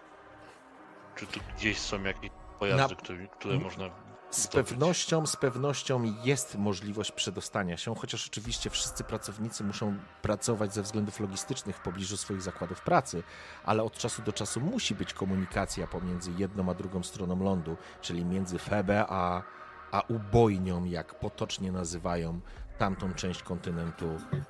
[1.16, 3.90] Czy tu gdzieś są jakieś pojazdy, Na- które, które można
[4.30, 10.82] Z pewnością, z pewnością jest możliwość przedostania się, chociaż oczywiście wszyscy pracownicy muszą pracować ze
[10.82, 13.22] względów logistycznych w pobliżu swoich zakładów pracy,
[13.64, 18.24] ale od czasu do czasu musi być komunikacja pomiędzy jedną a drugą stroną lądu, czyli
[18.24, 19.42] między Febe a,
[19.90, 22.40] a ubojnią, jak potocznie nazywają
[22.78, 24.06] tamtą część kontynentu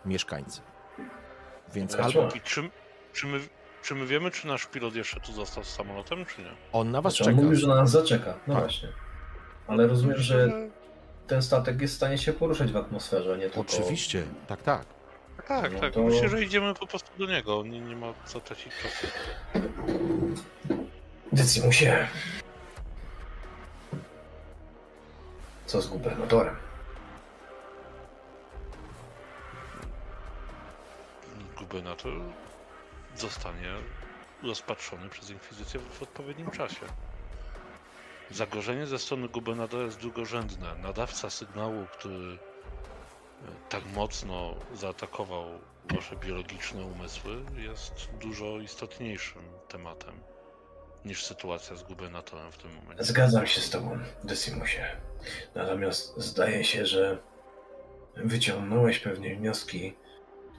[0.07, 0.61] mieszkańcy.
[1.75, 2.71] Więc albo I czy,
[3.13, 3.41] czy, my,
[3.83, 6.51] czy my wiemy, czy nasz pilot jeszcze tu został z samolotem, czy nie?
[6.73, 7.45] on na was Znaczy, on czeka.
[7.45, 8.35] mówił, że na nas zaczeka.
[8.47, 8.63] No Tak.
[8.63, 8.89] właśnie.
[9.67, 10.49] Ale rozumiem, że
[11.27, 13.61] ten statek jest w stanie się poruszać w atmosferze, nie tylko...
[13.61, 14.85] Oczywiście, tak, tak.
[15.49, 15.93] Tak, No tak.
[15.95, 17.63] to- Myślę, że idziemy po prostu do niego.
[17.67, 19.07] Nie, nie ma co tracić czasu.
[21.33, 22.09] Decimusie.
[25.67, 26.55] Co z gubernatorem?
[31.73, 32.13] Gubernator
[33.17, 33.75] zostanie
[34.43, 36.87] rozpatrzony przez Inkwizycję w odpowiednim czasie.
[38.31, 40.75] Zagrożenie ze strony gubernatora jest drugorzędne.
[40.83, 42.39] Nadawca sygnału, który e,
[43.69, 45.45] tak mocno zaatakował
[45.95, 50.21] wasze biologiczne umysły, jest dużo istotniejszym tematem
[51.05, 53.05] niż sytuacja z gubernatorem w tym momencie.
[53.05, 54.97] Zgadzam się z tobą, Decimusie.
[55.55, 57.19] Natomiast zdaje się, że
[58.17, 59.97] wyciągnąłeś pewnie wnioski,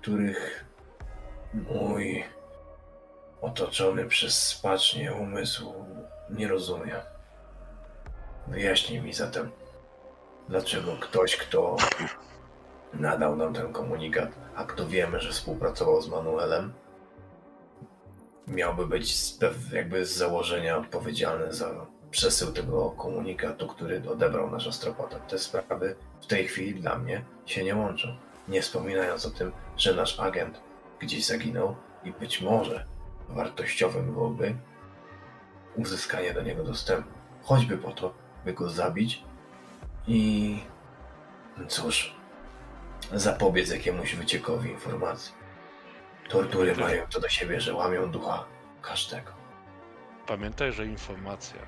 [0.01, 0.72] których
[1.53, 2.23] mój
[3.41, 5.73] otoczony przez spacznie umysł
[6.29, 6.95] nie rozumie.
[8.47, 9.51] Wyjaśnij mi zatem,
[10.49, 11.77] dlaczego ktoś, kto
[12.93, 16.73] nadał nam ten komunikat, a kto wiemy, że współpracował z Manuelem,
[18.47, 19.39] miałby być z,
[19.73, 25.19] jakby z założenia odpowiedzialny za przesył tego komunikatu, który odebrał nasz astropata.
[25.19, 28.07] Te sprawy w tej chwili dla mnie się nie łączą.
[28.47, 30.61] Nie wspominając o tym, że nasz agent
[31.03, 32.85] gdzieś zaginął i być może
[33.29, 34.55] wartościowym byłoby
[35.75, 37.09] uzyskanie do niego dostępu.
[37.43, 38.13] Choćby po to,
[38.45, 39.23] by go zabić
[40.07, 40.59] i
[41.67, 42.15] cóż,
[43.13, 45.33] zapobiec jakiemuś wyciekowi informacji.
[46.29, 48.45] Tortury mają to do siebie, że łamią ducha
[48.81, 49.31] każdego.
[50.27, 51.59] Pamiętaj, że informacja,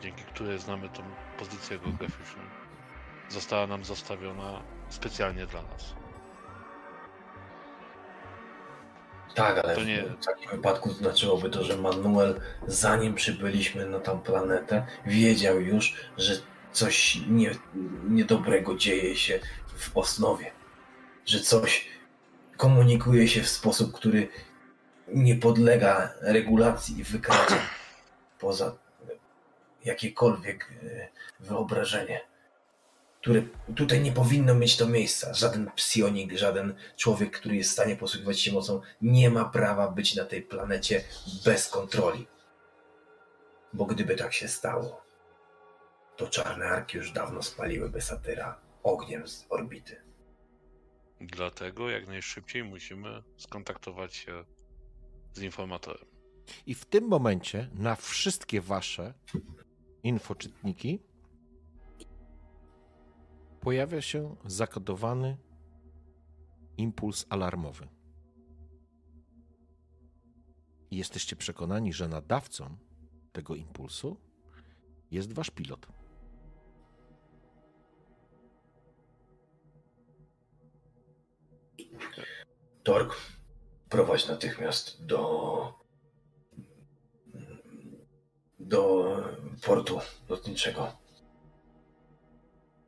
[0.00, 1.02] dzięki której znamy tą
[1.38, 2.42] pozycję geograficzną,
[3.28, 5.95] została nam zostawiona specjalnie dla nas.
[9.36, 14.18] Tak, ale To nie- w takim wypadku znaczyłoby to, że Manuel, zanim przybyliśmy na tą
[14.20, 16.32] planetę, wiedział już, że
[16.72, 17.50] coś nie,
[18.08, 19.38] niedobrego dzieje się
[19.76, 20.50] w osnowie.
[21.26, 21.88] Że coś
[22.56, 24.28] komunikuje się w sposób, który
[25.08, 27.58] nie podlega regulacji i wykracza
[28.38, 28.76] poza
[29.84, 31.08] jakiekolwiek e,
[31.40, 32.20] wyobrażenie,
[33.26, 33.42] które
[33.76, 35.34] tutaj nie powinno mieć to miejsca.
[35.34, 40.14] Żaden psionik, żaden człowiek, który jest w stanie posługiwać się mocą, nie ma prawa być
[40.14, 41.04] na tej planecie
[41.44, 42.26] bez kontroli.
[43.72, 45.02] Bo gdyby tak się stało,
[46.16, 50.02] to czarne arki już dawno spaliłyby satyra ogniem z orbity.
[51.20, 54.44] Dlatego jak najszybciej musimy skontaktować się
[55.32, 56.06] z informatorem.
[56.66, 59.14] I w tym momencie na wszystkie wasze
[60.02, 61.05] infoczytniki
[63.66, 65.36] pojawia się zakodowany
[66.76, 67.88] impuls alarmowy.
[70.90, 72.76] I jesteście przekonani, że nadawcą
[73.32, 74.16] tego impulsu
[75.10, 75.86] jest wasz pilot.
[82.82, 83.16] Tork,
[83.88, 85.74] prowadź natychmiast do.
[88.58, 89.06] do
[89.62, 91.05] portu lotniczego.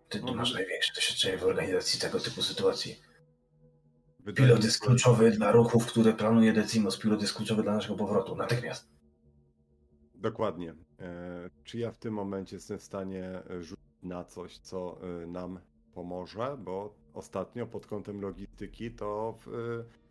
[0.09, 3.01] Ty tu masz największe doświadczenie w organizacji tego typu sytuacji.
[4.21, 6.99] Wydaje Pilot jest kluczowy dla ruchów, które planuje Decimos.
[6.99, 8.37] Pilot jest kluczowy dla naszego powrotu.
[8.37, 8.89] Natychmiast.
[10.15, 10.75] Dokładnie.
[11.01, 15.27] E, czy ja w tym momencie jestem w stanie e, rzucić na coś, co e,
[15.27, 15.61] nam
[15.95, 16.57] pomoże?
[16.59, 19.49] Bo ostatnio pod kątem logistyki to w,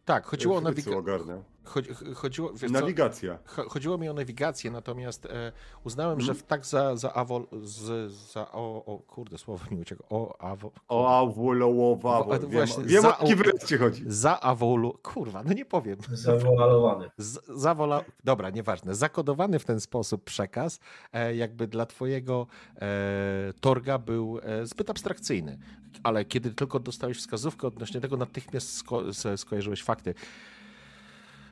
[0.06, 1.44] Tak, chodziło o ogarnę.
[1.68, 2.80] Chodzi, chodziło, wiesz co?
[2.80, 3.38] Nawigacja.
[3.56, 5.52] Cho- Chodziło mi o nawigację, natomiast e,
[5.84, 10.06] uznałem, że w tak za, za awol, z, za, o, o, kurde, słowo mi uciekło,
[10.10, 12.24] o, awo, O, awolołowa.
[12.24, 14.04] Wo- Wiem, właśnie, wiem za- o jaki wyraz ci chodzi.
[14.08, 17.10] za awolu, kurwa, no nie powiem, Zawolowany.
[17.50, 20.80] zawola, dobra, nieważne, zakodowany w ten sposób przekaz,
[21.14, 25.58] e, jakby dla twojego e, torga był e, zbyt abstrakcyjny,
[26.04, 30.14] ale kiedy tylko dostałeś wskazówkę odnośnie tego, natychmiast sko- skojarzyłeś fakty.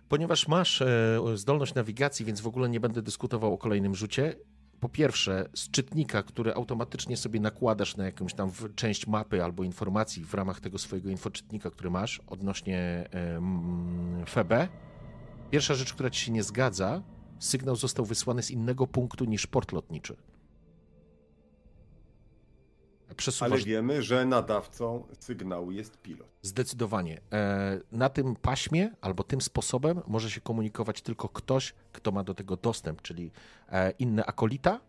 [0.09, 4.35] Ponieważ masz e, zdolność nawigacji, więc w ogóle nie będę dyskutował o kolejnym rzucie.
[4.79, 10.25] Po pierwsze, z czytnika, który automatycznie sobie nakładasz na jakąś tam część mapy albo informacji
[10.25, 14.67] w ramach tego swojego infoczytnika, który masz odnośnie em, FB.
[15.51, 17.01] Pierwsza rzecz, która ci się nie zgadza,
[17.39, 20.15] sygnał został wysłany z innego punktu niż port lotniczy.
[23.15, 26.27] Ale Przesuwasz wiemy, że nadawcą sygnału jest pilot.
[26.41, 27.21] Zdecydowanie.
[27.33, 32.33] E, Na tym paśmie albo tym sposobem może się komunikować tylko ktoś, kto ma do
[32.33, 33.31] tego dostęp, czyli
[33.69, 34.79] e, inny akolita.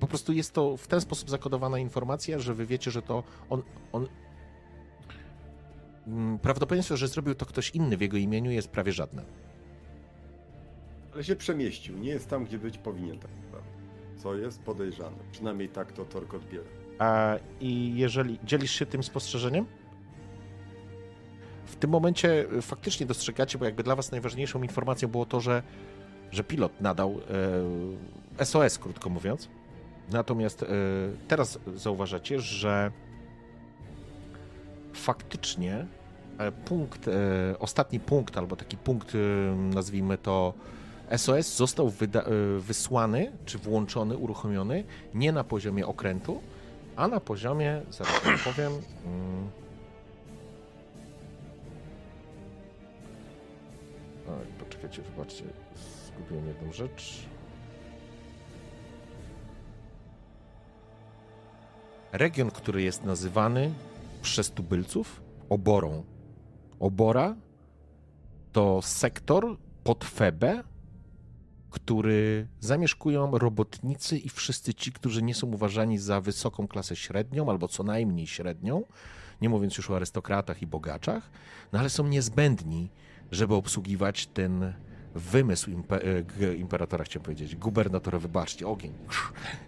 [0.00, 3.62] Po prostu jest to w ten sposób zakodowana informacja, że wy wiecie, że to on.
[3.92, 4.06] on
[6.06, 9.24] Mm, Prawdopodobieństwo, że zrobił to ktoś inny w jego imieniu jest prawie żadne.
[11.14, 11.98] Ale się przemieścił.
[11.98, 13.30] Nie jest tam, gdzie być powinien tak.
[14.22, 15.16] Co jest podejrzane.
[15.32, 16.64] Przynajmniej tak to Tork odbiera.
[16.98, 19.66] A, I jeżeli dzielisz się tym spostrzeżeniem?
[21.66, 25.62] W tym momencie y, faktycznie dostrzegacie, bo jakby dla was najważniejszą informacją było to, że,
[26.30, 27.20] że pilot nadał
[28.38, 29.48] e, SOS, krótko mówiąc.
[30.10, 30.66] Natomiast e,
[31.28, 32.92] teraz zauważacie, że
[34.92, 35.86] faktycznie
[36.38, 37.12] e, punkt, e,
[37.58, 39.18] ostatni punkt, albo taki punkt, e,
[39.56, 40.54] nazwijmy to
[41.10, 46.40] SOS, został wyda- e, wysłany, czy włączony, uruchomiony nie na poziomie okrętu,
[46.96, 48.72] a na poziomie, zaraz powiem.
[49.06, 49.50] mm,
[54.28, 55.44] Oj, poczekajcie, wybaczcie,
[56.06, 57.18] zgubiłem jedną rzecz.
[62.12, 63.72] Region, który jest nazywany
[64.22, 66.04] przez tubylców oborą.
[66.80, 67.36] Obora
[68.52, 70.62] to sektor pod Febę,
[71.72, 77.68] który zamieszkują robotnicy i wszyscy ci, którzy nie są uważani za wysoką klasę średnią albo
[77.68, 78.82] co najmniej średnią,
[79.40, 81.30] nie mówiąc już o arystokratach i bogaczach,
[81.72, 82.90] no ale są niezbędni,
[83.30, 84.72] żeby obsługiwać ten
[85.14, 88.92] wymysł e, imperatora, chciałem powiedzieć, gubernatora, wybaczcie, ogień,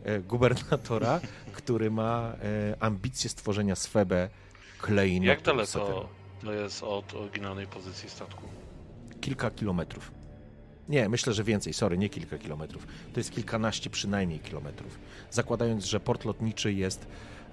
[0.04, 1.20] e, gubernatora,
[1.58, 4.28] który ma e, ambicje stworzenia z Febe
[4.80, 6.08] klejnotu Jak daleko
[6.40, 8.42] to jest od oryginalnej pozycji statku?
[9.20, 10.23] Kilka kilometrów.
[10.88, 12.86] Nie, myślę, że więcej, sorry, nie kilka kilometrów.
[13.12, 14.98] To jest kilkanaście przynajmniej kilometrów.
[15.30, 17.06] Zakładając, że port lotniczy jest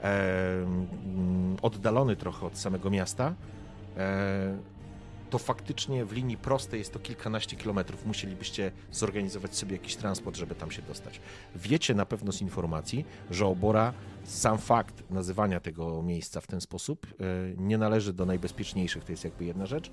[0.04, 0.66] e,
[1.62, 3.34] oddalony trochę od samego miasta,
[3.98, 4.58] e,
[5.32, 8.06] to faktycznie w linii prostej jest to kilkanaście kilometrów.
[8.06, 11.22] Musielibyście zorganizować sobie jakiś transport, żeby tam się dostać.
[11.56, 13.94] Wiecie na pewno z informacji, że obora,
[14.24, 17.14] sam fakt nazywania tego miejsca w ten sposób e,
[17.58, 19.92] nie należy do najbezpieczniejszych, to jest jakby jedna rzecz,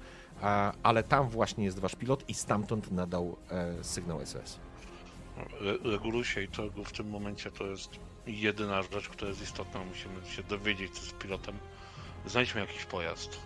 [0.83, 4.59] ale tam właśnie jest wasz pilot i stamtąd nadał e, sygnał SOS.
[5.61, 7.91] Re- reguluj się i to w tym momencie to jest
[8.27, 9.85] jedyna rzecz, która jest istotna.
[9.85, 11.59] Musimy się dowiedzieć, co z pilotem.
[12.27, 13.39] Znajdźmy jakiś pojazd.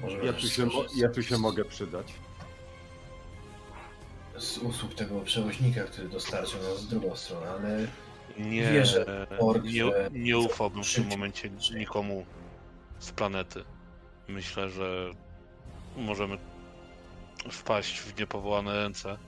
[0.00, 2.12] Może Ja tu, się, mo- ja tu się mogę przydać.
[4.38, 7.86] z usług tego przewoźnika, który dostarczył nas z drugą stronę, ale
[8.38, 9.26] Nie, Wierzę,
[9.64, 12.26] nie, że- nie ufałbym w tym momencie nikomu
[12.98, 13.64] z planety.
[14.28, 15.10] Myślę, że
[15.96, 16.38] możemy
[17.50, 19.18] wpaść w niepowołane ręce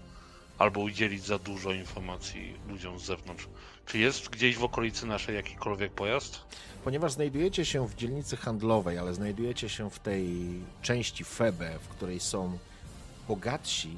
[0.58, 3.48] albo udzielić za dużo informacji ludziom z zewnątrz.
[3.88, 6.40] Czy jest gdzieś w okolicy naszej jakikolwiek pojazd?
[6.84, 10.28] Ponieważ znajdujecie się w dzielnicy handlowej, ale znajdujecie się w tej
[10.82, 12.58] części Febe, w której są
[13.28, 13.96] bogatsi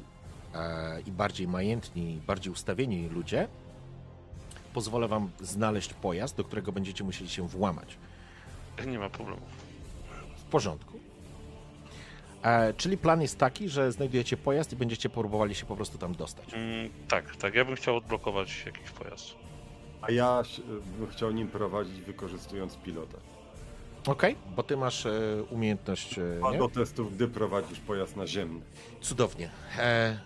[0.54, 3.48] e, i bardziej majętni, bardziej ustawieni ludzie,
[4.74, 7.96] pozwolę wam znaleźć pojazd, do którego będziecie musieli się włamać.
[8.86, 9.42] Nie ma problemu.
[10.36, 11.00] W porządku.
[12.42, 16.14] E, czyli plan jest taki, że znajdujecie pojazd i będziecie próbowali się po prostu tam
[16.14, 16.54] dostać.
[16.54, 17.54] Mm, tak, tak.
[17.54, 19.39] Ja bym chciał odblokować jakiś pojazd.
[20.02, 20.42] A ja
[20.98, 23.18] bym chciał nim prowadzić, wykorzystując pilota.
[24.06, 25.12] Okej, bo ty masz e,
[25.50, 26.18] umiejętność.
[26.18, 26.58] E, A nie?
[26.58, 28.60] do testów, gdy prowadzisz pojazd naziemny.
[29.00, 29.50] Cudownie.
[29.78, 30.18] E,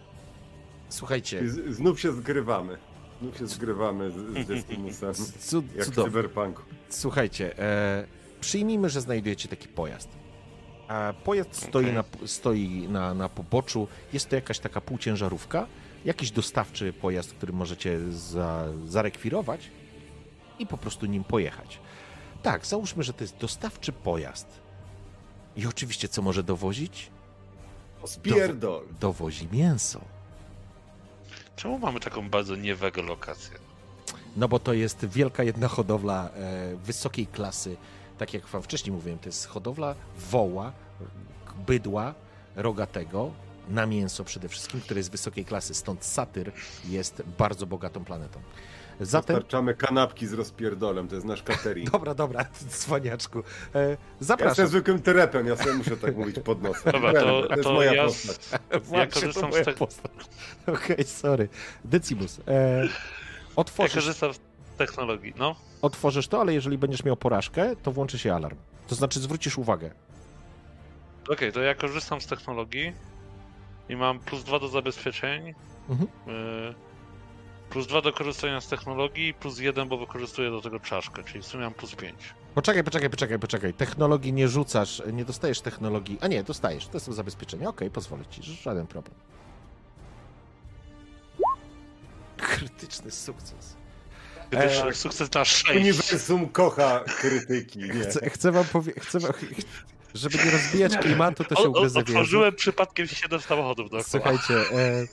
[0.88, 2.78] słuchajcie, z, znów się zgrywamy.
[3.22, 4.16] Znów się zgrywamy z,
[5.50, 6.10] cud, Jak w cudownie.
[6.12, 6.62] cyberpunku.
[6.88, 8.06] Słuchajcie, e,
[8.40, 10.08] przyjmijmy, że znajdujecie taki pojazd.
[10.88, 13.88] E, pojazd stoi, na, stoi na, na poboczu.
[14.12, 15.66] Jest to jakaś taka półciężarówka,
[16.04, 19.70] jakiś dostawczy pojazd, który możecie za, zarekwirować
[20.58, 21.78] i po prostu nim pojechać.
[22.42, 24.46] Tak, załóżmy, że to jest dostawczy pojazd.
[25.56, 27.10] I oczywiście, co może dowozić?
[28.04, 28.82] Spierdol!
[29.00, 30.00] Dowozi mięso.
[31.56, 33.58] Czemu mamy taką bardzo niewegę lokację?
[34.36, 37.76] No bo to jest wielka jedna hodowla e, wysokiej klasy.
[38.18, 40.72] Tak jak wam wcześniej mówiłem, to jest hodowla woła,
[41.66, 42.14] bydła,
[42.56, 43.30] rogatego,
[43.68, 45.74] na mięso przede wszystkim, które jest wysokiej klasy.
[45.74, 46.52] Stąd Satyr
[46.88, 48.40] jest bardzo bogatą planetą.
[49.00, 49.36] Zatem...
[49.36, 51.90] Dostarczamy kanapki z rozpierdolem, to jest nasz catering.
[51.92, 53.38] Dobra, dobra, cwaniaczku.
[53.38, 53.42] E,
[53.78, 54.66] Ja jestem zapraszam.
[54.68, 56.92] zwykłym terepem, ja sobie muszę tak mówić pod nosem.
[56.92, 58.38] Dobra, Wiem, to- to jest to moja ja- postać.
[58.84, 59.88] Właśnie, to korzystam z tego-.
[60.66, 61.48] Okej, sorry.
[61.84, 62.90] Decimus, e, Ja
[63.56, 64.38] otworzysz, korzystam z
[64.78, 65.56] technologii, no.
[65.82, 68.56] otworzysz to, ale jeżeli będziesz miał porażkę, to włączy się alarm.
[68.86, 69.90] To znaczy zwrócisz uwagę.
[71.28, 72.92] Okej, to ja korzystam z technologii
[73.88, 75.54] i mam plus dwa do zabezpieczeń,
[75.88, 76.08] Mhm.
[76.28, 76.74] y,
[77.70, 81.46] plus dwa do korzystania z technologii plus jeden, bo wykorzystuję do tego czaszkę, czyli w
[81.46, 82.18] sumie mam plus pięć.
[82.54, 83.74] Poczekaj, poczekaj, poczekaj, poczekaj.
[83.74, 86.18] Technologii nie rzucasz, nie dostajesz technologii.
[86.20, 87.68] A nie, dostajesz, to są zabezpieczenia.
[87.68, 89.14] Okej, pozwolę ci, żaden problem.
[92.36, 93.76] Krytyczny sukces.
[94.50, 95.80] Gdyż Eee, sukces na sześć.
[95.80, 97.88] Uniwersum kocha krytyki, nie?
[98.00, 99.32] Chcę, chcę wam powiedzieć, chcę wam,
[100.14, 102.08] żeby nie rozbijać klimatu, to się ugryzę w język.
[102.08, 104.10] otworzyłem przypadkiem siedem samochodów dookoła.
[104.10, 105.06] Słuchajcie, e,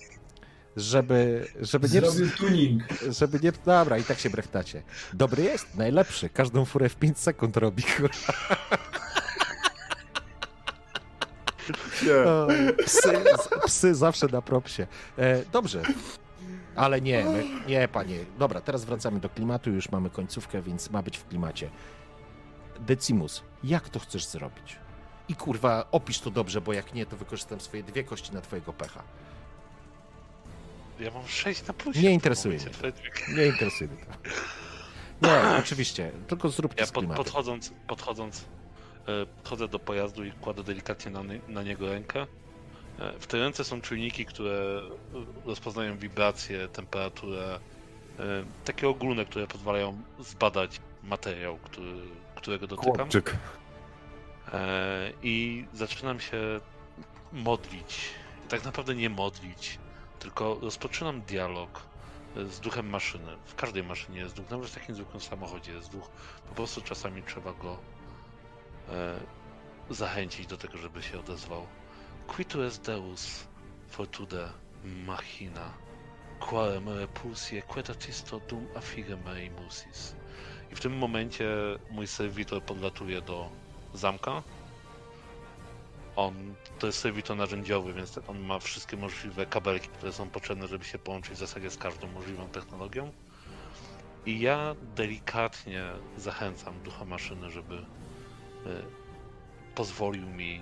[0.78, 2.02] żeby, żeby nie...
[2.02, 2.84] zrobił tuning.
[3.20, 3.52] Żeby nie...
[3.66, 4.84] Dobra, i tak się brechtacie.
[5.14, 6.30] Dobry jest, najlepszy.
[6.30, 7.84] Każdą furę w 5 sekund robi.
[7.84, 8.34] kurwa.
[12.06, 12.14] Nie.
[12.32, 12.48] O,
[12.86, 13.24] Psy,
[13.66, 14.88] psy zawsze na propsie.
[15.18, 15.82] E, dobrze.
[16.76, 18.18] Ale nie, my, nie, panie.
[18.40, 21.70] Dobra, teraz wracamy do klimatu, już mamy końcówkę, więc ma być w klimacie.
[22.80, 24.81] Decimus, jak to chcesz zrobić?
[25.32, 28.74] I kurwa, opisz to dobrze, bo jak nie, to wykorzystam swoje dwie kości na twojego
[28.74, 29.04] pecha.
[31.00, 32.02] Ja mam sześć na plusie.
[32.02, 32.92] Nie interesuje mnie.
[33.38, 35.28] Nie interesuje mnie to.
[35.28, 38.46] Nie, oczywiście, tylko zrób to Ja z pod, podchodząc, podchodząc,
[39.08, 42.22] e, podchodzę do pojazdu i kładę delikatnie na, na niego rękę.
[43.00, 44.82] E, w tej ręce są czujniki, które
[45.14, 47.60] e, rozpoznają wibracje, temperaturę,
[48.66, 51.94] takie ogólne, które pozwalają zbadać materiał, który,
[52.36, 52.96] którego dotykam.
[52.96, 53.38] Chłopczyk.
[54.48, 56.60] E, I zaczynam się
[57.32, 58.10] modlić.
[58.50, 59.80] Tak naprawdę nie modlić,
[60.20, 61.92] tylko rozpoczynam dialog
[62.36, 63.38] z duchem maszyny.
[63.46, 66.10] W każdej maszynie jest duch, nawet w takim zwykłym samochodzie jest duch.
[66.50, 67.78] Po prostu czasami trzeba go
[68.90, 69.20] e,
[69.90, 71.68] zachęcić do tego, żeby się odezwał.
[72.28, 73.48] Quitu est Deus,
[73.88, 74.50] fortude
[74.84, 75.74] machina,
[76.40, 80.16] quare me repulsie, quetatisto dum affige mei musis.
[80.72, 81.50] I w tym momencie
[81.90, 83.50] mój serwitor podlatuje do
[83.94, 84.44] zamka.
[86.16, 86.34] On
[86.80, 91.00] to jest serwitor narzędziowy, więc on ma wszystkie możliwe kabelki, które są potrzebne, żeby się
[91.00, 93.12] połączyć w zasadzie z każdą możliwą technologią.
[94.26, 95.86] I ja delikatnie
[96.18, 97.82] zachęcam ducha maszyny, żeby y,
[99.76, 100.62] pozwolił mi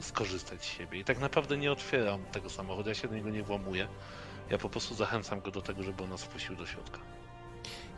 [0.00, 0.98] skorzystać z siebie.
[0.98, 3.88] I tak naprawdę nie otwieram tego samochodu, ja się do niego nie włamuję.
[4.50, 7.00] Ja po prostu zachęcam go do tego, żeby on nas wpuścił do środka.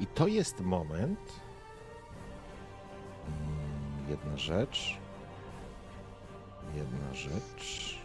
[0.00, 1.20] I to jest moment.
[4.08, 4.98] Jedna rzecz.
[6.74, 7.98] Jedna rzecz.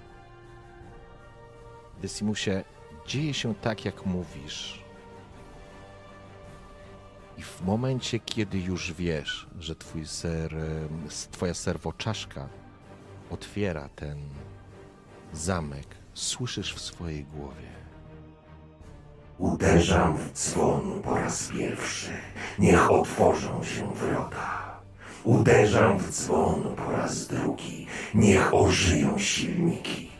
[2.02, 2.64] Decimusie,
[3.08, 4.82] dzieje się tak, jak mówisz.
[7.38, 10.56] I w momencie, kiedy już wiesz, że twój ser,
[11.32, 12.50] twoja serwoczaszka
[13.30, 14.18] otwiera ten
[15.34, 17.72] zamek, słyszysz w swojej głowie.
[19.38, 22.12] Uderzam w dzwon po raz pierwszy.
[22.60, 24.71] Niech otworzą się wrota.
[25.24, 27.88] Uderzam w dzwon po raz drugi.
[28.14, 30.12] Niech ożyją silniki.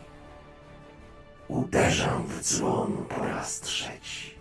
[1.48, 4.34] Uderzam w dzwon po raz trzeci.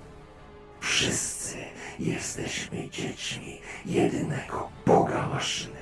[0.79, 1.57] Wszyscy
[1.99, 5.81] jesteśmy dziećmi jedynego Boga maszyny.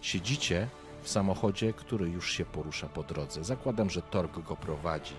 [0.00, 0.68] Siedzicie
[1.02, 3.44] w samochodzie, który już się porusza po drodze.
[3.44, 5.14] Zakładam, że Torg go prowadzi,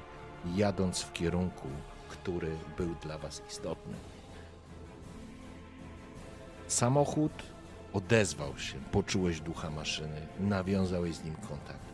[0.55, 1.67] jadąc w kierunku,
[2.09, 3.93] który był dla Was istotny.
[6.67, 7.31] Samochód
[7.93, 11.85] odezwał się, poczułeś ducha maszyny, nawiązałeś z nim kontakt.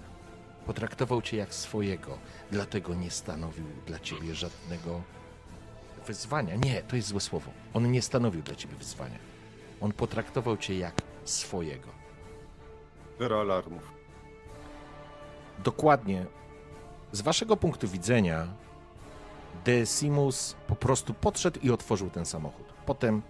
[0.66, 2.18] Potraktował cię jak swojego,
[2.52, 5.02] dlatego nie stanowił dla ciebie żadnego
[6.08, 6.56] wyzwania.
[6.56, 7.52] Nie, to jest złe słowo.
[7.74, 9.20] On nie stanowił dla ciebie wyzwania.
[9.82, 11.88] On potraktował cię jak swojego.
[13.20, 13.94] Zero alarmów.
[15.64, 16.26] Dokładnie.
[17.12, 18.48] Z waszego punktu widzenia,
[19.66, 22.66] Decimus po prostu podszedł i otworzył ten samochód.
[22.86, 23.22] Potem,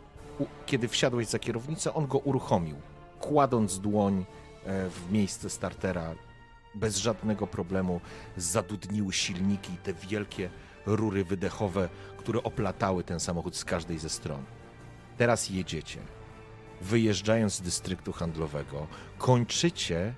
[0.65, 2.75] kiedy wsiadłeś za kierownicę, on go uruchomił,
[3.19, 4.25] kładąc dłoń
[4.65, 6.15] e, w miejsce startera.
[6.75, 8.01] Bez żadnego problemu
[8.37, 10.49] zadudniły silniki i te wielkie
[10.85, 14.43] rury wydechowe, które oplatały ten samochód z każdej ze stron.
[15.17, 15.99] Teraz jedziecie.
[16.81, 18.87] Wyjeżdżając z dystryktu handlowego,
[19.17, 20.13] kończycie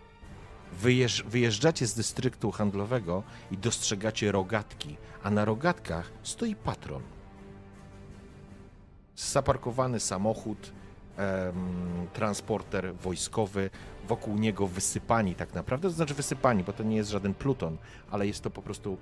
[0.81, 7.03] Wyjeżdż, wyjeżdżacie z dystryktu handlowego i dostrzegacie rogatki, a na rogatkach stoi patron.
[9.15, 10.71] Zaparkowany samochód,
[11.17, 13.69] em, transporter wojskowy,
[14.07, 17.77] wokół niego wysypani tak naprawdę, to znaczy wysypani, bo to nie jest żaden pluton,
[18.11, 18.97] ale jest to po prostu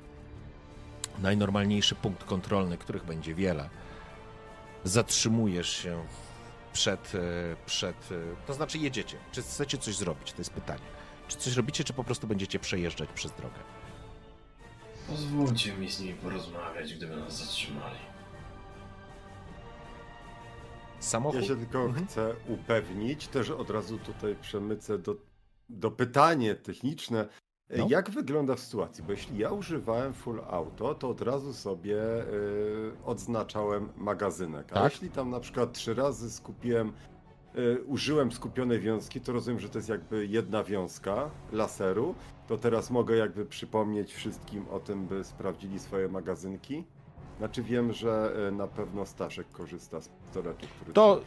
[1.20, 3.70] najnormalniejszy punkt kontrolny, których będzie wiele.
[4.84, 6.04] Zatrzymujesz się
[6.74, 7.20] przed, e,
[7.66, 9.18] przed, e, to znaczy jedziecie.
[9.32, 10.32] Czy chcecie coś zrobić?
[10.32, 10.82] To jest pytanie.
[11.28, 13.60] Czy coś robicie, czy po prostu będziecie przejeżdżać przez drogę?
[15.08, 18.11] Pozwólcie mi z nimi porozmawiać, gdyby nas zatrzymali.
[21.02, 21.42] Samochód.
[21.42, 22.06] Ja się tylko Mhm.
[22.08, 25.16] chcę upewnić, też od razu tutaj przemycę do,
[25.70, 27.28] do pytanie techniczne.
[27.70, 27.86] E, No.
[27.90, 29.04] Jak wygląda w sytuacji?
[29.04, 31.98] Bo jeśli ja używałem full auto, to od razu sobie
[32.28, 34.72] y, odznaczałem magazynek.
[34.72, 34.92] A Tak.
[34.94, 36.94] jeśli tam na przykład trzy razy skupiłem,
[37.58, 42.16] y, użyłem skupionej wiązki, to rozumiem, że to jest jakby jedna wiązka laseru,
[42.48, 46.84] to teraz mogę jakby przypomnieć wszystkim o tym, by sprawdzili swoje magazynki.
[47.42, 51.22] Znaczy wiem, że y, na pewno Staszek korzysta z pistoletu, który To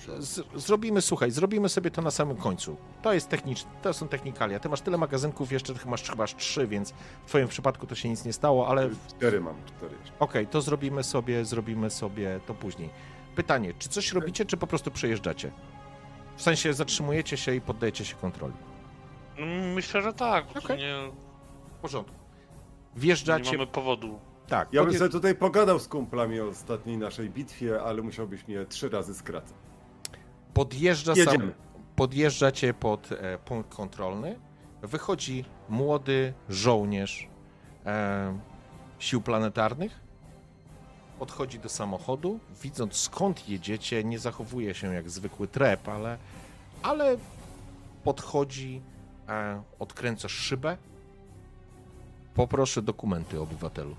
[0.54, 2.76] zrobimy, słuchaj, zrobimy sobie to na samym końcu.
[3.02, 4.58] To jest techniczne, to są technikalia.
[4.60, 6.94] Ty masz tyle magazynków, jeszcze ty masz chyba trzy, więc
[7.24, 10.46] w twoim przypadku to się nic nie stało, ale okej, Cztery mam, cztery jeszcze.
[10.46, 12.90] to zrobimy sobie, zrobimy sobie to później.
[13.36, 15.50] Pytanie, czy coś robicie, czy po prostu przejeżdżacie?
[16.36, 18.54] W sensie zatrzymujecie się i poddajecie się kontroli.
[19.38, 20.44] No, myślę, że tak.
[20.56, 20.78] Okej.
[20.78, 20.94] Nie,
[21.78, 22.14] W porządku.
[22.94, 24.18] nie Wjeżdżacie, mamy powodu.
[24.48, 28.64] Tak, Ja bym sobie tutaj pogadał z kumplami o ostatniej naszej bitwie, ale musiałbyś mnie
[28.66, 29.56] trzy razy skracać.
[30.54, 31.52] podjeżdża sam,
[31.96, 34.38] podjeżdżacie pod e, punkt kontrolny,
[34.82, 37.28] wychodzi młody żołnierz
[37.86, 38.38] e,
[38.98, 40.00] sił planetarnych,
[41.18, 46.18] podchodzi do samochodu, widząc skąd jedziecie, nie zachowuje się jak zwykły trep, ale,
[46.82, 47.16] ale
[48.04, 48.82] podchodzi,
[49.28, 50.76] e, odkręca szybę.
[52.34, 53.96] Poproszę dokumenty obywatelu.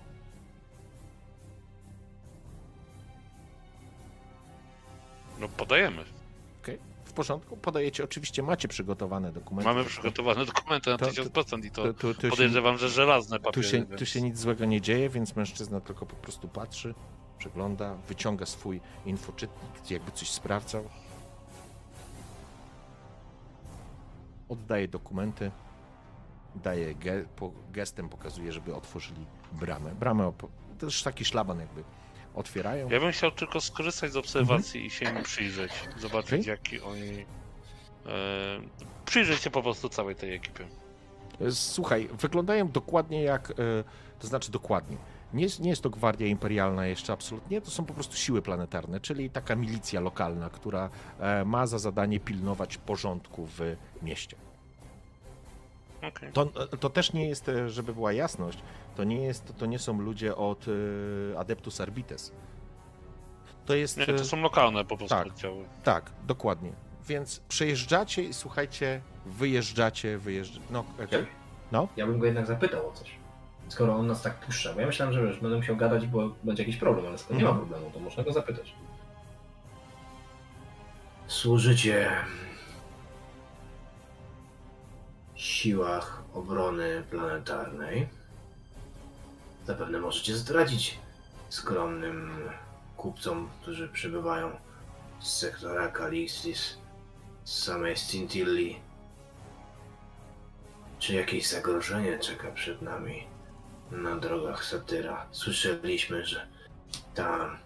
[5.40, 6.04] No podajemy.
[6.64, 7.58] Okej, W porządku?
[7.58, 9.70] Podajecie, oczywiście macie przygotowane dokumenty.
[9.70, 12.90] Mamy przygotowane dokumenty na To- to- 1000% i to To, to, to się, podejrzewam, że
[12.90, 13.68] żelazne Tu papiery.
[13.68, 16.94] się, więc- tu się nic złego nie dzieje, więc mężczyzna tylko po prostu patrzy,
[17.38, 20.84] przegląda, wyciąga swój infoczytnik, jakby coś sprawdzał.
[24.50, 25.52] Oddaje dokumenty,
[26.56, 29.92] daje ge, po, gestem, pokazuje, żeby otworzyli bramę.
[29.96, 30.32] Bramę,
[30.80, 31.84] też taki szlaban jakby
[32.36, 32.90] otwierają.
[32.90, 35.72] Ja bym chciał tylko skorzystać z obserwacji i się im przyjrzeć.
[35.98, 36.42] Zobaczyć, Mhm.
[36.42, 36.46] Okej.
[36.48, 37.26] jaki oni.
[38.06, 38.62] E,
[39.06, 40.66] przyjrzeć się po prostu całej tej ekipy.
[41.52, 43.54] Słuchaj, wyglądają dokładnie jak, e,
[44.20, 44.98] to znaczy dokładnie.
[45.34, 49.00] Nie jest, nie jest to gwardia imperialna jeszcze absolutnie, to są po prostu siły planetarne,
[49.00, 50.90] czyli taka milicja lokalna, która
[51.20, 54.36] e, ma za zadanie pilnować porządku w mieście.
[56.34, 56.46] To,
[56.80, 58.60] to też nie jest, e, żeby była jasność,
[58.96, 60.66] to nie, jest, to nie są ludzie od
[61.34, 62.32] e, Adeptus Arbites.
[63.66, 63.98] To jest...
[63.98, 65.28] Nie, e, to są lokalne po prostu tak.
[65.28, 65.66] oddziały.
[65.84, 66.72] Tak, dokładnie.
[67.08, 70.66] Więc przejeżdżacie i słuchajcie, wyjeżdżacie, wyjeżdżacie.
[70.70, 71.26] No, okej.
[71.72, 73.12] No, Ja bym go jednak zapytał o coś.
[73.68, 76.64] Skoro on nas tak puszcza, bo ja myślałem, że wiesz, będę musiał gadać, bo będzie
[76.64, 77.68] jakiś problem, ale skoro nie ma Mhm.
[77.68, 78.74] problemu, to można go zapytać.
[81.28, 82.12] Służycie
[85.46, 88.08] siłach obrony planetarnej.
[89.68, 91.00] Zapewne możecie zdradzić
[91.50, 92.32] skromnym
[92.98, 94.52] kupcom, którzy przybywają
[95.20, 96.78] z sektora Kalixis,
[97.44, 98.80] z samej Stintilli,
[101.00, 103.28] czy jakieś zagrożenie czeka przed nami
[103.92, 105.26] na drogach Satyra?
[105.32, 106.48] Słyszeliśmy, że
[107.16, 107.58] tam,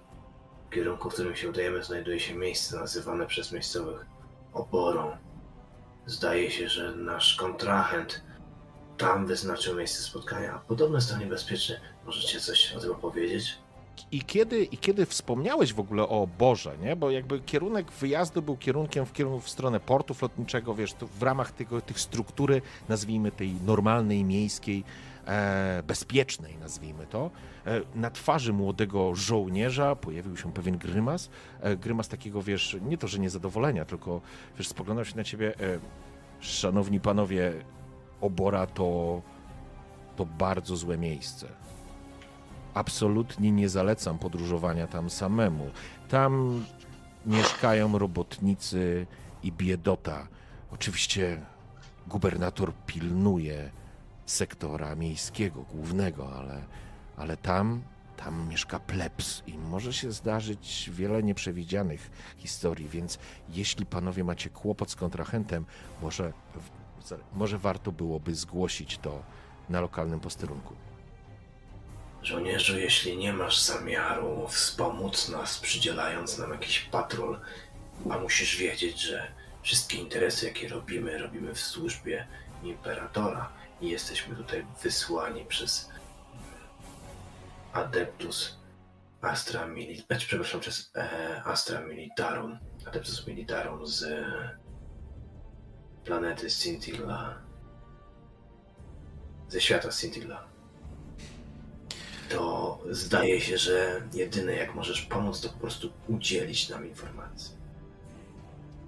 [0.70, 4.06] w kierunku, w którym się udajemy, znajduje się miejsce nazywane przez miejscowych
[4.54, 5.18] oborą.
[6.10, 8.22] Zdaje się, że nasz kontrahent
[8.98, 10.62] tam wyznaczył miejsce spotkania.
[10.68, 11.80] Podobno jest to niebezpieczne.
[12.06, 13.58] Możecie coś o tym opowiedzieć?
[14.12, 16.96] I kiedy, I kiedy wspomniałeś w ogóle o Boże, nie?
[16.96, 21.52] Bo jakby kierunek wyjazdu był kierunkiem w, kierunku w stronę portu flotniczego, wiesz, w ramach
[21.52, 24.84] tego, tych struktury, nazwijmy tej normalnej, miejskiej,
[25.88, 27.32] bezpiecznej, nazwijmy to,
[27.66, 31.30] e, na twarzy młodego żołnierza pojawił się pewien grymas.
[31.62, 34.22] E, grymas takiego, wiesz, nie to, że niezadowolenia, tylko,
[34.58, 35.80] wiesz, spoglądał się na ciebie, e,
[36.40, 37.54] szanowni panowie,
[38.22, 39.22] obora to,
[40.16, 41.48] to bardzo złe miejsce
[42.74, 45.70] absolutnie nie zalecam podróżowania tam samemu.
[46.10, 46.64] Tam
[47.26, 49.08] mieszkają robotnicy
[49.44, 50.28] i biedota.
[50.72, 51.42] Oczywiście
[52.08, 53.72] gubernator pilnuje
[54.30, 56.62] sektora miejskiego, głównego, ale,
[57.18, 57.82] ale tam,
[58.18, 64.92] tam mieszka plebs i może się zdarzyć wiele nieprzewidzianych historii, więc jeśli panowie macie kłopot
[64.92, 65.66] z kontrahentem,
[66.02, 66.34] może,
[67.34, 69.24] może warto byłoby zgłosić to
[69.70, 70.74] na lokalnym posterunku.
[72.24, 77.40] Żołnierzu, jeśli nie masz zamiaru wspomóc nas, przydzielając nam jakiś patrol,
[78.10, 82.28] a musisz wiedzieć, że wszystkie interesy, jakie robimy, robimy w służbie
[82.64, 85.90] imperatora i jesteśmy tutaj wysłani przez
[87.74, 88.58] Adeptus
[89.22, 94.26] Astra Militarum, przepraszam, przez e, Astra Militarum, Adeptus Militarum z
[96.06, 97.38] planety Scintilla,
[99.50, 100.44] ze świata Scintilla
[102.30, 107.56] to zdaje się, że jedyne jak możesz pomóc, to po prostu udzielić nam informacji.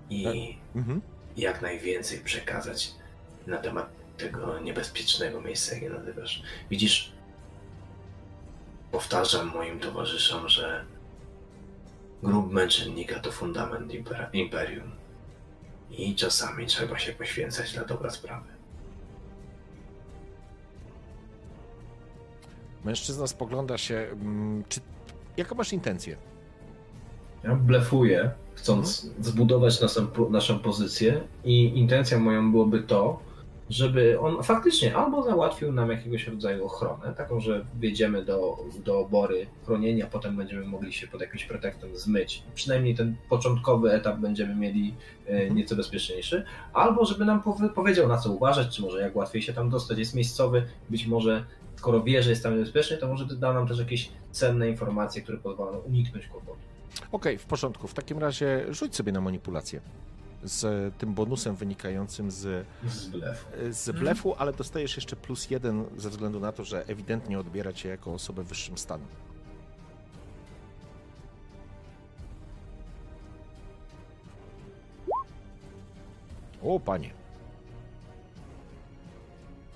[0.10, 1.02] I Mhm.
[1.38, 2.94] jak najwięcej przekazać
[3.48, 6.44] na temat tego niebezpiecznego miejsca, jak je nazywasz.
[6.70, 7.12] Widzisz,
[8.92, 10.86] powtarzam moim towarzyszom, że
[12.24, 13.92] grób męczennika to fundament
[14.34, 14.92] imperium.
[15.92, 18.48] I czasami trzeba się poświęcać dla dobra sprawy.
[22.86, 23.96] Mężczyzna spogląda się.
[23.96, 24.80] mm, Czy,
[25.38, 26.18] jaką masz intencję?
[27.44, 33.20] Ja blefuję, chcąc zbudować naszą, naszą pozycję i intencją moją byłoby to,
[33.72, 39.48] żeby on faktycznie albo załatwił nam jakiegoś rodzaju ochronę, taką, że wjedziemy do, do obory
[39.66, 42.43] chronienia, potem będziemy mogli się pod jakimś pretekstem zmyć.
[42.56, 46.43] Przynajmniej ten początkowy etap będziemy mieli e, nieco bezpieczniejszy,
[46.74, 49.98] albo żeby nam powie, powiedział na co uważać, czy może jak łatwiej się tam dostać,
[49.98, 53.80] jest miejscowy, być może skoro wie, że jest tam niebezpiecznie, to może da nam też
[53.80, 56.58] jakieś cenne informacje, które pozwolą uniknąć kłopotu.
[57.11, 57.88] Okej, w porządku.
[57.88, 59.82] W takim razie rzuć sobie na manipulację.
[60.44, 63.48] Z tym bonusem wynikającym z, Z blefu.
[63.70, 67.90] z blefu, ale dostajesz jeszcze plus jeden ze względu na to, że ewidentnie odbiera cię
[67.90, 69.03] jako osobę wyższym stanu.
[76.64, 77.10] O, panie.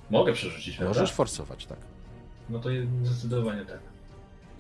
[0.09, 0.99] Mogę przerzucić, prawda?
[0.99, 1.77] Możesz forsować, tak.
[2.49, 2.69] No to
[3.03, 3.79] zdecydowanie tak.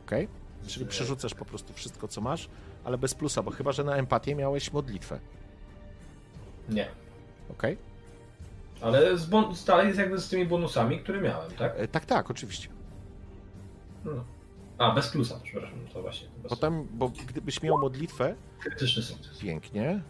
[0.05, 0.27] Okej?
[0.67, 2.49] Czyli przerzucasz po prostu wszystko, co masz,
[2.83, 5.19] ale bez plusa, bo chyba, że na empatię miałeś modlitwę.
[6.69, 6.87] Nie.
[7.49, 7.77] Okej?
[8.81, 11.73] Ale z bon- dalej jest jakby z tymi bonusami, które miałem, tak?
[11.77, 12.69] E, Tak, tak, oczywiście.
[14.05, 14.23] No.
[14.77, 16.27] A, bez plusa, przepraszam, to właśnie.
[16.27, 16.49] To bez...
[16.49, 19.37] Potem, bo gdybyś miał modlitwę, Krytyczny sukces.
[19.37, 20.01] Pięknie.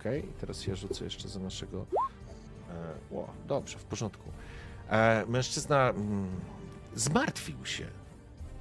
[0.00, 1.86] Okej, teraz ja rzucę jeszcze za naszego.
[3.10, 4.30] E, o, dobrze, w porządku.
[4.90, 6.28] E, mężczyzna mm,
[6.94, 7.86] zmartwił się.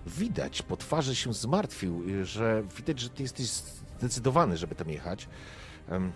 [0.07, 3.45] Widać, po twarzy się zmartwił, że widać, że ty jesteś
[3.99, 5.27] zdecydowany, żeby tam jechać.
[5.89, 6.11] Em,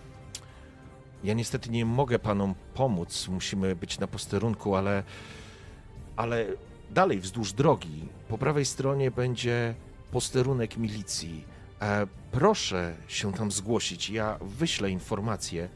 [1.24, 5.02] ja niestety nie mogę panom pomóc, musimy być na posterunku, ale,
[6.16, 6.46] ale
[6.90, 9.74] dalej wzdłuż drogi, po prawej stronie będzie
[10.12, 11.44] posterunek milicji.
[11.80, 14.10] E, proszę się tam zgłosić.
[14.10, 15.68] Ja wyślę informację.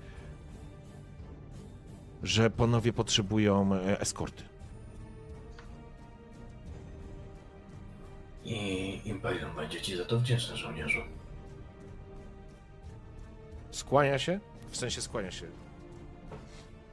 [2.25, 4.45] że panowie potrzebują e, eskorty.
[8.45, 11.01] I Imperium będzie ci za to wdzięczne, żołnierzu.
[13.71, 14.41] Skłania się,
[14.75, 15.47] w sensie skłania się.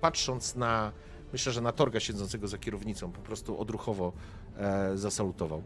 [0.01, 0.91] Patrząc na,
[1.33, 4.13] myślę, że na Torga siedzącego za kierownicą, po prostu odruchowo
[4.57, 5.63] e, zasalutował.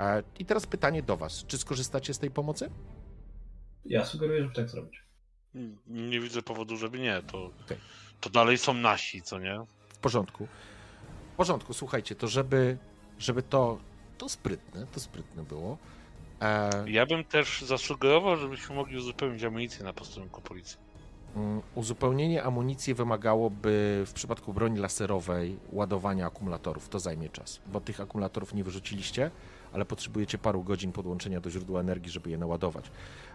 [0.00, 1.44] E, I teraz pytanie do was.
[1.46, 2.70] Czy skorzystacie z tej pomocy?
[3.84, 5.04] Ja sugeruję, żeby tak zrobić.
[5.86, 7.22] Nie widzę powodu, żeby nie.
[7.22, 7.76] To, Okej.
[8.20, 9.60] to dalej są nasi, co nie?
[9.88, 10.46] W porządku.
[11.32, 12.78] W porządku, słuchajcie, to żeby,
[13.18, 13.78] żeby to,
[14.18, 15.78] to sprytne, to sprytne było.
[16.40, 20.76] E, Ja bym też zasugerował, żebyśmy mogli uzupełnić amunicję na posterunku policji.
[21.36, 26.88] Mm, Uzupełnienie amunicji wymagałoby w przypadku broni laserowej ładowania akumulatorów.
[26.88, 29.30] To zajmie czas, bo tych akumulatorów nie wyrzuciliście,
[29.72, 32.84] ale potrzebujecie paru godzin podłączenia do źródła energii, żeby je naładować.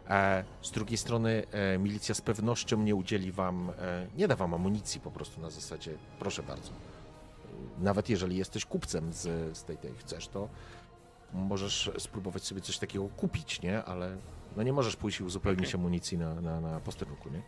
[0.10, 3.72] E, z drugiej strony e, milicja z pewnością nie udzieli wam,
[4.18, 6.72] nie da wam amunicji po prostu na zasadzie, proszę bardzo.
[7.80, 10.50] Nawet jeżeli jesteś kupcem z, z tej, tej chcesz, to
[11.34, 13.84] możesz spróbować sobie coś takiego kupić, nie?
[13.84, 14.18] Ale
[14.58, 17.42] no nie możesz pójść i uzupełnić amunicji na, na, na posterunku, nie?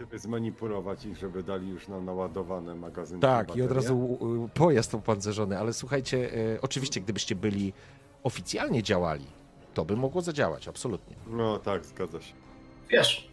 [0.00, 3.22] Żeby zmanipulować ich, żeby dali już nam naładowane magazynki.
[3.22, 3.64] Tak, i baterie.
[3.64, 4.18] od razu
[4.54, 7.72] pojazd opancerzony, ale słuchajcie, y, oczywiście, gdybyście byli
[8.22, 9.26] oficjalnie działali,
[9.74, 11.16] to by mogło zadziałać, absolutnie.
[11.26, 12.34] No tak, zgadza się.
[12.88, 13.30] Wiesz,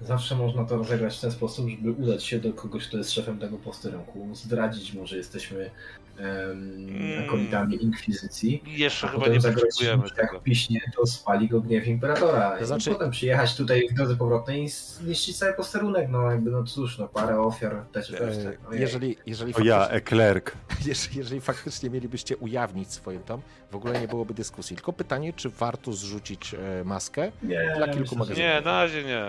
[0.00, 3.38] zawsze można to rozegrać w ten sposób, żeby udać się do kogoś, kto jest szefem
[3.38, 5.70] tego posterunku, zdradzić mu, że jesteśmy
[6.18, 10.34] um, akolitami inkwizycji, jeszcze chyba nie potrzebujemy że tego.
[10.34, 12.58] jak piśnie, to spali go gniew imperatora.
[12.58, 16.50] To znaczy- I potem przyjechać tutaj w drodze powrotnej i zniszczyć cały posterunek, no jakby,
[16.50, 18.68] no cóż, no parę ofiar też E, też tak.
[18.70, 18.80] ojej.
[18.80, 20.52] Jeżeli, jeżeli, O ja, faktycznie, Eklerk.
[20.86, 24.76] jeżeli, jeżeli faktycznie mielibyście ujawnić swoją tam, w ogóle nie byłoby dyskusji.
[24.76, 27.32] Tylko pytanie, czy warto zrzucić e, maskę?
[27.42, 28.38] nie, dla kilku magazynów.
[28.38, 29.22] Nie, na razie nie.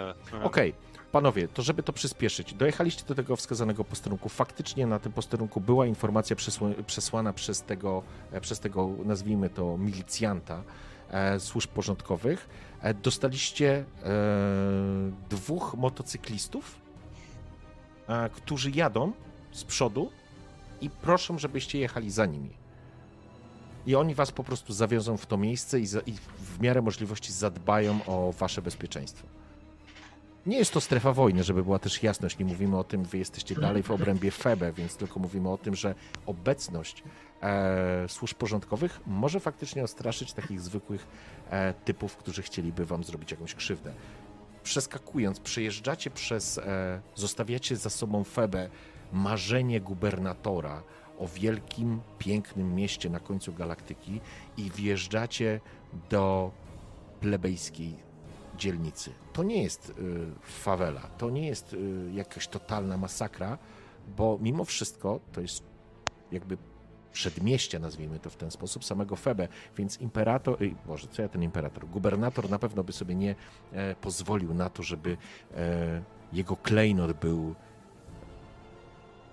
[0.44, 0.74] Okej,
[1.14, 4.30] panowie, to żeby to przyspieszyć, dojechaliście do tego wskazanego posterunku.
[4.30, 9.78] Faktycznie na tym posterunku była informacja przesła- przesłana przez tego, e, przez tego, nazwijmy to,
[9.78, 10.64] milicjanta
[11.10, 12.50] e, służb porządkowych.
[12.82, 13.86] E, dostaliście e,
[15.30, 16.76] dwóch motocyklistów,
[18.08, 19.12] e, którzy jadą
[19.52, 20.12] z przodu
[20.82, 22.50] i proszą, żebyście jechali za nimi.
[23.86, 27.34] I oni was po prostu zawiozą w to miejsce i, za, i w miarę możliwości
[27.34, 29.28] zadbają o wasze bezpieczeństwo.
[30.46, 32.40] Nie jest to strefa wojny, żeby była też jasność.
[32.40, 35.76] Nie mówimy o tym, wy jesteście dalej w obrębie Febe, więc tylko mówimy o tym,
[35.76, 37.04] że obecność
[37.42, 41.08] e, służb porządkowych może faktycznie ostraszyć takich zwykłych
[41.50, 43.94] e, typów, którzy chcieliby wam zrobić jakąś krzywdę.
[44.64, 48.70] Przeskakując, przejeżdżacie przez, e, zostawiacie za sobą Febę
[49.14, 50.84] marzenie gubernatora
[51.20, 54.22] o wielkim, pięknym mieście na końcu galaktyki
[54.58, 55.60] i wjeżdżacie
[56.10, 56.52] do
[57.20, 58.13] plebejskiej
[58.58, 59.12] dzielnicy.
[59.34, 59.94] To nie jest y,
[60.42, 63.58] fawela, to nie jest y, jakaś totalna masakra,
[64.18, 65.64] bo mimo wszystko to jest
[66.32, 66.58] jakby
[67.14, 71.44] przedmieście, nazwijmy to w ten sposób, samego Febe, więc imperator, y, Boże, co ja ten
[71.44, 73.36] imperator, gubernator na pewno by sobie nie
[73.74, 75.18] e, pozwolił na to, żeby
[75.56, 76.02] e,
[76.34, 77.56] jego klejnot był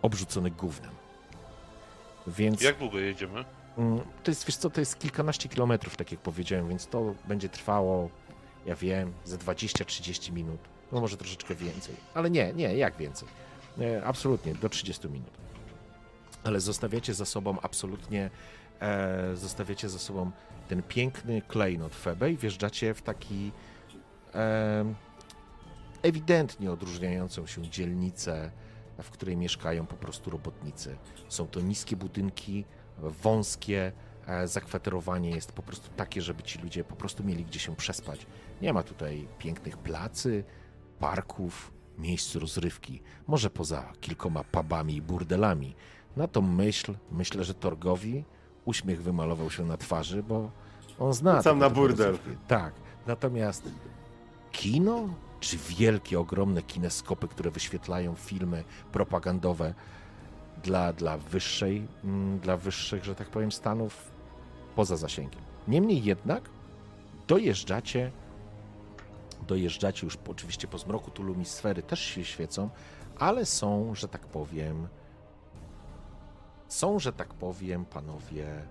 [0.02, 0.90] obrzucony gównem.
[2.26, 3.44] Więc Jak długo jedziemy?
[3.78, 7.48] Mm, To jest, wiesz co, to jest kilkanaście kilometrów, tak jak powiedziałem, więc to będzie
[7.48, 8.10] trwało,
[8.66, 10.60] ja wiem, ze 20-30 minut.
[10.92, 11.94] No może troszeczkę więcej.
[12.14, 13.28] Ale nie, nie, jak więcej?
[13.80, 15.30] E, absolutnie, do 30 minut.
[16.44, 18.30] Ale zostawiacie za sobą absolutnie,
[18.80, 20.30] e, zostawiacie za sobą
[20.68, 23.52] ten piękny klejnot Febe i wjeżdżacie w taki
[24.34, 24.94] e,
[26.02, 28.50] ewidentnie odróżniającą się dzielnicę,
[29.02, 30.96] w której mieszkają po prostu robotnicy.
[31.28, 32.64] Są to niskie budynki,
[32.98, 33.92] wąskie,
[34.44, 38.26] zakwaterowanie jest po prostu takie, żeby ci ludzie po prostu mieli gdzie się przespać.
[38.62, 40.44] Nie ma tutaj pięknych placy,
[40.98, 45.74] parków, miejsc rozrywki, może poza kilkoma pubami i burdelami.
[46.16, 48.24] Na tą myśl, myślę, że Torgowi
[48.64, 50.50] uśmiech wymalował się na twarzy, bo
[50.98, 51.42] on zna...
[51.42, 52.10] Sam na burdel.
[52.10, 52.36] rozrywki.
[52.48, 52.74] Tak,
[53.06, 53.68] natomiast
[54.52, 55.08] kino,
[55.40, 59.74] czy wielkie, ogromne kineskopy, które wyświetlają filmy propagandowe
[60.62, 64.09] dla, dla wyższej, mm, dla wyższych, że tak powiem, stanów
[64.76, 65.40] poza zasięgiem.
[65.68, 66.50] Niemniej jednak
[67.28, 68.12] dojeżdżacie,
[69.48, 72.70] dojeżdżacie już oczywiście po zmroku, tu lumisfery też się świecą,
[73.18, 74.88] ale są, że tak powiem,
[76.68, 78.62] są, że tak powiem, panowie,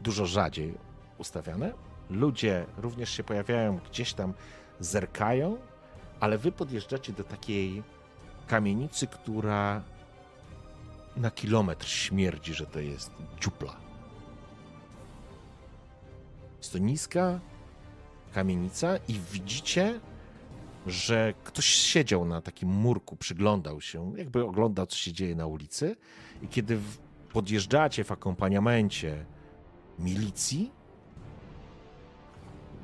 [0.00, 0.74] dużo rzadziej
[1.18, 1.72] ustawiane.
[2.10, 4.34] Ludzie również się pojawiają, gdzieś tam
[4.80, 5.56] zerkają,
[6.20, 7.82] ale wy podjeżdżacie do takiej
[8.46, 9.82] kamienicy, która
[11.16, 13.10] na kilometr śmierdzi, że to jest
[13.40, 13.76] dziupla.
[16.58, 17.40] Jest to niska
[18.32, 20.00] kamienica i widzicie
[20.86, 25.96] że ktoś siedział na takim murku, przyglądał się, jakby oglądał, co się dzieje na ulicy.
[26.42, 26.78] I kiedy
[27.32, 29.26] podjeżdżacie w akompaniamencie
[29.98, 30.72] milicji,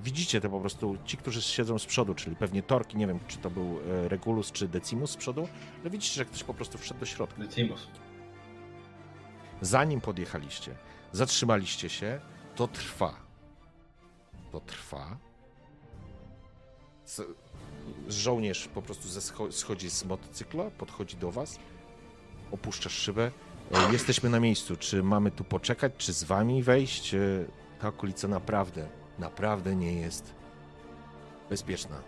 [0.05, 3.39] widzicie to po prostu ci, którzy siedzą z przodu, czyli pewnie Torki, nie wiem, czy
[3.39, 5.49] to był e, Regulus, czy Decimus z przodu,
[5.81, 7.43] ale widzicie, że ktoś po prostu wszedł do środka.
[7.43, 7.87] Decimus.
[9.61, 10.75] Zanim podjechaliście,
[11.13, 12.21] zatrzymaliście się,
[12.57, 13.15] to trwa.
[14.53, 15.17] To trwa.
[17.05, 17.23] Z,
[18.09, 21.59] żołnierz po prostu scho- schodzi z motocykla, podchodzi do was,
[22.53, 23.31] opuszczasz szybę.
[23.73, 24.77] E, Jesteśmy na miejscu.
[24.77, 27.15] Czy mamy tu poczekać, czy z wami wejść?
[27.15, 27.19] E,
[27.81, 30.35] Ta okolica naprawdę, naprawdę nie jest
[31.51, 32.03] bezpieczna.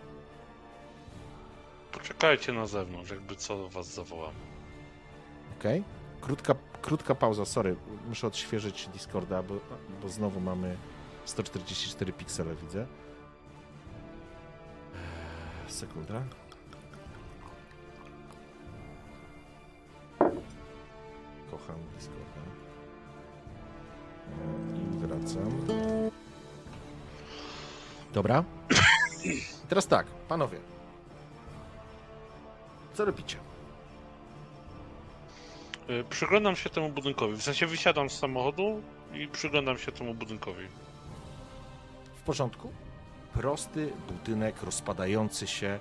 [1.91, 4.33] Poczekajcie na zewnątrz, jakby co was zawołam.
[5.59, 5.83] Okej?
[6.23, 7.75] Krótka, krótka pauza, sorry.
[8.09, 9.53] Muszę odświeżyć Discorda, bo,
[10.01, 10.77] bo znowu mamy
[11.25, 12.85] 144 piksele, widzę.
[15.67, 16.23] Sekunda.
[21.51, 22.41] Kocham Discorda.
[24.75, 25.67] I wracam.
[28.13, 28.43] Dobra.
[29.69, 30.59] Teraz tak, panowie.
[32.93, 33.52] Co robicie?
[35.89, 37.33] Y, Przyglądam się temu budynkowi.
[37.35, 38.81] W sensie wysiadam z samochodu
[39.13, 40.67] i przyglądam się temu budynkowi.
[42.15, 42.71] W porządku?
[43.33, 45.79] Prosty budynek rozpadający się.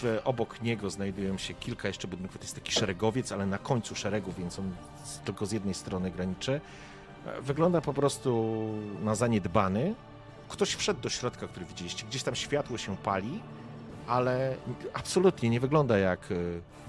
[0.00, 2.38] W, obok niego znajdują się kilka jeszcze budynków.
[2.38, 6.10] To jest taki szeregowiec, ale na końcu szeregu, więc on z, tylko z jednej strony
[6.10, 6.60] graniczy.
[7.26, 8.54] E, Wygląda po prostu
[9.02, 9.94] na zaniedbany.
[10.48, 12.06] Ktoś wszedł do środka, który widzieliście.
[12.06, 13.40] Gdzieś tam światło się pali,
[14.06, 14.56] ale
[14.94, 16.34] absolutnie nie wygląda jak e,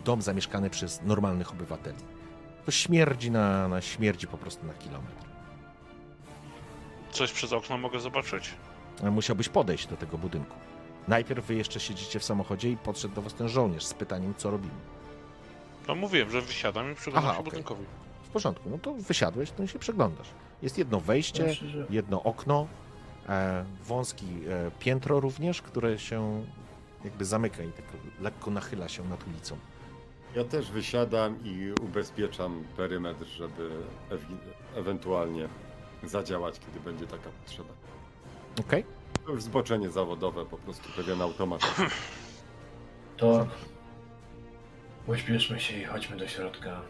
[0.06, 1.98] dom zamieszkany przez normalnych obywateli.
[2.68, 5.26] To śmierdzi na, na śmierdzi po prostu na kilometr.
[7.12, 8.54] Coś przez okno mogę zobaczyć?
[9.12, 10.56] musiałbyś podejść do tego budynku.
[11.08, 14.52] Najpierw wy jeszcze siedzicie w samochodzie i podszedł do was ten żołnierz z pytaniem, co
[14.52, 14.74] robimy.
[15.88, 17.52] No mówiłem, że wysiadam i przyglądam Aha, się okej.
[17.52, 17.86] budynkowi.
[18.24, 20.28] W porządku, no to wysiadłeś, to się przeglądasz.
[20.62, 21.56] Jest jedno wejście,
[21.90, 22.68] jedno okno,
[23.30, 26.46] e, wąski e, piętro również, które się
[27.04, 27.86] jakby zamyka i tak
[28.22, 29.58] lekko nachyla się nad ulicą.
[30.38, 33.70] Ja też wysiadam i ubezpieczam perymetr, żeby
[34.12, 34.38] ewi-
[34.76, 35.48] ewentualnie
[36.04, 37.70] zadziałać, kiedy będzie taka potrzeba.
[38.60, 38.86] Okej?
[39.26, 41.82] To już zboczenie zawodowe, po prostu pewien automatyzm.
[43.18, 43.48] To
[45.08, 46.82] pośpieszmy się i chodźmy do środka.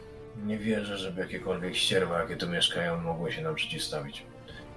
[0.46, 4.24] Nie wierzę, żeby jakiekolwiek ścierwa, jakie tu mieszkają, mogły się nam przeciwstawić.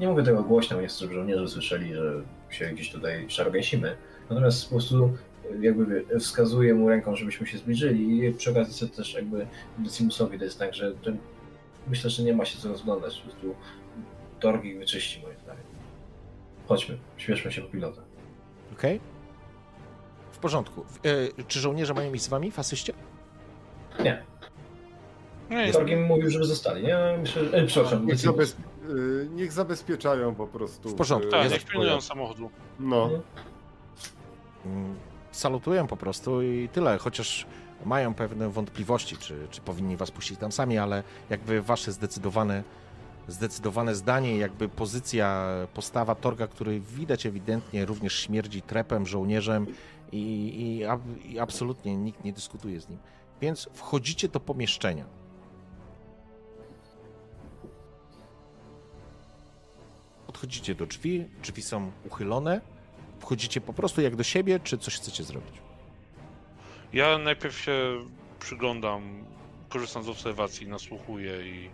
[0.01, 3.97] Nie mówię tego głośno, nie chcę, żeby żołnierze słyszeli, że się gdzieś tutaj szargęsimy.
[4.31, 5.17] Natomiast po prostu
[5.61, 9.47] jakby wskazuję mu ręką, żebyśmy się zbliżyli i przy okazji chcę też jakby
[9.79, 11.11] Decimusowi dać znak, że to
[11.89, 13.21] myślę, że nie ma się co rozglądać.
[13.21, 13.55] Po prostu
[14.41, 15.63] Torgik wyczyści moim zdaniem.
[16.69, 18.03] Chodźmy, śpieszmy się po pilota.
[18.73, 19.01] Okej?
[20.33, 20.85] W porządku.
[21.39, 22.93] E, czy żołnierze mają iść z wami w asyście?
[24.05, 24.23] Nie,
[25.51, 26.99] Nie, jest, Torgim mówił, żeby zostali, nie?
[27.21, 27.57] Myślę, że...
[27.57, 28.57] E, przepraszam, Niech, zabez...
[28.91, 30.89] y, niech zabezpieczają po prostu.
[30.89, 32.51] W porządku, y, tak, jest niech pilnują samochodu.
[32.81, 33.11] No,
[34.67, 34.95] Mm,
[35.33, 37.47] salutuję po prostu i tyle, chociaż
[37.85, 42.63] mają pewne wątpliwości, czy, czy powinni was puścić tam sami, ale jakby wasze zdecydowane,
[43.29, 49.67] zdecydowane zdanie, jakby pozycja, postawa Torga, który widać ewidentnie również śmierdzi trepem, żołnierzem
[50.13, 52.99] i, i, i absolutnie nikt nie dyskutuje z nim.
[53.41, 55.05] Więc wchodzicie do pomieszczenia.
[60.27, 62.61] Podchodzicie do drzwi, drzwi są uchylone.
[63.21, 65.55] Wchodzicie po prostu jak do siebie, czy coś chcecie zrobić?
[66.93, 67.73] Ja najpierw się
[68.41, 69.25] przyglądam,
[69.69, 71.71] korzystam z obserwacji, nasłuchuję i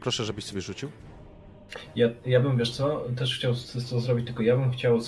[0.00, 0.90] Proszę, żebyś sobie rzucił.
[1.96, 3.54] Ja, ja bym, wiesz co, też chciał
[3.90, 5.00] to, zrobić, tylko ja bym chciał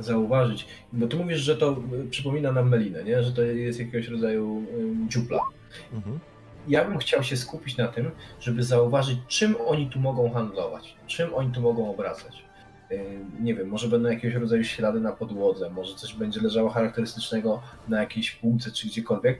[0.00, 1.76] zauważyć, bo ty mówisz, że to
[2.06, 3.22] y, przypomina nam melinę, nie?
[3.22, 4.62] Że to jest jakiegoś rodzaju
[5.08, 5.38] dziupla.
[5.92, 6.18] Mhm.
[6.68, 11.34] Ja bym chciał się skupić na tym, żeby zauważyć, czym oni tu mogą handlować, czym
[11.34, 12.44] oni tu mogą obracać.
[13.40, 18.00] Nie wiem, może będą jakiegoś rodzaju ślady na podłodze, może coś będzie leżało charakterystycznego na
[18.00, 19.38] jakiejś półce czy gdziekolwiek.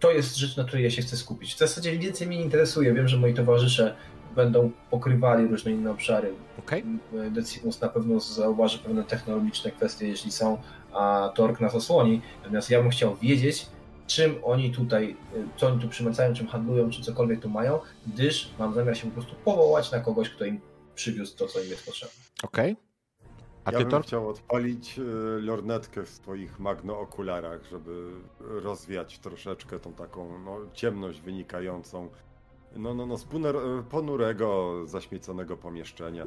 [0.00, 1.54] To jest rzecz, na której ja się chcę skupić.
[1.54, 2.94] W zasadzie więcej mnie nie interesuje.
[2.94, 3.96] Wiem, że moi towarzysze
[4.36, 6.32] będą pokrywali różne inne obszary.
[6.58, 6.84] Okej?
[7.30, 10.58] Decimus na pewno zauważy pewne technologiczne kwestie, jeśli są,
[10.92, 12.20] a Tork nas osłoni.
[12.42, 13.66] Natomiast ja bym chciał wiedzieć,
[14.06, 15.16] czym oni tutaj,
[15.56, 19.12] co oni tu przymycają, czym handlują, czy cokolwiek tu mają, gdyż mam zamiar się po
[19.12, 20.60] prostu powołać na kogoś, kto im
[20.94, 22.24] przywiózł to, co im jest potrzebne.
[22.42, 22.76] Okej.
[23.64, 24.02] A ja ty, bym Tor?
[24.02, 25.02] chciał odpalić y,
[25.40, 28.10] lornetkę w swoich magno-okularach, żeby
[28.40, 32.08] rozwiać troszeczkę tą taką no, ciemność wynikającą
[32.76, 33.26] no, no, no, z
[33.90, 36.24] ponurego, zaśmieconego pomieszczenia.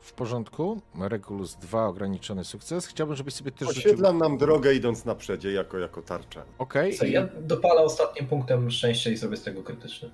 [0.00, 0.80] W porządku.
[1.00, 2.86] Regulus 2, ograniczony sukces.
[2.86, 3.80] Chciałbym, żebyś sobie też rzucił...
[3.80, 6.44] Oświetlam nam drogę idąc na przedzie jako, jako tarcza.
[6.58, 6.94] Okej.
[6.94, 10.10] Co, ja dopalę ostatnim punktem szczęścia i zrobię z tego krytyczny.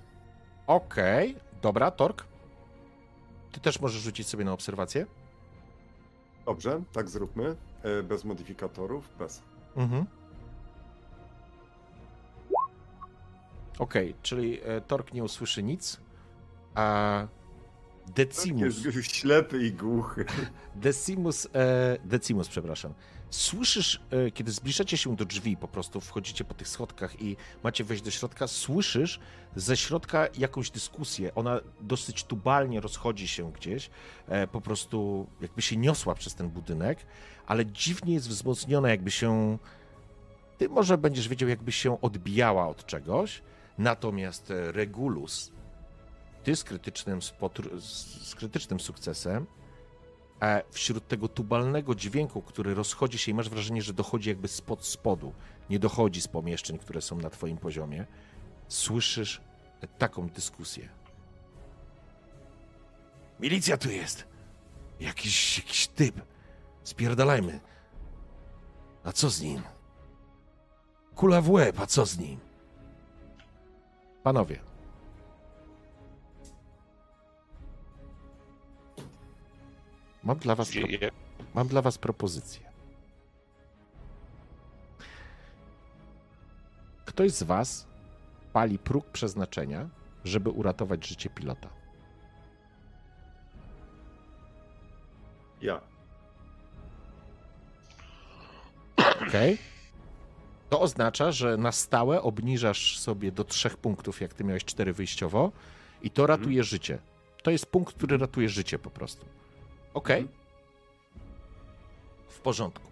[0.67, 1.36] Okej.
[1.62, 2.25] Dobra, Tork.
[3.52, 5.06] Ty też możesz rzucić sobie na obserwację.
[6.46, 7.56] Dobrze, tak zróbmy.
[7.82, 9.42] E, Bez modyfikatorów, bez.
[9.76, 10.06] Mhm.
[13.78, 16.00] Okej, czyli e, Tork nie usłyszy nic,
[16.74, 17.26] a
[18.14, 20.24] Decimus, Jest ślepy i głuchy.
[20.74, 22.94] Decimus, e, Decimus, przepraszam.
[23.31, 27.84] Słyszysz, e, kiedy zbliżacie się do drzwi, po prostu wchodzicie po tych schodkach i macie
[27.84, 29.20] wejść do środka, słyszysz
[29.57, 31.34] ze środka jakąś dyskusję.
[31.34, 33.91] Ona dosyć tubalnie rozchodzi się gdzieś,
[34.28, 36.99] e, po prostu jakby się niosła przez ten budynek,
[37.47, 39.59] ale dziwnie jest wzmocniona, jakby się.
[40.59, 43.42] Ty może będziesz wiedział, jakby się odbijała od czegoś,
[43.78, 45.52] natomiast e, Regulus,
[46.44, 47.20] ty z krytycznym,
[48.23, 49.47] z krytycznym sukcesem,
[50.70, 55.32] wśród tego tubalnego dźwięku, który rozchodzi się i masz wrażenie, że dochodzi jakby spod spodu,
[55.70, 58.06] nie dochodzi z pomieszczeń, które są na twoim poziomie,
[58.68, 59.40] słyszysz
[59.98, 60.88] taką dyskusję.
[63.40, 64.24] Milicja tu jest!
[65.00, 66.22] Jakiś, jakiś typ.
[66.82, 67.60] Spierdalajmy.
[69.04, 69.62] A co z nim?
[71.14, 72.40] Kula w łeb, a co z nim?
[74.22, 74.60] Panowie,
[80.24, 80.70] mam dla was...
[80.70, 80.82] Pro...
[81.55, 82.70] Mam dla Was propozycję.
[87.05, 87.86] Ktoś z Was
[88.52, 89.89] pali próg przeznaczenia,
[90.24, 91.68] żeby uratować życie pilota.
[95.62, 95.81] Ja.
[98.97, 99.32] Ok?
[100.70, 105.52] To oznacza, że na stałe obniżasz sobie do trzech punktów, jak ty miałeś cztery wyjściowo,
[106.02, 106.99] i to ratuje życie.
[107.42, 109.26] To jest punkt, który ratuje życie po prostu.
[109.94, 110.08] Ok?
[112.28, 112.90] W porządku.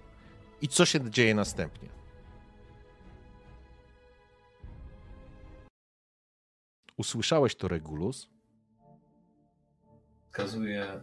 [0.61, 1.89] I co się dzieje następnie?
[6.97, 8.29] Usłyszałeś to, Regulus?
[10.27, 11.01] Wskazuję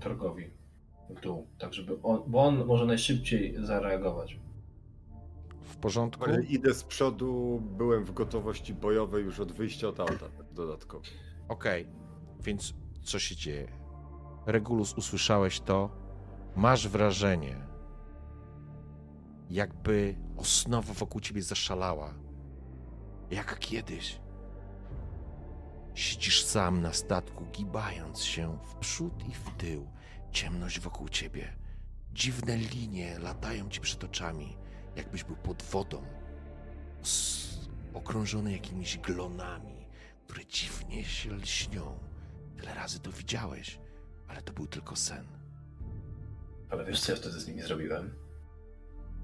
[0.00, 0.50] Torgowi
[1.10, 4.38] w dół, tak żeby on, bo on może najszybciej zareagować.
[5.62, 6.24] W porządku?
[6.24, 11.04] Ale idę z przodu, byłem w gotowości bojowej już od wyjścia od auta dodatkowo.
[11.48, 11.86] Okej,
[12.40, 13.83] więc co się dzieje?
[14.46, 15.90] Regulus, usłyszałeś to?
[16.56, 17.56] Masz wrażenie,
[19.50, 22.14] jakby osnowa wokół ciebie zaszalała.
[23.30, 24.20] Jak kiedyś.
[25.94, 29.90] Siedzisz sam na statku, gibając się w przód i w tył.
[30.32, 31.56] Ciemność wokół ciebie.
[32.12, 34.56] Dziwne linie latają ci przed oczami,
[34.96, 36.02] jakbyś był pod wodą.
[37.94, 39.86] Okrążony jakimiś glonami,
[40.26, 41.98] które dziwnie się lśnią.
[42.56, 43.78] Tyle razy to widziałeś,
[44.28, 45.24] ale to był tylko sen.
[46.70, 48.14] Ale wiesz co ja wtedy z nimi zrobiłem?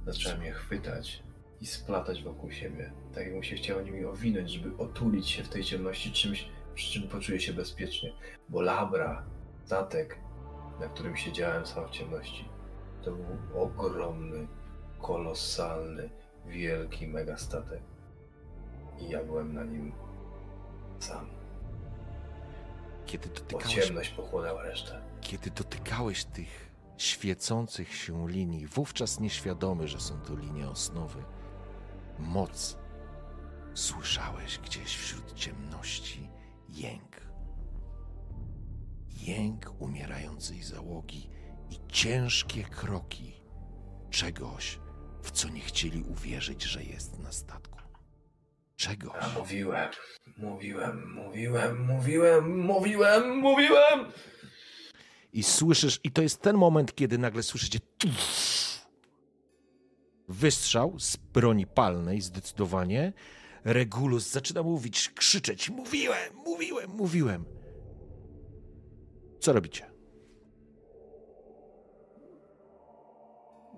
[0.06, 1.22] Zacząłem je chwytać
[1.60, 2.92] i splatać wokół siebie.
[3.14, 7.08] Tak jakbym się chciał nimi owinąć, żeby otulić się w tej ciemności czymś, przy czym
[7.08, 8.12] poczuję się bezpiecznie.
[8.48, 9.24] Bo Labra,
[9.64, 10.18] statek,
[10.80, 12.48] na którym siedziałem sam w ciemności,
[13.02, 14.46] to był ogromny,
[15.02, 16.10] kolosalny,
[16.46, 17.82] wielki megastatek.
[18.98, 19.92] I ja byłem na nim
[20.98, 21.39] sam.
[23.10, 25.02] Kiedy Bo dotykałeś, ciemność pochłonęła resztę.
[25.20, 31.24] kiedy dotykałeś tych świecących się linii, wówczas nieświadomy, że są to linie osnowy,
[32.18, 32.76] moc,
[33.74, 36.30] słyszałeś gdzieś wśród ciemności
[36.68, 37.20] jęk.
[39.16, 41.30] Jęk umierającej załogi
[41.70, 43.42] i ciężkie kroki
[44.10, 44.78] czegoś,
[45.22, 47.69] w co nie chcieli uwierzyć, że jest na statku.
[48.80, 49.12] Czegoś.
[49.20, 49.88] A mówiłem,
[50.36, 54.12] mówiłem, mówiłem, mówiłem, mówiłem, mówiłem!
[55.32, 57.78] i słyszysz, i to jest ten moment, kiedy nagle słyszycie
[60.28, 63.12] wystrzał z broni palnej, zdecydowanie.
[63.64, 67.44] Regulus zaczyna mówić, krzyczeć: Mówiłem, mówiłem, mówiłem.
[69.40, 69.90] Co robicie?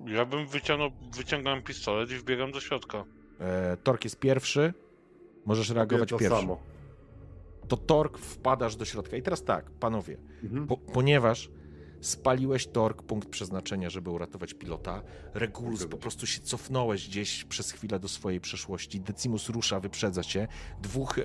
[0.06, 3.04] Ja bym wyciągnął, wyciągam pistolet i wbiegam do środka.
[3.40, 4.74] E, Tork jest pierwszy.
[5.44, 6.40] Możesz reagować to pierwszy.
[6.40, 6.58] samo.
[7.68, 9.16] To Tork wpadasz do środka.
[9.16, 10.66] I teraz tak, panowie, Mhm.
[10.66, 11.50] Po, ponieważ
[12.00, 15.02] spaliłeś tork, punkt przeznaczenia, żeby uratować pilota,
[15.34, 19.00] Regulus po prostu się cofnąłeś gdzieś przez chwilę do swojej przeszłości.
[19.00, 20.48] Decimus rusza, wyprzedza cię.
[20.82, 21.22] Dwóch e,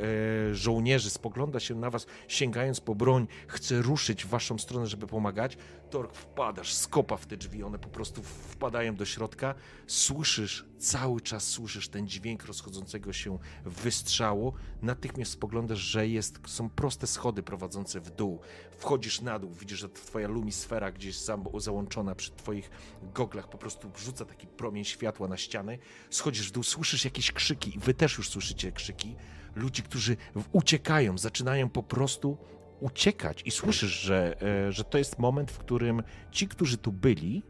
[0.55, 5.57] żołnierzy spogląda się na was, sięgając po broń, chce ruszyć w waszą stronę, żeby pomagać.
[5.89, 9.55] Tork wpadasz, skopa w te drzwi, one po prostu wpadają do środka.
[9.87, 14.53] Słyszysz cały czas słyszysz ten dźwięk rozchodzącego się wystrzału.
[14.81, 18.39] Natychmiast spoglądasz, że jest, są proste schody prowadzące w dół.
[18.77, 22.69] Wchodzisz na dół, widzisz, że twoja lumisfera gdzieś za, załączona przy twoich
[23.13, 25.79] goglach po prostu rzuca taki promień światła na ściany.
[26.09, 29.15] Schodzisz w dół, słyszysz jakieś krzyki i wy też już słyszycie krzyki.
[29.55, 30.17] Ludzi, którzy
[30.51, 32.37] uciekają, zaczynają po prostu
[32.79, 37.43] uciekać i słyszysz, że, e, że to jest moment, w którym ci, którzy tu byli,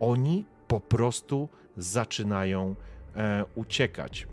[0.00, 2.74] oni po prostu zaczynają
[3.16, 4.26] e, uciekać.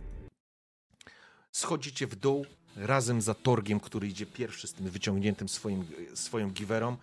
[1.52, 2.46] Schodzicie w dół
[2.76, 6.98] razem za Torgiem, który idzie pierwszy z tym wyciągniętym swoim, swoją giwerą.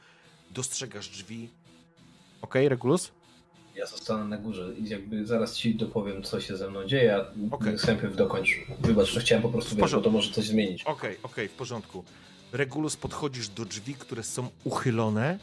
[0.50, 1.50] Dostrzegasz drzwi.
[2.42, 3.12] Okej, Regulus?
[3.75, 7.26] Ja zostanę na górze i jakby zaraz ci dopowiem, co się ze mną dzieje, a
[7.50, 7.78] okay.
[7.78, 8.60] Sępiew dokończ.
[8.81, 10.83] Wybacz, że chciałem po prostu wiedzieć, bo to może coś zmienić.
[10.84, 12.05] Okej, okej, w porządku.
[12.52, 15.39] Regulus, podchodzisz do drzwi, które są uchylone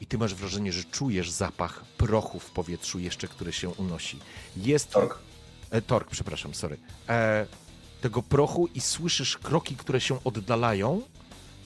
[0.00, 4.18] i ty masz wrażenie, że czujesz zapach prochu w powietrzu jeszcze, który się unosi.
[4.56, 4.90] Jest...
[4.90, 5.18] Tork.
[5.70, 6.76] E, tork, przepraszam, sorry.
[7.08, 7.46] E,
[8.00, 11.02] tego prochu i słyszysz kroki, które się oddalają.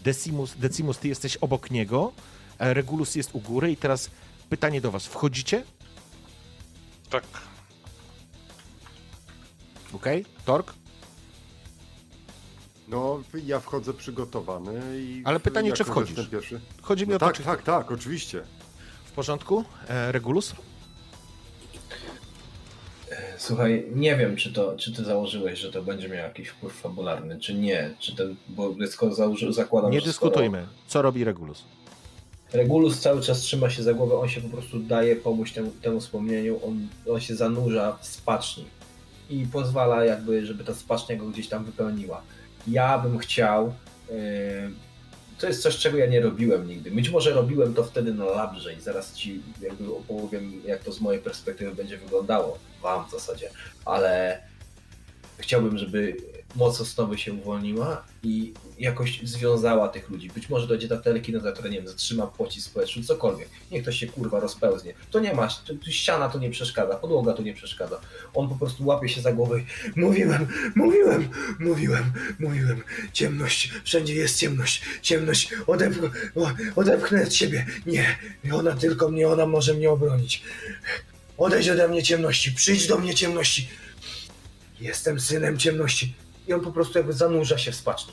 [0.05, 2.13] Decimus, Decimus, ty jesteś obok niego.
[2.59, 4.11] E, Regulus jest u góry i teraz
[4.51, 5.07] pytanie do was.
[5.07, 5.65] Wchodzicie?
[7.11, 7.25] Tak.
[9.93, 10.25] Okej.
[10.45, 10.75] Tork?
[12.89, 15.23] No, ja wchodzę przygotowany i...
[15.25, 16.29] Ale pytanie, czy wchodzisz?
[16.29, 16.61] Pierwszy.
[16.83, 17.43] Chodzi mi No o to, tak, czy...
[17.43, 18.43] tak, tak, oczywiście.
[19.05, 19.65] W porządku?
[19.89, 20.55] E, Regulus?
[23.39, 27.41] Słuchaj, nie wiem, czy to, czy ty założyłeś, że to będzie miało jakiś wpływ fabularny,
[27.41, 27.95] czy nie.
[27.99, 30.67] Czy ten, bo skoro założy, zakładam, Nie że dyskutujmy.
[30.87, 31.59] Co robi Regulus?
[31.59, 31.85] Skoro
[32.53, 36.01] Regulus cały czas trzyma się za głowę, on się po prostu daje pomóc temu, temu
[36.01, 38.65] wspomnieniu, on, on się zanurza w spaczni
[39.31, 42.23] i pozwala jakby, żeby ta spacznia go gdzieś tam wypełniła.
[42.67, 43.75] Ja bym chciał,
[44.11, 44.15] yy,
[45.39, 46.91] to jest coś, czego ja nie robiłem nigdy.
[46.91, 51.01] Być może robiłem to wtedy na labrze i zaraz ci jakby opowiem, jak to z
[51.01, 53.51] mojej perspektywy będzie wyglądało, wam w zasadzie,
[53.85, 54.41] ale
[55.39, 56.17] chciałbym, żeby
[56.57, 60.31] moc osnowy się uwolniła i jakoś związała tych ludzi.
[60.35, 63.49] Być może dojdzie ta telekinoza, która, nie wiem, zatrzyma w powietrzu, cokolwiek.
[63.71, 64.95] Niech ktoś się kurwa rozpełznie.
[65.11, 68.01] To nie ma, tu, tu ściana tu nie przeszkadza, podłoga tu nie przeszkadza.
[68.35, 69.65] On po prostu łapie się za głowę i
[70.01, 72.83] mówiłem, mówiłem, mówiłem, mówiłem.
[73.13, 76.11] Ciemność, wszędzie jest ciemność, ciemność, odepchnę,
[76.77, 77.67] odepchnę od siebie.
[77.87, 78.19] Nie,
[78.53, 80.43] ona tylko mnie, ona może mnie obronić.
[81.39, 83.69] Odejdź ode mnie ciemności, przyjdź do mnie ciemności.
[84.81, 86.15] Jestem synem ciemności.
[86.49, 88.13] I on po prostu jakby zanurza się w spaczni.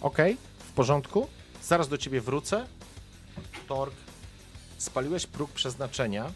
[0.00, 1.28] Okej, w porządku.
[1.62, 2.66] Zaraz do ciebie wrócę.
[3.68, 3.94] Tork,
[4.78, 6.32] spaliłeś próg przeznaczenia,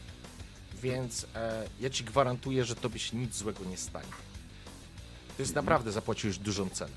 [0.83, 4.13] więc e, ja ci gwarantuję, że tobie się nic złego nie stanie.
[5.37, 6.97] To jest naprawdę zapłaciłeś dużą cenę.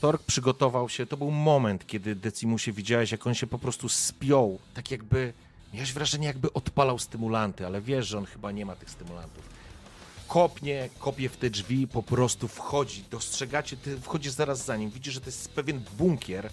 [0.00, 4.58] Tork przygotował się, to był moment, kiedy Decimusie widziałeś, jak on się po prostu spiął,
[4.74, 5.32] tak jakby,
[5.74, 9.53] miałeś wrażenie, jakby odpalał stymulanty, ale wiesz, że on chyba nie ma tych stymulantów
[10.34, 13.04] kopnie, kopie w te drzwi, po prostu wchodzi.
[13.10, 16.50] Dostrzegacie, ty wchodzisz zaraz za nim, widzisz, że to jest pewien bunkier.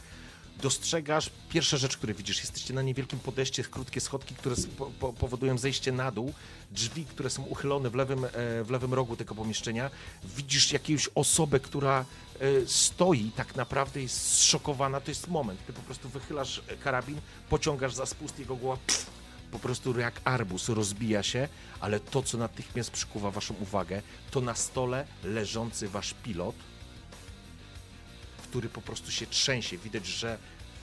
[0.62, 5.58] Dostrzegasz, pierwsza rzecz, którą widzisz, jesteście na niewielkim podejście, krótkie schodki, które spo, po, powodują
[5.58, 6.34] zejście na dół,
[6.72, 8.30] drzwi, które są uchylone w lewym, e,
[8.64, 9.92] w lewym rogu tego pomieszczenia.
[10.24, 12.06] Widzisz jakąś osobę, która
[12.40, 17.94] e, stoi tak naprawdę, jest zszokowana, to jest moment, ty po prostu wychylasz karabin, pociągasz
[17.94, 19.21] za spust, jego głowa pff,
[19.52, 21.48] po prostu jak arbus rozbija się,
[21.80, 26.56] ale to, co natychmiast przykuwa waszą uwagę, to na stole leżący wasz pilot,
[28.44, 29.78] który po prostu się trzęsie.
[29.78, 30.38] Widać, że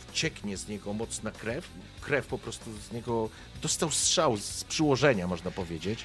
[0.09, 1.69] wcieknie z niego mocna krew.
[2.01, 3.31] Krew po prostu z niego
[3.63, 6.05] dostał strzał z przyłożenia, można powiedzieć.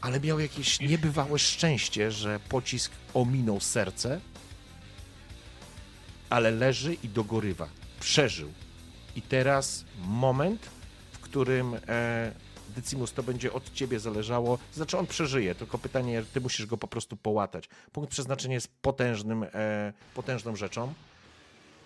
[0.00, 4.20] Ale miał jakieś niebywałe szczęście, że pocisk ominął serce,
[6.30, 7.68] ale leży i dogorywa.
[8.00, 8.52] Przeżył.
[9.16, 10.70] I teraz moment,
[11.28, 12.32] którym e,
[12.76, 14.58] Decimus to będzie od ciebie zależało.
[14.72, 17.68] Znaczy on przeżyje, tylko pytanie, ty musisz go po prostu połatać.
[17.92, 20.94] Punkt przeznaczenia jest potężnym, e, potężną rzeczą.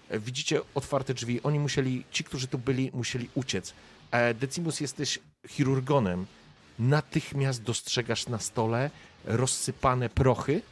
[0.09, 1.43] E, Widzicie otwarte drzwi.
[1.43, 3.75] Oni musieli, ci, którzy tu byli, musieli uciec.
[4.35, 6.27] Decimus jesteś chirurgonem.
[6.79, 8.91] Natychmiast dostrzegasz na stole
[9.25, 10.63] rozsypane prochy,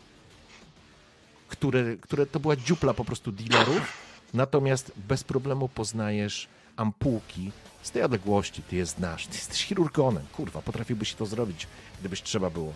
[1.49, 3.93] które, które to była dziupla po prostu dealerów.
[4.35, 8.63] Natomiast bez problemu poznajesz ampułki z tej odległości.
[8.63, 9.27] Ty je znasz.
[9.27, 10.27] Ty jesteś chirurgonem.
[10.33, 11.67] Kurwa, potrafiłbyś to zrobić,
[12.01, 12.73] gdybyś trzeba było.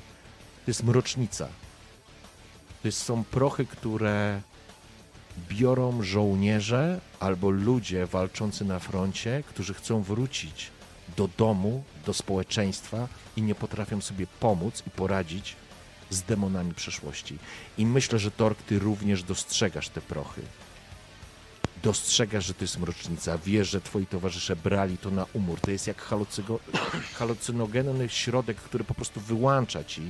[0.65, 1.49] To jest mrocznica.
[2.83, 4.41] To są prochy, które
[5.49, 10.71] biorą żołnierze albo ludzie walczący na froncie, którzy chcą wrócić
[11.17, 15.57] do domu, do społeczeństwa i nie potrafią sobie pomóc i poradzić
[16.11, 17.39] z demonami przeszłości.
[17.79, 20.43] I myślę, że Tork, ty również dostrzegasz te prochy.
[21.85, 25.61] Dostrzegasz, że to jest mrocznica, wiesz, że twoi towarzysze brali to na umór.
[25.61, 26.59] To jest jak halucygo-
[27.15, 30.03] halucynogenny środek, który po prostu wyłącza ci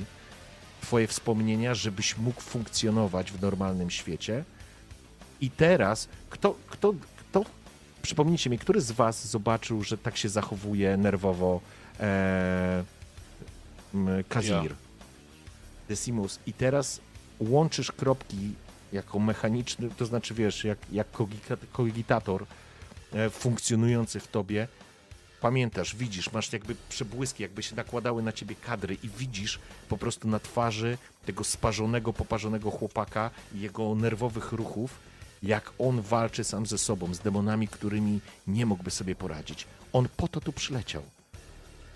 [0.81, 4.43] twoje wspomnienia, żebyś mógł funkcjonować w normalnym świecie.
[5.41, 7.45] I teraz, kto, kto, kto
[8.01, 11.61] przypomnijcie mi, który z was zobaczył, że tak się zachowuje nerwowo
[11.99, 12.83] e,
[14.29, 14.75] Kazimir?
[15.87, 16.39] Decimus.
[16.47, 16.99] I teraz
[17.39, 18.53] łączysz kropki
[18.93, 21.07] jako mechaniczny, to znaczy wiesz, jak, jak
[21.71, 22.45] kogitator
[23.13, 24.67] e, funkcjonujący w tobie.
[25.41, 30.27] Pamiętasz, widzisz, masz jakby przebłyski, jakby się nakładały na ciebie kadry i widzisz po prostu
[30.27, 34.99] na twarzy tego sparzonego, poparzonego chłopaka i jego nerwowych ruchów,
[35.43, 39.67] jak on walczy sam ze sobą, z demonami, którymi nie mógłby sobie poradzić.
[39.93, 41.14] On po to tu przyleciał.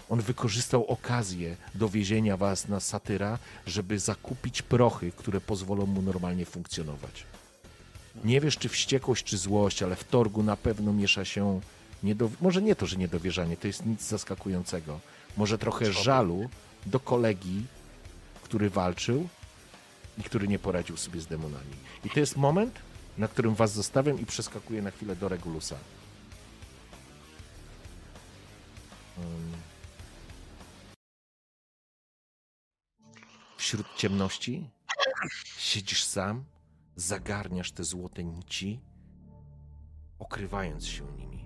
[0.09, 7.25] On wykorzystał okazję dowiezienia was na satyra, żeby zakupić prochy, które pozwolą mu normalnie funkcjonować.
[8.23, 11.61] Nie wiesz, czy wściekłość, czy złość, ale w torgu na pewno miesza się.
[12.03, 12.41] Niedow...
[12.41, 14.99] Może nie to, że niedowierzanie, to jest nic zaskakującego.
[15.37, 16.49] Może trochę żalu
[16.85, 17.65] do kolegi,
[18.43, 19.29] który walczył
[20.17, 21.75] i który nie poradził sobie z demonami.
[22.05, 22.79] I to jest moment,
[23.17, 25.75] na którym was zostawiam i przeskakuję na chwilę do Regulusa.
[29.17, 29.68] Um.
[33.59, 34.69] Wśród ciemności
[35.57, 36.45] siedzisz sam,
[36.95, 38.81] zagarniasz te złote nici,
[40.19, 41.45] okrywając się nimi.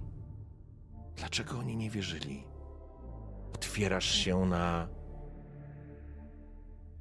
[1.15, 2.43] Dlaczego oni nie wierzyli?
[3.53, 4.87] Otwierasz się na.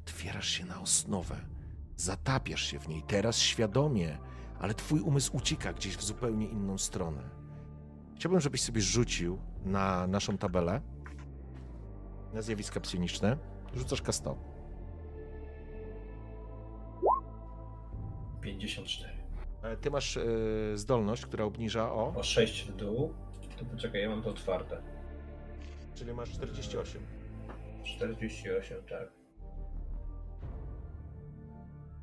[0.00, 1.36] Otwierasz się na osnowę.
[1.96, 4.18] Zatapiasz się w niej teraz świadomie,
[4.60, 7.30] ale twój umysł ucieka gdzieś w zupełnie inną stronę.
[8.16, 10.80] Chciałbym, żebyś sobie rzucił na naszą tabelę
[12.32, 13.36] na zjawiska psioniczne.
[13.74, 14.51] Rzucasz K100.
[18.42, 19.10] 54.
[19.62, 20.22] E, Ty masz e,
[20.74, 22.14] zdolność, która obniża o.
[22.16, 23.14] O 6 w dół.
[23.58, 24.82] To poczekaj, ja mam to otwarte.
[25.94, 27.02] Czyli masz 48.
[27.84, 29.12] 48, tak.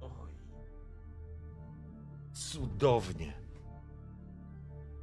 [0.02, 0.10] Oj.
[2.34, 3.34] Cudownie.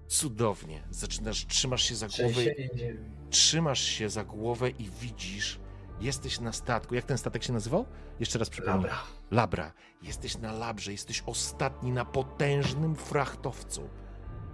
[0.06, 0.82] Cudownie.
[0.90, 2.34] Zaczynasz, trzymasz się za głowę.
[2.34, 3.00] 69.
[3.31, 5.60] Trzymasz się za głowę i widzisz,
[6.00, 6.94] jesteś na statku.
[6.94, 7.86] Jak ten statek się nazywał?
[8.20, 8.82] Jeszcze raz przypomnę.
[8.82, 9.15] Dobra.
[9.30, 9.72] Labra.
[10.02, 13.88] Jesteś na labrze, jesteś ostatni na potężnym frachtowcu.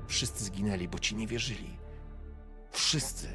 [0.07, 1.79] Wszyscy zginęli, bo ci nie wierzyli.
[2.71, 3.29] Wszyscy.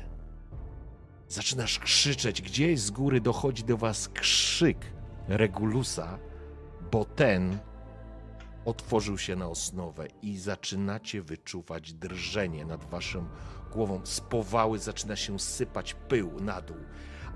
[1.27, 2.41] Zaczynasz krzyczeć.
[2.41, 4.77] Gdzieś z góry dochodzi do was krzyk
[5.27, 6.19] Regulusa,
[6.91, 7.59] bo ten
[8.65, 13.25] otworzył się na osnowę i zaczynacie wyczuwać drżenie nad waszą
[13.71, 14.01] głową.
[14.03, 16.77] Z powały zaczyna się sypać pył na dół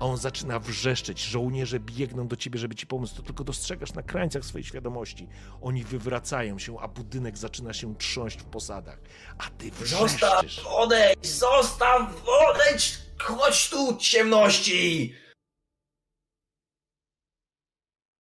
[0.02, 1.20] a on zaczyna wrzeszczeć.
[1.24, 3.14] Żołnierze biegną do ciebie, żeby ci pomóc.
[3.14, 5.28] To tylko dostrzegasz na krańcach swojej świadomości.
[5.62, 9.00] Oni wywracają się, a budynek zaczyna się trząść w posadach.
[9.38, 10.66] A ty Zostaw, wrzeszczysz.
[10.66, 15.16] odejdź, zostaw, odejdź, chodź tu, ciemności!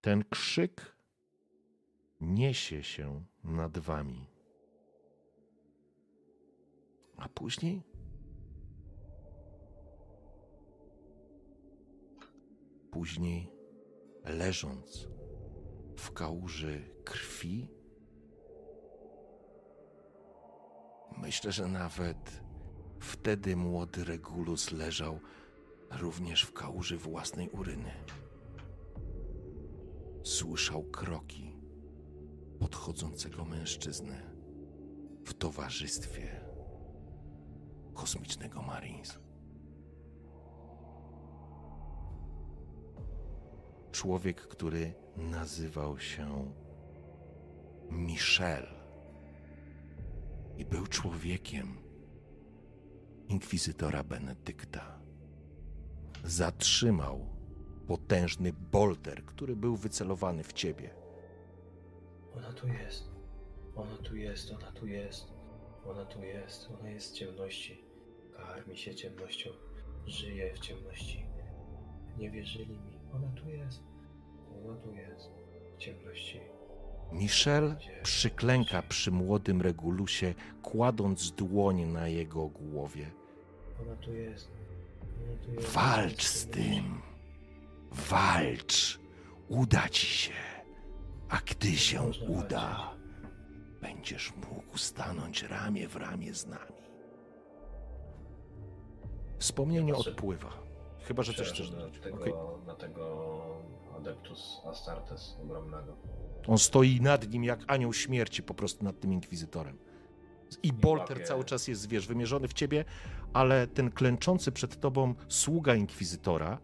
[0.01, 0.95] Ten krzyk
[2.21, 4.25] niesie się nad wami.
[7.17, 7.81] A później
[12.91, 13.51] później
[14.25, 15.07] leżąc
[15.97, 17.67] w kałuży krwi,
[21.17, 22.41] myślę, że nawet
[22.99, 25.19] wtedy młody Regulus leżał
[25.99, 27.91] również w kałuży własnej uryny.
[30.23, 31.55] Słyszał kroki
[32.59, 34.21] podchodzącego mężczyzny
[35.25, 36.41] w towarzystwie
[37.93, 39.19] kosmicznego Marines.
[43.91, 46.51] Człowiek, który nazywał się
[47.89, 48.67] Michel
[50.57, 51.77] i był człowiekiem
[53.27, 55.01] inkwizytora Benedykta.
[56.23, 57.25] Zatrzymał
[57.87, 60.89] potężny bolter, który był wycelowany w ciebie.
[62.37, 63.11] Ona tu jest.
[63.75, 65.27] Ona tu jest, ona tu jest.
[65.85, 67.83] Ona tu jest, ona jest w ciemności.
[68.33, 69.49] Karmi się ciemnością.
[70.05, 71.25] Żyje w ciemności.
[72.17, 72.90] Nie wierzyli mi.
[73.15, 73.83] Ona tu jest.
[74.65, 75.29] Ona tu jest.
[75.75, 76.39] W ciemności.
[77.11, 83.11] Michel przyklęka przy młodym Regulusie, kładąc dłoń na jego głowie.
[83.81, 84.51] Ona tu jest.
[85.23, 85.73] Ona tu jest.
[85.73, 87.01] Walcz z tym.
[87.91, 88.99] Walcz.
[89.47, 90.33] Uda ci się.
[91.29, 92.93] A gdy się uda,
[93.81, 96.81] będziesz mógł stanąć ramię w ramię z nami.
[99.37, 100.70] Wspomnienie odpływa.
[101.11, 101.93] Chyba, że coś chcesz dodać.
[101.93, 102.33] na tego, Okej.
[102.67, 103.31] na tego
[103.97, 105.95] Adeptus Astartes ogromnego.
[106.47, 109.77] On stoi nad nim jak anioł śmierci po prostu nad tym inkwizytorem.
[110.63, 112.85] I bolter cały czas jest, wiesz, wymierzony w ciebie,
[113.33, 116.57] ale ten klęczący przed tobą sługa inkwizytora,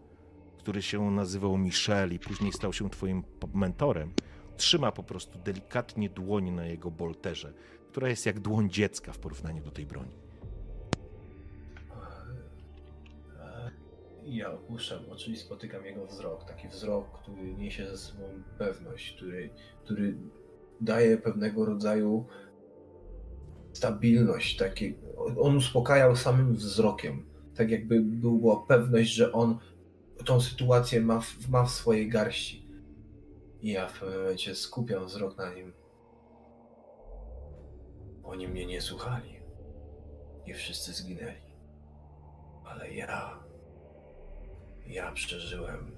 [0.58, 4.14] który się nazywał Michel i później stał się twoim mentorem,
[4.58, 7.54] trzyma po prostu delikatnie dłoń na jego bolterze,
[7.92, 10.27] która jest jak dłoń dziecka w porównaniu do tej broni.
[14.30, 16.44] Ja opuszczam oczy i spotykam jego wzrok.
[16.44, 18.24] Taki wzrok, który niesie ze sobą
[18.58, 19.50] pewność, który,
[19.84, 20.18] który
[20.82, 22.26] daje pewnego rodzaju
[23.74, 24.58] stabilność.
[24.58, 24.96] Taki,
[25.40, 27.26] on uspokajał samym wzrokiem.
[27.56, 29.60] Tak jakby była pewność, że on
[30.26, 32.68] tą sytuację ma w, ma w swojej garści.
[33.62, 35.74] I ja w pewnym momencie skupiam wzrok na nim.
[38.24, 39.40] Oni mnie nie słuchali.
[40.46, 41.54] I wszyscy zginęli.
[42.66, 43.47] Ale ja.
[44.88, 45.96] Ja przeżyłem.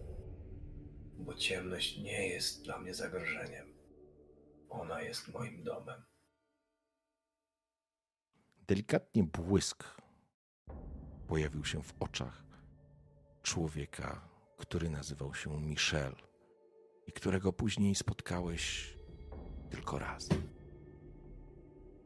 [1.17, 3.73] Bo ciemność nie jest dla mnie zagrożeniem.
[4.69, 6.03] Ona jest moim domem.
[8.67, 9.83] Delikatnie błysk
[11.27, 12.43] pojawił się w oczach
[13.43, 16.15] człowieka, który nazywał się Michel
[17.07, 18.93] i którego później spotkałeś
[19.69, 20.29] tylko raz.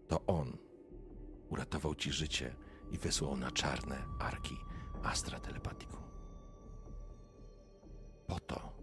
[0.07, 0.57] To on
[1.49, 2.55] uratował ci życie
[2.91, 4.55] i wysłał na czarne arki
[5.03, 6.02] Astra Telepatikum.
[8.33, 8.73] Po to,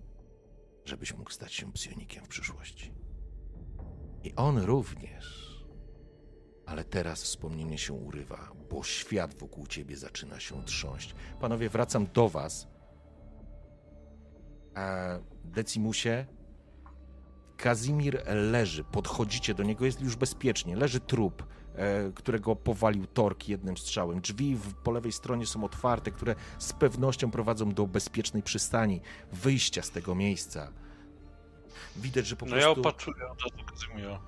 [0.85, 2.93] żebyś mógł stać się psionikiem w przyszłości.
[4.25, 5.51] I on również
[6.67, 11.15] ale teraz wspomnienie się urywa, bo świat wokół ciebie zaczyna się trząść.
[11.41, 12.69] Panowie, wracam do was.
[14.75, 16.27] A Decimusie,
[17.57, 20.77] Kazimir leży, podchodzicie do niego, jest już bezpiecznie.
[20.77, 21.47] Leży trup,
[22.15, 24.21] którego powalił Tork jednym strzałem.
[24.21, 29.01] Drzwi w, po lewej stronie są otwarte, które z pewnością prowadzą do bezpiecznej przystani,
[29.33, 30.73] wyjścia z tego miejsca.
[31.97, 32.81] Widać, że po No ja prostu...
[32.81, 34.21] opatruję od razu Kazimira.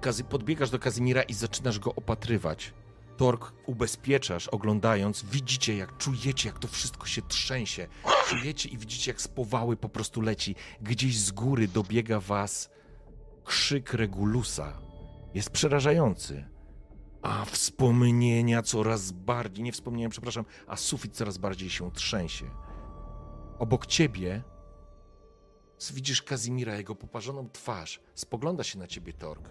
[0.00, 2.74] Kazy, podbiegasz do Kazimira i zaczynasz go opatrywać.
[3.16, 7.88] Tork ubezpieczasz, oglądając, widzicie, jak czujecie, jak to wszystko się trzęsie.
[8.26, 10.54] Czujecie i widzicie, jak z powały po prostu leci.
[10.80, 12.70] Gdzieś z góry dobiega was
[13.44, 14.78] krzyk Regulusa.
[15.34, 16.51] Jest przerażający.
[17.22, 22.50] A wspomnienia coraz bardziej, nie wspomnienia, przepraszam, a sufit coraz bardziej się trzęsie.
[23.58, 24.42] Obok ciebie
[25.90, 28.00] widzisz Kazimira, jego poparzoną twarz.
[28.14, 29.48] Spogląda się na ciebie, Tork.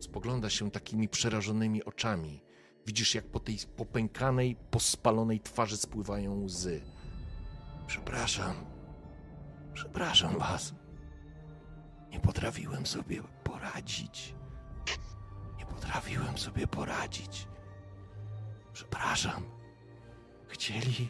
[0.00, 2.42] Spogląda się takimi przerażonymi oczami.
[2.86, 6.82] Widzisz, jak po tej popękanej, pospalonej twarzy spływają łzy.
[7.86, 8.54] Przepraszam.
[9.74, 10.74] Przepraszam was.
[12.10, 14.34] Nie potrafiłem sobie poradzić.
[15.80, 17.48] Potrafiłem sobie poradzić.
[18.72, 19.44] Przepraszam.
[20.48, 21.08] Chcieli.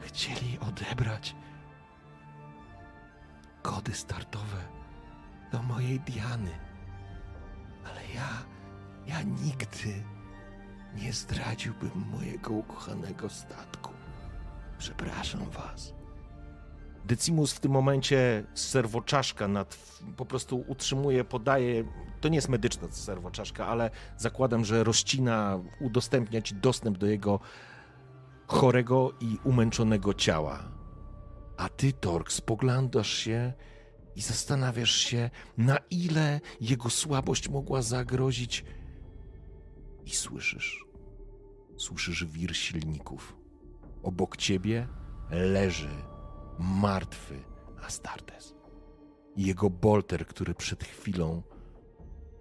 [0.00, 1.34] Chcieli odebrać
[3.62, 4.68] kody startowe
[5.52, 6.58] do mojej Diany.
[7.84, 8.28] Ale ja,
[9.06, 10.04] ja nigdy
[10.94, 13.92] nie zdradziłbym mojego ukochanego statku.
[14.78, 15.99] Przepraszam was.
[17.04, 19.78] Decimus w tym momencie serwoczaszka nad,
[20.16, 21.84] po prostu utrzymuje, podaje,
[22.20, 27.40] to nie jest medyczna serwoczaszka, ale zakładam, że rozcina, udostępnia ci dostęp do jego
[28.46, 30.72] chorego i umęczonego ciała.
[31.56, 33.52] A ty, Tork, spoglądasz się
[34.16, 38.64] i zastanawiasz się, na ile jego słabość mogła zagrozić.
[40.06, 40.84] I słyszysz,
[41.76, 43.36] słyszysz wir silników.
[44.02, 44.88] Obok ciebie
[45.30, 45.90] leży
[46.60, 47.44] martwy
[47.86, 48.54] Astartes.
[49.36, 51.42] Jego bolter, który przed chwilą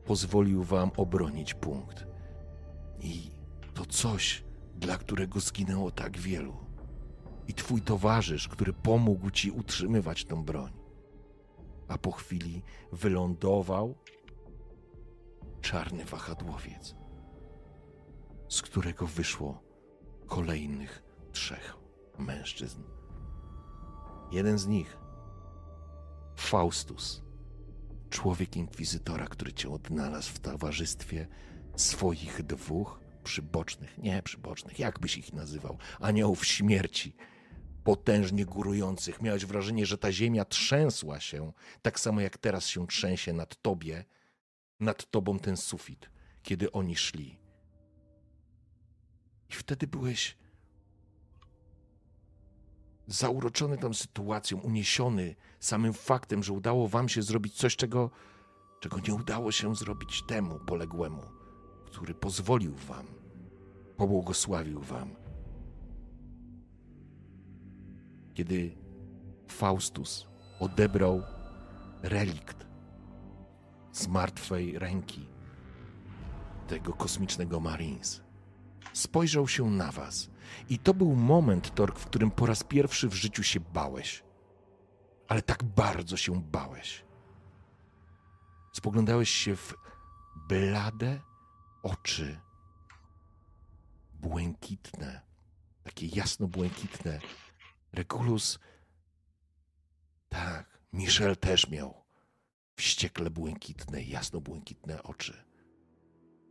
[0.05, 2.07] pozwolił wam obronić punkt.
[2.99, 3.31] I
[3.73, 4.43] to coś,
[4.75, 6.57] dla którego zginęło tak wielu.
[7.47, 10.71] I twój towarzysz, który pomógł ci utrzymywać tą broń.
[11.87, 13.95] A po chwili wylądował
[15.61, 16.95] czarny wahadłowiec,
[18.49, 19.63] z którego wyszło
[20.27, 21.77] kolejnych trzech
[22.17, 22.98] mężczyzn.
[24.31, 24.97] Jeden z nich,
[26.35, 27.21] Faustus,
[28.09, 31.27] człowiek inkwizytora, który cię odnalazł w towarzystwie
[31.75, 37.15] swoich dwóch przybocznych, nie przybocznych, jak byś ich nazywał, aniołów śmierci,
[37.83, 39.21] potężnie górujących.
[39.21, 44.05] Miałeś wrażenie, że ta ziemia trzęsła się, tak samo jak teraz się trzęsie nad tobie,
[44.79, 46.09] nad tobą ten sufit,
[46.43, 47.39] kiedy oni szli.
[49.49, 50.37] I wtedy byłeś
[53.09, 58.09] zauroczony tą sytuacją, uniesiony samym faktem, że udało wam się zrobić coś, czego,
[58.79, 61.21] czego nie udało się zrobić temu poległemu,
[61.85, 63.05] który pozwolił wam,
[63.97, 65.15] pobłogosławił wam.
[68.33, 68.77] Kiedy
[69.47, 70.27] Faustus
[70.59, 71.23] odebrał
[72.01, 72.67] relikt
[73.91, 75.25] z martwej ręki
[76.67, 78.21] tego kosmicznego Marines.
[78.93, 80.29] Spojrzał się na was.
[80.69, 84.23] I to był moment, Tork, w którym po raz pierwszy w życiu się bałeś.
[85.27, 87.05] Ale tak bardzo się bałeś.
[88.73, 89.75] Spoglądałeś się w
[90.47, 91.21] blade
[91.83, 92.39] oczy.
[94.13, 95.21] Błękitne.
[95.83, 97.19] Takie jasno-błękitne.
[97.93, 98.59] Regulus.
[100.29, 102.05] Tak, Michel też miał
[102.75, 105.45] wściekle błękitne, jasno-błękitne oczy.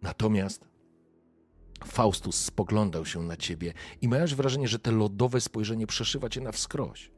[0.03, 0.69] Natomiast
[1.85, 6.53] Faustus spoglądał się na ciebie i miałeś wrażenie, że te lodowe spojrzenie przeszywa cię na
[6.53, 7.11] wskroś.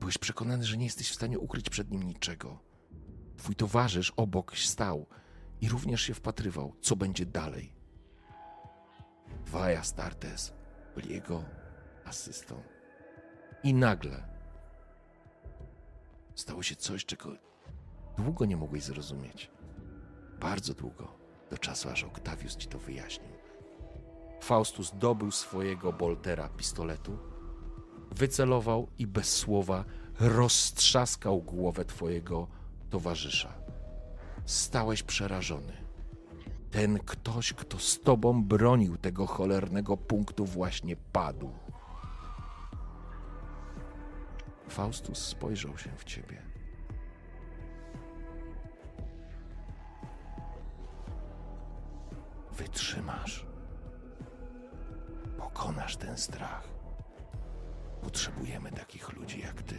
[0.00, 2.58] Byłeś przekonany, że nie jesteś w stanie ukryć przed nim niczego.
[3.36, 5.06] Twój towarzysz obok stał
[5.60, 7.72] i również się wpatrywał, co będzie dalej.
[9.46, 10.52] Dwaj Astartes
[10.94, 11.44] byli jego
[12.04, 12.62] asystą.
[13.62, 14.28] I nagle
[16.34, 17.32] stało się coś, czego
[18.16, 19.50] długo nie mogłeś zrozumieć.
[20.40, 21.18] Bardzo długo,
[21.50, 23.28] do czasu aż Octavius ci to wyjaśnił.
[24.40, 27.18] Faustus dobył swojego boltera pistoletu,
[28.10, 29.84] wycelował i bez słowa
[30.20, 32.46] roztrzaskał głowę twojego
[32.90, 33.52] towarzysza.
[34.44, 35.72] Stałeś przerażony.
[36.70, 41.50] Ten ktoś, kto z tobą bronił tego cholernego punktu, właśnie padł.
[44.68, 46.42] Faustus spojrzał się w ciebie.
[52.68, 53.46] Wytrzymasz.
[55.38, 56.68] Pokonasz ten strach.
[58.02, 59.78] Potrzebujemy takich ludzi jak ty.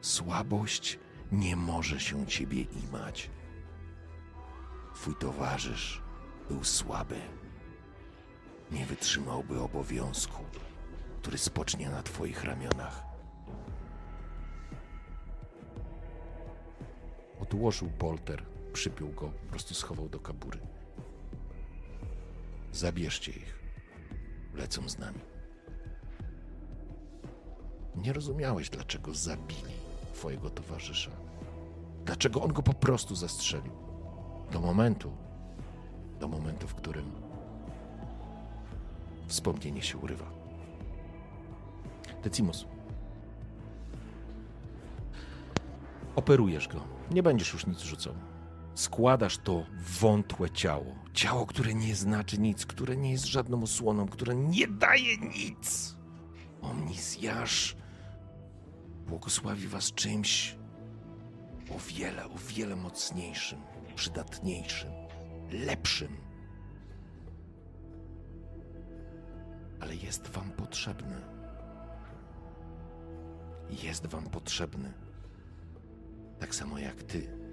[0.00, 0.98] Słabość
[1.32, 3.30] nie może się ciebie imać.
[4.94, 6.02] Twój towarzysz
[6.48, 7.20] był słaby.
[8.70, 10.44] Nie wytrzymałby obowiązku,
[11.20, 13.02] który spocznie na twoich ramionach.
[17.40, 20.58] Odłożył bolter, przypiął go, po prostu schował do kabury.
[22.72, 23.58] Zabierzcie ich.
[24.54, 25.20] Lecą z nami.
[27.96, 29.72] Nie rozumiałeś, dlaczego zabili
[30.14, 31.10] twojego towarzysza.
[32.04, 33.72] Dlaczego on go po prostu zastrzelił.
[34.52, 35.12] Do momentu,
[36.20, 37.12] do momentu, w którym
[39.26, 40.30] wspomnienie się urywa.
[42.22, 42.66] Decimus.
[46.16, 46.80] Operujesz go.
[47.10, 48.14] Nie będziesz już nic rzucał.
[48.74, 49.66] Składasz to
[50.00, 50.94] wątłe ciało.
[51.12, 55.96] Ciało, które nie znaczy nic, które nie jest żadną osłoną, które nie daje nic.
[56.60, 57.76] Omnisjasz
[59.06, 60.56] błogosławi was czymś
[61.70, 63.60] o wiele, o wiele mocniejszym,
[63.94, 64.90] przydatniejszym,
[65.50, 66.16] lepszym.
[69.80, 71.20] Ale jest wam potrzebny.
[73.82, 74.92] Jest wam potrzebny.
[76.38, 77.43] Tak samo jak ty.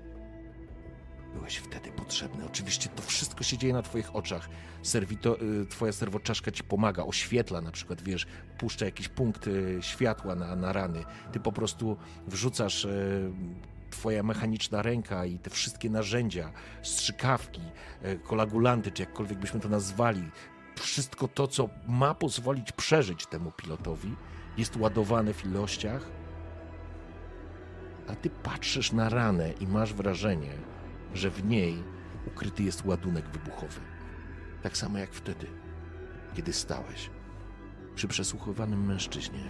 [1.34, 2.46] Byłeś wtedy potrzebny.
[2.46, 4.50] Oczywiście to wszystko się dzieje na twoich oczach.
[4.84, 8.28] Serwito, y, twoja serwoczaszka ci pomaga, oświetla na przykład, wiesz,
[8.58, 11.04] puszcza jakiś punkt y, światła na, na rany.
[11.32, 13.32] Ty po prostu wrzucasz y,
[13.90, 16.52] twoja mechaniczna ręka i te wszystkie narzędzia,
[16.82, 17.62] strzykawki,
[18.24, 20.24] kolagulanty, czy jakkolwiek byśmy to nazwali,
[20.76, 24.16] wszystko to, co ma pozwolić przeżyć temu pilotowi,
[24.58, 26.06] jest ładowane w ilościach,
[28.08, 30.52] a ty patrzysz na ranę i masz wrażenie,
[31.14, 31.84] że w niej
[32.28, 33.82] ukryty jest ładunek wybuchowy.
[34.62, 35.48] Tak samo jak wtedy,
[36.34, 37.10] kiedy stałeś
[37.96, 39.44] przy przesłuchiwanym mężczyźnie,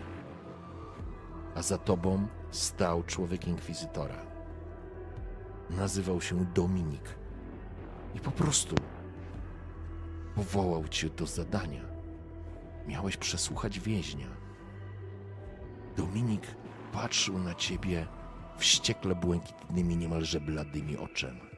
[1.56, 4.25] a za tobą stał człowiek inkwizytora.
[5.69, 7.15] Nazywał się Dominik
[8.15, 8.75] i po prostu
[10.35, 11.81] powołał cię do zadania.
[12.88, 14.27] Miałeś przesłuchać więźnia.
[15.98, 16.48] Dominik
[16.91, 18.07] patrzył na ciebie
[18.57, 21.50] wściekle błękitnymi, niemalże bladymi oczami.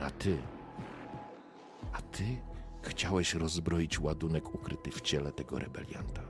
[0.00, 0.38] A ty,
[1.92, 2.24] a ty
[2.82, 6.22] chciałeś rozbroić ładunek ukryty w ciele tego rebelianta.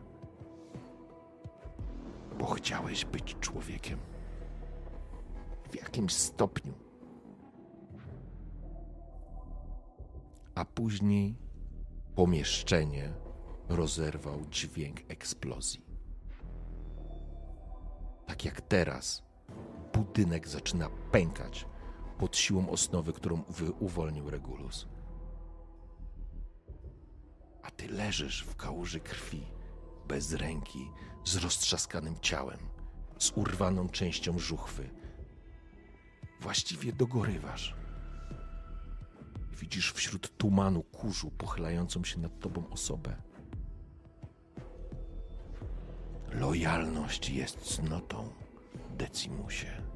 [2.39, 3.99] Bo chciałeś być człowiekiem.
[5.71, 6.73] W jakimś stopniu.
[10.55, 11.37] A później
[12.15, 13.13] pomieszczenie
[13.69, 15.85] rozerwał dźwięk eksplozji.
[18.27, 19.23] Tak jak teraz,
[19.93, 21.67] budynek zaczyna pękać
[22.21, 23.43] pod siłą osnowy, którą
[23.79, 24.87] uwolnił Regulus.
[27.63, 29.43] A ty leżysz w kałuży krwi,
[30.09, 30.91] bez ręki,
[31.25, 32.59] z roztrzaskanym ciałem,
[33.19, 34.91] z urwaną częścią żuchwy.
[36.41, 37.77] Właściwie dogorywasz.
[39.53, 43.17] Widzisz wśród tumanu kurzu pochylającą się nad tobą osobę.
[46.31, 48.29] Lojalność jest cnotą,
[48.91, 49.90] Decimusie.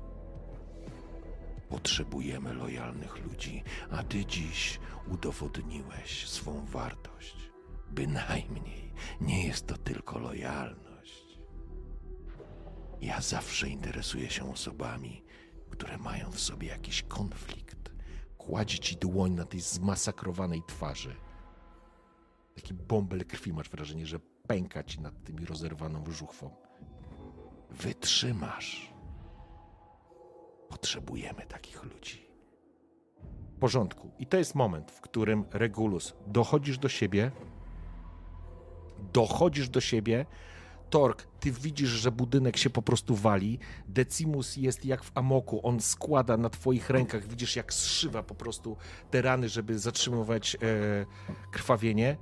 [1.75, 7.37] Potrzebujemy lojalnych ludzi, a ty dziś udowodniłeś swą wartość.
[7.91, 11.41] Bynajmniej nie jest to tylko lojalność.
[13.01, 15.25] Ja zawsze interesuję się osobami,
[15.71, 17.93] które mają w sobie jakiś konflikt.
[18.39, 21.17] Kładzie ci dłoń na tej zmasakrowanej twarzy.
[22.55, 26.51] Taki bąbel krwi masz wrażenie, że pęka ci nad tymi rozerwaną żuchwą.
[27.71, 28.94] Wytrzymasz.
[30.69, 32.27] Potrzebujemy takich ludzi.
[33.57, 34.11] W porządku.
[34.19, 37.31] I to jest moment, w którym Regulus dochodzisz do siebie.
[39.13, 40.27] Dochodzisz do siebie.
[40.91, 43.59] Tork, ty widzisz, że budynek się po prostu wali.
[43.89, 45.61] Decimus jest jak w amoku.
[45.67, 47.27] On składa na twoich rękach.
[47.27, 48.77] Widzisz, jak zszywa po prostu
[49.11, 50.59] te rany, żeby zatrzymywać e,
[51.51, 52.17] krwawienie.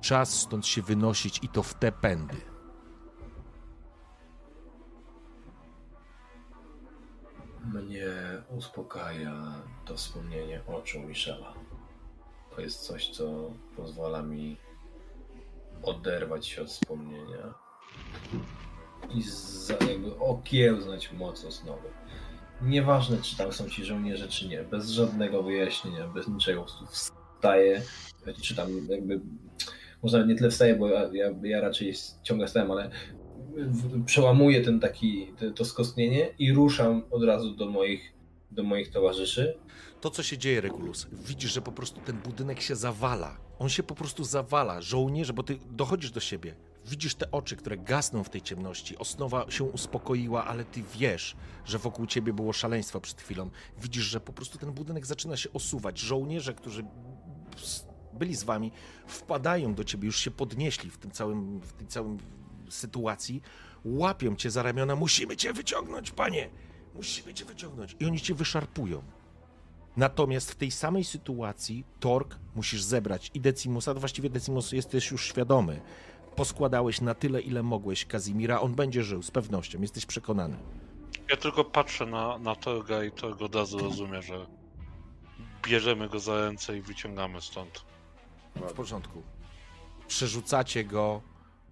[0.00, 2.51] Czas stąd się wynosić i to w te pędy.
[7.64, 8.06] Mnie
[8.56, 11.54] uspokaja to wspomnienie oczu Michela.
[12.54, 14.56] To jest coś, co pozwala mi
[15.82, 17.54] oderwać się od wspomnienia
[19.14, 21.88] i za, jakby okiełznać moc osnowy.
[22.62, 26.86] Nieważne, czy tam są ci żołnierze, czy nie, bez żadnego wyjaśnienia, bez niczego, po prostu
[26.86, 27.82] wstaję,
[28.42, 29.20] czy tam jakby,
[30.02, 32.90] może nie tyle wstaję, bo ja, ja, ja raczej ciągle stałem, ale
[34.06, 38.12] przełamuję ten taki, to skostnienie i ruszam od razu do moich,
[38.50, 39.58] do moich towarzyszy.
[40.00, 43.36] To, co się dzieje, Regulus, widzisz, że po prostu ten budynek się zawala.
[43.58, 44.80] On się po prostu zawala.
[44.80, 46.54] Żołnierze, bo ty dochodzisz do siebie,
[46.86, 48.98] widzisz te oczy, które gasną w tej ciemności.
[48.98, 53.50] Osnowa się uspokoiła, ale ty wiesz, że wokół ciebie było szaleństwo przed chwilą.
[53.82, 55.98] Widzisz, że po prostu ten budynek zaczyna się osuwać.
[55.98, 56.84] Żołnierze, którzy
[58.12, 58.72] byli z wami,
[59.06, 62.18] wpadają do ciebie, już się podnieśli w tym całym, w tej całym
[62.74, 63.42] sytuacji.
[63.84, 64.96] Łapią cię za ramiona.
[64.96, 66.50] Musimy cię wyciągnąć, panie!
[66.94, 67.96] Musimy cię wyciągnąć.
[68.00, 69.02] I oni cię wyszarpują.
[69.96, 75.80] Natomiast w tej samej sytuacji Tork musisz zebrać i Decimusa, właściwie Decimus jesteś już świadomy.
[76.36, 80.56] Poskładałeś na tyle, ile mogłeś Kazimira, on będzie żył, z pewnością, jesteś przekonany.
[81.30, 84.46] Ja tylko patrzę na, na Torga i Torg od razu rozumie, że
[85.62, 87.84] bierzemy go za ręce i wyciągamy stąd.
[88.56, 89.22] W porządku.
[90.08, 91.22] Przerzucacie go,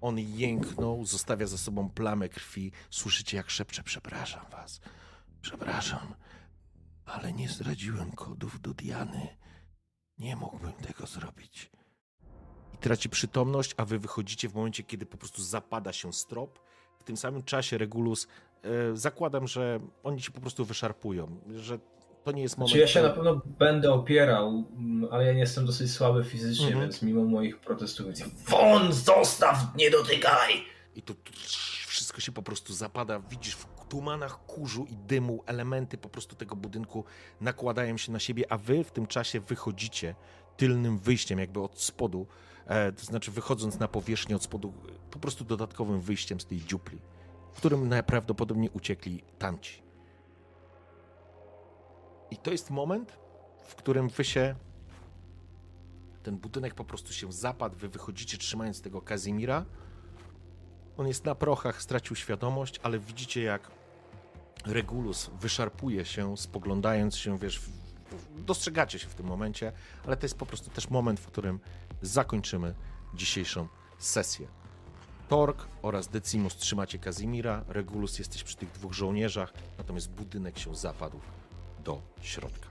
[0.00, 2.72] on jęknął, zostawia za sobą plamę krwi.
[2.90, 4.80] Słyszycie, jak szepcze: Przepraszam was,
[5.42, 6.14] przepraszam,
[7.04, 9.36] ale nie zdradziłem kodów do Diany.
[10.18, 11.70] Nie mógłbym tego zrobić.
[12.74, 16.58] I traci przytomność, a wy wychodzicie w momencie, kiedy po prostu zapada się strop.
[16.98, 18.26] W tym samym czasie Regulus,
[18.62, 21.78] e, zakładam, że oni ci po prostu wyszarpują, że
[22.24, 22.72] to nie jest moment.
[22.72, 26.66] Czy ja się na pewno będę opierał, mm, ale ja nie jestem dosyć słaby fizycznie,
[26.66, 26.82] Mhm.
[26.82, 30.52] więc mimo moich protestów mówię, Won, zostaw, nie dotykaj!
[30.94, 31.14] I to
[31.86, 33.20] wszystko się po prostu zapada.
[33.30, 37.04] Widzisz w tumanach kurzu i dymu elementy po prostu tego budynku
[37.40, 40.14] nakładają się na siebie, a wy w tym czasie wychodzicie
[40.56, 42.26] tylnym wyjściem, jakby od spodu,
[42.66, 44.72] e, to znaczy wychodząc na powierzchnię od spodu,
[45.10, 46.98] po prostu dodatkowym wyjściem z tej dziupli,
[47.52, 49.82] w którym najprawdopodobniej uciekli tamci.
[52.30, 53.18] I to jest moment,
[53.66, 54.54] w którym wy się.
[56.22, 59.64] Ten budynek po prostu się zapadł, wy wychodzicie trzymając tego Kazimira.
[60.96, 63.70] On jest na prochach, stracił świadomość, ale widzicie jak
[64.66, 67.60] Regulus wyszarpuje się, spoglądając się, wiesz,
[68.36, 69.72] dostrzegacie się w tym momencie,
[70.06, 71.60] ale to jest po prostu też moment, w którym
[72.02, 72.74] zakończymy
[73.14, 73.68] dzisiejszą
[73.98, 74.48] sesję.
[75.28, 81.20] Tork oraz Decimus trzymacie Kazimira, Regulus jesteś przy tych dwóch żołnierzach, natomiast budynek się zapadł
[81.84, 82.68] do środka.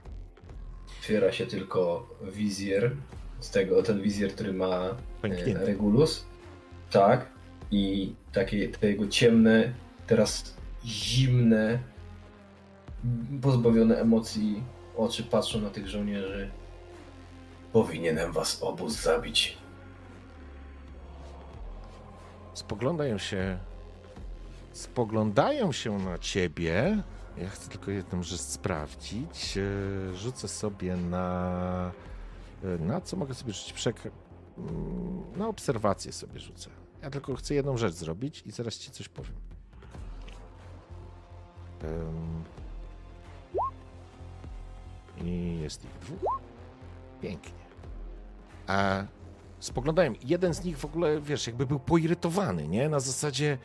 [0.98, 2.96] Otwiera się tylko wizjer,
[3.40, 5.66] z tego, ten wizjer, który ma e, Pęknięty.
[5.66, 6.24] Regulus.
[6.90, 7.26] Tak.
[7.70, 9.72] I takie te jego ciemne,
[10.06, 11.78] teraz zimne,
[13.42, 14.62] pozbawione emocji
[14.96, 16.50] oczy patrzą na tych żołnierzy.
[17.72, 19.58] Powinienem was obu zabić.
[22.54, 23.58] Spoglądają się.
[24.72, 27.02] Spoglądają się na ciebie.
[27.36, 29.58] Ja chcę tylko jedną rzecz sprawdzić.
[29.58, 31.92] E, Rzucę sobie na.
[32.64, 33.72] e, Na co mogę sobie rzucić?
[33.72, 34.02] Przek...
[34.58, 36.70] mm, Na obserwację sobie rzucę.
[37.02, 39.32] Ja tylko chcę jedną rzecz zrobić i zaraz ci coś powiem.
[41.82, 42.44] Em,
[45.26, 46.40] I jest ich dwóch.
[47.22, 47.60] Pięknie.
[48.66, 49.04] A
[49.60, 50.12] spoglądają.
[50.24, 52.88] Jeden z nich w ogóle, wiesz, jakby był poirytowany, nie?
[52.88, 53.58] Na zasadzie,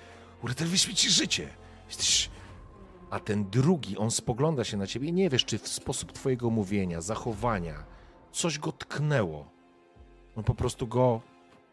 [0.68, 1.50] wyśmieć ci życie.
[1.88, 2.30] Jesteś...
[3.16, 6.50] A ten drugi, on spogląda się na ciebie i nie wiesz, czy w sposób twojego
[6.50, 7.84] mówienia, zachowania,
[8.32, 9.46] coś go tknęło.
[10.36, 11.22] On po prostu go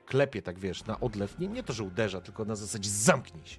[0.07, 1.39] klepie, tak wiesz, na odlew.
[1.39, 3.59] Nie, nie to, że uderza, tylko na zasadzie zamknij się.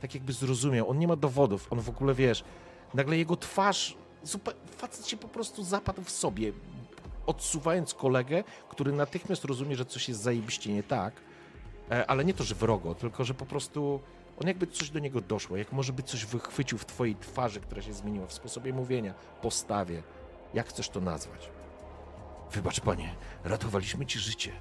[0.00, 0.90] Tak jakby zrozumiał.
[0.90, 2.44] On nie ma dowodów, on w ogóle, wiesz,
[2.94, 3.96] nagle jego twarz
[4.76, 6.52] facet się po prostu zapadł w sobie,
[7.26, 11.14] odsuwając kolegę, który natychmiast rozumie, że coś jest zajebiście nie tak,
[11.90, 14.00] e, ale nie to, że wrogo, tylko że po prostu
[14.40, 17.82] on jakby coś do niego doszło, jak może by coś wychwycił w twojej twarzy, która
[17.82, 20.02] się zmieniła, w sposobie mówienia, postawie,
[20.54, 21.50] jak chcesz to nazwać.
[22.52, 24.52] Wybacz, panie, ratowaliśmy ci życie.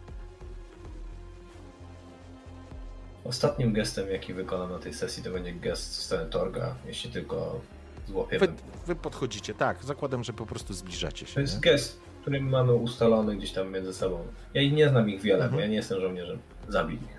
[3.23, 7.59] Ostatnim gestem, jaki wykonam na tej sesji, to będzie gest w stronę Torga, jeśli tylko
[8.07, 8.47] złapiemy.
[8.47, 8.53] Wy,
[8.87, 11.33] wy podchodzicie, tak, zakładam, że po prostu zbliżacie się.
[11.33, 11.61] To jest nie?
[11.61, 14.27] gest, który mamy ustalony gdzieś tam między sobą.
[14.53, 15.53] Ja ich nie znam ich wiele, Mhm.
[15.53, 16.39] bo ja nie jestem żołnierzem.
[16.69, 17.16] Zabij ich.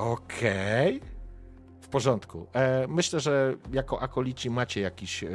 [0.00, 1.00] Okej.
[1.80, 2.46] W porządku.
[2.52, 5.28] E, myślę, że jako akolici macie jakiś e,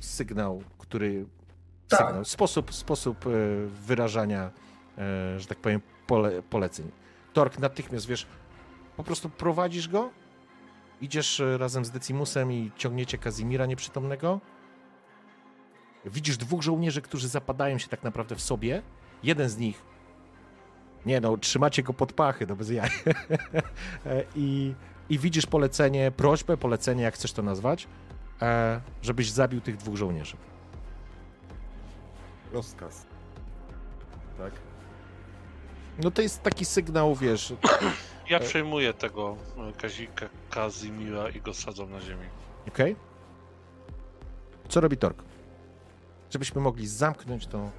[0.00, 1.26] sygnał, który.
[1.88, 2.06] Tak.
[2.06, 3.30] Sygnał, sposób, sposób e,
[3.66, 4.50] wyrażania,
[4.98, 6.90] e, że tak powiem, pole, poleceń.
[7.32, 8.26] Tork, natychmiast wiesz,
[8.96, 10.10] po prostu prowadzisz go,
[11.00, 14.40] idziesz e, razem z Decimusem i ciągniecie Kazimira nieprzytomnego.
[16.04, 18.82] Widzisz dwóch żołnierzy, którzy zapadają się tak naprawdę w sobie.
[19.22, 19.95] Jeden z nich
[21.06, 22.90] nie no, trzymacie go pod pachy, no bez jaj.
[24.06, 24.74] E, I,
[25.08, 27.88] I widzisz polecenie, prośbę, polecenie, jak chcesz to nazwać,
[28.42, 30.36] e, żebyś zabił tych dwóch żołnierzy.
[32.52, 33.06] Rozkaz.
[34.38, 34.52] Tak?
[36.02, 37.54] No to jest taki sygnał, wiesz,
[38.30, 39.36] Ja przejmuję tego
[39.68, 42.26] e, Kazika Kazimira i go sadzam na ziemi.
[42.68, 42.96] okej?
[44.68, 45.22] Co robi Tork?
[46.30, 47.70] Żebyśmy mogli zamknąć to.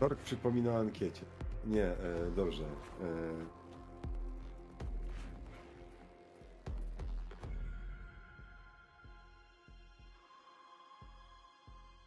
[0.00, 1.22] Tork przypomina o ankiecie.
[1.66, 2.64] Nie, e, dobrze.
[2.64, 2.66] E,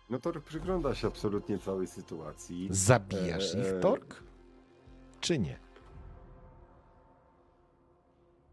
[0.10, 2.68] no Tork przygląda się absolutnie całej sytuacji.
[2.72, 3.80] Zabijasz E, ich, e.
[3.80, 4.24] Tork?
[5.20, 5.60] Czy nie?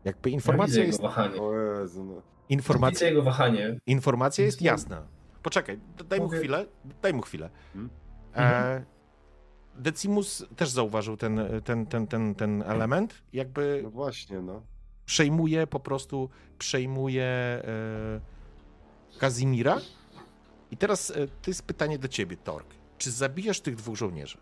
[0.05, 1.41] Jakby Ja informacja jego jest, wahanie.
[1.43, 2.23] O Jezu, no.
[2.49, 3.79] Informacja, jego wahanie.
[3.87, 5.07] informacja jest jasna.
[5.43, 6.67] Poczekaj, daj mu chwilę,
[7.03, 7.51] daj mu chwilę.
[7.73, 7.91] Hmm?
[8.37, 8.85] E,
[9.79, 14.63] Decimus też zauważył ten, ten, ten, ten, ten element, jakby no właśnie, no.
[15.07, 18.21] przejmuje po prostu, przejmuje e,
[19.19, 19.81] Kazimira.
[20.71, 22.67] I teraz e, to jest pytanie do ciebie, Tork.
[22.99, 24.39] Czy zabijasz tych dwóch żołnierzy?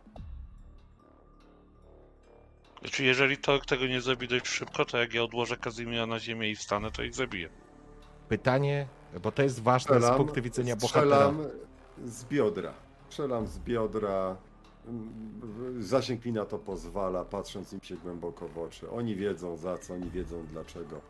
[2.81, 6.51] Znaczy, jeżeli to tego nie zrobi dość szybko, to jak ja odłożę Kazimira na ziemię
[6.51, 7.49] i wstanę, to ich zabiję.
[8.29, 8.87] Pytanie,
[9.23, 11.17] bo to jest ważne z Strzelam- punktu widzenia bohatera.
[11.17, 11.51] Strzelam
[12.05, 12.75] z biodra.
[13.09, 14.37] Strzelam z biodra.
[15.79, 18.91] Zasięg na to pozwala, patrząc im się głęboko w oczy.
[18.91, 21.01] Oni wiedzą za co, oni wiedzą dlaczego.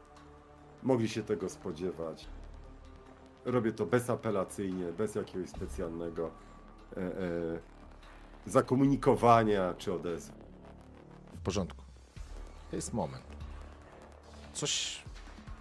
[0.83, 2.28] Mogli się tego spodziewać.
[3.44, 6.31] Robię to bezapelacyjnie, bez jakiegoś specjalnego
[6.97, 7.11] e, e,
[8.47, 10.33] zakomunikowania czy odezwy.
[11.35, 11.85] W porządku.
[12.70, 13.25] To jest moment.
[14.53, 15.03] Coś,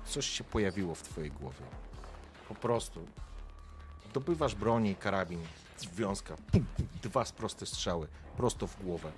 [0.05, 1.65] coś się pojawiło w twojej głowie.
[2.47, 2.99] Po prostu.
[4.13, 5.39] Dobywasz broni, karabin,
[5.89, 6.35] związka.
[6.51, 8.07] Pum, pum, dwa proste strzały.
[8.37, 9.11] Prosto w głowę.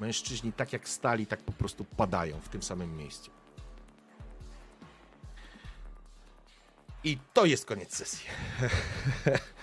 [0.00, 3.30] Mężczyźni tak jak stali, tak po prostu padają w tym samym miejscu.
[7.04, 8.26] I to jest koniec sesji.